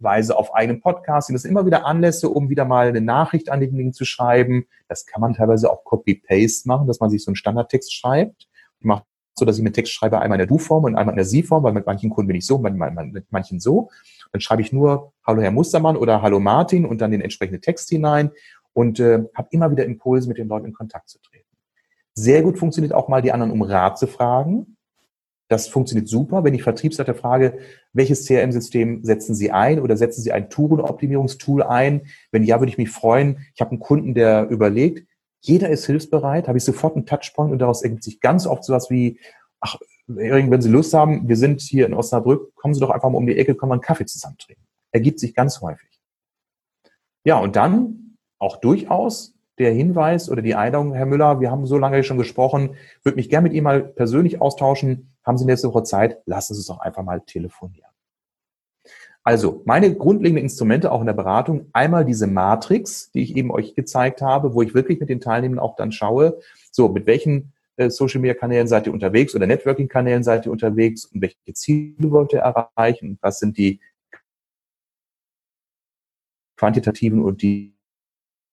Weise 0.00 0.36
auf 0.36 0.54
einem 0.54 0.80
Podcast. 0.80 1.30
Das 1.32 1.42
sind 1.42 1.50
immer 1.50 1.66
wieder 1.66 1.86
Anlässe, 1.86 2.28
um 2.28 2.48
wieder 2.48 2.64
mal 2.64 2.88
eine 2.88 3.00
Nachricht 3.00 3.50
an 3.50 3.60
den 3.60 3.76
Ding 3.76 3.92
zu 3.92 4.04
schreiben. 4.04 4.66
Das 4.88 5.06
kann 5.06 5.20
man 5.20 5.34
teilweise 5.34 5.70
auch 5.70 5.84
Copy-Paste 5.84 6.68
machen, 6.68 6.86
dass 6.86 7.00
man 7.00 7.10
sich 7.10 7.24
so 7.24 7.30
einen 7.30 7.36
Standardtext 7.36 7.94
schreibt. 7.94 8.48
Ich 8.78 8.84
mache 8.84 9.04
so, 9.38 9.44
dass 9.44 9.58
ich 9.58 9.62
mir 9.62 9.72
Text 9.72 9.92
schreibe, 9.92 10.18
einmal 10.18 10.36
in 10.36 10.46
der 10.46 10.46
Du-Form 10.46 10.84
und 10.84 10.96
einmal 10.96 11.12
in 11.12 11.16
der 11.16 11.26
Sie-Form, 11.26 11.62
weil 11.62 11.72
mit 11.72 11.86
manchen 11.86 12.10
Kunden 12.10 12.28
bin 12.28 12.36
ich 12.36 12.46
so, 12.46 12.58
mit 12.58 13.30
manchen 13.30 13.60
so. 13.60 13.90
Dann 14.32 14.40
schreibe 14.40 14.62
ich 14.62 14.72
nur 14.72 15.12
Hallo 15.26 15.42
Herr 15.42 15.50
Mustermann 15.50 15.96
oder 15.96 16.22
Hallo 16.22 16.40
Martin 16.40 16.86
und 16.86 17.00
dann 17.00 17.10
den 17.10 17.20
entsprechenden 17.20 17.60
Text 17.60 17.90
hinein 17.90 18.30
und 18.72 18.98
äh, 19.00 19.24
habe 19.34 19.48
immer 19.50 19.70
wieder 19.70 19.84
Impulse, 19.84 20.28
mit 20.28 20.38
den 20.38 20.48
Leuten 20.48 20.66
in 20.66 20.72
Kontakt 20.72 21.08
zu 21.08 21.18
treten. 21.20 21.46
Sehr 22.14 22.42
gut 22.42 22.58
funktioniert 22.58 22.94
auch 22.94 23.08
mal 23.08 23.20
die 23.20 23.32
anderen 23.32 23.52
um 23.52 23.62
Rat 23.62 23.98
zu 23.98 24.06
fragen. 24.06 24.75
Das 25.48 25.68
funktioniert 25.68 26.08
super, 26.08 26.42
wenn 26.42 26.54
ich 26.54 26.62
Vertriebsleiter 26.62 27.14
frage, 27.14 27.58
welches 27.92 28.26
CRM-System 28.26 29.04
setzen 29.04 29.34
Sie 29.34 29.52
ein 29.52 29.80
oder 29.80 29.96
setzen 29.96 30.22
Sie 30.22 30.32
ein 30.32 30.50
Tourenoptimierungstool 30.50 31.62
ein? 31.62 32.02
Wenn 32.32 32.42
ja, 32.42 32.60
würde 32.60 32.70
ich 32.70 32.78
mich 32.78 32.90
freuen. 32.90 33.38
Ich 33.54 33.60
habe 33.60 33.70
einen 33.70 33.80
Kunden, 33.80 34.14
der 34.14 34.48
überlegt, 34.48 35.06
jeder 35.40 35.70
ist 35.70 35.86
hilfsbereit, 35.86 36.48
habe 36.48 36.58
ich 36.58 36.64
sofort 36.64 36.96
einen 36.96 37.06
Touchpoint 37.06 37.52
und 37.52 37.60
daraus 37.60 37.82
ergibt 37.82 38.02
sich 38.02 38.20
ganz 38.20 38.46
oft 38.46 38.64
sowas 38.64 38.90
wie, 38.90 39.20
ach, 39.60 39.76
Hering, 40.08 40.50
wenn 40.50 40.62
Sie 40.62 40.68
Lust 40.68 40.94
haben, 40.94 41.28
wir 41.28 41.36
sind 41.36 41.60
hier 41.60 41.86
in 41.86 41.94
Osnabrück, 41.94 42.54
kommen 42.54 42.74
Sie 42.74 42.80
doch 42.80 42.90
einfach 42.90 43.10
mal 43.10 43.18
um 43.18 43.26
die 43.26 43.36
Ecke, 43.36 43.54
kommen 43.54 43.70
wir 43.70 43.74
einen 43.74 43.82
Kaffee 43.82 44.06
zusammen 44.06 44.38
trinken. 44.38 44.62
Ergibt 44.92 45.20
sich 45.20 45.34
ganz 45.34 45.60
häufig. 45.60 46.00
Ja, 47.24 47.38
und 47.38 47.56
dann 47.56 48.16
auch 48.38 48.56
durchaus 48.58 49.35
der 49.58 49.72
Hinweis 49.72 50.30
oder 50.30 50.42
die 50.42 50.54
Einladung, 50.54 50.94
Herr 50.94 51.06
Müller, 51.06 51.40
wir 51.40 51.50
haben 51.50 51.66
so 51.66 51.78
lange 51.78 52.02
schon 52.04 52.18
gesprochen, 52.18 52.76
würde 53.02 53.16
mich 53.16 53.28
gerne 53.28 53.48
mit 53.48 53.54
Ihnen 53.54 53.64
mal 53.64 53.82
persönlich 53.82 54.40
austauschen. 54.40 55.14
Haben 55.24 55.38
Sie 55.38 55.46
nächste 55.46 55.68
Woche 55.68 55.82
Zeit? 55.82 56.18
Lassen 56.26 56.54
Sie 56.54 56.60
uns 56.60 56.66
doch 56.66 56.80
einfach 56.80 57.02
mal 57.02 57.20
telefonieren. 57.20 57.90
Also, 59.24 59.62
meine 59.64 59.92
grundlegenden 59.92 60.44
Instrumente 60.44 60.92
auch 60.92 61.00
in 61.00 61.06
der 61.06 61.12
Beratung, 61.12 61.66
einmal 61.72 62.04
diese 62.04 62.28
Matrix, 62.28 63.10
die 63.10 63.22
ich 63.22 63.36
eben 63.36 63.50
euch 63.50 63.74
gezeigt 63.74 64.22
habe, 64.22 64.54
wo 64.54 64.62
ich 64.62 64.72
wirklich 64.72 65.00
mit 65.00 65.08
den 65.08 65.20
Teilnehmern 65.20 65.58
auch 65.58 65.74
dann 65.74 65.90
schaue, 65.90 66.38
so, 66.70 66.88
mit 66.88 67.06
welchen 67.06 67.52
äh, 67.76 67.90
Social 67.90 68.20
Media 68.20 68.34
Kanälen 68.34 68.68
seid 68.68 68.86
ihr 68.86 68.92
unterwegs 68.92 69.34
oder 69.34 69.46
Networking 69.46 69.88
Kanälen 69.88 70.22
seid 70.22 70.46
ihr 70.46 70.52
unterwegs 70.52 71.06
und 71.06 71.22
welche 71.22 71.36
Ziele 71.54 72.10
wollt 72.10 72.34
ihr 72.34 72.40
erreichen? 72.40 73.18
Was 73.20 73.40
sind 73.40 73.58
die 73.58 73.80
quantitativen 76.56 77.22
und 77.22 77.42
die, 77.42 77.75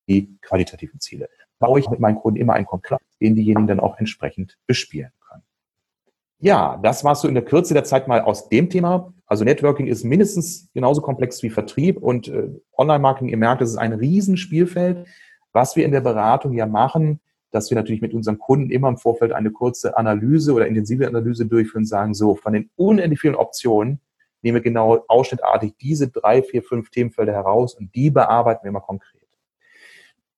die 0.07 0.37
qualitativen 0.41 0.99
Ziele? 0.99 1.29
Baue 1.59 1.79
ich 1.79 1.89
mit 1.89 1.99
meinen 1.99 2.17
Kunden 2.17 2.39
immer 2.39 2.53
einen 2.53 2.65
Konklave, 2.65 3.03
den 3.21 3.35
diejenigen 3.35 3.67
dann 3.67 3.79
auch 3.79 3.97
entsprechend 3.97 4.57
bespielen 4.67 5.11
können. 5.27 5.43
Ja, 6.39 6.77
das 6.83 7.05
war 7.05 7.15
so 7.15 7.27
in 7.27 7.35
der 7.35 7.45
Kürze 7.45 7.73
der 7.73 7.85
Zeit 7.85 8.07
mal 8.07 8.21
aus 8.21 8.49
dem 8.49 8.69
Thema. 8.69 9.13
Also 9.25 9.45
Networking 9.45 9.87
ist 9.87 10.03
mindestens 10.03 10.69
genauso 10.73 11.01
komplex 11.01 11.41
wie 11.41 11.49
Vertrieb 11.49 11.97
und 11.97 12.27
äh, 12.27 12.49
Online-Marketing, 12.77 13.29
ihr 13.29 13.37
merkt, 13.37 13.61
es 13.61 13.69
ist 13.69 13.77
ein 13.77 13.93
Riesenspielfeld. 13.93 15.07
Was 15.53 15.75
wir 15.75 15.85
in 15.85 15.91
der 15.91 16.01
Beratung 16.01 16.53
ja 16.53 16.65
machen, 16.65 17.21
dass 17.51 17.69
wir 17.69 17.75
natürlich 17.75 18.01
mit 18.01 18.13
unseren 18.13 18.39
Kunden 18.39 18.71
immer 18.71 18.89
im 18.89 18.97
Vorfeld 18.97 19.31
eine 19.31 19.51
kurze 19.51 19.95
Analyse 19.95 20.53
oder 20.53 20.67
intensive 20.67 21.07
Analyse 21.07 21.45
durchführen 21.45 21.83
und 21.83 21.87
sagen, 21.87 22.13
so, 22.13 22.35
von 22.35 22.51
den 22.51 22.69
unendlich 22.75 23.21
vielen 23.21 23.35
Optionen 23.35 24.01
nehmen 24.41 24.55
wir 24.55 24.61
genau 24.61 25.05
ausschnittartig 25.07 25.75
diese 25.79 26.09
drei, 26.09 26.41
vier, 26.43 26.63
fünf 26.63 26.89
Themenfelder 26.89 27.31
heraus 27.31 27.75
und 27.75 27.93
die 27.95 28.09
bearbeiten 28.09 28.63
wir 28.63 28.69
immer 28.69 28.81
konkret. 28.81 29.22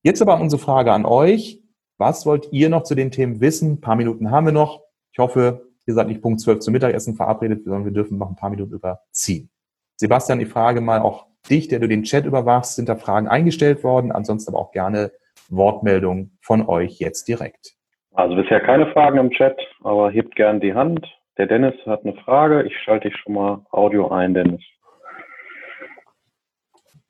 Jetzt 0.06 0.22
aber 0.22 0.40
unsere 0.40 0.62
Frage 0.62 0.92
an 0.92 1.04
euch. 1.04 1.64
Was 1.98 2.28
wollt 2.28 2.50
ihr 2.52 2.70
noch 2.70 2.84
zu 2.84 2.94
den 2.94 3.10
Themen 3.10 3.42
wissen? 3.42 3.72
Ein 3.72 3.82
paar 3.82 3.96
Minuten 3.96 4.30
haben 4.30 4.46
wir 4.46 4.54
noch. 4.54 4.84
Ich 5.12 5.18
hoffe, 5.18 5.66
ihr 5.88 5.96
seid 5.96 6.06
nicht 6.10 6.22
Punkt 6.22 6.42
12 6.42 6.60
zum 6.60 6.74
Mittagessen 6.74 7.16
verabredet, 7.16 7.64
sondern 7.64 7.86
wir 7.86 7.92
dürfen 7.92 8.20
noch 8.20 8.30
ein 8.30 8.36
paar 8.36 8.52
Minuten 8.52 8.76
überziehen. 8.76 9.50
Sebastian, 9.96 10.38
die 10.38 10.46
Frage 10.46 10.80
mal 10.80 11.00
auch 11.00 11.26
dich, 11.50 11.70
der 11.70 11.80
du 11.80 11.88
den 11.88 12.04
Chat 12.04 12.26
überwachst, 12.26 12.76
sind 12.76 12.88
da 12.88 12.98
Fragen 12.98 13.28
eingestellt 13.28 13.84
worden? 13.84 14.12
Ansonsten 14.12 14.54
aber 14.54 14.60
auch 14.62 14.72
gerne 14.72 15.12
Wortmeldung 15.50 16.38
von 16.40 16.68
euch 16.70 17.00
jetzt 17.00 17.28
direkt. 17.28 17.74
Also 18.14 18.36
bisher 18.36 18.60
keine 18.60 18.92
Fragen 18.92 19.18
im 19.18 19.32
Chat, 19.32 19.58
aber 19.84 20.12
hebt 20.12 20.36
gern 20.36 20.60
die 20.60 20.76
Hand. 20.76 21.04
Der 21.40 21.48
Dennis 21.48 21.74
hat 21.88 22.06
eine 22.06 22.14
Frage. 22.14 22.62
Ich 22.62 22.78
schalte 22.84 23.10
dich 23.10 23.18
schon 23.18 23.34
mal 23.34 23.66
Audio 23.72 24.10
ein, 24.10 24.36
Dennis. 24.36 24.62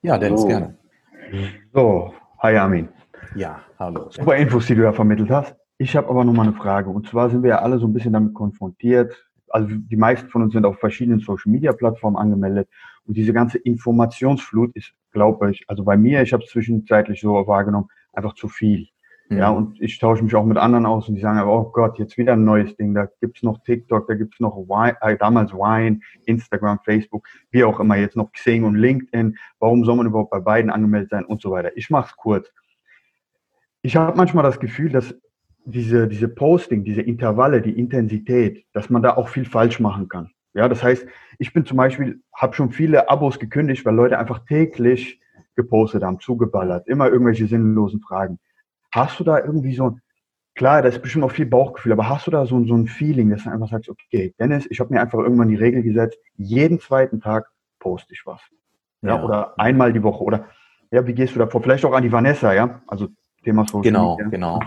Ja, 0.01 0.17
Dennis, 0.17 0.43
so. 0.43 0.47
gerne. 0.47 0.77
So, 1.73 2.13
hi 2.45 2.55
Armin. 2.57 2.89
Ja, 3.33 3.59
hallo. 3.79 4.07
Super 4.11 4.35
Infos, 4.35 4.67
die 4.67 4.75
du 4.75 4.83
ja 4.83 4.93
vermittelt 4.93 5.31
hast. 5.31 5.55
Ich 5.79 5.95
habe 5.95 6.07
aber 6.09 6.23
noch 6.23 6.33
mal 6.33 6.43
eine 6.43 6.53
Frage. 6.53 6.91
Und 6.91 7.07
zwar 7.07 7.31
sind 7.31 7.41
wir 7.41 7.49
ja 7.49 7.59
alle 7.59 7.79
so 7.79 7.87
ein 7.87 7.93
bisschen 7.93 8.13
damit 8.13 8.35
konfrontiert. 8.35 9.15
Also 9.49 9.67
die 9.71 9.95
meisten 9.95 10.29
von 10.29 10.43
uns 10.43 10.53
sind 10.53 10.63
auf 10.63 10.77
verschiedenen 10.77 11.21
Social-Media-Plattformen 11.21 12.15
angemeldet. 12.15 12.69
Und 13.07 13.17
diese 13.17 13.33
ganze 13.33 13.57
Informationsflut 13.57 14.75
ist, 14.75 14.93
glaube 15.11 15.49
ich, 15.49 15.65
also 15.67 15.83
bei 15.83 15.97
mir, 15.97 16.21
ich 16.21 16.33
habe 16.33 16.43
es 16.43 16.51
zwischenzeitlich 16.51 17.19
so 17.19 17.33
wahrgenommen, 17.47 17.87
einfach 18.13 18.35
zu 18.35 18.47
viel. 18.47 18.89
Mhm. 19.29 19.37
Ja, 19.37 19.49
und 19.49 19.81
ich 19.81 19.97
tausche 19.97 20.23
mich 20.23 20.35
auch 20.35 20.45
mit 20.45 20.57
anderen 20.57 20.85
aus 20.85 21.09
und 21.09 21.15
die 21.15 21.21
sagen 21.21 21.39
oh 21.47 21.71
Gott, 21.71 21.97
jetzt 21.97 22.17
wieder 22.17 22.33
ein 22.33 22.43
neues 22.43 22.75
Ding, 22.75 22.93
da 22.93 23.07
gibt's 23.21 23.41
noch 23.41 23.63
TikTok, 23.63 24.07
da 24.07 24.13
gibt's 24.13 24.39
noch 24.39 24.55
Wine, 24.55 24.97
äh, 25.01 25.17
damals 25.17 25.51
Wine, 25.53 25.99
Instagram, 26.25 26.79
Facebook, 26.83 27.27
wie 27.49 27.63
auch 27.63 27.79
immer, 27.79 27.95
jetzt 27.95 28.15
noch 28.15 28.31
Xing 28.31 28.63
und 28.63 28.75
LinkedIn, 28.75 29.37
warum 29.59 29.83
soll 29.83 29.95
man 29.95 30.05
überhaupt 30.05 30.31
bei 30.31 30.39
beiden 30.39 30.69
angemeldet 30.69 31.09
sein 31.09 31.25
und 31.25 31.41
so 31.41 31.51
weiter. 31.51 31.75
Ich 31.75 31.89
mache 31.89 32.09
es 32.09 32.15
kurz. 32.15 32.51
Ich 33.81 33.95
habe 33.95 34.15
manchmal 34.15 34.43
das 34.43 34.59
Gefühl, 34.59 34.89
dass 34.91 35.15
diese, 35.65 36.07
diese 36.07 36.27
Posting, 36.27 36.83
diese 36.83 37.01
Intervalle, 37.01 37.61
die 37.61 37.77
Intensität, 37.77 38.65
dass 38.73 38.89
man 38.89 39.01
da 39.01 39.15
auch 39.15 39.29
viel 39.29 39.45
falsch 39.45 39.79
machen 39.79 40.07
kann. 40.07 40.31
Ja, 40.53 40.69
das 40.69 40.83
heißt, 40.83 41.05
ich 41.39 41.51
bin 41.51 41.65
zum 41.65 41.77
Beispiel, 41.77 42.21
habe 42.33 42.53
schon 42.53 42.71
viele 42.71 43.09
Abos 43.09 43.39
gekündigt, 43.39 43.85
weil 43.85 43.95
Leute 43.95 44.19
einfach 44.19 44.45
täglich 44.45 45.19
gepostet 45.55 46.03
haben, 46.03 46.19
zugeballert, 46.19 46.87
immer 46.87 47.09
irgendwelche 47.09 47.47
sinnlosen 47.47 48.01
Fragen. 48.01 48.39
Hast 48.95 49.19
du 49.19 49.25
da 49.25 49.39
irgendwie 49.39 49.75
so 49.75 49.89
ein, 49.89 50.01
klar, 50.55 50.81
da 50.81 50.87
ist 50.87 51.01
bestimmt 51.01 51.25
auch 51.25 51.31
viel 51.31 51.45
Bauchgefühl, 51.45 51.91
aber 51.91 52.07
hast 52.07 52.27
du 52.27 52.31
da 52.31 52.45
so, 52.45 52.63
so 52.65 52.75
ein 52.75 52.87
Feeling, 52.87 53.29
dass 53.29 53.43
du 53.43 53.49
einfach 53.49 53.69
sagst, 53.69 53.89
okay, 53.89 54.33
Dennis, 54.39 54.65
ich 54.69 54.79
habe 54.79 54.93
mir 54.93 55.01
einfach 55.01 55.19
irgendwann 55.19 55.49
die 55.49 55.55
Regel 55.55 55.83
gesetzt, 55.83 56.17
jeden 56.37 56.79
zweiten 56.79 57.19
Tag 57.19 57.47
poste 57.79 58.13
ich 58.13 58.21
was. 58.25 58.39
Ja, 59.01 59.17
ja, 59.17 59.23
oder 59.23 59.59
einmal 59.59 59.91
die 59.91 60.01
Woche 60.01 60.23
oder 60.23 60.45
ja, 60.91 61.05
wie 61.05 61.13
gehst 61.13 61.35
du 61.35 61.39
da 61.39 61.47
vor? 61.47 61.61
Vielleicht 61.61 61.83
auch 61.83 61.91
an 61.91 62.03
die 62.03 62.11
Vanessa, 62.11 62.53
ja? 62.53 62.81
Also 62.87 63.09
Thema 63.43 63.65
Social 63.65 63.81
Genau, 63.81 64.15
Media. 64.15 64.29
genau. 64.29 64.59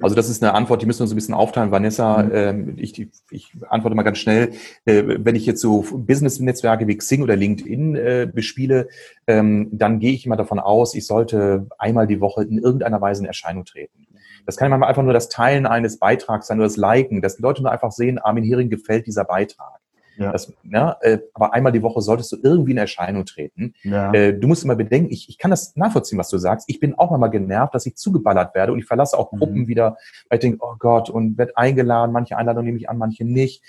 Also 0.00 0.14
das 0.14 0.28
ist 0.28 0.42
eine 0.42 0.54
Antwort, 0.54 0.82
die 0.82 0.86
müssen 0.86 1.00
wir 1.00 1.04
uns 1.04 1.12
ein 1.12 1.16
bisschen 1.16 1.34
aufteilen. 1.34 1.70
Vanessa, 1.70 2.22
mhm. 2.22 2.30
ähm, 2.32 2.74
ich, 2.76 3.08
ich 3.30 3.52
antworte 3.68 3.96
mal 3.96 4.02
ganz 4.02 4.18
schnell. 4.18 4.52
Äh, 4.84 5.02
wenn 5.18 5.34
ich 5.34 5.46
jetzt 5.46 5.60
so 5.60 5.84
Business-Netzwerke 5.92 6.86
wie 6.86 6.96
Xing 6.96 7.22
oder 7.22 7.36
LinkedIn 7.36 7.96
äh, 7.96 8.30
bespiele, 8.32 8.88
ähm, 9.26 9.68
dann 9.72 9.98
gehe 9.98 10.12
ich 10.12 10.26
immer 10.26 10.36
davon 10.36 10.58
aus, 10.60 10.94
ich 10.94 11.06
sollte 11.06 11.66
einmal 11.78 12.06
die 12.06 12.20
Woche 12.20 12.42
in 12.42 12.58
irgendeiner 12.58 13.00
Weise 13.00 13.22
in 13.22 13.26
Erscheinung 13.26 13.64
treten. 13.64 14.06
Das 14.46 14.56
kann 14.56 14.70
manchmal 14.70 14.88
einfach 14.88 15.02
nur 15.02 15.12
das 15.12 15.28
Teilen 15.28 15.66
eines 15.66 15.98
Beitrags 15.98 16.46
sein, 16.46 16.56
nur 16.56 16.66
das 16.66 16.76
Liken, 16.76 17.20
dass 17.20 17.36
die 17.36 17.42
Leute 17.42 17.62
nur 17.62 17.72
einfach 17.72 17.92
sehen, 17.92 18.18
Armin 18.18 18.44
Hering 18.44 18.70
gefällt 18.70 19.06
dieser 19.06 19.24
Beitrag. 19.24 19.80
Ja. 20.18 20.32
Das, 20.32 20.52
ja, 20.64 20.96
äh, 21.00 21.18
aber 21.32 21.54
einmal 21.54 21.70
die 21.70 21.82
Woche 21.82 22.00
solltest 22.00 22.32
du 22.32 22.36
irgendwie 22.42 22.72
in 22.72 22.78
Erscheinung 22.78 23.24
treten. 23.24 23.74
Ja. 23.82 24.12
Äh, 24.12 24.38
du 24.38 24.48
musst 24.48 24.64
immer 24.64 24.74
bedenken, 24.74 25.12
ich, 25.12 25.28
ich 25.28 25.38
kann 25.38 25.50
das 25.50 25.76
nachvollziehen, 25.76 26.18
was 26.18 26.28
du 26.28 26.38
sagst. 26.38 26.68
Ich 26.68 26.80
bin 26.80 26.98
auch 26.98 27.16
mal 27.16 27.28
genervt, 27.28 27.74
dass 27.74 27.86
ich 27.86 27.96
zugeballert 27.96 28.54
werde 28.54 28.72
und 28.72 28.80
ich 28.80 28.84
verlasse 28.84 29.16
auch 29.16 29.32
mhm. 29.32 29.38
Gruppen 29.38 29.68
wieder, 29.68 29.96
weil 30.28 30.38
ich 30.38 30.40
denke, 30.40 30.58
oh 30.60 30.74
Gott, 30.78 31.08
und 31.08 31.38
werde 31.38 31.56
eingeladen, 31.56 32.12
manche 32.12 32.36
Einladungen 32.36 32.66
nehme 32.66 32.78
ich 32.78 32.88
an, 32.88 32.98
manche 32.98 33.24
nicht. 33.24 33.62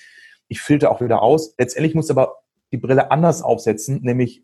Ich 0.48 0.62
filter 0.62 0.92
auch 0.92 1.02
wieder 1.02 1.22
aus. 1.22 1.54
Letztendlich 1.58 1.94
musst 1.94 2.10
du 2.10 2.14
aber 2.16 2.38
die 2.72 2.78
Brille 2.78 3.12
anders 3.12 3.44
aufsetzen, 3.44 4.02
nämlich 4.02 4.44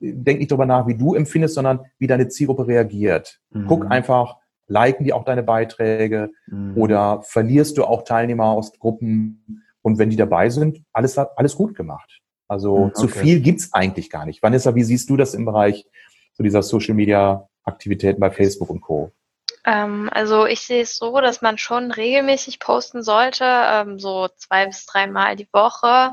äh, 0.00 0.12
denk 0.12 0.40
nicht 0.40 0.50
darüber 0.50 0.66
nach, 0.66 0.88
wie 0.88 0.96
du 0.96 1.14
empfindest, 1.14 1.54
sondern 1.54 1.86
wie 1.98 2.08
deine 2.08 2.28
Zielgruppe 2.28 2.66
reagiert. 2.66 3.40
Mhm. 3.50 3.66
Guck 3.68 3.90
einfach, 3.90 4.38
liken 4.66 5.04
die 5.04 5.12
auch 5.12 5.24
deine 5.24 5.42
Beiträge 5.42 6.30
mhm. 6.46 6.76
oder 6.76 7.22
verlierst 7.22 7.78
du 7.78 7.84
auch 7.84 8.02
Teilnehmer 8.02 8.46
aus 8.46 8.72
Gruppen, 8.78 9.63
und 9.84 9.98
wenn 9.98 10.10
die 10.10 10.16
dabei 10.16 10.48
sind, 10.48 10.82
alles, 10.92 11.18
alles 11.18 11.54
gut 11.54 11.76
gemacht. 11.76 12.20
Also 12.48 12.76
hm, 12.76 12.84
okay. 12.84 12.94
zu 12.94 13.08
viel 13.08 13.40
gibt's 13.40 13.72
eigentlich 13.72 14.10
gar 14.10 14.24
nicht. 14.24 14.42
Vanessa, 14.42 14.74
wie 14.74 14.82
siehst 14.82 15.10
du 15.10 15.16
das 15.16 15.34
im 15.34 15.44
Bereich 15.44 15.86
so 16.32 16.42
dieser 16.42 16.62
Social 16.62 16.94
Media 16.94 17.48
Aktivitäten 17.64 18.20
bei 18.20 18.30
Facebook 18.30 18.70
und 18.70 18.80
Co.? 18.80 19.12
Ähm, 19.66 20.08
also 20.12 20.46
ich 20.46 20.60
sehe 20.60 20.82
es 20.82 20.96
so, 20.96 21.20
dass 21.20 21.42
man 21.42 21.58
schon 21.58 21.90
regelmäßig 21.90 22.60
posten 22.60 23.02
sollte, 23.02 23.44
ähm, 23.44 23.98
so 23.98 24.28
zwei 24.36 24.66
bis 24.66 24.86
dreimal 24.86 25.36
die 25.36 25.48
Woche. 25.52 26.12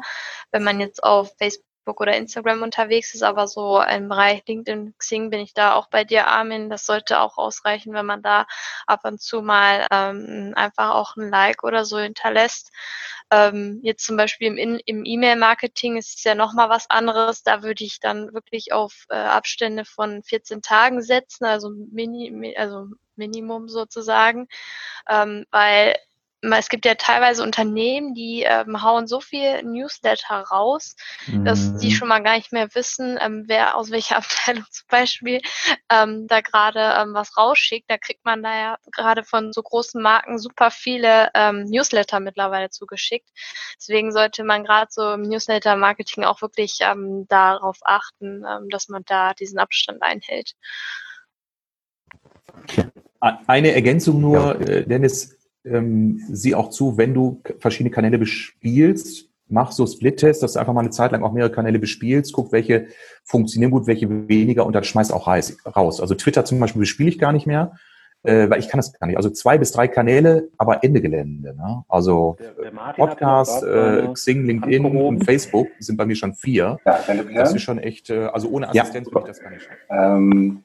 Wenn 0.52 0.64
man 0.64 0.80
jetzt 0.80 1.04
auf 1.04 1.34
Facebook 1.38 1.66
oder 1.86 2.16
Instagram 2.16 2.62
unterwegs 2.62 3.14
ist, 3.14 3.24
aber 3.24 3.48
so 3.48 3.82
im 3.82 4.10
Bereich 4.10 4.44
LinkedIn, 4.48 4.94
Xing 4.98 5.30
bin 5.30 5.40
ich 5.40 5.54
da 5.54 5.74
auch 5.76 5.88
bei 5.90 6.04
dir, 6.04 6.28
Armin. 6.28 6.70
Das 6.70 6.86
sollte 6.86 7.20
auch 7.20 7.38
ausreichen, 7.38 7.94
wenn 7.94 8.06
man 8.06 8.22
da 8.22 8.46
ab 8.88 9.02
und 9.04 9.22
zu 9.22 9.42
mal 9.42 9.88
ähm, 9.92 10.54
einfach 10.56 10.92
auch 10.92 11.16
ein 11.16 11.30
Like 11.30 11.64
oder 11.64 11.86
so 11.86 12.00
hinterlässt. 12.00 12.72
Ähm, 13.32 13.80
jetzt 13.84 14.06
zum 14.06 14.18
Beispiel 14.18 14.58
im, 14.58 14.80
im 14.86 15.06
E-Mail-Marketing 15.06 15.98
ist 15.98 16.18
es 16.18 16.24
ja 16.24 16.36
nochmal 16.36 16.70
was 16.70 16.90
anderes. 16.90 17.44
Da 17.44 17.64
würde 17.64 17.84
ich 17.84 18.00
dann 18.00 18.34
wirklich 18.34 18.74
auf 18.74 19.06
äh, 19.10 19.16
Abstände 19.16 19.86
von 19.86 20.24
14 20.24 20.62
Tagen 20.62 21.02
setzen, 21.02 21.46
also, 21.46 21.72
Mini, 21.92 22.56
also 22.58 22.88
Minimum 23.16 23.70
sozusagen, 23.70 24.48
ähm, 25.10 25.46
weil 25.52 25.96
es 26.42 26.70
gibt 26.70 26.86
ja 26.86 26.96
teilweise 26.96 27.44
Unternehmen, 27.44 28.16
die 28.16 28.44
ähm, 28.44 28.82
hauen 28.82 29.08
so 29.08 29.22
viel 29.22 29.62
Newsletter 29.64 30.42
raus, 30.52 30.96
mhm. 31.28 31.46
dass 31.46 31.76
die 31.78 31.90
mhm. 31.90 31.92
schon 31.92 32.08
mal 32.08 32.24
gar 32.24 32.36
nicht 32.36 32.52
mehr 32.52 32.74
wissen, 32.74 33.18
ähm, 33.22 33.44
wer 33.48 33.78
aus 33.78 33.92
welcher 33.92 34.18
Abteilung 34.18 34.66
zum 34.72 34.88
Beispiel 34.90 35.42
ähm, 35.92 36.28
da 36.28 36.42
gerade 36.42 36.80
ähm, 37.00 37.14
was 37.14 37.38
rausschickt. 37.38 37.90
Da 37.90 37.98
kriegt 37.98 38.26
man 38.26 38.42
da 38.42 38.56
ja 38.56 38.78
gerade 38.92 39.24
von 39.24 39.54
so 39.54 39.62
großen 39.62 40.02
Marken 40.02 40.40
super 40.40 40.72
viele 40.72 41.30
ähm, 41.36 41.66
Newsletter 41.66 42.20
mittlerweile 42.20 42.70
zugeschickt. 42.70 43.30
Deswegen 43.78 44.12
sollte 44.12 44.44
man 44.44 44.64
gerade 44.64 44.88
so 44.90 45.14
im 45.14 45.22
Newsletter-Marketing 45.22 46.24
auch 46.24 46.42
wirklich 46.42 46.80
ähm, 46.82 47.28
darauf 47.28 47.78
achten, 47.84 48.44
ähm, 48.48 48.70
dass 48.70 48.90
man 48.90 49.04
da 49.06 49.34
diesen 49.34 49.60
Abstand 49.60 50.02
einhält. 50.02 50.54
Eine 53.20 53.74
Ergänzung 53.74 54.20
nur, 54.20 54.38
ja. 54.40 54.52
Äh, 54.54 54.86
Dennis, 54.86 55.41
ähm, 55.66 56.22
sieh 56.30 56.56
auch 56.56 56.70
zu, 56.70 56.98
wenn 56.98 57.14
du 57.14 57.42
verschiedene 57.60 57.92
Kanäle 57.92 58.18
bespielst, 58.18 59.30
mach 59.48 59.72
so 59.72 59.86
Split-Test, 59.86 60.42
dass 60.42 60.54
du 60.54 60.60
einfach 60.60 60.74
mal 60.74 60.82
eine 60.82 60.92
Zeit 60.92 61.12
lang 61.12 61.24
auch 61.24 61.34
mehrere 61.34 61.52
Kanäle 61.52 61.78
bespielst, 61.78 62.34
guck, 62.34 62.52
welche 62.52 62.88
funktionieren 63.24 63.72
gut, 63.72 63.86
welche 63.86 64.10
weniger 64.30 64.66
und 64.66 64.74
dann 64.74 64.84
schmeiß 64.84 65.12
auch 65.12 65.28
raus. 65.28 66.00
Also 66.02 66.16
Twitter 66.16 66.46
zum 66.46 66.60
Beispiel 66.60 66.80
bespiele 66.80 67.10
ich 67.10 67.20
gar 67.20 67.34
nicht 67.34 67.48
mehr. 67.48 67.74
äh, 68.24 68.50
weil 68.50 68.60
ich 68.60 68.70
kann 68.70 68.78
das 68.78 68.94
gar 68.94 69.08
nicht. 69.08 69.18
Also 69.18 69.30
zwei 69.30 69.58
bis 69.58 69.72
drei 69.72 69.88
Kanäle, 69.88 70.50
aber 70.58 70.84
Ende 70.84 71.02
Gelände. 71.02 71.56
Ne? 71.56 71.84
Also 71.88 72.38
der, 72.40 72.52
der 72.52 72.94
Podcast, 72.94 73.64
äh, 73.64 74.08
Xing, 74.14 74.46
LinkedIn 74.46 74.86
und 74.86 75.26
Facebook 75.26 75.70
sind 75.80 75.98
bei 75.98 76.06
mir 76.06 76.16
schon 76.16 76.34
vier. 76.34 76.78
Ja, 76.86 77.00
das 77.34 77.54
ist 77.54 77.64
schon 77.64 77.80
echt, 77.80 78.10
äh, 78.10 78.26
also 78.26 78.50
ohne 78.50 78.70
Assistenz 78.70 79.08
ja. 79.08 79.14
würde 79.14 79.30
ich 79.30 79.36
das 79.36 79.42
gar 79.42 79.50
nicht 79.50 79.64
schaffen. 79.64 79.78
Ähm, 79.90 80.64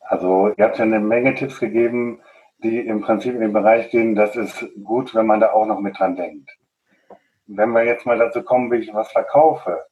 also 0.00 0.52
ihr 0.56 0.64
habt 0.64 0.78
ja 0.78 0.84
eine 0.84 1.00
Menge 1.00 1.34
Tipps 1.34 1.60
gegeben, 1.60 2.20
die 2.62 2.80
im 2.80 3.00
Prinzip 3.00 3.34
in 3.34 3.40
den 3.40 3.52
Bereich 3.52 3.90
gehen, 3.90 4.14
das 4.14 4.36
ist 4.36 4.66
gut, 4.82 5.14
wenn 5.14 5.26
man 5.26 5.40
da 5.40 5.52
auch 5.52 5.66
noch 5.66 5.80
mit 5.80 5.98
dran 5.98 6.16
denkt. 6.16 6.50
Wenn 7.46 7.70
wir 7.70 7.84
jetzt 7.84 8.06
mal 8.06 8.18
dazu 8.18 8.42
kommen, 8.42 8.70
wie 8.70 8.76
ich 8.76 8.94
was 8.94 9.10
verkaufe, 9.10 9.84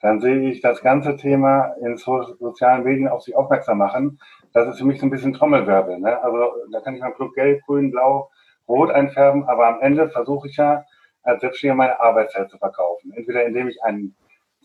dann 0.00 0.20
sehe 0.20 0.50
ich 0.50 0.60
das 0.60 0.82
ganze 0.82 1.16
Thema 1.16 1.74
in 1.80 1.96
so 1.96 2.22
sozialen 2.38 2.84
Medien 2.84 3.08
auf 3.08 3.22
sich 3.22 3.34
aufmerksam 3.34 3.78
machen. 3.78 4.20
Das 4.52 4.68
ist 4.68 4.78
für 4.78 4.84
mich 4.84 5.00
so 5.00 5.06
ein 5.06 5.10
bisschen 5.10 5.32
Trommelwirbel. 5.32 5.98
Ne? 5.98 6.22
Also 6.22 6.52
da 6.70 6.80
kann 6.80 6.94
ich 6.94 7.00
mal 7.00 7.12
Club 7.12 7.34
gelb, 7.34 7.62
grün, 7.64 7.90
blau, 7.90 8.30
rot 8.68 8.90
einfärben, 8.90 9.48
aber 9.48 9.66
am 9.68 9.80
Ende 9.80 10.10
versuche 10.10 10.48
ich 10.48 10.56
ja 10.56 10.84
als 11.22 11.40
Selbstständiger 11.40 11.76
meine 11.76 12.00
Arbeitszeit 12.00 12.50
zu 12.50 12.58
verkaufen. 12.58 13.12
Entweder 13.14 13.44
indem 13.46 13.68
ich 13.68 13.82
einen 13.82 14.14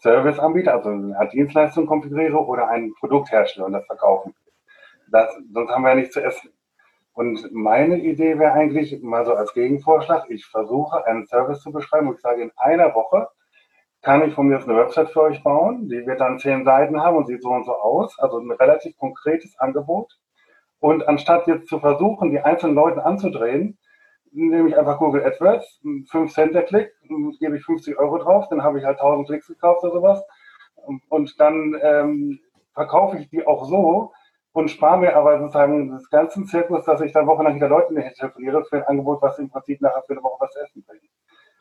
Service 0.02 0.40
anbiete, 0.40 0.74
also 0.74 0.90
eine 0.90 1.30
Dienstleistung 1.32 1.86
konfiguriere 1.86 2.38
oder 2.38 2.68
ein 2.70 2.94
Produkt 3.00 3.32
herstelle 3.32 3.66
und 3.66 3.74
das 3.74 3.86
verkaufen. 3.86 4.36
Das, 5.12 5.30
sonst 5.54 5.72
haben 5.72 5.84
wir 5.84 5.90
ja 5.90 5.96
nichts 5.96 6.14
zu 6.14 6.24
essen. 6.24 6.52
Und 7.14 7.52
meine 7.52 7.98
Idee 7.98 8.40
wäre 8.40 8.54
eigentlich 8.54 9.02
mal 9.02 9.26
so 9.26 9.34
als 9.34 9.54
Gegenvorschlag, 9.54 10.30
ich 10.30 10.46
versuche 10.46 11.06
einen 11.06 11.28
Service 11.28 11.62
zu 11.62 11.72
beschreiben 11.72 12.08
und 12.08 12.16
ich 12.16 12.22
sage, 12.22 12.42
in 12.42 12.52
einer 12.56 12.96
Woche 12.96 13.28
kann 14.02 14.28
ich 14.28 14.34
von 14.34 14.48
mir 14.48 14.58
aus 14.58 14.68
eine 14.68 14.78
Website 14.78 15.10
für 15.10 15.24
euch 15.24 15.44
bauen, 15.44 15.88
die 15.88 16.06
wird 16.08 16.22
dann 16.22 16.40
zehn 16.40 16.64
Seiten 16.64 17.02
haben 17.02 17.18
und 17.18 17.28
sieht 17.28 17.44
so 17.44 17.50
und 17.50 17.66
so 17.66 17.74
aus, 17.74 18.18
also 18.18 18.40
ein 18.40 18.52
relativ 18.52 18.98
konkretes 18.98 19.58
Angebot. 19.60 20.18
Und 20.80 21.08
anstatt 21.08 21.46
jetzt 21.48 21.68
zu 21.68 21.80
versuchen, 21.80 22.32
die 22.32 22.40
einzelnen 22.40 22.76
Leute 22.76 23.06
anzudrehen, 23.06 23.78
nehme 24.32 24.70
ich 24.70 24.78
einfach 24.78 24.98
Google 24.98 25.24
AdWords, 25.24 25.82
5 26.10 26.34
Cent 26.34 26.56
der 26.56 26.64
Klick, 26.64 26.92
gebe 27.40 27.58
ich 27.58 27.66
50 27.66 28.00
Euro 28.00 28.18
drauf, 28.18 28.48
dann 28.50 28.64
habe 28.64 28.80
ich 28.80 28.86
halt 28.86 29.00
1000 29.00 29.28
Klicks 29.28 29.48
gekauft 29.48 29.84
oder 29.84 29.94
sowas. 29.94 30.24
Und 31.10 31.40
dann 31.40 31.78
ähm, 31.84 32.40
verkaufe 32.74 33.18
ich 33.18 33.30
die 33.30 33.46
auch 33.46 33.66
so, 33.66 34.14
und 34.54 34.70
spare 34.70 34.98
mir 34.98 35.16
aber 35.16 35.40
sozusagen 35.40 35.92
das 35.92 36.10
ganze 36.10 36.44
Zirkus, 36.46 36.86
dass 36.86 37.02
ich 37.02 37.12
dann 37.14 37.28
wochenlang 37.28 37.56
wieder 37.56 37.70
Leuten 37.70 37.96
telefoniere 37.96 38.64
für 38.66 38.78
ein 38.78 38.84
Angebot, 38.84 39.22
was 39.22 39.40
im 39.40 39.50
Prinzip 39.50 39.82
nachher 39.82 40.04
für 40.06 40.14
eine 40.14 40.24
Woche 40.24 40.38
was 40.40 40.52
zu 40.52 40.60
essen 40.60 40.84
bringt. 40.86 41.04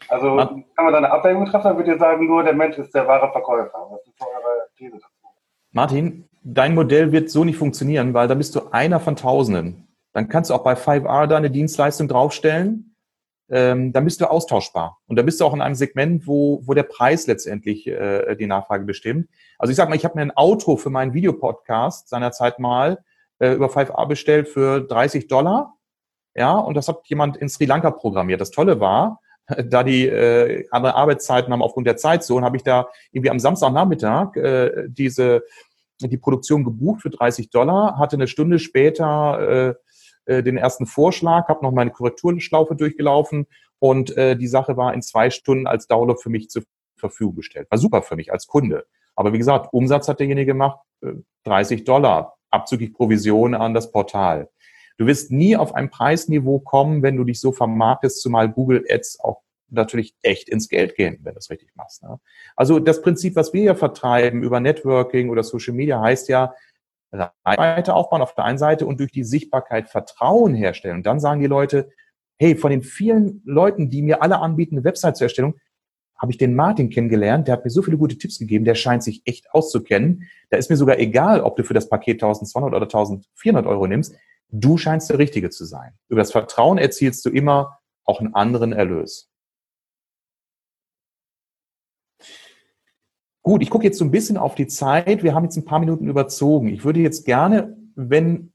Also 0.09 0.37
kann 0.37 0.65
man 0.77 0.93
da 0.93 0.99
eine 0.99 1.11
Abwägung 1.13 1.47
treffen, 1.47 1.65
dann 1.69 1.77
würde 1.77 1.93
ich 1.93 2.01
sagen, 2.01 2.27
nur 2.27 2.43
der 2.43 2.55
Mensch 2.55 2.79
ist 2.79 2.95
der 2.95 3.07
wahre 3.07 3.31
Verkäufer. 3.31 3.87
Was 3.91 4.07
ist 4.07 4.21
eure 4.21 4.69
These 4.77 4.97
dazu? 4.97 5.07
Martin, 5.73 6.29
dein 6.43 6.75
Modell 6.75 7.13
wird 7.13 7.31
so 7.31 7.45
nicht 7.45 7.59
funktionieren, 7.59 8.13
weil 8.13 8.27
da 8.27 8.35
bist 8.35 8.57
du 8.57 8.71
einer 8.73 8.99
von 8.99 9.15
Tausenden. 9.15 9.87
Dann 10.13 10.29
kannst 10.29 10.51
du 10.51 10.55
auch 10.55 10.65
bei 10.65 10.73
5R 10.73 11.27
deine 11.29 11.51
Dienstleistung 11.51 12.09
draufstellen 12.09 12.90
ähm, 13.51 13.93
dann 13.93 14.05
bist 14.05 14.21
du 14.21 14.31
austauschbar. 14.31 14.99
Und 15.07 15.17
da 15.17 15.23
bist 15.23 15.41
du 15.41 15.45
auch 15.45 15.55
in 15.55 15.61
einem 15.61 15.75
Segment, 15.75 16.27
wo, 16.27 16.63
wo 16.65 16.75
der 16.75 16.85
Preis 16.85 17.27
letztendlich 17.27 17.87
äh, 17.87 18.37
die 18.37 18.47
Nachfrage 18.47 18.85
bestimmt. 18.85 19.29
Also 19.59 19.71
ich 19.71 19.77
sag 19.77 19.89
mal, 19.89 19.97
ich 19.97 20.05
habe 20.05 20.15
mir 20.17 20.23
ein 20.23 20.37
Auto 20.37 20.77
für 20.77 20.91
meinen 20.91 21.13
Videopodcast 21.13 22.09
seinerzeit 22.09 22.59
mal 22.59 23.03
äh, 23.41 23.53
über 23.53 23.67
5A 23.67 24.07
bestellt 24.07 24.49
für 24.49 24.81
30 24.81 25.27
Dollar. 25.27 25.75
Ja, 26.35 26.57
und 26.57 26.75
das 26.75 26.87
hat 26.87 27.01
jemand 27.07 27.37
in 27.37 27.49
Sri 27.49 27.65
Lanka 27.65 27.91
programmiert. 27.91 28.41
Das 28.41 28.53
Tolle 28.53 28.79
war, 28.79 29.21
da 29.65 29.83
die 29.83 30.07
äh, 30.07 30.67
andere 30.71 30.95
Arbeitszeiten 30.95 31.53
haben 31.53 31.63
aufgrund 31.63 31.89
der 31.89 31.97
Zeitzone, 31.97 32.47
habe 32.47 32.57
ich 32.57 32.63
da 32.63 32.89
irgendwie 33.11 33.31
am 33.31 33.41
Samstagnachmittag 33.41 34.37
äh, 34.37 34.85
diese 34.89 35.43
die 36.03 36.17
Produktion 36.17 36.65
gebucht 36.65 37.03
für 37.03 37.11
30 37.11 37.51
Dollar, 37.51 37.99
hatte 37.99 38.17
eine 38.17 38.27
Stunde 38.27 38.59
später 38.59 39.69
äh, 39.69 39.75
äh, 40.27 40.43
den 40.43 40.57
ersten 40.57 40.87
Vorschlag, 40.87 41.49
habe 41.49 41.65
noch 41.65 41.73
meine 41.73 41.91
Korrekturschlaufe 41.91 42.75
durchgelaufen 42.75 43.47
und 43.79 44.17
äh, 44.17 44.37
die 44.37 44.49
Sache 44.49 44.77
war 44.77 44.95
in 44.95 45.03
zwei 45.03 45.31
Stunden 45.31 45.67
als 45.67 45.87
Download 45.87 46.21
für 46.21 46.31
mich 46.31 46.49
zur 46.49 46.63
Verfügung 46.97 47.37
gestellt. 47.37 47.67
War 47.71 47.79
super 47.79 48.03
für 48.03 48.17
mich 48.17 48.33
als 48.33 48.47
Kunde. 48.47 48.87
Aber 49.17 49.33
wie 49.33 49.39
gesagt, 49.39 49.73
Umsatz 49.73 50.09
hat 50.09 50.21
derjenige 50.21 50.53
gemacht, 50.53 50.81
äh, 51.03 51.13
30 51.45 51.85
Dollar, 51.85 52.37
abzüglich 52.51 52.93
Provision 52.93 53.55
an 53.55 53.75
das 53.75 53.91
Portal. 53.91 54.51
Du 54.99 55.07
wirst 55.07 55.31
nie 55.31 55.57
auf 55.57 55.75
ein 55.75 55.89
Preisniveau 55.89 56.59
kommen, 56.59 57.03
wenn 57.03 57.17
du 57.17 57.25
dich 57.25 57.41
so 57.41 57.53
vermarktest, 57.53 58.21
zumal 58.21 58.51
Google 58.51 58.85
Ads 58.89 59.21
auch 59.21 59.41
natürlich 59.71 60.15
echt 60.23 60.49
ins 60.49 60.69
Geld 60.69 60.95
gehen, 60.95 61.19
wenn 61.23 61.35
du 61.35 61.39
es 61.39 61.49
richtig 61.49 61.75
machst. 61.75 62.03
Ne? 62.03 62.21
Also 62.57 62.79
das 62.81 63.01
Prinzip, 63.01 63.37
was 63.37 63.53
wir 63.53 63.63
hier 63.63 63.77
vertreiben 63.77 64.43
über 64.43 64.61
Networking 64.61 65.31
oder 65.31 65.43
Social 65.43 65.75
Media, 65.75 66.01
heißt 66.01 66.29
ja, 66.29 66.55
Reichweite 67.13 67.95
aufbauen 67.95 68.23
auf 68.23 68.35
der 68.35 68.45
einen 68.45 68.59
Seite 68.59 68.87
und 68.87 69.01
durch 69.01 69.13
die 69.13 69.25
Sichtbarkeit 69.25 69.89
Vertrauen 69.89 70.55
herstellen. 70.55 70.99
Und 70.99 71.07
dann 71.07 71.21
sagen 71.21 71.41
die 71.41 71.47
Leute, 71.47 71.91
hey, 72.39 72.57
von 72.57 72.71
den 72.71 72.83
vielen 72.83 73.43
Leuten, 73.45 73.91
die 73.91 74.03
mir 74.03 74.23
alle 74.23 74.39
anbieten, 74.39 74.77
eine 74.77 74.85
Website 74.85 75.17
zur 75.17 75.27
Erstellung, 75.27 75.55
habe 76.17 76.33
ich 76.33 76.39
den 76.39 76.55
Martin 76.55 76.91
kennengelernt, 76.91 77.49
der 77.49 77.55
hat 77.55 77.65
mir 77.65 77.71
so 77.71 77.81
viele 77.81 77.97
gute 77.97 78.19
Tipps 78.19 78.39
gegeben, 78.39 78.67
der 78.67 78.75
scheint 78.75 79.03
sich 79.03 79.23
echt 79.25 79.51
auszukennen. 79.53 80.29
Da 80.51 80.59
ist 80.59 80.69
mir 80.69 80.77
sogar 80.77 80.99
egal, 80.99 81.41
ob 81.41 81.57
du 81.57 81.65
für 81.65 81.73
das 81.73 81.89
Paket 81.89 82.23
1200 82.23 82.75
oder 82.75 82.85
1400 82.85 83.67
Euro 83.67 83.87
nimmst. 83.87 84.15
Du 84.51 84.77
scheinst 84.77 85.09
der 85.09 85.19
Richtige 85.19 85.49
zu 85.49 85.65
sein. 85.65 85.95
Über 86.09 86.21
das 86.21 86.33
Vertrauen 86.33 86.77
erzielst 86.77 87.25
du 87.25 87.31
immer 87.31 87.79
auch 88.05 88.21
einen 88.21 88.35
anderen 88.35 88.73
Erlös. 88.73 89.30
Gut, 93.43 93.63
ich 93.63 93.71
gucke 93.71 93.85
jetzt 93.85 93.99
so 93.99 94.05
ein 94.05 94.11
bisschen 94.11 94.37
auf 94.37 94.55
die 94.55 94.67
Zeit. 94.67 95.23
Wir 95.23 95.35
haben 95.35 95.45
jetzt 95.45 95.57
ein 95.57 95.65
paar 95.65 95.81
Minuten 95.81 96.09
überzogen. 96.09 96.69
Ich 96.69 96.85
würde 96.85 97.01
jetzt 97.01 97.25
gerne, 97.25 97.77
wenn 97.95 98.53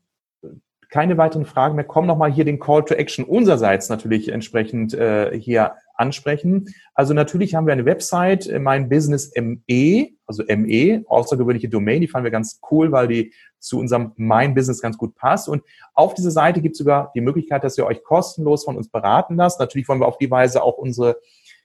keine 0.90 1.18
weiteren 1.18 1.46
Fragen 1.46 1.76
mehr 1.76 1.84
kommen, 1.84 2.08
nochmal 2.08 2.32
hier 2.32 2.46
den 2.46 2.60
Call 2.60 2.86
to 2.86 2.94
Action 2.94 3.26
unsererseits 3.26 3.90
natürlich 3.90 4.30
entsprechend 4.30 4.94
äh, 4.94 5.38
hier 5.38 5.74
ansprechen. 5.96 6.74
Also 6.94 7.14
natürlich 7.14 7.56
haben 7.56 7.66
wir 7.66 7.74
eine 7.74 7.86
Website, 7.86 8.48
äh, 8.48 8.60
mein 8.60 8.88
Business 8.88 9.32
ME, 9.36 10.10
also 10.28 10.44
ME, 10.48 11.04
außergewöhnliche 11.08 11.68
Domain, 11.68 12.02
die 12.02 12.08
fanden 12.08 12.26
wir 12.26 12.32
ganz 12.32 12.62
cool, 12.70 12.92
weil 12.92 13.08
die 13.08 13.34
zu 13.60 13.80
unserem 13.80 14.12
Mein 14.16 14.54
Business 14.54 14.82
ganz 14.82 14.98
gut 14.98 15.16
passt. 15.16 15.50
Und 15.50 15.64
auf 15.94 16.14
dieser 16.14 16.32
Seite 16.32 16.62
gibt 16.62 16.76
es 16.76 16.78
sogar 16.78 17.12
die 17.16 17.22
Möglichkeit, 17.22 17.64
dass 17.64 17.78
ihr 17.78 17.86
euch 17.86 18.04
kostenlos 18.04 18.64
von 18.64 18.78
uns 18.78 18.88
beraten 18.88 19.36
lasst. 19.36 19.60
Natürlich 19.60 19.88
wollen 19.88 20.00
wir 20.00 20.08
auf 20.08 20.20
die 20.20 20.30
Weise 20.32 20.62
auch 20.62 20.78
unsere 20.78 21.18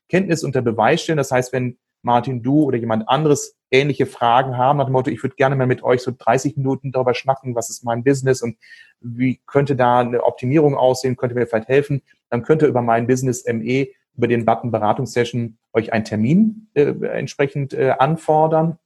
Kenntnis 0.08 0.42
unter 0.42 0.62
Beweis 0.62 1.02
stellen. 1.02 1.18
Das 1.18 1.30
heißt, 1.30 1.52
wenn 1.52 1.76
Martin, 2.02 2.42
du 2.42 2.64
oder 2.64 2.78
jemand 2.78 3.08
anderes 3.08 3.56
ähnliche 3.70 4.06
Fragen 4.06 4.56
haben, 4.56 4.78
nach 4.78 4.86
dem 4.86 4.92
Motto, 4.92 5.10
ich 5.10 5.22
würde 5.22 5.36
gerne 5.36 5.56
mal 5.56 5.66
mit 5.66 5.82
euch 5.82 6.02
so 6.02 6.12
30 6.16 6.56
Minuten 6.56 6.92
darüber 6.92 7.14
schnacken, 7.14 7.54
was 7.54 7.70
ist 7.70 7.84
mein 7.84 8.02
Business 8.02 8.42
und 8.42 8.56
wie 9.00 9.40
könnte 9.46 9.76
da 9.76 10.00
eine 10.00 10.24
Optimierung 10.24 10.76
aussehen, 10.76 11.16
könnte 11.16 11.34
mir 11.34 11.46
vielleicht 11.46 11.68
helfen, 11.68 12.02
dann 12.30 12.42
könnt 12.42 12.62
ihr 12.62 12.68
über 12.68 12.82
mein 12.82 13.06
Business 13.06 13.44
ME, 13.46 13.88
über 14.16 14.28
den 14.28 14.44
Button 14.44 14.70
Beratungssession 14.70 15.58
euch 15.72 15.92
einen 15.92 16.04
Termin 16.04 16.68
äh, 16.74 16.92
entsprechend 17.06 17.72
äh, 17.74 17.94
anfordern. 17.98 18.78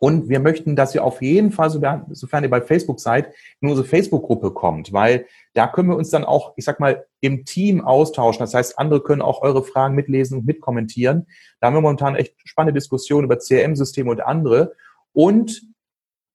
Und 0.00 0.28
wir 0.28 0.40
möchten, 0.40 0.76
dass 0.76 0.94
ihr 0.94 1.04
auf 1.04 1.22
jeden 1.22 1.50
Fall, 1.50 1.70
sofern 1.70 2.44
ihr 2.44 2.50
bei 2.50 2.60
Facebook 2.60 3.00
seid, 3.00 3.32
in 3.60 3.68
unsere 3.68 3.86
Facebook-Gruppe 3.86 4.52
kommt, 4.52 4.92
weil 4.92 5.26
da 5.54 5.66
können 5.66 5.88
wir 5.88 5.96
uns 5.96 6.10
dann 6.10 6.24
auch, 6.24 6.52
ich 6.56 6.64
sag 6.64 6.80
mal, 6.80 7.06
im 7.20 7.44
Team 7.44 7.80
austauschen. 7.80 8.40
Das 8.40 8.54
heißt, 8.54 8.78
andere 8.78 9.02
können 9.02 9.22
auch 9.22 9.42
eure 9.42 9.62
Fragen 9.62 9.94
mitlesen 9.94 10.38
und 10.38 10.46
mitkommentieren. 10.46 11.26
Da 11.60 11.66
haben 11.66 11.74
wir 11.74 11.80
momentan 11.80 12.16
echt 12.16 12.34
spannende 12.44 12.78
Diskussionen 12.78 13.24
über 13.24 13.38
CRM-Systeme 13.38 14.10
und 14.10 14.20
andere. 14.20 14.74
Und 15.12 15.62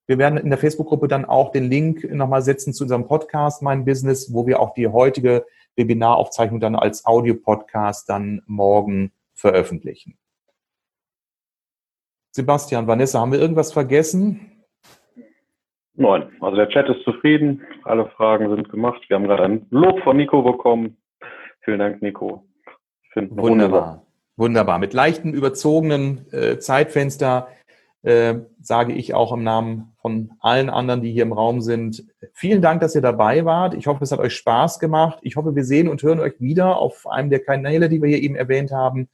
wir 0.08 0.18
werden 0.18 0.40
in 0.40 0.50
der 0.50 0.58
Facebook-Gruppe 0.58 1.08
dann 1.08 1.26
auch 1.26 1.52
den 1.52 1.70
Link 1.70 2.04
nochmal 2.12 2.42
setzen 2.42 2.74
zu 2.74 2.84
unserem 2.84 3.08
Podcast, 3.08 3.62
mein 3.62 3.86
Business, 3.86 4.34
wo 4.34 4.48
wir 4.48 4.60
auch 4.60 4.74
die 4.74 4.88
heutige 4.88 5.46
Webinaraufzeichnung 5.76 6.60
dann 6.60 6.76
als 6.76 7.06
Audio-Podcast 7.06 8.10
dann 8.10 8.42
morgen 8.46 9.12
veröffentlichen. 9.34 10.18
Sebastian, 12.32 12.88
Vanessa, 12.88 13.20
haben 13.20 13.34
wir 13.34 13.40
irgendwas 13.40 13.74
vergessen? 13.74 14.52
Nein, 15.96 16.32
also 16.40 16.56
der 16.56 16.70
Chat 16.70 16.88
ist 16.88 17.04
zufrieden, 17.04 17.62
alle 17.84 18.08
Fragen 18.08 18.50
sind 18.50 18.70
gemacht. 18.70 19.02
Wir 19.08 19.16
haben 19.16 19.26
gerade 19.26 19.44
ein 19.44 19.68
Lob 19.70 20.02
von 20.04 20.16
Nico 20.16 20.42
bekommen. 20.42 20.98
Vielen 21.62 21.80
Dank, 21.80 22.02
Nico. 22.02 22.46
Wunderbar, 23.14 23.44
wunderbar. 23.44 24.06
Wunderbar. 24.38 24.80
Mit 24.80 24.94
leichten, 24.94 25.34
überzogenen 25.34 26.26
äh, 26.32 26.58
Zeitfenster 26.58 27.50
äh, 28.04 28.36
sage 28.62 28.94
ich 28.94 29.14
auch 29.14 29.34
im 29.34 29.44
Namen 29.44 29.94
von 30.02 30.32
allen 30.40 30.70
anderen, 30.70 31.02
die 31.02 31.12
hier 31.12 31.24
im 31.24 31.34
Raum 31.34 31.62
sind, 31.62 32.06
vielen 32.34 32.62
Dank, 32.62 32.82
dass 32.82 32.96
ihr 32.96 33.02
dabei 33.02 33.46
wart. 33.46 33.74
Ich 33.74 33.88
hoffe, 33.88 34.04
es 34.04 34.12
hat 34.12 34.20
euch 34.20 34.34
Spaß 34.34 34.80
gemacht. 34.80 35.20
Ich 35.22 35.36
hoffe, 35.36 35.54
wir 35.54 35.66
sehen 35.66 35.90
und 35.90 36.02
hören 36.02 36.22
euch 36.22 36.40
wieder 36.40 36.78
auf 36.78 37.06
einem 37.08 37.30
der 37.30 37.44
Kanäle, 37.44 37.90
die 37.90 38.02
wir 38.02 38.10
hier 38.10 38.24
eben 38.24 38.36
erwähnt 38.36 38.72
haben. 38.72 39.10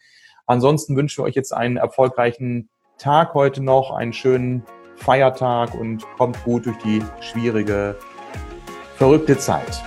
Ansonsten 0.45 0.95
wünschen 0.95 1.23
wir 1.23 1.27
euch 1.27 1.35
jetzt 1.35 1.51
einen 1.51 1.75
erfolgreichen 1.75 2.69
Tag 2.97 3.33
heute 3.33 3.63
noch, 3.63 3.91
einen 3.91 4.13
schönen 4.13 4.63
Feiertag 4.95 5.73
und 5.75 6.03
kommt 6.17 6.43
gut 6.43 6.65
durch 6.65 6.77
die 6.79 7.03
schwierige, 7.21 7.95
verrückte 8.95 9.37
Zeit. 9.37 9.83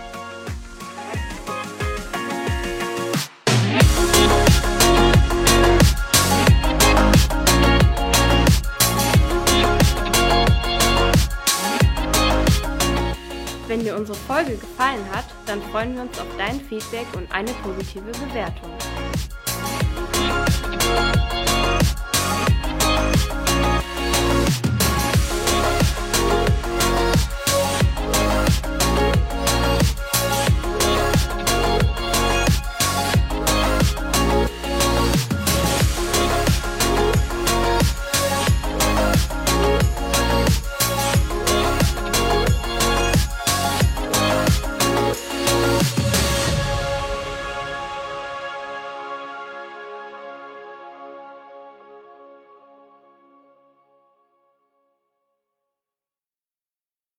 unsere 14.00 14.16
Folge 14.16 14.56
gefallen 14.56 15.04
hat, 15.12 15.26
dann 15.46 15.60
freuen 15.70 15.94
wir 15.94 16.02
uns 16.02 16.18
auf 16.18 16.26
dein 16.38 16.58
Feedback 16.60 17.06
und 17.14 17.30
eine 17.32 17.50
positive 17.62 18.10
Bewertung. 18.12 18.70